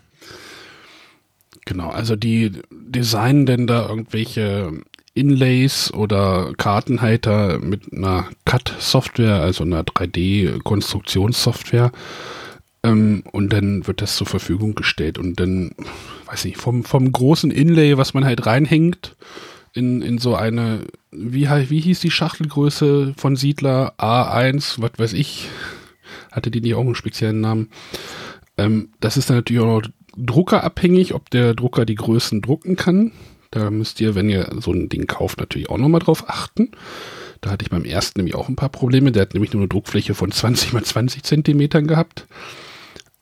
Genau, 1.67 1.91
also 1.91 2.17
die 2.17 2.63
designen 2.71 3.47
denn 3.47 3.67
da 3.67 3.89
irgendwelche 3.89 4.73
Inlays 5.21 5.93
oder 5.93 6.53
Kartenhalter 6.57 7.59
mit 7.59 7.93
einer 7.93 8.29
CAD-Software, 8.47 9.41
also 9.41 9.65
einer 9.65 9.85
3D-Konstruktionssoftware. 9.85 11.93
Ähm, 12.83 13.23
und 13.31 13.53
dann 13.53 13.87
wird 13.87 14.01
das 14.01 14.17
zur 14.17 14.27
Verfügung 14.27 14.75
gestellt. 14.75 15.19
Und 15.19 15.39
dann, 15.39 15.73
weiß 16.27 16.47
ich, 16.47 16.57
vom, 16.57 16.85
vom 16.85 17.13
großen 17.13 17.51
Inlay, 17.51 17.99
was 17.99 18.15
man 18.15 18.25
halt 18.25 18.47
reinhängt, 18.47 19.17
in, 19.73 20.03
in 20.03 20.19
so 20.19 20.35
eine, 20.35 20.81
wie, 21.11 21.49
wie 21.49 21.81
hieß 21.81 22.01
die 22.01 22.11
Schachtelgröße 22.11 23.15
von 23.17 23.37
Siedler 23.37 23.95
A1, 23.99 24.81
was 24.81 24.93
weiß 24.97 25.13
ich, 25.13 25.49
hatte 26.33 26.51
die 26.51 26.61
nicht 26.61 26.75
auch 26.75 26.81
einen 26.81 26.95
speziellen 26.95 27.41
Namen. 27.41 27.71
Ähm, 28.57 28.91
das 29.01 29.17
ist 29.17 29.31
dann 29.31 29.37
natürlich 29.37 29.63
auch 29.63 29.83
noch 29.83 29.91
druckerabhängig, 30.17 31.15
ob 31.15 31.31
der 31.31 31.55
Drucker 31.55 31.85
die 31.85 31.95
Größen 31.95 32.43
drucken 32.43 32.77
kann. 32.77 33.13
Da 33.51 33.71
müsst 33.71 34.01
ihr, 34.01 34.15
wenn 34.15 34.29
ihr 34.29 34.49
so 34.61 34.73
ein 34.73 34.89
Ding 34.89 35.07
kauft, 35.07 35.41
natürlich 35.41 35.71
auch 35.71 35.79
nochmal 35.79 36.01
drauf 36.01 36.29
achten. 36.29 36.71
Da 37.41 37.51
hatte 37.51 37.65
ich 37.65 37.71
beim 37.71 37.85
ersten 37.85 38.21
nämlich 38.21 38.35
auch 38.35 38.49
ein 38.49 38.57
paar 38.57 38.69
Probleme. 38.69 39.13
Der 39.13 39.23
hat 39.23 39.35
nämlich 39.35 39.53
nur 39.53 39.63
eine 39.63 39.69
Druckfläche 39.69 40.15
von 40.15 40.31
20 40.33 40.73
mal 40.73 40.85
20 40.85 41.23
Zentimetern 41.23 41.87
gehabt. 41.87 42.27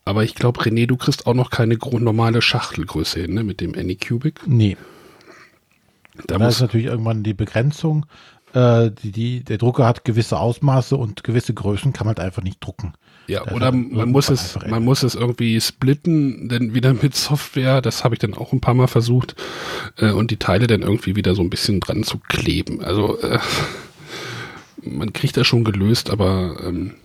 Aber 0.05 0.23
ich 0.23 0.35
glaube, 0.35 0.61
René, 0.61 0.87
du 0.87 0.97
kriegst 0.97 1.27
auch 1.27 1.33
noch 1.33 1.51
keine 1.51 1.77
normale 1.77 2.41
Schachtelgröße 2.41 3.21
hin, 3.21 3.33
ne, 3.35 3.43
mit 3.43 3.61
dem 3.61 3.75
Anycubic. 3.75 4.41
Nee. 4.47 4.77
Da, 6.25 6.37
da 6.37 6.47
ist 6.47 6.61
natürlich 6.61 6.87
irgendwann 6.87 7.23
die 7.23 7.33
Begrenzung. 7.33 8.05
Äh, 8.53 8.91
die, 8.91 9.11
die, 9.11 9.43
der 9.43 9.57
Drucker 9.57 9.85
hat 9.85 10.05
gewisse 10.05 10.39
Ausmaße 10.39 10.95
und 10.95 11.23
gewisse 11.23 11.53
Größen 11.53 11.93
kann 11.93 12.07
man 12.07 12.15
halt 12.15 12.25
einfach 12.25 12.41
nicht 12.41 12.59
drucken. 12.59 12.93
Ja, 13.29 13.43
das 13.45 13.53
oder 13.53 13.71
man 13.71 14.09
muss 14.09 14.29
es, 14.29 14.57
man 14.67 14.83
muss 14.83 15.03
es 15.03 15.13
irgendwie 15.13 15.61
splitten, 15.61 16.49
denn 16.49 16.73
wieder 16.73 16.93
mit 16.95 17.15
Software, 17.15 17.79
das 17.79 18.03
habe 18.03 18.15
ich 18.15 18.19
dann 18.19 18.33
auch 18.33 18.53
ein 18.53 18.59
paar 18.59 18.73
Mal 18.73 18.87
versucht, 18.87 19.35
äh, 19.97 20.11
und 20.11 20.31
die 20.31 20.37
Teile 20.37 20.65
dann 20.65 20.81
irgendwie 20.81 21.15
wieder 21.15 21.35
so 21.35 21.43
ein 21.43 21.51
bisschen 21.51 21.79
dran 21.79 22.03
zu 22.03 22.17
kleben. 22.17 22.81
Also 22.81 23.21
äh, 23.21 23.37
man 24.81 25.13
kriegt 25.13 25.37
das 25.37 25.45
schon 25.45 25.63
gelöst, 25.63 26.09
aber 26.09 26.57
ähm, 26.65 26.95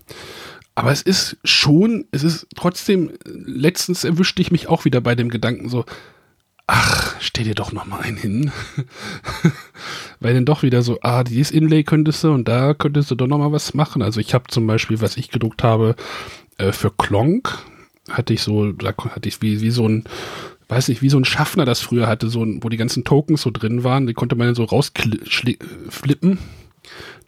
aber 0.75 0.91
es 0.91 1.03
ist 1.03 1.37
schon, 1.45 2.07
es 2.11 2.25
ist 2.25 2.49
trotzdem, 2.57 3.13
letztens 3.25 4.03
erwischte 4.03 4.43
ich 4.43 4.51
mich 4.51 4.67
auch 4.67 4.85
wieder 4.85 5.01
bei 5.01 5.15
dem 5.15 5.29
Gedanken 5.29 5.69
so, 5.69 5.85
ach, 6.67 7.17
stell 7.21 7.45
dir 7.45 7.55
doch 7.55 7.73
noch 7.73 7.87
mal 7.87 8.01
einen 8.01 8.17
hin. 8.17 8.53
Weil 10.21 10.35
dann 10.35 10.45
doch 10.45 10.63
wieder 10.63 10.83
so, 10.83 10.99
ah, 11.03 11.25
dieses 11.25 11.51
Inlay 11.51 11.85
könntest 11.85 12.25
du 12.25 12.33
und 12.33 12.49
da 12.49 12.75
könntest 12.75 13.11
du 13.11 13.15
doch 13.15 13.27
noch 13.27 13.39
mal 13.39 13.53
was 13.53 13.75
machen. 13.75 14.03
Also 14.03 14.21
ich 14.21 14.35
habe 14.35 14.45
zum 14.49 14.67
Beispiel, 14.67 15.01
was 15.01 15.17
ich 15.17 15.31
gedruckt 15.31 15.63
habe, 15.63 15.97
äh, 16.59 16.73
für 16.73 16.91
Klonk, 16.91 17.59
hatte 18.11 18.33
ich 18.33 18.43
so, 18.43 18.73
da 18.73 18.95
hatte 18.97 19.29
ich 19.29 19.41
wie, 19.43 19.61
wie 19.61 19.71
so 19.71 19.89
ein, 19.89 20.05
weiß 20.69 20.89
nicht, 20.89 21.03
wie 21.03 21.09
so 21.09 21.19
ein 21.19 21.25
Schaffner 21.25 21.65
das 21.65 21.81
früher 21.81 22.07
hatte, 22.07 22.29
so 22.29 22.43
ein, 22.43 22.63
wo 22.63 22.69
die 22.69 22.77
ganzen 22.77 23.05
Tokens 23.05 23.43
so 23.43 23.51
drin 23.51 23.85
waren, 23.85 24.07
die 24.07 24.15
konnte 24.15 24.37
man 24.37 24.49
dann 24.49 24.55
so 24.55 24.65
rausflippen. 24.65 26.39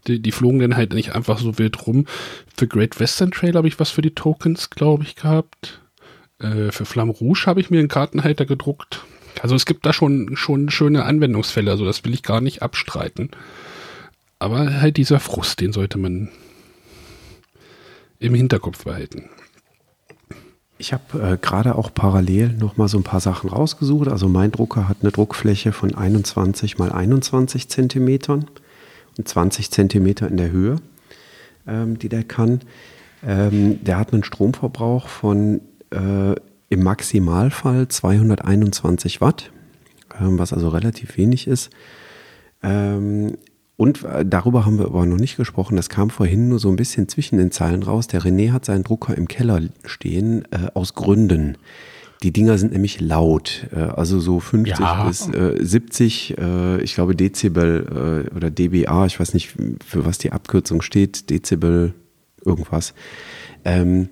Die, 0.07 0.21
die 0.21 0.33
flogen 0.33 0.61
dann 0.61 0.77
halt 0.77 0.93
nicht 0.93 1.15
einfach 1.15 1.39
so 1.39 1.59
wild 1.59 1.87
rum. 1.87 2.07
Für 2.57 2.69
Great 2.69 3.01
Western 3.01 3.33
Trail 3.33 3.55
habe 3.55 3.69
ich 3.69 3.81
was 3.81 3.91
für 3.91 4.03
die 4.03 4.15
Tokens, 4.15 4.71
glaube 4.71 5.03
ich, 5.03 5.17
gehabt. 5.17 5.81
Äh, 6.39 6.71
für 6.71 6.85
Flamme 6.85 7.13
Rouge 7.13 7.45
habe 7.47 7.61
ich 7.61 7.71
mir 7.71 7.81
einen 7.81 7.89
Kartenhalter 7.89 8.47
gedruckt. 8.47 9.05
Also 9.41 9.55
es 9.55 9.67
gibt 9.67 9.87
da 9.87 9.93
schon, 9.93 10.37
schon 10.37 10.71
schöne 10.71 11.05
Anwendungsfälle, 11.05 11.71
also 11.71 11.85
das 11.85 12.05
will 12.05 12.15
ich 12.15 12.23
gar 12.23 12.41
nicht 12.41 12.63
abstreiten. 12.63 13.31
Aber 14.39 14.81
halt 14.81 14.97
dieser 14.97 15.21
Frust, 15.21 15.61
den 15.61 15.73
sollte 15.73 15.99
man 15.99 16.29
im 18.19 18.35
Hinterkopf 18.35 18.85
behalten. 18.85 19.31
Ich 20.79 20.93
habe 20.93 21.23
äh, 21.23 21.39
gerade 21.41 21.75
auch 21.75 21.93
parallel 21.95 22.53
noch 22.53 22.77
mal 22.77 22.89
so 22.89 22.99
ein 22.99 23.03
paar 23.03 23.21
Sachen 23.21 23.49
rausgesucht. 23.49 24.09
Also 24.09 24.29
mein 24.29 24.53
Drucker 24.53 24.89
hat 24.89 24.99
eine 25.01 25.11
Druckfläche 25.11 25.73
von 25.73 25.95
21 25.95 26.77
mal 26.77 26.93
21 26.93 27.69
Zentimetern 27.69 28.47
und 29.17 29.27
20 29.27 29.71
Zentimeter 29.71 30.29
in 30.29 30.37
der 30.37 30.51
Höhe, 30.51 30.77
ähm, 31.67 31.99
die 31.99 32.11
der 32.11 32.25
kann. 32.25 32.61
Ähm, 33.27 33.83
der 33.85 33.99
hat 33.99 34.13
einen 34.13 34.25
Stromverbrauch 34.25 35.09
von 35.09 35.63
äh, 35.91 36.35
im 36.69 36.83
Maximalfall 36.83 37.89
221 37.89 39.21
Watt, 39.21 39.53
ähm, 40.21 40.39
was 40.39 40.53
also 40.53 40.69
relativ 40.69 41.17
wenig 41.17 41.47
ist. 41.47 41.71
Ähm, 42.63 43.37
und 43.77 44.05
äh, 44.05 44.25
darüber 44.25 44.65
haben 44.65 44.79
wir 44.79 44.87
aber 44.87 45.05
noch 45.07 45.19
nicht 45.19 45.37
gesprochen. 45.37 45.77
Das 45.77 45.89
kam 45.89 46.11
vorhin 46.11 46.49
nur 46.49 46.59
so 46.59 46.69
ein 46.69 46.77
bisschen 46.77 47.09
zwischen 47.09 47.39
den 47.39 47.51
Zeilen 47.51 47.83
raus. 47.83 48.07
Der 48.07 48.23
René 48.23 48.53
hat 48.53 48.65
seinen 48.65 48.85
Drucker 48.85 49.17
im 49.17 49.29
Keller 49.29 49.61
stehen, 49.85 50.45
äh, 50.51 50.71
aus 50.75 50.95
Gründen. 50.95 51.59
Die 52.23 52.33
Dinger 52.33 52.57
sind 52.57 52.73
nämlich 52.73 53.01
laut, 53.01 53.67
äh, 53.75 53.81
also 53.81 54.19
so 54.19 54.41
50 54.41 54.79
ja. 54.79 55.05
bis 55.07 55.29
äh, 55.29 55.57
70, 55.61 56.39
äh, 56.39 56.81
ich 56.81 56.95
glaube 56.95 57.15
Dezibel 57.15 58.27
äh, 58.33 58.35
oder 58.35 58.51
dBA, 58.51 59.05
ich 59.05 59.21
weiß 59.21 59.35
nicht, 59.35 59.55
für 59.87 60.07
was 60.07 60.17
die 60.17 60.33
Abkürzung 60.33 60.81
steht, 60.81 61.29
Dezibel 61.29 61.93
irgendwas. 62.43 62.95
Ähm, 63.67 64.09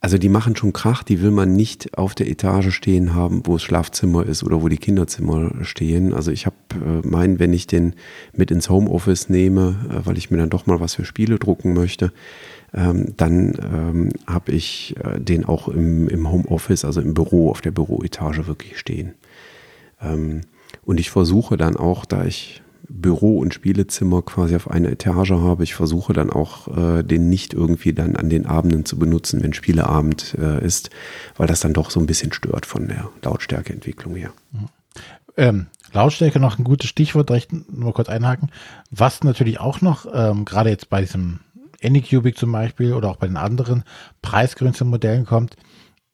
also 0.00 0.16
die 0.16 0.28
machen 0.28 0.54
schon 0.54 0.72
Krach, 0.72 1.02
die 1.02 1.20
will 1.22 1.32
man 1.32 1.54
nicht 1.54 1.98
auf 1.98 2.14
der 2.14 2.28
Etage 2.28 2.72
stehen 2.72 3.14
haben, 3.14 3.42
wo 3.44 3.54
das 3.54 3.62
Schlafzimmer 3.62 4.24
ist 4.24 4.44
oder 4.44 4.62
wo 4.62 4.68
die 4.68 4.76
Kinderzimmer 4.76 5.64
stehen. 5.64 6.14
Also 6.14 6.30
ich 6.30 6.46
habe 6.46 6.56
äh, 6.74 7.06
meinen, 7.06 7.40
wenn 7.40 7.52
ich 7.52 7.66
den 7.66 7.94
mit 8.32 8.52
ins 8.52 8.70
Homeoffice 8.70 9.28
nehme, 9.28 9.76
äh, 9.90 10.06
weil 10.06 10.16
ich 10.16 10.30
mir 10.30 10.38
dann 10.38 10.50
doch 10.50 10.66
mal 10.66 10.78
was 10.78 10.94
für 10.94 11.04
Spiele 11.04 11.38
drucken 11.38 11.72
möchte, 11.72 12.12
ähm, 12.72 13.14
dann 13.16 13.54
ähm, 13.60 14.08
habe 14.26 14.52
ich 14.52 14.94
äh, 15.02 15.18
den 15.20 15.44
auch 15.44 15.66
im, 15.66 16.08
im 16.08 16.30
Homeoffice, 16.30 16.84
also 16.84 17.00
im 17.00 17.14
Büro, 17.14 17.50
auf 17.50 17.60
der 17.60 17.72
Büroetage 17.72 18.46
wirklich 18.46 18.78
stehen. 18.78 19.14
Ähm, 20.00 20.42
und 20.84 21.00
ich 21.00 21.10
versuche 21.10 21.56
dann 21.56 21.76
auch, 21.76 22.04
da 22.04 22.24
ich 22.24 22.62
Büro- 22.88 23.38
und 23.38 23.54
Spielezimmer 23.54 24.22
quasi 24.22 24.56
auf 24.56 24.70
einer 24.70 24.90
Etage 24.90 25.30
habe. 25.30 25.62
Ich 25.62 25.74
versuche 25.74 26.12
dann 26.12 26.30
auch, 26.30 26.68
äh, 26.68 27.02
den 27.02 27.28
nicht 27.28 27.54
irgendwie 27.54 27.92
dann 27.92 28.16
an 28.16 28.30
den 28.30 28.46
Abenden 28.46 28.84
zu 28.84 28.98
benutzen, 28.98 29.42
wenn 29.42 29.52
Spieleabend 29.52 30.36
äh, 30.38 30.64
ist, 30.64 30.90
weil 31.36 31.46
das 31.46 31.60
dann 31.60 31.74
doch 31.74 31.90
so 31.90 32.00
ein 32.00 32.06
bisschen 32.06 32.32
stört 32.32 32.66
von 32.66 32.88
der 32.88 33.10
Lautstärkeentwicklung 33.22 34.14
her. 34.14 34.32
Ähm, 35.36 35.66
Lautstärke 35.92 36.40
noch 36.40 36.58
ein 36.58 36.64
gutes 36.64 36.88
Stichwort, 36.88 37.30
recht 37.30 37.50
nur 37.70 37.94
kurz 37.94 38.08
einhaken. 38.08 38.50
Was 38.90 39.22
natürlich 39.22 39.60
auch 39.60 39.80
noch, 39.80 40.06
ähm, 40.12 40.44
gerade 40.44 40.70
jetzt 40.70 40.90
bei 40.90 41.00
diesem 41.00 41.40
Anycubic 41.82 42.36
zum 42.36 42.52
Beispiel 42.52 42.92
oder 42.94 43.10
auch 43.10 43.16
bei 43.16 43.26
den 43.26 43.36
anderen 43.36 43.84
preisgünstigen 44.22 44.90
Modellen 44.90 45.24
kommt, 45.24 45.56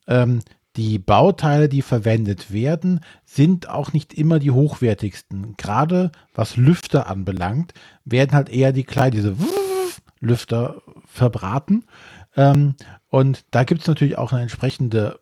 ähm, 0.06 0.40
die 0.76 0.98
Bauteile, 0.98 1.68
die 1.68 1.82
verwendet 1.82 2.52
werden, 2.52 3.00
sind 3.24 3.68
auch 3.68 3.92
nicht 3.92 4.12
immer 4.14 4.38
die 4.38 4.50
hochwertigsten. 4.50 5.56
Gerade 5.56 6.10
was 6.34 6.56
Lüfter 6.56 7.08
anbelangt, 7.08 7.74
werden 8.04 8.32
halt 8.32 8.48
eher 8.48 8.72
die 8.72 8.84
kleinen, 8.84 9.12
diese 9.12 9.36
Lüfter 10.20 10.82
verbraten. 11.06 11.84
Ähm, 12.36 12.74
und 13.08 13.44
da 13.52 13.64
gibt 13.64 13.82
es 13.82 13.86
natürlich 13.86 14.18
auch 14.18 14.32
eine 14.32 14.42
entsprechende 14.42 15.20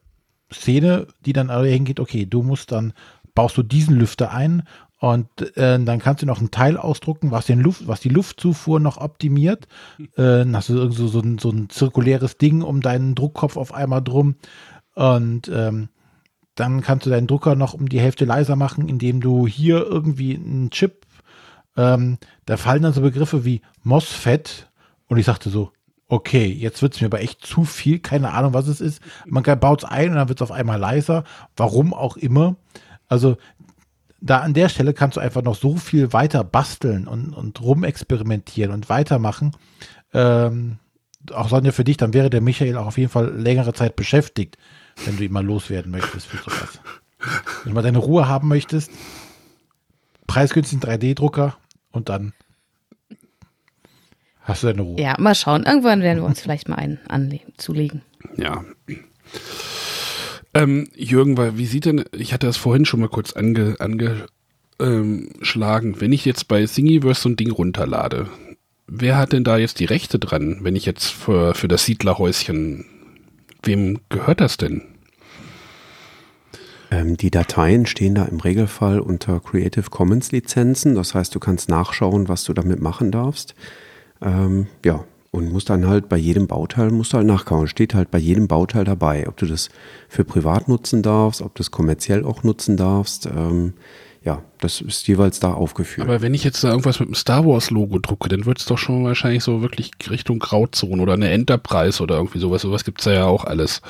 Szene, 0.52 1.06
die 1.24 1.32
dann 1.32 1.50
hingeht, 1.64 2.00
okay, 2.00 2.26
du 2.26 2.42
musst 2.42 2.72
dann, 2.72 2.92
baust 3.34 3.56
du 3.56 3.62
diesen 3.62 3.96
Lüfter 3.96 4.32
ein 4.32 4.62
und 5.02 5.56
äh, 5.56 5.82
dann 5.82 5.98
kannst 5.98 6.22
du 6.22 6.26
noch 6.26 6.40
ein 6.40 6.52
Teil 6.52 6.76
ausdrucken, 6.76 7.32
was, 7.32 7.46
den 7.46 7.58
Luft, 7.58 7.88
was 7.88 7.98
die 7.98 8.08
Luftzufuhr 8.08 8.78
noch 8.78 8.98
optimiert. 8.98 9.66
Äh, 10.14 10.44
dann 10.44 10.56
hast 10.56 10.68
du 10.68 10.74
irgendwie 10.74 10.98
so, 10.98 11.08
so, 11.08 11.20
ein, 11.20 11.38
so 11.38 11.50
ein 11.50 11.70
zirkuläres 11.70 12.36
Ding 12.36 12.60
um 12.62 12.82
deinen 12.82 13.14
Druckkopf 13.14 13.56
auf 13.56 13.72
einmal 13.72 14.02
drum. 14.02 14.36
Und 14.94 15.48
ähm, 15.48 15.88
dann 16.54 16.82
kannst 16.82 17.06
du 17.06 17.10
deinen 17.10 17.26
Drucker 17.26 17.54
noch 17.54 17.74
um 17.74 17.88
die 17.88 18.00
Hälfte 18.00 18.24
leiser 18.24 18.56
machen, 18.56 18.88
indem 18.88 19.20
du 19.20 19.46
hier 19.46 19.86
irgendwie 19.86 20.34
einen 20.34 20.70
Chip, 20.70 21.06
ähm, 21.76 22.18
da 22.44 22.56
fallen 22.56 22.82
dann 22.82 22.92
so 22.92 23.00
Begriffe 23.00 23.44
wie 23.44 23.62
MOSFET 23.82 24.70
und 25.08 25.16
ich 25.18 25.26
sagte 25.26 25.48
so, 25.48 25.70
okay, 26.08 26.46
jetzt 26.46 26.82
wird 26.82 26.94
es 26.94 27.00
mir 27.00 27.06
aber 27.06 27.22
echt 27.22 27.44
zu 27.44 27.64
viel, 27.64 27.98
keine 27.98 28.32
Ahnung, 28.32 28.52
was 28.52 28.68
es 28.68 28.82
ist. 28.82 29.00
Man 29.26 29.42
baut 29.42 29.82
es 29.82 29.88
ein 29.88 30.10
und 30.10 30.16
dann 30.16 30.28
wird 30.28 30.38
es 30.38 30.42
auf 30.42 30.52
einmal 30.52 30.78
leiser, 30.78 31.24
warum 31.56 31.94
auch 31.94 32.18
immer. 32.18 32.56
Also 33.08 33.38
da 34.20 34.40
an 34.40 34.52
der 34.52 34.68
Stelle 34.68 34.92
kannst 34.92 35.16
du 35.16 35.20
einfach 35.20 35.42
noch 35.42 35.54
so 35.54 35.76
viel 35.76 36.12
weiter 36.12 36.44
basteln 36.44 37.08
und, 37.08 37.32
und 37.32 37.60
rumexperimentieren 37.62 38.72
und 38.72 38.90
weitermachen. 38.90 39.52
Ähm, 40.12 40.78
auch 41.32 41.48
Sonja, 41.48 41.72
für 41.72 41.84
dich, 41.84 41.96
dann 41.96 42.12
wäre 42.12 42.28
der 42.28 42.42
Michael 42.42 42.76
auch 42.76 42.86
auf 42.86 42.98
jeden 42.98 43.10
Fall 43.10 43.34
längere 43.34 43.72
Zeit 43.72 43.96
beschäftigt 43.96 44.58
wenn 45.04 45.16
du 45.16 45.24
ihn 45.24 45.32
mal 45.32 45.44
loswerden 45.44 45.90
möchtest 45.90 46.26
für 46.26 46.38
sowas. 46.38 46.80
Wenn 47.62 47.70
du 47.70 47.74
mal 47.74 47.82
deine 47.82 47.98
Ruhe 47.98 48.28
haben 48.28 48.48
möchtest, 48.48 48.90
preisgünstigen 50.26 50.82
3D-Drucker 50.82 51.56
und 51.90 52.08
dann 52.08 52.32
hast 54.42 54.62
du 54.62 54.68
deine 54.68 54.82
Ruhe. 54.82 55.00
Ja, 55.00 55.16
mal 55.18 55.34
schauen. 55.34 55.64
Irgendwann 55.64 56.02
werden 56.02 56.18
wir 56.18 56.26
uns 56.26 56.40
vielleicht 56.40 56.68
mal 56.68 56.76
einen 56.76 57.40
zulegen. 57.56 58.02
Ja. 58.36 58.64
Ähm, 60.54 60.88
Jürgen, 60.94 61.36
weil 61.36 61.56
wie 61.58 61.66
sieht 61.66 61.86
denn, 61.86 62.04
ich 62.12 62.32
hatte 62.32 62.46
das 62.46 62.56
vorhin 62.56 62.84
schon 62.84 63.00
mal 63.00 63.08
kurz 63.08 63.32
ange, 63.32 63.76
angeschlagen, 64.78 66.00
wenn 66.00 66.12
ich 66.12 66.24
jetzt 66.24 66.48
bei 66.48 66.64
Thingiverse 66.66 67.22
so 67.22 67.28
ein 67.28 67.36
Ding 67.36 67.50
runterlade, 67.50 68.28
wer 68.86 69.16
hat 69.16 69.32
denn 69.32 69.44
da 69.44 69.56
jetzt 69.56 69.80
die 69.80 69.86
Rechte 69.86 70.18
dran, 70.18 70.58
wenn 70.62 70.76
ich 70.76 70.84
jetzt 70.84 71.06
für, 71.06 71.54
für 71.54 71.68
das 71.68 71.84
Siedlerhäuschen, 71.84 72.84
wem 73.62 74.00
gehört 74.08 74.40
das 74.40 74.56
denn? 74.56 74.82
Ähm, 76.90 77.16
die 77.16 77.30
Dateien 77.30 77.86
stehen 77.86 78.14
da 78.14 78.24
im 78.24 78.40
Regelfall 78.40 79.00
unter 79.00 79.40
Creative 79.40 79.88
Commons 79.88 80.30
Lizenzen. 80.30 80.94
Das 80.94 81.14
heißt, 81.14 81.34
du 81.34 81.40
kannst 81.40 81.68
nachschauen, 81.68 82.28
was 82.28 82.44
du 82.44 82.52
damit 82.52 82.80
machen 82.80 83.10
darfst. 83.10 83.54
Ähm, 84.20 84.66
ja, 84.84 85.04
und 85.30 85.50
musst 85.50 85.70
dann 85.70 85.88
halt 85.88 86.10
bei 86.10 86.18
jedem 86.18 86.46
Bauteil 86.46 86.90
musst 86.90 87.14
du 87.14 87.16
halt 87.16 87.26
nachkauen. 87.26 87.66
Steht 87.66 87.94
halt 87.94 88.10
bei 88.10 88.18
jedem 88.18 88.46
Bauteil 88.46 88.84
dabei, 88.84 89.26
ob 89.26 89.38
du 89.38 89.46
das 89.46 89.70
für 90.08 90.24
privat 90.24 90.68
nutzen 90.68 91.02
darfst, 91.02 91.40
ob 91.40 91.54
du 91.54 91.62
es 91.62 91.70
kommerziell 91.70 92.24
auch 92.24 92.42
nutzen 92.42 92.76
darfst. 92.76 93.24
Ähm, 93.26 93.72
ja, 94.24 94.42
das 94.60 94.80
ist 94.80 95.08
jeweils 95.08 95.40
da 95.40 95.52
aufgeführt. 95.52 96.06
Aber 96.06 96.22
wenn 96.22 96.34
ich 96.34 96.44
jetzt 96.44 96.62
da 96.62 96.70
irgendwas 96.70 97.00
mit 97.00 97.08
dem 97.08 97.14
Star 97.14 97.44
Wars 97.44 97.70
Logo 97.70 97.98
drucke, 97.98 98.28
dann 98.28 98.46
wird 98.46 98.60
es 98.60 98.66
doch 98.66 98.78
schon 98.78 99.04
wahrscheinlich 99.04 99.42
so 99.42 99.62
wirklich 99.62 99.90
Richtung 100.08 100.38
Grauzone 100.38 101.02
oder 101.02 101.14
eine 101.14 101.30
Enterprise 101.30 102.02
oder 102.02 102.16
irgendwie 102.16 102.38
sowas. 102.38 102.62
Sowas 102.62 102.84
gibt 102.84 103.00
es 103.00 103.06
ja 103.06 103.24
auch 103.24 103.44
alles. 103.44 103.82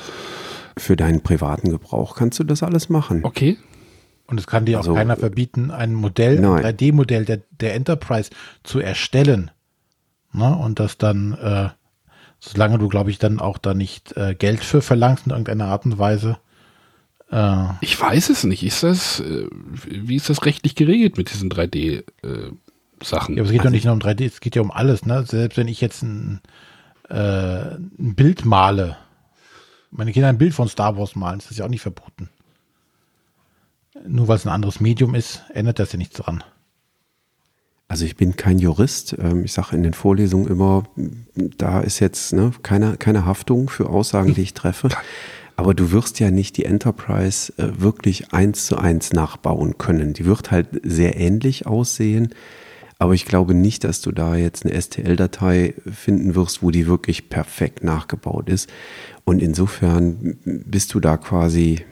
Für 0.75 0.95
deinen 0.95 1.21
privaten 1.21 1.69
Gebrauch 1.69 2.15
kannst 2.15 2.39
du 2.39 2.43
das 2.43 2.63
alles 2.63 2.89
machen. 2.89 3.23
Okay. 3.23 3.57
Und 4.25 4.39
es 4.39 4.47
kann 4.47 4.65
dir 4.65 4.77
also, 4.77 4.93
auch 4.93 4.95
keiner 4.95 5.17
verbieten, 5.17 5.69
ein 5.69 5.93
Modell, 5.93 6.39
nein. 6.39 6.65
ein 6.65 6.75
3D-Modell 6.75 7.25
der, 7.25 7.41
der 7.51 7.75
Enterprise 7.75 8.31
zu 8.63 8.79
erstellen. 8.79 9.51
Ne? 10.31 10.57
Und 10.57 10.79
das 10.79 10.97
dann, 10.97 11.33
äh, 11.33 11.69
solange 12.39 12.79
du, 12.79 12.87
glaube 12.87 13.11
ich, 13.11 13.19
dann 13.19 13.39
auch 13.39 13.59
da 13.59 13.75
nicht 13.75 14.17
äh, 14.17 14.33
Geld 14.33 14.63
für 14.63 14.81
verlangst 14.81 15.27
in 15.27 15.31
irgendeiner 15.31 15.65
Art 15.65 15.85
und 15.85 15.99
Weise. 15.99 16.37
Äh, 17.33 17.73
ich 17.81 17.99
weiß 17.99 18.29
es 18.29 18.43
nicht. 18.43 18.63
Ist 18.63 18.83
das, 18.83 19.19
äh, 19.19 19.47
wie 19.51 20.15
ist 20.15 20.29
das 20.29 20.45
rechtlich 20.45 20.75
geregelt 20.75 21.17
mit 21.17 21.33
diesen 21.33 21.49
3D- 21.49 22.03
äh, 22.23 22.51
Sachen. 23.05 23.35
Ja, 23.35 23.41
aber 23.41 23.47
es 23.47 23.51
geht 23.51 23.61
also, 23.61 23.67
ja 23.67 23.71
nicht 23.71 23.85
nur 23.85 23.93
um 23.93 23.99
3D, 23.99 24.25
es 24.25 24.39
geht 24.39 24.55
ja 24.55 24.61
um 24.61 24.71
alles. 24.71 25.05
Ne? 25.05 25.25
Selbst 25.25 25.57
wenn 25.57 25.67
ich 25.67 25.81
jetzt 25.81 26.03
ein, 26.03 26.41
äh, 27.09 27.75
ein 27.75 28.15
Bild 28.15 28.45
male, 28.45 28.97
meine 29.91 30.11
Kinder 30.11 30.29
ein 30.29 30.37
Bild 30.37 30.53
von 30.53 30.67
Star 30.67 30.97
Wars 30.97 31.15
malen, 31.15 31.39
ist 31.39 31.49
das 31.49 31.57
ja 31.57 31.65
auch 31.65 31.69
nicht 31.69 31.81
verboten. 31.81 32.29
Nur 34.07 34.27
weil 34.27 34.37
es 34.37 34.45
ein 34.45 34.51
anderes 34.51 34.79
Medium 34.79 35.13
ist, 35.15 35.43
ändert 35.53 35.79
das 35.79 35.91
ja 35.91 35.97
nichts 35.97 36.17
dran. 36.17 36.43
Also 37.87 38.05
ich 38.05 38.15
bin 38.15 38.35
kein 38.35 38.57
Jurist. 38.57 39.15
Ähm, 39.19 39.45
ich 39.45 39.53
sage 39.53 39.75
in 39.75 39.83
den 39.83 39.93
Vorlesungen 39.93 40.47
immer, 40.47 40.83
da 41.35 41.81
ist 41.81 41.99
jetzt 41.99 42.33
ne, 42.33 42.51
keine, 42.63 42.97
keine 42.97 43.25
Haftung 43.25 43.69
für 43.69 43.89
Aussagen, 43.89 44.33
die 44.33 44.41
ich 44.41 44.53
treffe. 44.53 44.89
Aber 45.55 45.73
du 45.73 45.91
wirst 45.91 46.19
ja 46.19 46.31
nicht 46.31 46.57
die 46.57 46.65
Enterprise 46.65 47.53
äh, 47.57 47.69
wirklich 47.79 48.33
eins 48.33 48.65
zu 48.65 48.77
eins 48.77 49.13
nachbauen 49.13 49.77
können. 49.77 50.13
Die 50.13 50.25
wird 50.25 50.51
halt 50.51 50.67
sehr 50.83 51.19
ähnlich 51.19 51.67
aussehen. 51.67 52.33
Aber 52.99 53.13
ich 53.13 53.25
glaube 53.25 53.53
nicht, 53.53 53.83
dass 53.83 54.01
du 54.01 54.11
da 54.11 54.35
jetzt 54.35 54.65
eine 54.65 54.79
STL-Datei 54.79 55.73
finden 55.91 56.35
wirst, 56.35 56.63
wo 56.63 56.71
die 56.71 56.87
wirklich 56.87 57.29
perfekt 57.29 57.83
nachgebaut 57.83 58.47
ist. 58.47 58.69
Und 59.25 59.41
insofern 59.41 60.37
bist 60.45 60.93
du 60.93 60.99
da 60.99 61.17
quasi, 61.17 61.83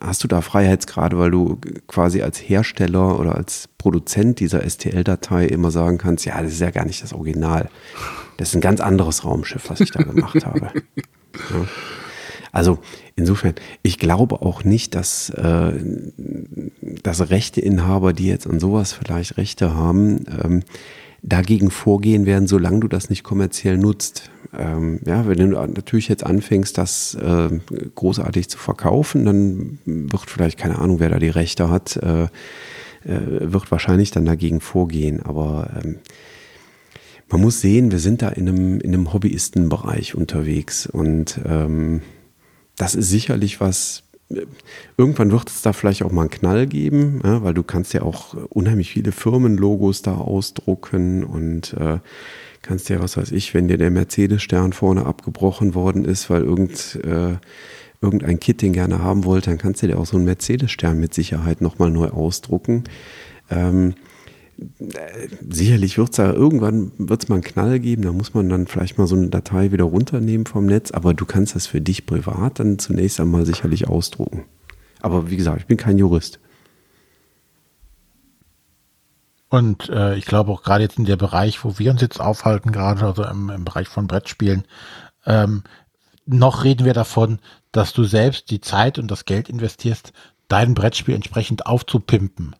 hast 0.00 0.24
du 0.24 0.28
da 0.28 0.40
Freiheitsgrade, 0.40 1.18
weil 1.18 1.30
du 1.30 1.60
quasi 1.86 2.22
als 2.22 2.38
Hersteller 2.38 3.20
oder 3.20 3.36
als 3.36 3.68
Produzent 3.78 4.40
dieser 4.40 4.68
STL-Datei 4.68 5.46
immer 5.46 5.70
sagen 5.70 5.98
kannst, 5.98 6.24
ja, 6.24 6.42
das 6.42 6.52
ist 6.52 6.60
ja 6.60 6.70
gar 6.70 6.84
nicht 6.84 7.02
das 7.02 7.12
Original. 7.12 7.68
Das 8.36 8.48
ist 8.48 8.54
ein 8.54 8.60
ganz 8.60 8.80
anderes 8.80 9.24
Raumschiff, 9.24 9.70
was 9.70 9.80
ich 9.80 9.90
da 9.90 10.02
gemacht 10.02 10.44
habe. 10.44 10.70
Ja. 11.50 11.66
Also 12.54 12.78
insofern, 13.16 13.54
ich 13.82 13.98
glaube 13.98 14.42
auch 14.42 14.62
nicht, 14.62 14.94
dass, 14.94 15.28
äh, 15.30 15.72
dass 17.02 17.28
Rechteinhaber, 17.30 18.12
die 18.12 18.28
jetzt 18.28 18.46
an 18.46 18.60
sowas 18.60 18.92
vielleicht 18.92 19.36
Rechte 19.36 19.74
haben, 19.74 20.24
ähm, 20.42 20.62
dagegen 21.20 21.72
vorgehen 21.72 22.26
werden, 22.26 22.46
solange 22.46 22.78
du 22.80 22.88
das 22.88 23.10
nicht 23.10 23.24
kommerziell 23.24 23.76
nutzt. 23.76 24.30
Ähm, 24.56 25.00
ja, 25.04 25.26
wenn 25.26 25.38
du 25.38 25.46
natürlich 25.48 26.06
jetzt 26.06 26.24
anfängst, 26.24 26.78
das 26.78 27.16
äh, 27.16 27.48
großartig 27.96 28.48
zu 28.48 28.58
verkaufen, 28.58 29.24
dann 29.24 29.78
wird 29.84 30.30
vielleicht, 30.30 30.56
keine 30.56 30.78
Ahnung, 30.78 31.00
wer 31.00 31.08
da 31.08 31.18
die 31.18 31.30
Rechte 31.30 31.70
hat, 31.70 31.96
äh, 31.96 32.24
äh, 32.24 32.28
wird 33.40 33.72
wahrscheinlich 33.72 34.12
dann 34.12 34.26
dagegen 34.26 34.60
vorgehen. 34.60 35.22
Aber 35.22 35.70
ähm, 35.82 35.96
man 37.30 37.40
muss 37.40 37.60
sehen, 37.60 37.90
wir 37.90 37.98
sind 37.98 38.22
da 38.22 38.28
in 38.28 38.48
einem, 38.48 38.80
in 38.80 38.94
einem 38.94 39.12
Hobbyistenbereich 39.12 40.14
unterwegs 40.14 40.86
und 40.86 41.40
ähm, 41.44 42.02
das 42.76 42.94
ist 42.94 43.08
sicherlich 43.08 43.60
was, 43.60 44.02
irgendwann 44.96 45.30
wird 45.30 45.48
es 45.48 45.62
da 45.62 45.72
vielleicht 45.72 46.02
auch 46.02 46.12
mal 46.12 46.22
einen 46.22 46.30
Knall 46.30 46.66
geben, 46.66 47.20
ja, 47.24 47.42
weil 47.42 47.54
du 47.54 47.62
kannst 47.62 47.94
ja 47.94 48.02
auch 48.02 48.34
unheimlich 48.50 48.90
viele 48.90 49.12
Firmenlogos 49.12 50.02
da 50.02 50.16
ausdrucken 50.16 51.24
und 51.24 51.74
äh, 51.74 51.98
kannst 52.62 52.88
ja, 52.88 53.00
was 53.00 53.16
weiß 53.16 53.32
ich, 53.32 53.54
wenn 53.54 53.68
dir 53.68 53.78
der 53.78 53.90
Mercedes-Stern 53.90 54.72
vorne 54.72 55.06
abgebrochen 55.06 55.74
worden 55.74 56.04
ist, 56.04 56.30
weil 56.30 56.42
irgend, 56.42 56.98
äh, 57.04 57.36
irgendein 58.00 58.40
Kit 58.40 58.62
den 58.62 58.72
gerne 58.72 59.00
haben 59.00 59.24
wollte, 59.24 59.50
dann 59.50 59.58
kannst 59.58 59.82
du 59.82 59.86
dir 59.86 59.98
auch 59.98 60.06
so 60.06 60.16
einen 60.16 60.24
Mercedes-Stern 60.24 60.98
mit 60.98 61.14
Sicherheit 61.14 61.60
nochmal 61.60 61.90
neu 61.90 62.08
ausdrucken. 62.08 62.84
Ähm, 63.50 63.94
sicherlich 65.48 65.98
wird 65.98 66.10
es 66.10 66.16
da 66.16 66.32
irgendwann 66.32 66.92
wird's 66.98 67.28
mal 67.28 67.36
einen 67.36 67.44
Knall 67.44 67.80
geben, 67.80 68.02
da 68.02 68.12
muss 68.12 68.34
man 68.34 68.48
dann 68.48 68.66
vielleicht 68.66 68.98
mal 68.98 69.06
so 69.06 69.16
eine 69.16 69.28
Datei 69.28 69.72
wieder 69.72 69.84
runternehmen 69.84 70.46
vom 70.46 70.66
Netz, 70.66 70.90
aber 70.90 71.14
du 71.14 71.24
kannst 71.24 71.54
das 71.54 71.66
für 71.66 71.80
dich 71.80 72.06
privat 72.06 72.60
dann 72.60 72.78
zunächst 72.78 73.20
einmal 73.20 73.46
sicherlich 73.46 73.88
ausdrucken. 73.88 74.44
Aber 75.00 75.30
wie 75.30 75.36
gesagt, 75.36 75.60
ich 75.60 75.66
bin 75.66 75.76
kein 75.76 75.98
Jurist. 75.98 76.38
Und 79.48 79.88
äh, 79.88 80.16
ich 80.16 80.24
glaube 80.24 80.50
auch 80.50 80.62
gerade 80.62 80.82
jetzt 80.82 80.98
in 80.98 81.04
der 81.04 81.16
Bereich, 81.16 81.64
wo 81.64 81.78
wir 81.78 81.90
uns 81.90 82.00
jetzt 82.00 82.20
aufhalten, 82.20 82.72
gerade 82.72 83.06
also 83.06 83.24
im, 83.24 83.50
im 83.50 83.64
Bereich 83.64 83.88
von 83.88 84.06
Brettspielen, 84.06 84.64
ähm, 85.26 85.62
noch 86.26 86.64
reden 86.64 86.84
wir 86.84 86.94
davon, 86.94 87.38
dass 87.70 87.92
du 87.92 88.04
selbst 88.04 88.50
die 88.50 88.60
Zeit 88.60 88.98
und 88.98 89.10
das 89.10 89.26
Geld 89.26 89.48
investierst, 89.48 90.12
dein 90.48 90.74
Brettspiel 90.74 91.14
entsprechend 91.14 91.66
aufzupimpen. 91.66 92.56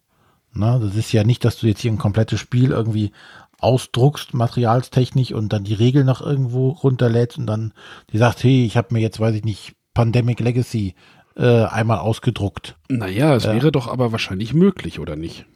Ne? 0.57 0.81
Das 0.83 0.97
ist 0.97 1.13
ja 1.13 1.25
nicht, 1.25 1.45
dass 1.45 1.59
du 1.59 1.67
jetzt 1.67 1.81
hier 1.81 1.93
ein 1.93 1.99
komplettes 1.99 2.41
Spiel 2.41 2.71
irgendwie 2.71 3.13
ausdruckst, 3.59 4.35
materialstechnisch, 4.35 5.33
und 5.33 5.53
dann 5.53 5.65
die 5.65 5.75
Regeln 5.75 6.07
noch 6.07 6.21
irgendwo 6.21 6.71
runterlädst 6.71 7.39
und 7.39 7.47
dann 7.47 7.73
die 8.13 8.19
sagst, 8.19 8.45
hey, 8.45 8.65
ich 8.65 8.77
habe 8.77 8.89
mir 8.93 9.01
jetzt, 9.01 9.21
weiß 9.21 9.35
ich 9.35 9.45
nicht, 9.45 9.75
Pandemic 9.95 10.41
Legacy 10.41 10.95
äh, 11.37 11.65
einmal 11.65 11.99
ausgedruckt. 11.99 12.77
Naja, 12.89 13.35
es 13.35 13.47
äh, 13.47 13.55
wäre 13.55 13.73
doch 13.73 13.89
aber 13.89 14.13
wahrscheinlich 14.13 14.55
möglich, 14.55 15.01
oder 15.01 15.17
nicht? 15.17 15.47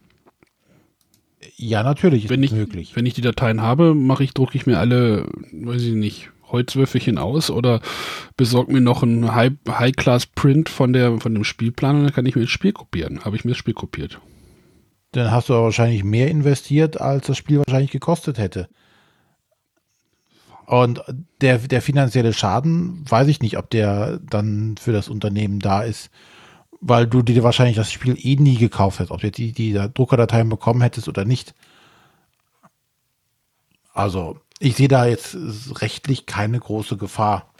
Ja, 1.57 1.83
natürlich 1.83 2.25
ist 2.25 2.31
wenn 2.31 2.43
ich, 2.43 2.53
möglich. 2.53 2.97
Wenn 2.97 3.07
ich 3.07 3.15
die 3.15 3.21
Dateien 3.21 3.63
habe, 3.63 3.95
mache 3.95 4.25
ich, 4.25 4.33
drucke 4.33 4.57
ich 4.57 4.67
mir 4.67 4.79
alle, 4.79 5.29
weiß 5.53 5.83
ich 5.83 5.95
nicht, 5.95 6.31
Holzwürfelchen 6.51 7.19
aus 7.19 7.51
oder 7.51 7.81
besorge 8.37 8.73
mir 8.73 8.81
noch 8.81 9.03
einen 9.03 9.35
High-Class-Print 9.35 10.69
von, 10.71 11.21
von 11.21 11.35
dem 11.35 11.45
Spielplan 11.45 11.97
und 11.97 12.05
dann 12.05 12.13
kann 12.13 12.27
ich 12.27 12.37
mir 12.37 12.43
das 12.43 12.51
Spiel 12.51 12.73
kopieren. 12.73 13.25
Habe 13.25 13.37
ich 13.37 13.45
mir 13.45 13.51
das 13.51 13.59
Spiel 13.59 13.75
kopiert 13.75 14.19
dann 15.13 15.31
hast 15.31 15.49
du 15.49 15.55
wahrscheinlich 15.55 16.05
mehr 16.05 16.29
investiert, 16.29 17.01
als 17.01 17.27
das 17.27 17.37
Spiel 17.37 17.59
wahrscheinlich 17.59 17.91
gekostet 17.91 18.39
hätte. 18.39 18.69
Und 20.67 21.03
der, 21.41 21.59
der 21.59 21.81
finanzielle 21.81 22.35
Schaden, 22.35 23.05
weiß 23.09 23.29
ich 23.29 23.41
nicht, 23.41 23.57
ob 23.57 23.71
der 23.71 24.19
dann 24.19 24.77
für 24.77 24.93
das 24.93 25.09
Unternehmen 25.09 25.61
da 25.61 25.81
ist, 25.81 26.11
weil 26.81 27.07
du 27.07 27.23
dir 27.23 27.43
wahrscheinlich 27.43 27.77
das 27.77 27.91
Spiel 27.91 28.19
eh 28.21 28.37
nie 28.37 28.57
gekauft 28.57 28.99
hättest, 28.99 29.13
ob 29.13 29.23
du 29.23 29.31
die, 29.31 29.53
die 29.53 29.73
Druckerdateien 29.73 30.51
bekommen 30.51 30.83
hättest 30.83 31.09
oder 31.09 31.25
nicht. 31.25 31.55
Also, 33.95 34.39
ich 34.59 34.77
sehe 34.77 34.89
da 34.89 35.07
jetzt 35.07 35.37
rechtlich 35.81 36.27
keine 36.27 36.61
große 36.61 36.99
Gefahr. 36.99 37.53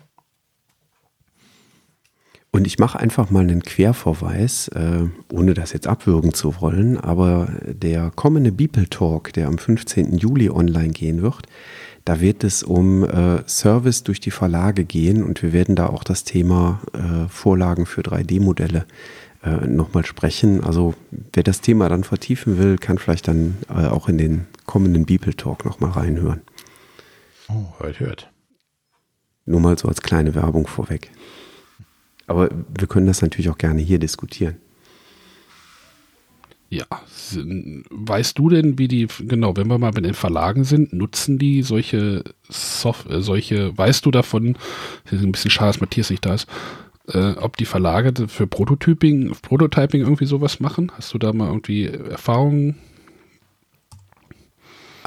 Und 2.59 2.67
ich 2.67 2.81
mache 2.81 2.99
einfach 2.99 3.31
mal 3.31 3.45
einen 3.45 3.63
Querverweis, 3.63 4.67
äh, 4.75 5.05
ohne 5.33 5.55
das 5.55 5.73
jetzt 5.73 5.87
abwürgen 5.87 6.35
zu 6.35 6.61
wollen, 6.61 6.99
aber 6.99 7.53
der 7.65 8.11
kommende 8.11 8.51
Beeple 8.51 8.89
Talk, 8.91 9.33
der 9.33 9.47
am 9.47 9.59
15. 9.59 10.19
Juli 10.19 10.51
online 10.51 10.89
gehen 10.89 11.23
wird, 11.23 11.47
da 12.05 12.21
wird 12.21 12.43
es 12.43 12.65
um 12.65 13.05
äh, 13.05 13.49
Service 13.49 14.03
durch 14.03 14.19
die 14.19 14.33
Verlage 14.33 14.85
gehen 14.85 15.23
und 15.23 15.41
wir 15.41 15.53
werden 15.53 15.77
da 15.77 15.87
auch 15.87 16.03
das 16.03 16.25
Thema 16.25 16.81
äh, 16.95 17.29
Vorlagen 17.29 17.87
für 17.87 18.01
3D-Modelle 18.01 18.87
äh, 19.45 19.69
nochmal 19.69 20.05
sprechen. 20.05 20.65
Also 20.65 20.95
wer 21.13 21.45
das 21.45 21.61
Thema 21.61 21.89
dann 21.89 22.03
vertiefen 22.03 22.59
will, 22.59 22.77
kann 22.77 22.99
vielleicht 22.99 23.29
dann 23.29 23.59
äh, 23.69 23.87
auch 23.87 24.09
in 24.09 24.19
den 24.19 24.47
kommenden 24.67 25.07
Beeple 25.07 25.37
Talk 25.37 25.65
nochmal 25.65 25.93
reinhören. 25.93 26.41
Oh, 27.49 27.67
hört, 27.79 28.01
hört. 28.01 28.31
Nur 29.47 29.61
mal 29.61 29.79
so 29.79 29.87
als 29.87 30.03
kleine 30.03 30.35
Werbung 30.35 30.67
vorweg. 30.67 31.13
Aber 32.29 32.51
wir 32.79 32.87
können 32.87 33.07
das 33.07 33.23
natürlich 33.23 33.51
auch 33.51 33.59
gerne 33.59 33.81
hier 33.81 33.99
diskutieren. 33.99 34.57
Ja, 36.71 36.85
weißt 37.91 38.39
du 38.39 38.51
denn, 38.51 38.79
wie 38.79 38.89
die, 38.89 39.09
genau, 39.21 39.57
wenn 39.57 39.69
wir 39.69 39.79
mal 39.79 39.91
bei 39.91 40.03
den 40.03 40.13
Verlagen 40.13 40.65
sind, 40.65 40.93
nutzen 40.93 41.39
die 41.39 41.63
solche 41.63 42.25
Software, 42.51 43.17
äh, 43.17 43.23
solche, 43.23 43.77
weißt 43.77 44.05
du 44.05 44.11
davon, 44.11 44.57
ist 45.11 45.23
ein 45.23 45.33
bisschen 45.33 45.51
schade, 45.51 45.69
dass 45.69 45.81
Matthias 45.81 46.11
nicht 46.11 46.27
da 46.27 46.35
ist, 46.35 46.47
äh, 47.07 47.33
ob 47.39 47.57
die 47.57 47.65
Verlage 47.65 48.29
für 48.29 48.47
Prototyping, 48.47 49.33
Prototyping 49.41 50.03
irgendwie 50.03 50.27
sowas 50.27 50.61
machen? 50.61 50.93
Hast 50.95 51.15
du 51.15 51.19
da 51.19 51.33
mal 51.33 51.49
irgendwie 51.49 51.87
Erfahrungen? 51.87 52.77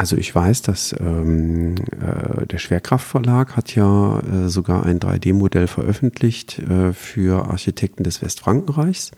Also 0.02 0.18
ich 0.18 0.34
weiß, 0.34 0.64
dass 0.64 0.96
ähm, 1.00 1.76
äh, 1.76 2.48
der 2.48 2.58
Schwerkraftverlag 2.58 3.56
hat 3.56 3.76
ja 3.76 4.20
äh, 4.22 4.50
sogar 4.50 4.84
ein 4.84 5.00
3D-Modell 5.00 5.68
veröffentlicht 5.68 6.58
äh, 6.58 6.92
für 6.92 7.46
Architekten 7.52 8.04
des 8.04 8.24
Westfrankenreichs, 8.24 9.12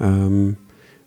ähm, 0.00 0.56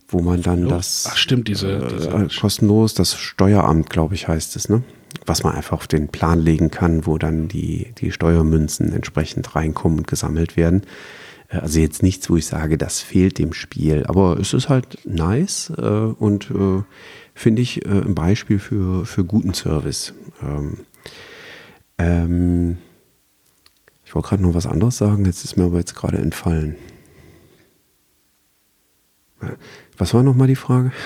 wo 0.07 0.21
man 0.21 0.41
dann 0.41 0.69
das 0.69 1.09
Ach 1.11 1.17
stimmt, 1.17 1.49
diese, 1.49 1.73
äh, 1.73 1.87
diese 1.89 2.39
kostenlos 2.39 2.93
das 2.93 3.15
Steueramt, 3.15 3.89
glaube 3.89 4.15
ich, 4.15 4.29
heißt 4.29 4.55
es, 4.55 4.69
ne? 4.69 4.81
Was 5.25 5.43
man 5.43 5.55
einfach 5.55 5.73
auf 5.75 5.87
den 5.87 6.07
Plan 6.07 6.39
legen 6.39 6.71
kann, 6.71 7.05
wo 7.05 7.17
dann 7.17 7.49
die 7.49 7.91
die 7.97 8.13
Steuermünzen 8.13 8.93
entsprechend 8.93 9.57
reinkommen 9.57 9.97
und 9.97 10.07
gesammelt 10.07 10.55
werden. 10.55 10.83
Äh, 11.49 11.57
also 11.57 11.79
jetzt 11.79 12.03
nichts, 12.03 12.29
wo 12.29 12.35
ich 12.35 12.45
sage, 12.45 12.77
das 12.77 13.01
fehlt 13.01 13.37
dem 13.37 13.53
Spiel, 13.53 14.05
aber 14.07 14.39
es 14.39 14.53
ist 14.53 14.69
halt 14.69 15.05
nice 15.05 15.71
äh, 15.77 15.81
und 15.81 16.51
äh, 16.51 16.83
finde 17.33 17.61
ich 17.61 17.85
äh, 17.85 17.89
ein 17.89 18.15
Beispiel 18.15 18.59
für, 18.59 19.05
für 19.05 19.23
guten 19.23 19.53
Service. 19.53 20.13
Ähm, 20.41 20.79
ähm, 21.97 22.77
ich 24.05 24.13
wollte 24.13 24.29
gerade 24.29 24.43
noch 24.43 24.53
was 24.53 24.67
anderes 24.67 24.97
sagen, 24.97 25.25
jetzt 25.25 25.43
ist 25.43 25.57
mir 25.57 25.65
aber 25.65 25.79
jetzt 25.79 25.95
gerade 25.95 26.17
entfallen. 26.17 26.75
Was 29.97 30.13
war 30.13 30.23
nochmal 30.23 30.47
die 30.47 30.55
Frage? 30.55 30.91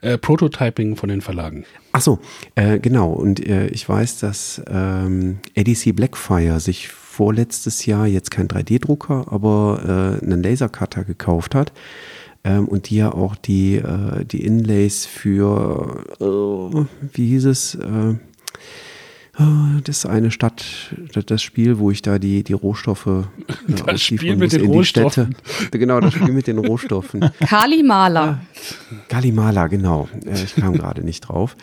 Äh, 0.00 0.16
Prototyping 0.16 0.96
von 0.96 1.10
den 1.10 1.20
Verlagen. 1.20 1.66
Ach 1.92 2.00
so, 2.00 2.18
äh, 2.54 2.78
genau. 2.78 3.12
Und 3.12 3.46
äh, 3.46 3.66
ich 3.66 3.86
weiß, 3.86 4.18
dass 4.20 4.62
ähm, 4.66 5.38
ADC 5.54 5.94
Blackfire 5.94 6.60
sich 6.60 6.88
vorletztes 7.14 7.86
Jahr 7.86 8.06
jetzt 8.06 8.30
kein 8.32 8.48
3D-Drucker, 8.48 9.26
aber 9.30 10.18
äh, 10.20 10.24
einen 10.24 10.42
Lasercutter 10.42 11.04
gekauft 11.04 11.54
hat 11.54 11.72
ähm, 12.42 12.66
und 12.66 12.90
die 12.90 12.96
ja 12.96 13.12
auch 13.12 13.36
die, 13.36 13.76
äh, 13.76 14.24
die 14.24 14.44
Inlays 14.44 15.06
für, 15.06 16.04
äh, 16.20 16.86
wie 17.12 17.28
hieß 17.28 17.44
es, 17.46 17.76
äh, 17.76 18.14
das 19.36 19.98
ist 19.98 20.06
eine 20.06 20.30
Stadt, 20.30 20.64
das 21.26 21.42
Spiel, 21.42 21.78
wo 21.78 21.90
ich 21.90 22.02
da 22.02 22.20
die, 22.20 22.44
die 22.44 22.52
Rohstoffe 22.52 23.06
äh, 23.06 23.22
das 23.84 24.02
Spiel 24.02 24.36
mit 24.36 24.52
den 24.52 24.66
Rohstoffen. 24.66 25.34
Genau, 25.72 25.98
das 26.00 26.14
Spiel 26.14 26.32
mit 26.32 26.46
den 26.46 26.58
Rohstoffen. 26.58 27.20
Kalimala. 27.40 28.40
Kalimala, 29.08 29.66
genau. 29.66 30.08
Äh, 30.24 30.44
ich 30.44 30.54
kam 30.54 30.74
gerade 30.74 31.02
nicht 31.02 31.22
drauf. 31.22 31.56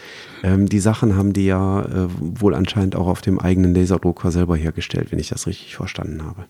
Ähm, 0.43 0.67
die 0.67 0.79
Sachen 0.79 1.15
haben 1.15 1.31
die 1.31 1.45
ja 1.45 1.81
äh, 1.83 2.07
wohl 2.19 2.55
anscheinend 2.55 2.95
auch 2.95 3.07
auf 3.07 3.21
dem 3.21 3.39
eigenen 3.39 3.73
Laserdrucker 3.73 4.31
selber 4.31 4.57
hergestellt, 4.57 5.11
wenn 5.11 5.19
ich 5.19 5.29
das 5.29 5.47
richtig 5.47 5.75
verstanden 5.77 6.23
habe. 6.25 6.45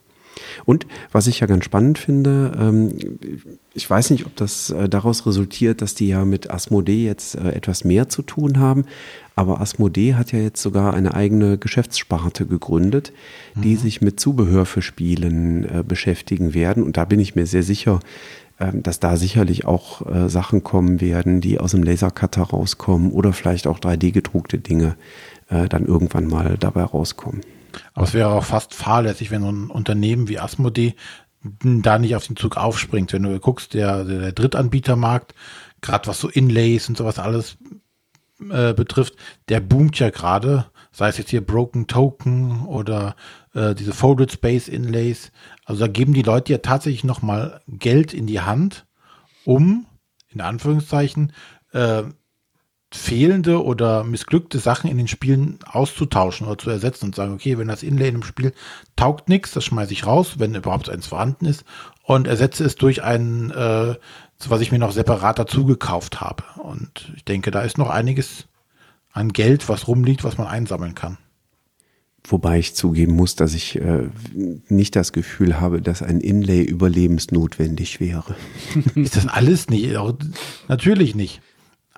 Und 0.66 0.88
was 1.12 1.28
ich 1.28 1.40
ja 1.40 1.48
ganz 1.48 1.66
spannend 1.66 1.98
finde, 1.98 2.52
ähm, 2.60 2.92
ich 3.74 3.90
weiß 3.90 4.10
nicht, 4.10 4.26
ob 4.26 4.36
das 4.36 4.70
äh, 4.70 4.90
daraus 4.90 5.26
resultiert, 5.26 5.82
dass 5.82 5.96
die 5.96 6.10
ja 6.10 6.26
mit 6.26 6.52
Asmodee 6.52 7.06
jetzt 7.06 7.36
äh, 7.36 7.52
etwas 7.52 7.84
mehr 7.84 8.10
zu 8.10 8.22
tun 8.22 8.60
haben, 8.60 8.86
aber 9.36 9.62
Asmodee 9.62 10.16
hat 10.16 10.32
ja 10.34 10.40
jetzt 10.40 10.62
sogar 10.62 10.94
eine 10.94 11.14
eigene 11.14 11.58
Geschäftssparte 11.58 12.46
gegründet, 12.46 13.14
die 13.56 13.76
mhm. 13.76 13.80
sich 13.80 14.02
mit 14.02 14.20
Zubehör 14.20 14.66
für 14.66 14.82
Spielen 14.82 15.64
äh, 15.64 15.84
beschäftigen 15.88 16.54
werden. 16.54 16.84
Und 16.84 16.98
da 16.98 17.06
bin 17.06 17.20
ich 17.20 17.36
mir 17.36 17.46
sehr 17.46 17.64
sicher, 17.64 18.02
ähm, 18.60 18.84
dass 18.84 19.00
da 19.00 19.16
sicherlich 19.16 19.66
auch 19.66 20.02
Sachen 20.28 20.64
kommen 20.64 21.00
werden, 21.00 21.42
die 21.42 21.60
aus 21.60 21.72
dem 21.72 21.84
Lasercutter 21.84 22.44
rauskommen 22.44 23.12
oder 23.12 23.34
vielleicht 23.34 23.68
auch 23.68 23.80
3D-gedruckte 23.80 24.58
Dinge 24.58 24.96
dann 25.50 25.86
irgendwann 25.86 26.28
mal 26.28 26.56
dabei 26.58 26.84
rauskommen. 26.84 27.42
Aber 27.94 28.06
es 28.06 28.14
wäre 28.14 28.30
auch 28.30 28.44
fast 28.44 28.74
fahrlässig, 28.74 29.32
wenn 29.32 29.42
so 29.42 29.52
ein 29.52 29.70
Unternehmen 29.70 30.28
wie 30.28 30.40
Asmodee 30.40 30.96
da 31.64 31.98
nicht 31.98 32.16
auf 32.16 32.28
den 32.28 32.36
Zug 32.36 32.58
aufspringt. 32.58 33.14
Wenn 33.14 33.24
du 33.24 33.40
guckst, 33.40 33.74
der, 33.74 34.04
der 34.04 34.32
Drittanbietermarkt, 34.32 35.34
gerade 35.82 36.08
was 36.08 36.20
so 36.20 36.30
Inlays 36.30 36.88
und 36.88 36.98
sowas 36.98 37.20
alles 37.20 37.58
äh, 38.50 38.74
betrifft, 38.74 39.16
der 39.50 39.60
boomt 39.60 39.98
ja 40.00 40.10
gerade. 40.10 40.66
Sei 40.92 41.08
es 41.08 41.18
jetzt 41.18 41.30
hier 41.30 41.46
Broken 41.46 41.88
Token 41.88 42.66
oder 42.66 43.16
äh, 43.54 43.74
diese 43.74 43.94
Folded 43.94 44.32
Space 44.32 44.68
Inlays. 44.68 45.32
Also 45.64 45.86
da 45.86 45.88
geben 45.88 46.14
die 46.14 46.22
Leute 46.22 46.52
ja 46.52 46.58
tatsächlich 46.58 47.06
nochmal 47.06 47.62
Geld 47.68 48.14
in 48.14 48.28
die 48.28 48.42
Hand, 48.42 48.86
um, 49.46 49.86
in 50.30 50.42
Anführungszeichen, 50.42 51.32
äh, 51.72 52.04
fehlende 52.94 53.64
oder 53.64 54.04
missglückte 54.04 54.60
Sachen 54.60 54.90
in 54.90 54.98
den 54.98 55.08
Spielen 55.08 55.60
auszutauschen 55.66 56.48
oder 56.48 56.58
zu 56.58 56.70
ersetzen 56.70 57.06
und 57.06 57.16
sagen, 57.16 57.34
okay, 57.34 57.58
wenn 57.58 57.70
das 57.70 57.84
Inlay 57.84 58.10
in 58.10 58.16
einem 58.16 58.24
Spiel 58.24 58.54
taugt 58.98 59.30
nichts, 59.30 59.52
das 59.52 59.64
schmeiße 59.64 59.94
ich 59.94 60.06
raus, 60.06 60.36
wenn 60.40 60.56
überhaupt 60.56 60.90
eins 60.90 61.08
vorhanden 61.08 61.46
ist 61.46 61.64
und 62.04 62.28
ersetze 62.28 62.66
es 62.66 62.76
durch 62.76 63.02
ein, 63.04 63.52
äh, 63.52 63.96
was 64.48 64.62
ich 64.62 64.72
mir 64.72 64.80
noch 64.80 64.92
separat 64.92 65.40
dazu 65.40 65.66
gekauft 65.66 66.20
habe. 66.20 66.44
Und 66.62 67.14
ich 67.16 67.24
denke, 67.24 67.52
da 67.52 67.62
ist 67.62 67.78
noch 67.78 67.90
einiges 67.90 68.48
an 69.14 69.32
Geld, 69.32 69.70
was 69.70 69.88
rumliegt, 69.88 70.24
was 70.24 70.38
man 70.38 70.48
einsammeln 70.48 70.96
kann. 70.96 71.18
Wobei 72.24 72.60
ich 72.60 72.76
zugeben 72.76 73.14
muss, 73.14 73.36
dass 73.36 73.54
ich 73.54 73.78
äh, 73.78 74.10
nicht 74.68 74.96
das 74.96 75.12
Gefühl 75.12 75.60
habe, 75.60 75.82
dass 75.82 76.04
ein 76.04 76.22
Inlay 76.22 76.62
überlebensnotwendig 76.62 78.00
wäre. 78.00 78.36
ist 78.96 79.16
das 79.16 79.28
alles 79.28 79.70
nicht? 79.70 79.96
Natürlich 80.68 81.16
nicht. 81.16 81.42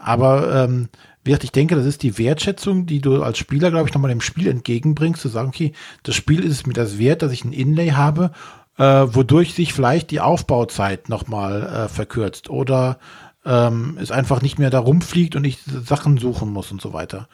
Aber 0.03 0.63
ähm, 0.63 0.89
wie 1.23 1.31
gesagt, 1.31 1.45
ich 1.45 1.51
denke, 1.51 1.75
das 1.75 1.85
ist 1.85 2.03
die 2.03 2.17
Wertschätzung, 2.17 2.85
die 2.85 2.99
du 2.99 3.23
als 3.23 3.37
Spieler, 3.37 3.71
glaube 3.71 3.87
ich, 3.87 3.93
nochmal 3.93 4.11
dem 4.11 4.21
Spiel 4.21 4.47
entgegenbringst, 4.47 5.21
zu 5.21 5.29
sagen, 5.29 5.49
okay, 5.49 5.73
das 6.03 6.15
Spiel 6.15 6.43
ist 6.43 6.67
mir 6.67 6.73
das 6.73 6.97
wert, 6.97 7.21
dass 7.21 7.31
ich 7.31 7.45
ein 7.45 7.53
Inlay 7.53 7.91
habe, 7.91 8.31
äh, 8.77 8.83
wodurch 8.83 9.53
sich 9.53 9.73
vielleicht 9.73 10.11
die 10.11 10.19
Aufbauzeit 10.19 11.09
nochmal 11.09 11.63
äh, 11.63 11.87
verkürzt 11.87 12.49
oder 12.49 12.99
ähm, 13.45 13.97
es 14.01 14.11
einfach 14.11 14.41
nicht 14.41 14.59
mehr 14.59 14.69
da 14.69 14.79
rumfliegt 14.79 15.35
und 15.35 15.43
ich 15.45 15.59
Sachen 15.63 16.17
suchen 16.17 16.51
muss 16.51 16.71
und 16.71 16.81
so 16.81 16.93
weiter. 16.93 17.27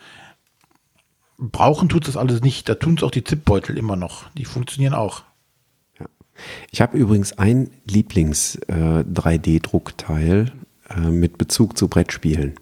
Brauchen 1.38 1.90
tut 1.90 2.08
das 2.08 2.18
alles 2.18 2.42
nicht. 2.42 2.68
Da 2.68 2.74
tun 2.76 2.96
es 2.98 3.04
auch 3.04 3.12
die 3.12 3.24
Zipbeutel 3.24 3.78
immer 3.78 3.96
noch. 3.96 4.30
Die 4.32 4.46
funktionieren 4.46 4.94
auch. 4.94 5.24
Ich 6.72 6.82
habe 6.82 6.98
übrigens 6.98 7.38
ein 7.38 7.70
Lieblings-3D-Druckteil, 7.86 10.52
äh, 10.90 11.00
äh, 11.00 11.12
mit 11.12 11.38
Bezug 11.38 11.78
zu 11.78 11.88
Brettspielen. 11.88 12.54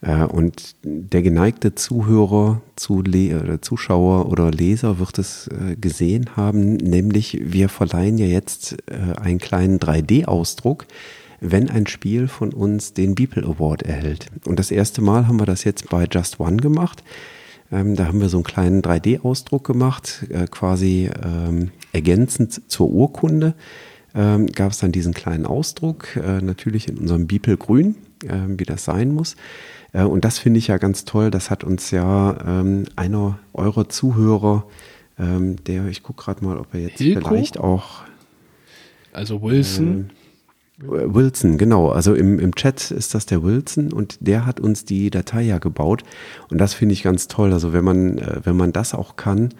Äh, 0.00 0.24
und 0.24 0.76
der 0.82 1.22
geneigte 1.22 1.74
Zuhörer, 1.74 2.62
zu 2.76 3.02
Le 3.02 3.60
Zuschauer 3.60 4.30
oder 4.30 4.50
Leser 4.50 4.98
wird 4.98 5.18
es 5.18 5.48
äh, 5.48 5.76
gesehen 5.76 6.36
haben, 6.36 6.76
nämlich 6.76 7.38
wir 7.42 7.68
verleihen 7.68 8.18
ja 8.18 8.26
jetzt 8.26 8.76
einen 8.90 9.38
kleinen 9.38 9.78
3D-Ausdruck, 9.78 10.86
wenn 11.40 11.68
ein 11.68 11.86
Spiel 11.86 12.28
von 12.28 12.52
uns 12.52 12.94
den 12.94 13.14
Beeple 13.14 13.44
Award 13.44 13.82
erhält. 13.82 14.26
Und 14.44 14.58
das 14.58 14.70
erste 14.70 15.02
Mal 15.02 15.28
haben 15.28 15.38
wir 15.38 15.46
das 15.46 15.64
jetzt 15.64 15.88
bei 15.88 16.06
Just 16.10 16.40
One 16.40 16.56
gemacht. 16.56 17.02
Ähm, 17.70 17.96
da 17.96 18.06
haben 18.06 18.20
wir 18.20 18.28
so 18.28 18.38
einen 18.38 18.44
kleinen 18.44 18.82
3D-Ausdruck 18.82 19.64
gemacht, 19.64 20.26
quasi 20.50 21.10
ähm, 21.22 21.70
ergänzend 21.92 22.70
zur 22.70 22.90
Urkunde 22.90 23.54
ähm, 24.18 24.46
gab 24.48 24.72
es 24.72 24.78
dann 24.78 24.90
diesen 24.90 25.14
kleinen 25.14 25.46
Ausdruck, 25.46 26.16
äh, 26.16 26.40
natürlich 26.40 26.88
in 26.88 26.98
unserem 26.98 27.28
Bipel 27.28 27.56
grün, 27.56 27.94
äh, 28.24 28.34
wie 28.48 28.64
das 28.64 28.84
sein 28.84 29.14
muss. 29.14 29.36
Äh, 29.92 30.02
und 30.02 30.24
das 30.24 30.38
finde 30.38 30.58
ich 30.58 30.66
ja 30.66 30.78
ganz 30.78 31.04
toll. 31.04 31.30
Das 31.30 31.50
hat 31.50 31.62
uns 31.62 31.92
ja 31.92 32.36
ähm, 32.44 32.84
einer 32.96 33.38
eurer 33.54 33.88
Zuhörer, 33.88 34.64
ähm, 35.20 35.62
der, 35.66 35.86
ich 35.86 36.02
gucke 36.02 36.24
gerade 36.24 36.44
mal, 36.44 36.58
ob 36.58 36.74
er 36.74 36.80
jetzt 36.80 36.98
Hilko? 36.98 37.28
vielleicht 37.28 37.60
auch. 37.60 38.02
Also 39.12 39.40
Wilson. 39.40 39.86
Ähm, 39.86 40.10
Wilson, 40.80 41.56
genau. 41.56 41.90
Also 41.90 42.14
im, 42.14 42.40
im 42.40 42.54
Chat 42.56 42.90
ist 42.90 43.14
das 43.14 43.24
der 43.26 43.44
Wilson 43.44 43.92
und 43.92 44.18
der 44.20 44.46
hat 44.46 44.58
uns 44.58 44.84
die 44.84 45.10
Datei 45.10 45.42
ja 45.42 45.58
gebaut. 45.58 46.02
Und 46.50 46.58
das 46.58 46.74
finde 46.74 46.92
ich 46.92 47.04
ganz 47.04 47.28
toll. 47.28 47.52
Also 47.52 47.72
wenn 47.72 47.84
man, 47.84 48.18
äh, 48.18 48.40
wenn 48.42 48.56
man 48.56 48.72
das 48.72 48.94
auch 48.94 49.14
kann, 49.14 49.50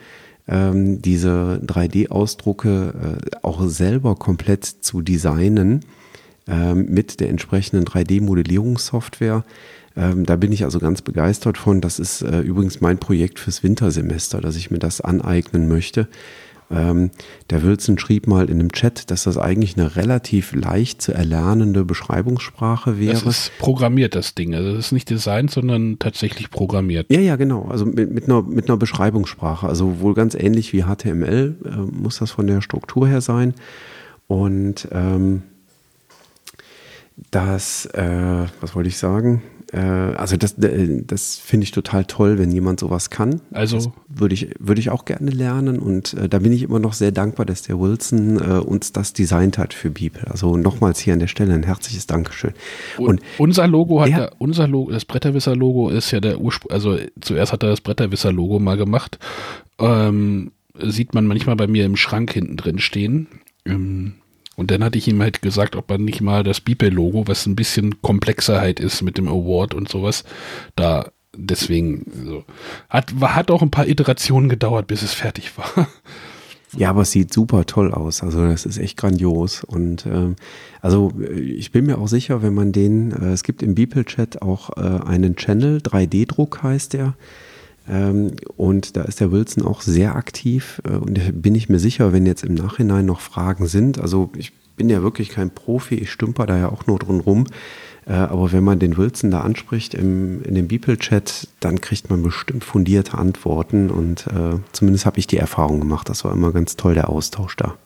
ähm, 0.49 1.03
diese 1.03 1.61
3D-Ausdrucke 1.65 3.21
äh, 3.23 3.37
auch 3.43 3.67
selber 3.69 4.17
komplett 4.17 4.65
zu 4.65 5.03
designen 5.03 5.85
ähm, 6.47 6.87
mit 6.89 7.21
der 7.21 7.29
entsprechenden 7.29 7.85
3D-Modellierungssoftware. 7.85 9.45
Ähm, 9.97 10.25
da 10.25 10.37
bin 10.37 10.53
ich 10.53 10.65
also 10.65 10.79
ganz 10.79 11.03
begeistert 11.03 11.59
von. 11.59 11.81
Das 11.81 11.99
ist 11.99 12.23
äh, 12.23 12.41
übrigens 12.41 12.81
mein 12.81 12.99
Projekt 12.99 13.39
fürs 13.39 13.63
Wintersemester, 13.63 14.41
dass 14.41 14.57
ich 14.57 14.71
mir 14.71 14.79
das 14.79 15.01
aneignen 15.01 15.69
möchte. 15.69 16.09
Ähm, 16.71 17.11
der 17.51 17.63
Wilson 17.63 17.99
schrieb 17.99 18.27
mal 18.27 18.51
in 18.51 18.61
einem 18.61 18.73
Chat, 18.73 19.11
dass 19.11 19.25
das 19.25 19.39
eigentlich 19.39 19.77
eine 19.77 19.97
relativ 19.97 20.55
leicht 20.55 21.01
zu 21.01 21.13
erlernende 21.13 21.85
Beschreibungssprache 21.85 22.99
wäre. 22.99 23.15
Das 23.15 23.23
ist 23.23 23.53
programmiert, 23.59 24.15
das 24.15 24.35
Ding. 24.35 24.55
Also 24.55 24.75
das 24.75 24.87
ist 24.87 24.93
nicht 24.93 25.09
designt, 25.09 25.51
sondern 25.51 25.99
tatsächlich 25.99 26.51
programmiert. 26.51 27.07
Ja, 27.11 27.21
ja, 27.21 27.37
genau. 27.37 27.69
Also 27.69 27.87
mit, 27.87 28.13
mit, 28.13 28.25
einer, 28.25 28.43
mit 28.43 28.69
einer 28.69 28.77
Beschreibungssprache. 28.77 29.67
Also 29.67 30.01
wohl 30.01 30.15
ganz 30.15 30.35
ähnlich 30.35 30.73
wie 30.73 30.83
HTML 30.83 31.57
äh, 31.65 31.77
muss 31.77 32.19
das 32.19 32.31
von 32.31 32.47
der 32.47 32.61
Struktur 32.61 33.09
her 33.09 33.23
sein. 33.23 33.55
Und 34.27 34.89
ähm, 34.93 35.43
das, 37.31 37.87
äh, 37.87 38.47
was 38.61 38.75
wollte 38.75 38.89
ich 38.89 38.99
sagen? 38.99 39.43
Äh, 39.73 39.79
also 39.79 40.37
das, 40.37 40.59
äh, 40.59 41.03
das 41.07 41.37
finde 41.37 41.65
ich 41.65 41.73
total 41.73 42.05
toll, 42.05 42.39
wenn 42.39 42.51
jemand 42.51 42.81
sowas 42.81 43.11
kann. 43.11 43.41
Also 43.53 43.93
würde 44.09 44.35
ich, 44.35 44.51
würde 44.59 44.81
ich 44.81 44.91
auch 44.91 45.05
gerne 45.05 45.31
lernen 45.31 45.79
und 45.79 46.15
äh, 46.15 46.29
da 46.29 46.39
bin 46.39 46.53
ich 46.53 46.63
immer 46.63 46.79
noch 46.79 46.95
sehr 46.95 47.13
dankbar, 47.13 47.45
dass 47.47 47.63
der 47.63 47.79
Wilson 47.79 48.37
äh, 48.37 48.59
uns 48.59 48.93
das 48.93 49.13
designt 49.13 49.59
hat 49.59 49.75
für 49.75 49.91
Bibel. 49.91 50.23
Also 50.27 50.57
nochmals 50.57 50.99
hier 50.99 51.13
an 51.13 51.21
der 51.21 51.27
Stelle 51.27 51.55
ein 51.55 51.65
herzliches 51.65 52.07
Dankeschön. 52.07 52.53
Und, 52.97 53.21
unser 53.37 53.67
Logo 53.67 54.01
hat 54.01 54.09
ja, 54.09 54.31
unser 54.39 54.67
Logo, 54.67 54.91
das 54.91 55.05
Bretterwisser-Logo 55.05 55.91
ist 55.91 56.11
ja 56.11 56.21
der 56.21 56.41
Ursprung, 56.41 56.71
also 56.71 56.97
zuerst 57.21 57.53
hat 57.53 57.63
er 57.63 57.71
das 57.71 57.81
Bretterwisser-Logo 57.81 58.59
mal 58.59 58.77
gemacht. 58.77 59.19
Ähm, 59.79 60.53
sieht 60.81 61.15
man 61.15 61.27
manchmal 61.27 61.57
bei 61.57 61.67
mir 61.67 61.85
im 61.85 61.97
Schrank 61.97 62.33
hinten 62.33 62.57
drin 62.57 62.79
stehen. 62.79 63.27
Ähm, 63.65 64.15
und 64.59 64.73
dann 64.73 64.83
hatte 64.83 64.99
ich 64.99 65.07
ihm 65.07 65.23
halt 65.23 65.41
gesagt, 65.41 65.77
ob 65.77 65.89
man 65.89 66.05
nicht 66.05 66.21
mal 66.21 66.43
das 66.43 66.61
Beeple-Logo, 66.61 67.29
was 67.29 67.47
ein 67.47 67.55
bisschen 67.55 68.03
komplexer 68.03 68.61
halt 68.61 68.81
ist 68.81 69.03
mit 69.03 69.17
dem 69.17 69.29
Award 69.29 69.73
und 69.73 69.89
sowas, 69.89 70.25
da 70.75 71.13
deswegen 71.37 72.11
so. 72.27 72.45
Hat, 72.91 73.13
hat 73.21 73.53
auch 73.53 73.63
ein 73.63 73.71
paar 73.71 73.87
Iterationen 73.87 74.49
gedauert, 74.49 74.89
bis 74.89 75.03
es 75.03 75.15
fertig 75.15 75.57
war. 75.57 75.87
Ja, 76.77 76.91
aber 76.91 77.03
es 77.03 77.13
sieht 77.13 77.33
super 77.33 77.67
toll 77.67 77.95
aus. 77.95 78.25
Also 78.25 78.45
das 78.47 78.67
ist 78.67 78.79
echt 78.79 78.97
grandios. 78.97 79.63
Und 79.63 80.05
ähm, 80.07 80.35
also 80.83 81.13
ich 81.21 81.71
bin 81.71 81.87
mir 81.87 81.99
auch 81.99 82.09
sicher, 82.09 82.43
wenn 82.43 82.53
man 82.53 82.73
den, 82.73 83.13
äh, 83.13 83.31
es 83.31 83.45
gibt 83.45 83.63
im 83.63 83.77
Beeple-Chat 83.77 84.43
auch 84.43 84.77
äh, 84.77 84.81
einen 85.07 85.37
Channel, 85.37 85.79
3D-Druck 85.79 86.65
heißt 86.65 86.95
der. 86.95 87.15
Ähm, 87.89 88.33
und 88.57 88.97
da 88.97 89.03
ist 89.03 89.21
der 89.21 89.33
Wilson 89.33 89.65
auch 89.65 89.81
sehr 89.81 90.17
aktiv. 90.17 90.81
Äh, 90.85 90.97
und 90.97 91.19
da 91.19 91.23
bin 91.33 91.55
ich 91.55 91.69
mir 91.69 91.79
sicher, 91.79 92.13
wenn 92.13 92.27
jetzt 92.27 92.45
im 92.45 92.55
Nachhinein 92.55 93.07
noch 93.07 93.21
Fragen 93.21 93.67
sind, 93.67 94.01
also 94.01 94.31
ich 94.37 94.53
bin 94.77 94.89
ja 94.89 95.03
wirklich 95.03 95.31
kein 95.31 95.51
Profi, 95.51 95.97
ich 95.97 96.11
stümper 96.11 96.47
da 96.47 96.57
ja 96.57 96.69
auch 96.71 96.87
nur 96.87 96.99
drin 96.99 97.21
rum. 97.21 97.47
Äh, 98.07 98.13
aber 98.13 98.53
wenn 98.53 98.65
man 98.65 98.79
den 98.79 98.97
Wilson 98.97 99.31
da 99.31 99.41
anspricht 99.41 99.95
im, 99.95 100.43
in 100.43 100.55
dem 100.55 100.69
Beeple-Chat, 100.69 101.49
dann 101.61 101.81
kriegt 101.81 102.09
man 102.09 102.23
bestimmt 102.23 102.65
fundierte 102.65 103.19
Antworten. 103.19 103.91
Und 103.91 104.27
äh, 104.29 104.59
zumindest 104.73 105.05
habe 105.05 105.19
ich 105.19 105.27
die 105.27 105.37
Erfahrung 105.37 105.81
gemacht. 105.81 106.09
Das 106.09 106.25
war 106.25 106.33
immer 106.33 106.53
ganz 106.53 106.77
toll, 106.77 106.95
der 106.95 107.11
Austausch 107.11 107.57
da. 107.57 107.77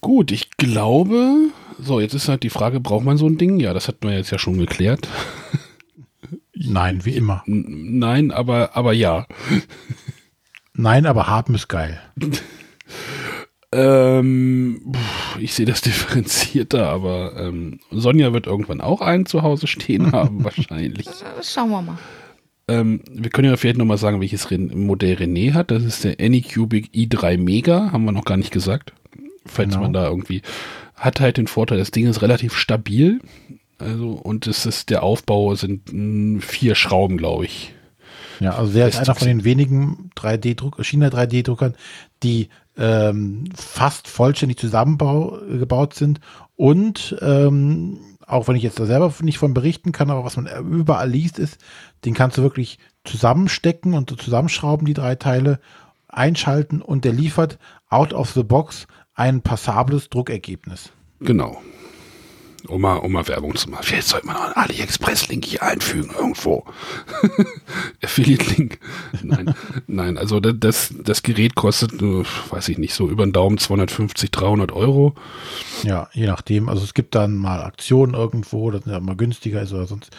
Gut, 0.00 0.32
ich 0.32 0.50
glaube, 0.56 1.48
so, 1.80 2.00
jetzt 2.00 2.14
ist 2.14 2.28
halt 2.28 2.42
die 2.42 2.50
Frage, 2.50 2.80
braucht 2.80 3.04
man 3.04 3.16
so 3.16 3.26
ein 3.26 3.38
Ding? 3.38 3.60
Ja, 3.60 3.72
das 3.72 3.88
hatten 3.88 4.08
wir 4.08 4.16
jetzt 4.16 4.30
ja 4.30 4.38
schon 4.38 4.58
geklärt. 4.58 5.08
Nein, 6.54 7.04
wie 7.04 7.16
immer. 7.16 7.42
Nein, 7.46 8.30
aber, 8.30 8.76
aber 8.76 8.92
ja. 8.92 9.26
Nein, 10.74 11.06
aber 11.06 11.26
haben 11.26 11.54
ist 11.54 11.68
geil. 11.68 12.00
ähm, 13.72 14.92
ich 15.38 15.54
sehe 15.54 15.66
das 15.66 15.80
differenzierter, 15.80 16.88
aber 16.88 17.34
ähm, 17.38 17.80
Sonja 17.90 18.32
wird 18.32 18.46
irgendwann 18.46 18.80
auch 18.80 19.00
einen 19.00 19.26
zu 19.26 19.42
Hause 19.42 19.66
stehen 19.66 20.12
haben, 20.12 20.44
wahrscheinlich. 20.44 21.08
Schauen 21.42 21.70
wir 21.70 21.82
mal. 21.82 21.98
Ähm, 22.68 23.00
wir 23.10 23.30
können 23.30 23.48
ja 23.48 23.56
vielleicht 23.56 23.78
nochmal 23.78 23.98
sagen, 23.98 24.20
welches 24.20 24.48
Modell 24.50 25.16
René 25.16 25.52
hat. 25.54 25.70
Das 25.70 25.82
ist 25.82 26.04
der 26.04 26.20
Anycubic 26.20 26.90
i3 26.94 27.38
Mega, 27.38 27.92
haben 27.92 28.04
wir 28.04 28.12
noch 28.12 28.24
gar 28.24 28.36
nicht 28.36 28.52
gesagt. 28.52 28.92
Falls 29.46 29.70
genau. 29.70 29.82
man 29.82 29.92
da 29.92 30.08
irgendwie 30.08 30.42
hat 31.02 31.18
halt 31.18 31.36
den 31.36 31.48
Vorteil, 31.48 31.78
das 31.78 31.90
Ding 31.90 32.06
ist 32.06 32.22
relativ 32.22 32.54
stabil. 32.54 33.20
Also, 33.78 34.12
und 34.12 34.46
es 34.46 34.66
ist 34.66 34.90
der 34.90 35.02
Aufbau 35.02 35.54
sind 35.54 35.92
mh, 35.92 36.40
vier 36.40 36.74
Schrauben, 36.74 37.16
glaube 37.16 37.46
ich. 37.46 37.74
Ja, 38.40 38.56
also 38.56 38.72
der 38.72 38.88
ist 38.88 38.98
einer 38.98 39.14
von 39.14 39.28
den 39.28 39.44
wenigen 39.44 40.10
3D-Druck, 40.16 40.84
China 40.84 41.08
3D-Druckern, 41.08 41.74
die 42.22 42.48
ähm, 42.76 43.44
fast 43.54 44.08
vollständig 44.08 44.58
zusammengebaut 44.58 45.94
sind 45.94 46.20
und 46.56 47.16
ähm, 47.20 48.00
auch 48.26 48.48
wenn 48.48 48.56
ich 48.56 48.62
jetzt 48.62 48.80
da 48.80 48.86
selber 48.86 49.12
nicht 49.20 49.38
von 49.38 49.52
berichten 49.52 49.92
kann, 49.92 50.10
aber 50.10 50.24
was 50.24 50.36
man 50.36 50.48
überall 50.72 51.10
liest, 51.10 51.38
ist, 51.38 51.58
den 52.04 52.14
kannst 52.14 52.38
du 52.38 52.42
wirklich 52.42 52.78
zusammenstecken 53.04 53.94
und 53.94 54.20
zusammenschrauben, 54.20 54.86
die 54.86 54.94
drei 54.94 55.16
Teile, 55.16 55.60
einschalten 56.08 56.82
und 56.82 57.04
der 57.04 57.12
liefert 57.12 57.58
out 57.88 58.12
of 58.12 58.30
the 58.30 58.42
box 58.42 58.86
ein 59.14 59.42
passables 59.42 60.08
Druckergebnis. 60.08 60.92
Genau 61.20 61.60
um 62.68 62.80
mal, 62.80 62.96
um 62.96 63.12
mal 63.12 63.26
Werbung 63.28 63.54
zu 63.56 63.70
machen. 63.70 63.82
Vielleicht 63.82 64.08
sollte 64.08 64.26
man 64.26 64.36
auch 64.36 64.44
einen 64.44 64.54
AliExpress-Link 64.54 65.44
hier 65.44 65.62
einfügen 65.62 66.10
irgendwo. 66.16 66.64
Affiliate-Link. 68.02 68.78
Nein, 69.22 69.54
nein, 69.86 70.18
also 70.18 70.40
das, 70.40 70.94
das 71.02 71.22
Gerät 71.22 71.54
kostet, 71.54 72.00
äh, 72.00 72.24
weiß 72.50 72.68
ich 72.68 72.78
nicht, 72.78 72.94
so 72.94 73.08
über 73.08 73.24
den 73.24 73.32
Daumen 73.32 73.58
250, 73.58 74.30
300 74.30 74.72
Euro. 74.72 75.14
Ja, 75.82 76.08
je 76.12 76.26
nachdem. 76.26 76.68
Also 76.68 76.84
es 76.84 76.94
gibt 76.94 77.14
dann 77.14 77.36
mal 77.36 77.62
Aktionen 77.62 78.14
irgendwo, 78.14 78.70
das 78.70 78.82
ja 78.86 79.00
mal 79.00 79.16
günstiger 79.16 79.62
ist 79.62 79.72
oder 79.72 79.86
sonst. 79.86 80.10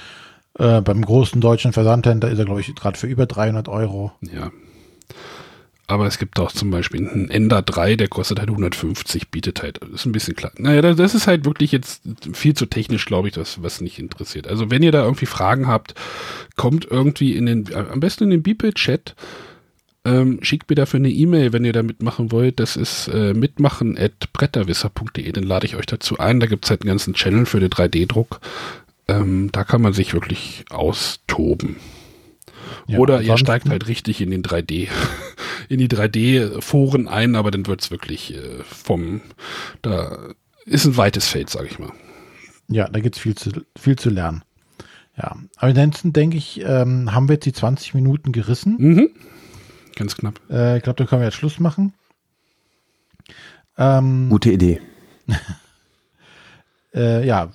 Äh, 0.60 0.82
beim 0.82 1.03
großen 1.03 1.41
deutschen 1.41 1.74
Versandhändler 1.74 2.30
ist 2.30 2.40
er, 2.40 2.45
glaube 2.45 2.61
ich, 2.61 2.76
gerade 2.76 2.98
für 2.98 3.07
über 3.07 3.26
300 3.26 3.68
Euro. 3.70 4.11
Ja, 4.22 4.52
aber 5.88 6.07
es 6.07 6.18
gibt 6.18 6.39
auch 6.39 6.51
zum 6.51 6.72
Beispiel 6.72 7.07
einen 7.07 7.30
Ender 7.30 7.61
3, 7.61 7.95
der 7.97 8.07
kostet 8.07 8.39
halt 8.39 8.49
150, 8.49 9.30
bietet 9.30 9.61
halt, 9.61 9.80
ist 9.80 10.05
ein 10.05 10.14
bisschen 10.14 10.35
klar. 10.35 10.53
Naja, 10.57 10.81
das 10.81 11.14
ist 11.14 11.27
halt 11.27 11.45
wirklich 11.45 11.72
jetzt 11.72 12.01
viel 12.34 12.53
zu 12.53 12.65
technisch, 12.65 13.05
glaube 13.05 13.27
ich, 13.27 13.34
das, 13.34 13.61
was 13.61 13.81
nicht 13.81 13.99
interessiert. 13.99 14.47
Also 14.47 14.72
wenn 14.72 14.84
ihr 14.84 14.93
da 14.93 15.03
irgendwie 15.03 15.26
Fragen 15.26 15.68
habt, 15.68 15.93
kommt 16.55 16.85
irgendwie 16.89 17.35
in 17.35 17.45
den, 17.45 17.73
am 17.76 17.99
besten 17.99 18.26
in 18.26 18.30
den 18.30 18.43
Beeple-Chat, 18.43 19.15
ähm, 20.05 20.39
schickt 20.41 20.69
mir 20.69 20.76
dafür 20.76 20.99
eine 20.99 21.10
E-Mail, 21.10 21.53
wenn 21.53 21.65
ihr 21.65 21.73
da 21.73 21.84
mitmachen 21.84 22.31
wollt. 22.31 22.60
Das 22.60 22.76
ist 22.76 23.07
äh, 23.07 23.34
mitmachen 23.34 23.97
at 23.97 24.34
bretterwisser.de. 24.34 25.31
Dann 25.31 25.43
lade 25.43 25.65
ich 25.65 25.76
euch 25.76 25.85
dazu 25.85 26.18
ein. 26.18 26.39
Da 26.39 26.47
gibt 26.47 26.65
es 26.65 26.72
halt 26.72 26.81
einen 26.81 26.89
ganzen 26.89 27.14
Channel 27.14 27.45
für 27.45 27.60
den 27.60 27.69
3D-Druck. 27.69 28.41
Ähm, 29.07 29.49
da 29.51 29.64
kann 29.64 29.81
man 29.81 29.93
sich 29.93 30.14
wirklich 30.14 30.65
austoben. 30.69 31.77
Ja, 32.88 32.99
Oder 32.99 33.22
ihr 33.22 33.38
steigt 33.38 33.69
halt 33.69 33.88
richtig 33.88 34.22
in 34.22 34.31
den 34.31 34.43
3D, 34.43 34.89
in 35.69 35.80
die 35.80 35.88
3D-Foren 35.88 37.07
ein, 37.07 37.35
aber 37.35 37.51
dann 37.51 37.65
wird 37.65 37.81
es 37.81 37.91
wirklich 37.91 38.34
äh, 38.34 38.64
vom, 38.64 39.22
da 39.81 40.18
ist 40.65 40.85
ein 40.85 40.97
weites 40.97 41.27
Feld, 41.27 41.49
sage 41.49 41.68
ich 41.68 41.80
mal. 41.80 41.91
Ja, 42.68 42.88
da 42.89 42.99
gibt 42.99 43.15
es 43.15 43.22
viel 43.22 43.35
zu, 43.35 43.51
viel 43.77 43.97
zu 43.97 44.10
lernen. 44.10 44.43
Ja, 45.18 45.35
aber 45.57 45.69
ansonsten 45.69 46.11
denke 46.11 46.38
ich, 46.38 46.61
ähm, 46.65 47.14
haben 47.14 47.27
wir 47.30 47.35
jetzt 47.35 47.45
die 47.45 47.53
20 47.53 47.93
Minuten 47.93 48.31
gerissen. 48.31 48.76
Mhm. 48.80 49.10
Ganz 49.95 50.18
knapp. 50.18 50.39
Äh, 50.49 50.77
ich 50.77 50.84
glaube, 50.84 50.97
da 50.97 51.05
können 51.05 51.22
wir 51.22 51.27
jetzt 51.27 51.35
Schluss 51.35 51.60
machen. 51.60 51.93
Ähm, 53.77 54.30
Gute 54.30 54.51
Idee. 54.51 54.81
äh, 56.95 57.26
ja, 57.26 57.51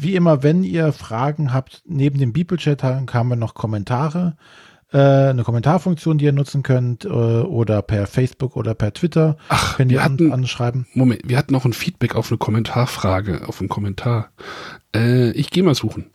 wie 0.00 0.14
immer, 0.14 0.42
wenn 0.42 0.64
ihr 0.64 0.92
Fragen 0.92 1.52
habt, 1.52 1.82
neben 1.86 2.18
dem 2.18 2.32
Bibelchat 2.32 2.82
haben 2.82 3.28
wir 3.28 3.36
noch 3.36 3.54
Kommentare, 3.54 4.36
äh, 4.92 4.98
eine 4.98 5.42
Kommentarfunktion, 5.42 6.18
die 6.18 6.24
ihr 6.24 6.32
nutzen 6.32 6.62
könnt, 6.62 7.04
äh, 7.04 7.08
oder 7.08 7.82
per 7.82 8.06
Facebook 8.06 8.56
oder 8.56 8.74
per 8.74 8.94
Twitter. 8.94 9.36
Ach, 9.48 9.76
könnt 9.76 9.92
ihr 9.92 10.02
hatten, 10.02 10.32
anschreiben. 10.32 10.86
Moment, 10.94 11.22
wir 11.24 11.36
hatten 11.36 11.52
noch 11.52 11.64
ein 11.64 11.72
Feedback 11.72 12.14
auf 12.14 12.30
eine 12.30 12.38
Kommentarfrage, 12.38 13.46
auf 13.46 13.60
einen 13.60 13.68
Kommentar. 13.68 14.30
Äh, 14.94 15.30
ich 15.32 15.50
gehe 15.50 15.62
mal 15.62 15.74
suchen. 15.74 16.10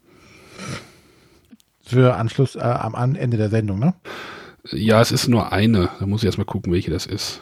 Für 1.86 2.16
Anschluss 2.16 2.56
äh, 2.56 2.62
am 2.62 3.16
Ende 3.16 3.38
der 3.38 3.50
Sendung, 3.50 3.78
ne? 3.78 3.94
Ja, 4.72 5.02
es 5.02 5.12
ist 5.12 5.28
nur 5.28 5.52
eine. 5.52 5.90
Da 6.00 6.06
muss 6.06 6.22
ich 6.22 6.26
erstmal 6.26 6.46
gucken, 6.46 6.72
welche 6.72 6.90
das 6.90 7.06
ist. 7.06 7.42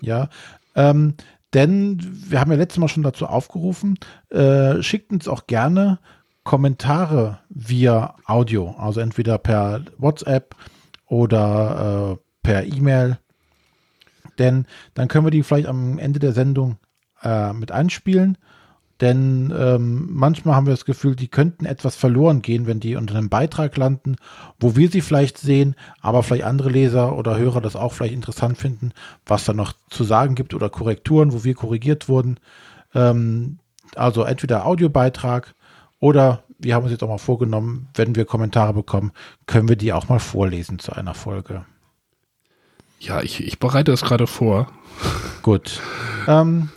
Ja, 0.00 0.30
ähm, 0.74 1.14
denn 1.54 1.98
wir 2.00 2.40
haben 2.40 2.50
ja 2.50 2.56
letztes 2.56 2.78
Mal 2.78 2.88
schon 2.88 3.02
dazu 3.02 3.26
aufgerufen, 3.26 3.98
äh, 4.30 4.82
schickt 4.82 5.10
uns 5.10 5.28
auch 5.28 5.46
gerne 5.46 5.98
Kommentare 6.44 7.40
via 7.48 8.14
Audio, 8.24 8.74
also 8.78 9.00
entweder 9.00 9.38
per 9.38 9.84
WhatsApp 9.98 10.54
oder 11.06 12.18
äh, 12.18 12.22
per 12.42 12.64
E-Mail. 12.64 13.18
Denn 14.38 14.66
dann 14.94 15.08
können 15.08 15.26
wir 15.26 15.30
die 15.30 15.42
vielleicht 15.42 15.68
am 15.68 15.98
Ende 15.98 16.18
der 16.18 16.32
Sendung 16.32 16.78
äh, 17.22 17.52
mit 17.52 17.72
einspielen 17.72 18.38
denn 19.00 19.52
ähm, 19.56 20.08
manchmal 20.10 20.54
haben 20.54 20.66
wir 20.66 20.74
das 20.74 20.84
Gefühl, 20.84 21.16
die 21.16 21.28
könnten 21.28 21.64
etwas 21.64 21.96
verloren 21.96 22.42
gehen, 22.42 22.66
wenn 22.66 22.80
die 22.80 22.96
unter 22.96 23.16
einem 23.16 23.30
Beitrag 23.30 23.76
landen, 23.76 24.16
wo 24.58 24.76
wir 24.76 24.90
sie 24.90 25.00
vielleicht 25.00 25.38
sehen, 25.38 25.74
aber 26.00 26.22
vielleicht 26.22 26.44
andere 26.44 26.68
Leser 26.68 27.16
oder 27.16 27.38
Hörer 27.38 27.60
das 27.60 27.76
auch 27.76 27.92
vielleicht 27.92 28.14
interessant 28.14 28.58
finden, 28.58 28.92
was 29.24 29.44
da 29.44 29.54
noch 29.54 29.72
zu 29.88 30.04
sagen 30.04 30.34
gibt 30.34 30.52
oder 30.52 30.68
Korrekturen, 30.68 31.32
wo 31.32 31.44
wir 31.44 31.54
korrigiert 31.54 32.08
wurden. 32.08 32.38
Ähm, 32.94 33.58
also 33.94 34.22
entweder 34.24 34.66
Audiobeitrag 34.66 35.54
oder 35.98 36.44
wir 36.58 36.74
haben 36.74 36.82
uns 36.82 36.92
jetzt 36.92 37.02
auch 37.02 37.08
mal 37.08 37.18
vorgenommen, 37.18 37.88
wenn 37.94 38.16
wir 38.16 38.26
Kommentare 38.26 38.74
bekommen, 38.74 39.12
können 39.46 39.68
wir 39.68 39.76
die 39.76 39.94
auch 39.94 40.08
mal 40.08 40.18
vorlesen 40.18 40.78
zu 40.78 40.92
einer 40.92 41.14
Folge. 41.14 41.64
Ja, 42.98 43.22
ich, 43.22 43.42
ich 43.42 43.58
bereite 43.58 43.92
das 43.92 44.02
gerade 44.02 44.26
vor. 44.26 44.70
Gut. 45.40 45.80
Ähm, 46.28 46.68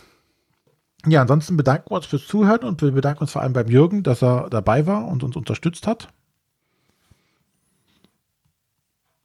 ja, 1.06 1.22
ansonsten 1.22 1.56
bedanken 1.56 1.90
wir 1.90 1.96
uns 1.96 2.06
fürs 2.06 2.26
Zuhören 2.26 2.64
und 2.64 2.82
wir 2.82 2.92
bedanken 2.92 3.22
uns 3.22 3.32
vor 3.32 3.42
allem 3.42 3.52
beim 3.52 3.68
Jürgen, 3.68 4.02
dass 4.02 4.22
er 4.22 4.48
dabei 4.50 4.86
war 4.86 5.06
und 5.08 5.22
uns 5.22 5.36
unterstützt 5.36 5.86
hat. 5.86 6.08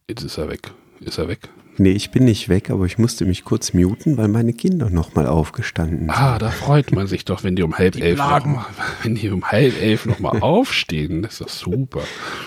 Jetzt 0.10 0.24
ist 0.24 0.38
er 0.38 0.50
weg. 0.50 0.72
Ist 1.00 1.18
er 1.18 1.28
weg? 1.28 1.50
Nee, 1.80 1.92
ich 1.92 2.12
bin 2.12 2.26
nicht 2.26 2.50
weg, 2.50 2.72
aber 2.72 2.86
ich 2.86 2.98
musste 2.98 3.24
mich 3.24 3.46
kurz 3.46 3.74
muten, 3.74 4.18
weil 4.18 4.28
meine 4.28 4.52
Kinder 4.52 4.90
nochmal 4.90 5.28
aufgestanden 5.28 6.00
sind. 6.00 6.10
Ah, 6.10 6.38
da 6.38 6.50
freut 6.50 6.92
man 6.92 7.08
sich 7.08 7.24
doch, 7.24 7.46
wenn 7.46 7.56
die 7.56 7.64
um 7.64 7.78
halb 7.78 7.94
die 7.94 8.02
elf 8.02 8.18
noch 8.18 8.46
mal, 8.46 8.66
wenn 9.04 9.16
die 9.16 9.30
um 9.30 9.46
halb 9.46 9.82
elf 9.82 10.06
nochmal 10.06 10.40
aufstehen. 10.42 11.22
Das 11.22 11.34
ist 11.34 11.42
doch 11.42 11.48
super. 11.48 12.02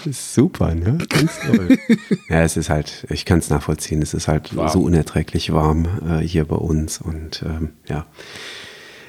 Das 0.05 0.07
ist 0.07 0.35
super, 0.35 0.75
ne? 0.75 0.99
Ganz 1.09 1.41
toll. 1.41 1.79
ja, 2.29 2.43
es 2.43 2.59
ist 2.59 2.69
halt, 2.69 3.07
ich 3.09 3.25
kann 3.25 3.39
es 3.39 3.49
nachvollziehen, 3.49 4.03
es 4.03 4.13
ist 4.13 4.29
halt 4.29 4.55
warm. 4.55 4.69
so 4.69 4.83
unerträglich 4.83 5.51
warm 5.51 5.89
äh, 6.07 6.19
hier 6.19 6.45
bei 6.45 6.57
uns 6.57 7.01
und 7.01 7.43
ähm, 7.47 7.71
ja. 7.87 8.05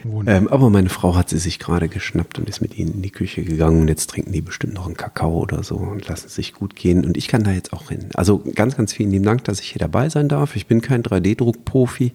Ähm, 0.05 0.47
aber 0.47 0.69
meine 0.69 0.89
Frau 0.89 1.15
hat 1.15 1.29
sie 1.29 1.37
sich 1.37 1.59
gerade 1.59 1.87
geschnappt 1.87 2.37
und 2.37 2.49
ist 2.49 2.61
mit 2.61 2.77
ihnen 2.77 2.95
in 2.95 3.01
die 3.01 3.11
Küche 3.11 3.43
gegangen. 3.43 3.81
Und 3.81 3.87
jetzt 3.87 4.09
trinken 4.09 4.31
die 4.31 4.41
bestimmt 4.41 4.73
noch 4.73 4.85
einen 4.85 4.97
Kakao 4.97 5.39
oder 5.39 5.63
so 5.63 5.75
und 5.75 6.07
lassen 6.07 6.29
sich 6.29 6.53
gut 6.53 6.75
gehen. 6.75 7.05
Und 7.05 7.17
ich 7.17 7.27
kann 7.27 7.43
da 7.43 7.51
jetzt 7.51 7.73
auch 7.73 7.89
hin. 7.89 8.09
Also 8.15 8.39
ganz, 8.55 8.75
ganz 8.75 8.93
vielen 8.93 9.11
lieben 9.11 9.25
Dank, 9.25 9.43
dass 9.45 9.59
ich 9.59 9.71
hier 9.71 9.79
dabei 9.79 10.09
sein 10.09 10.27
darf. 10.27 10.55
Ich 10.55 10.67
bin 10.67 10.81
kein 10.81 11.03
3D-Druck-Profi. 11.03 12.11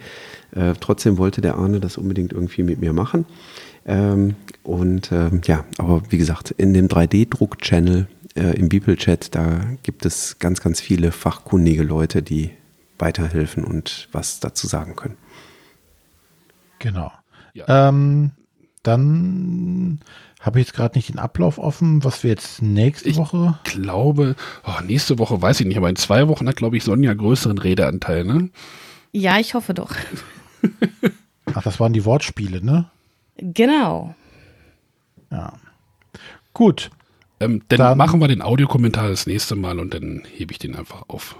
Äh, 0.54 0.74
trotzdem 0.80 1.18
wollte 1.18 1.40
der 1.40 1.56
Arne 1.56 1.80
das 1.80 1.96
unbedingt 1.96 2.32
irgendwie 2.32 2.62
mit 2.62 2.80
mir 2.80 2.92
machen. 2.92 3.24
Ähm, 3.86 4.34
und 4.62 5.10
ähm, 5.12 5.40
ja, 5.44 5.64
aber 5.78 6.02
wie 6.10 6.18
gesagt, 6.18 6.50
in 6.50 6.74
dem 6.74 6.88
3D-Druck-Channel 6.88 8.06
äh, 8.34 8.58
im 8.58 8.68
Bibelchat, 8.68 9.34
da 9.34 9.60
gibt 9.82 10.04
es 10.04 10.38
ganz, 10.38 10.60
ganz 10.60 10.80
viele 10.80 11.10
fachkundige 11.10 11.82
Leute, 11.82 12.22
die 12.22 12.50
weiterhelfen 12.98 13.64
und 13.64 14.08
was 14.12 14.40
dazu 14.40 14.66
sagen 14.66 14.96
können. 14.96 15.16
Genau. 16.80 17.10
Ja. 17.58 17.88
Ähm, 17.88 18.30
dann 18.82 20.00
habe 20.40 20.60
ich 20.60 20.66
jetzt 20.66 20.76
gerade 20.76 20.96
nicht 20.96 21.08
den 21.08 21.18
Ablauf 21.18 21.58
offen, 21.58 22.04
was 22.04 22.22
wir 22.22 22.30
jetzt 22.30 22.62
nächste 22.62 23.08
ich 23.08 23.16
Woche. 23.16 23.58
Ich 23.66 23.72
glaube, 23.72 24.36
oh, 24.64 24.80
nächste 24.84 25.18
Woche 25.18 25.42
weiß 25.42 25.60
ich 25.60 25.66
nicht, 25.66 25.76
aber 25.76 25.90
in 25.90 25.96
zwei 25.96 26.28
Wochen 26.28 26.48
hat, 26.48 26.56
glaube 26.56 26.76
ich, 26.76 26.84
Sonja 26.84 27.12
größeren 27.14 27.58
Redeanteil, 27.58 28.24
ne? 28.24 28.50
Ja, 29.12 29.38
ich 29.38 29.54
hoffe 29.54 29.74
doch. 29.74 29.90
Ach, 31.54 31.62
das 31.62 31.80
waren 31.80 31.92
die 31.92 32.04
Wortspiele, 32.04 32.64
ne? 32.64 32.88
Genau. 33.36 34.14
Ja. 35.30 35.54
Gut. 36.52 36.90
Ähm, 37.40 37.62
dann, 37.68 37.78
dann 37.78 37.98
machen 37.98 38.20
wir 38.20 38.28
den 38.28 38.42
Audiokommentar 38.42 39.08
das 39.08 39.26
nächste 39.26 39.56
Mal 39.56 39.80
und 39.80 39.94
dann 39.94 40.22
hebe 40.36 40.52
ich 40.52 40.58
den 40.58 40.76
einfach 40.76 41.04
auf. 41.08 41.36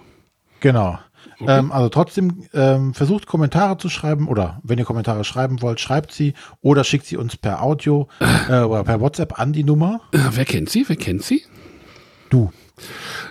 Genau. 0.61 0.99
Okay. 1.41 1.59
Ähm, 1.59 1.73
also 1.73 1.89
trotzdem 1.89 2.45
ähm, 2.53 2.95
versucht 2.95 3.27
Kommentare 3.27 3.79
zu 3.79 3.89
schreiben 3.89 4.29
oder 4.29 4.61
wenn 4.63 4.79
ihr 4.79 4.85
Kommentare 4.85 5.25
schreiben 5.25 5.63
wollt, 5.63 5.81
schreibt 5.81 6.13
sie 6.13 6.35
oder 6.61 6.85
schickt 6.85 7.07
sie 7.07 7.17
uns 7.17 7.37
per 7.37 7.63
Audio 7.63 8.09
äh, 8.49 8.61
oder 8.61 8.85
per 8.85 9.01
WhatsApp 9.01 9.39
an 9.39 9.53
die 9.53 9.65
Nummer. 9.65 10.01
Äh, 10.13 10.19
wer 10.33 10.45
kennt 10.45 10.71
sie? 10.71 10.89
Wer 10.89 10.97
kennt 10.97 11.23
sie? 11.23 11.45
Du. 12.31 12.53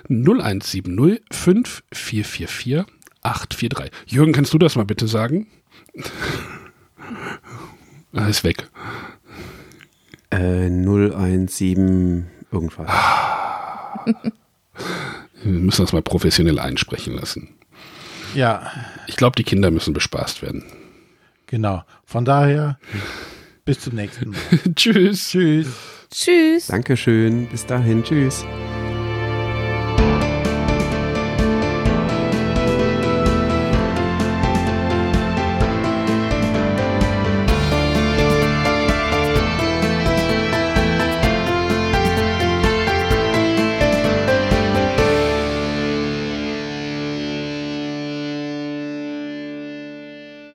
0170 0.10 1.22
5444 1.32 2.86
843. 3.24 3.92
Jürgen, 4.06 4.34
kannst 4.34 4.54
du 4.54 4.58
das 4.58 4.76
mal 4.76 4.86
bitte 4.86 5.08
sagen? 5.08 5.48
er 8.14 8.28
ist 8.30 8.44
weg. 8.44 8.70
Äh, 10.30 10.70
017 10.70 12.28
irgendwas. 12.52 12.90
Wir 15.44 15.52
müssen 15.52 15.84
das 15.84 15.94
mal 15.94 16.02
professionell 16.02 16.60
einsprechen 16.60 17.14
lassen. 17.16 17.50
Ja. 18.36 18.72
Ich 19.08 19.16
glaube, 19.16 19.36
die 19.36 19.44
Kinder 19.44 19.72
müssen 19.72 19.94
bespaßt 19.94 20.42
werden. 20.42 20.64
Genau. 21.48 21.84
Von 22.06 22.26
daher, 22.26 22.78
bis 23.66 23.80
zum 23.80 23.96
nächsten 23.96 24.32
Mal. 24.32 24.40
Tschüss. 24.76 25.30
Tschüss. 25.30 25.68
Tschüss. 26.12 26.68
Dankeschön. 26.68 27.48
Bis 27.48 27.66
dahin. 27.66 28.04
Tschüss. 28.04 28.46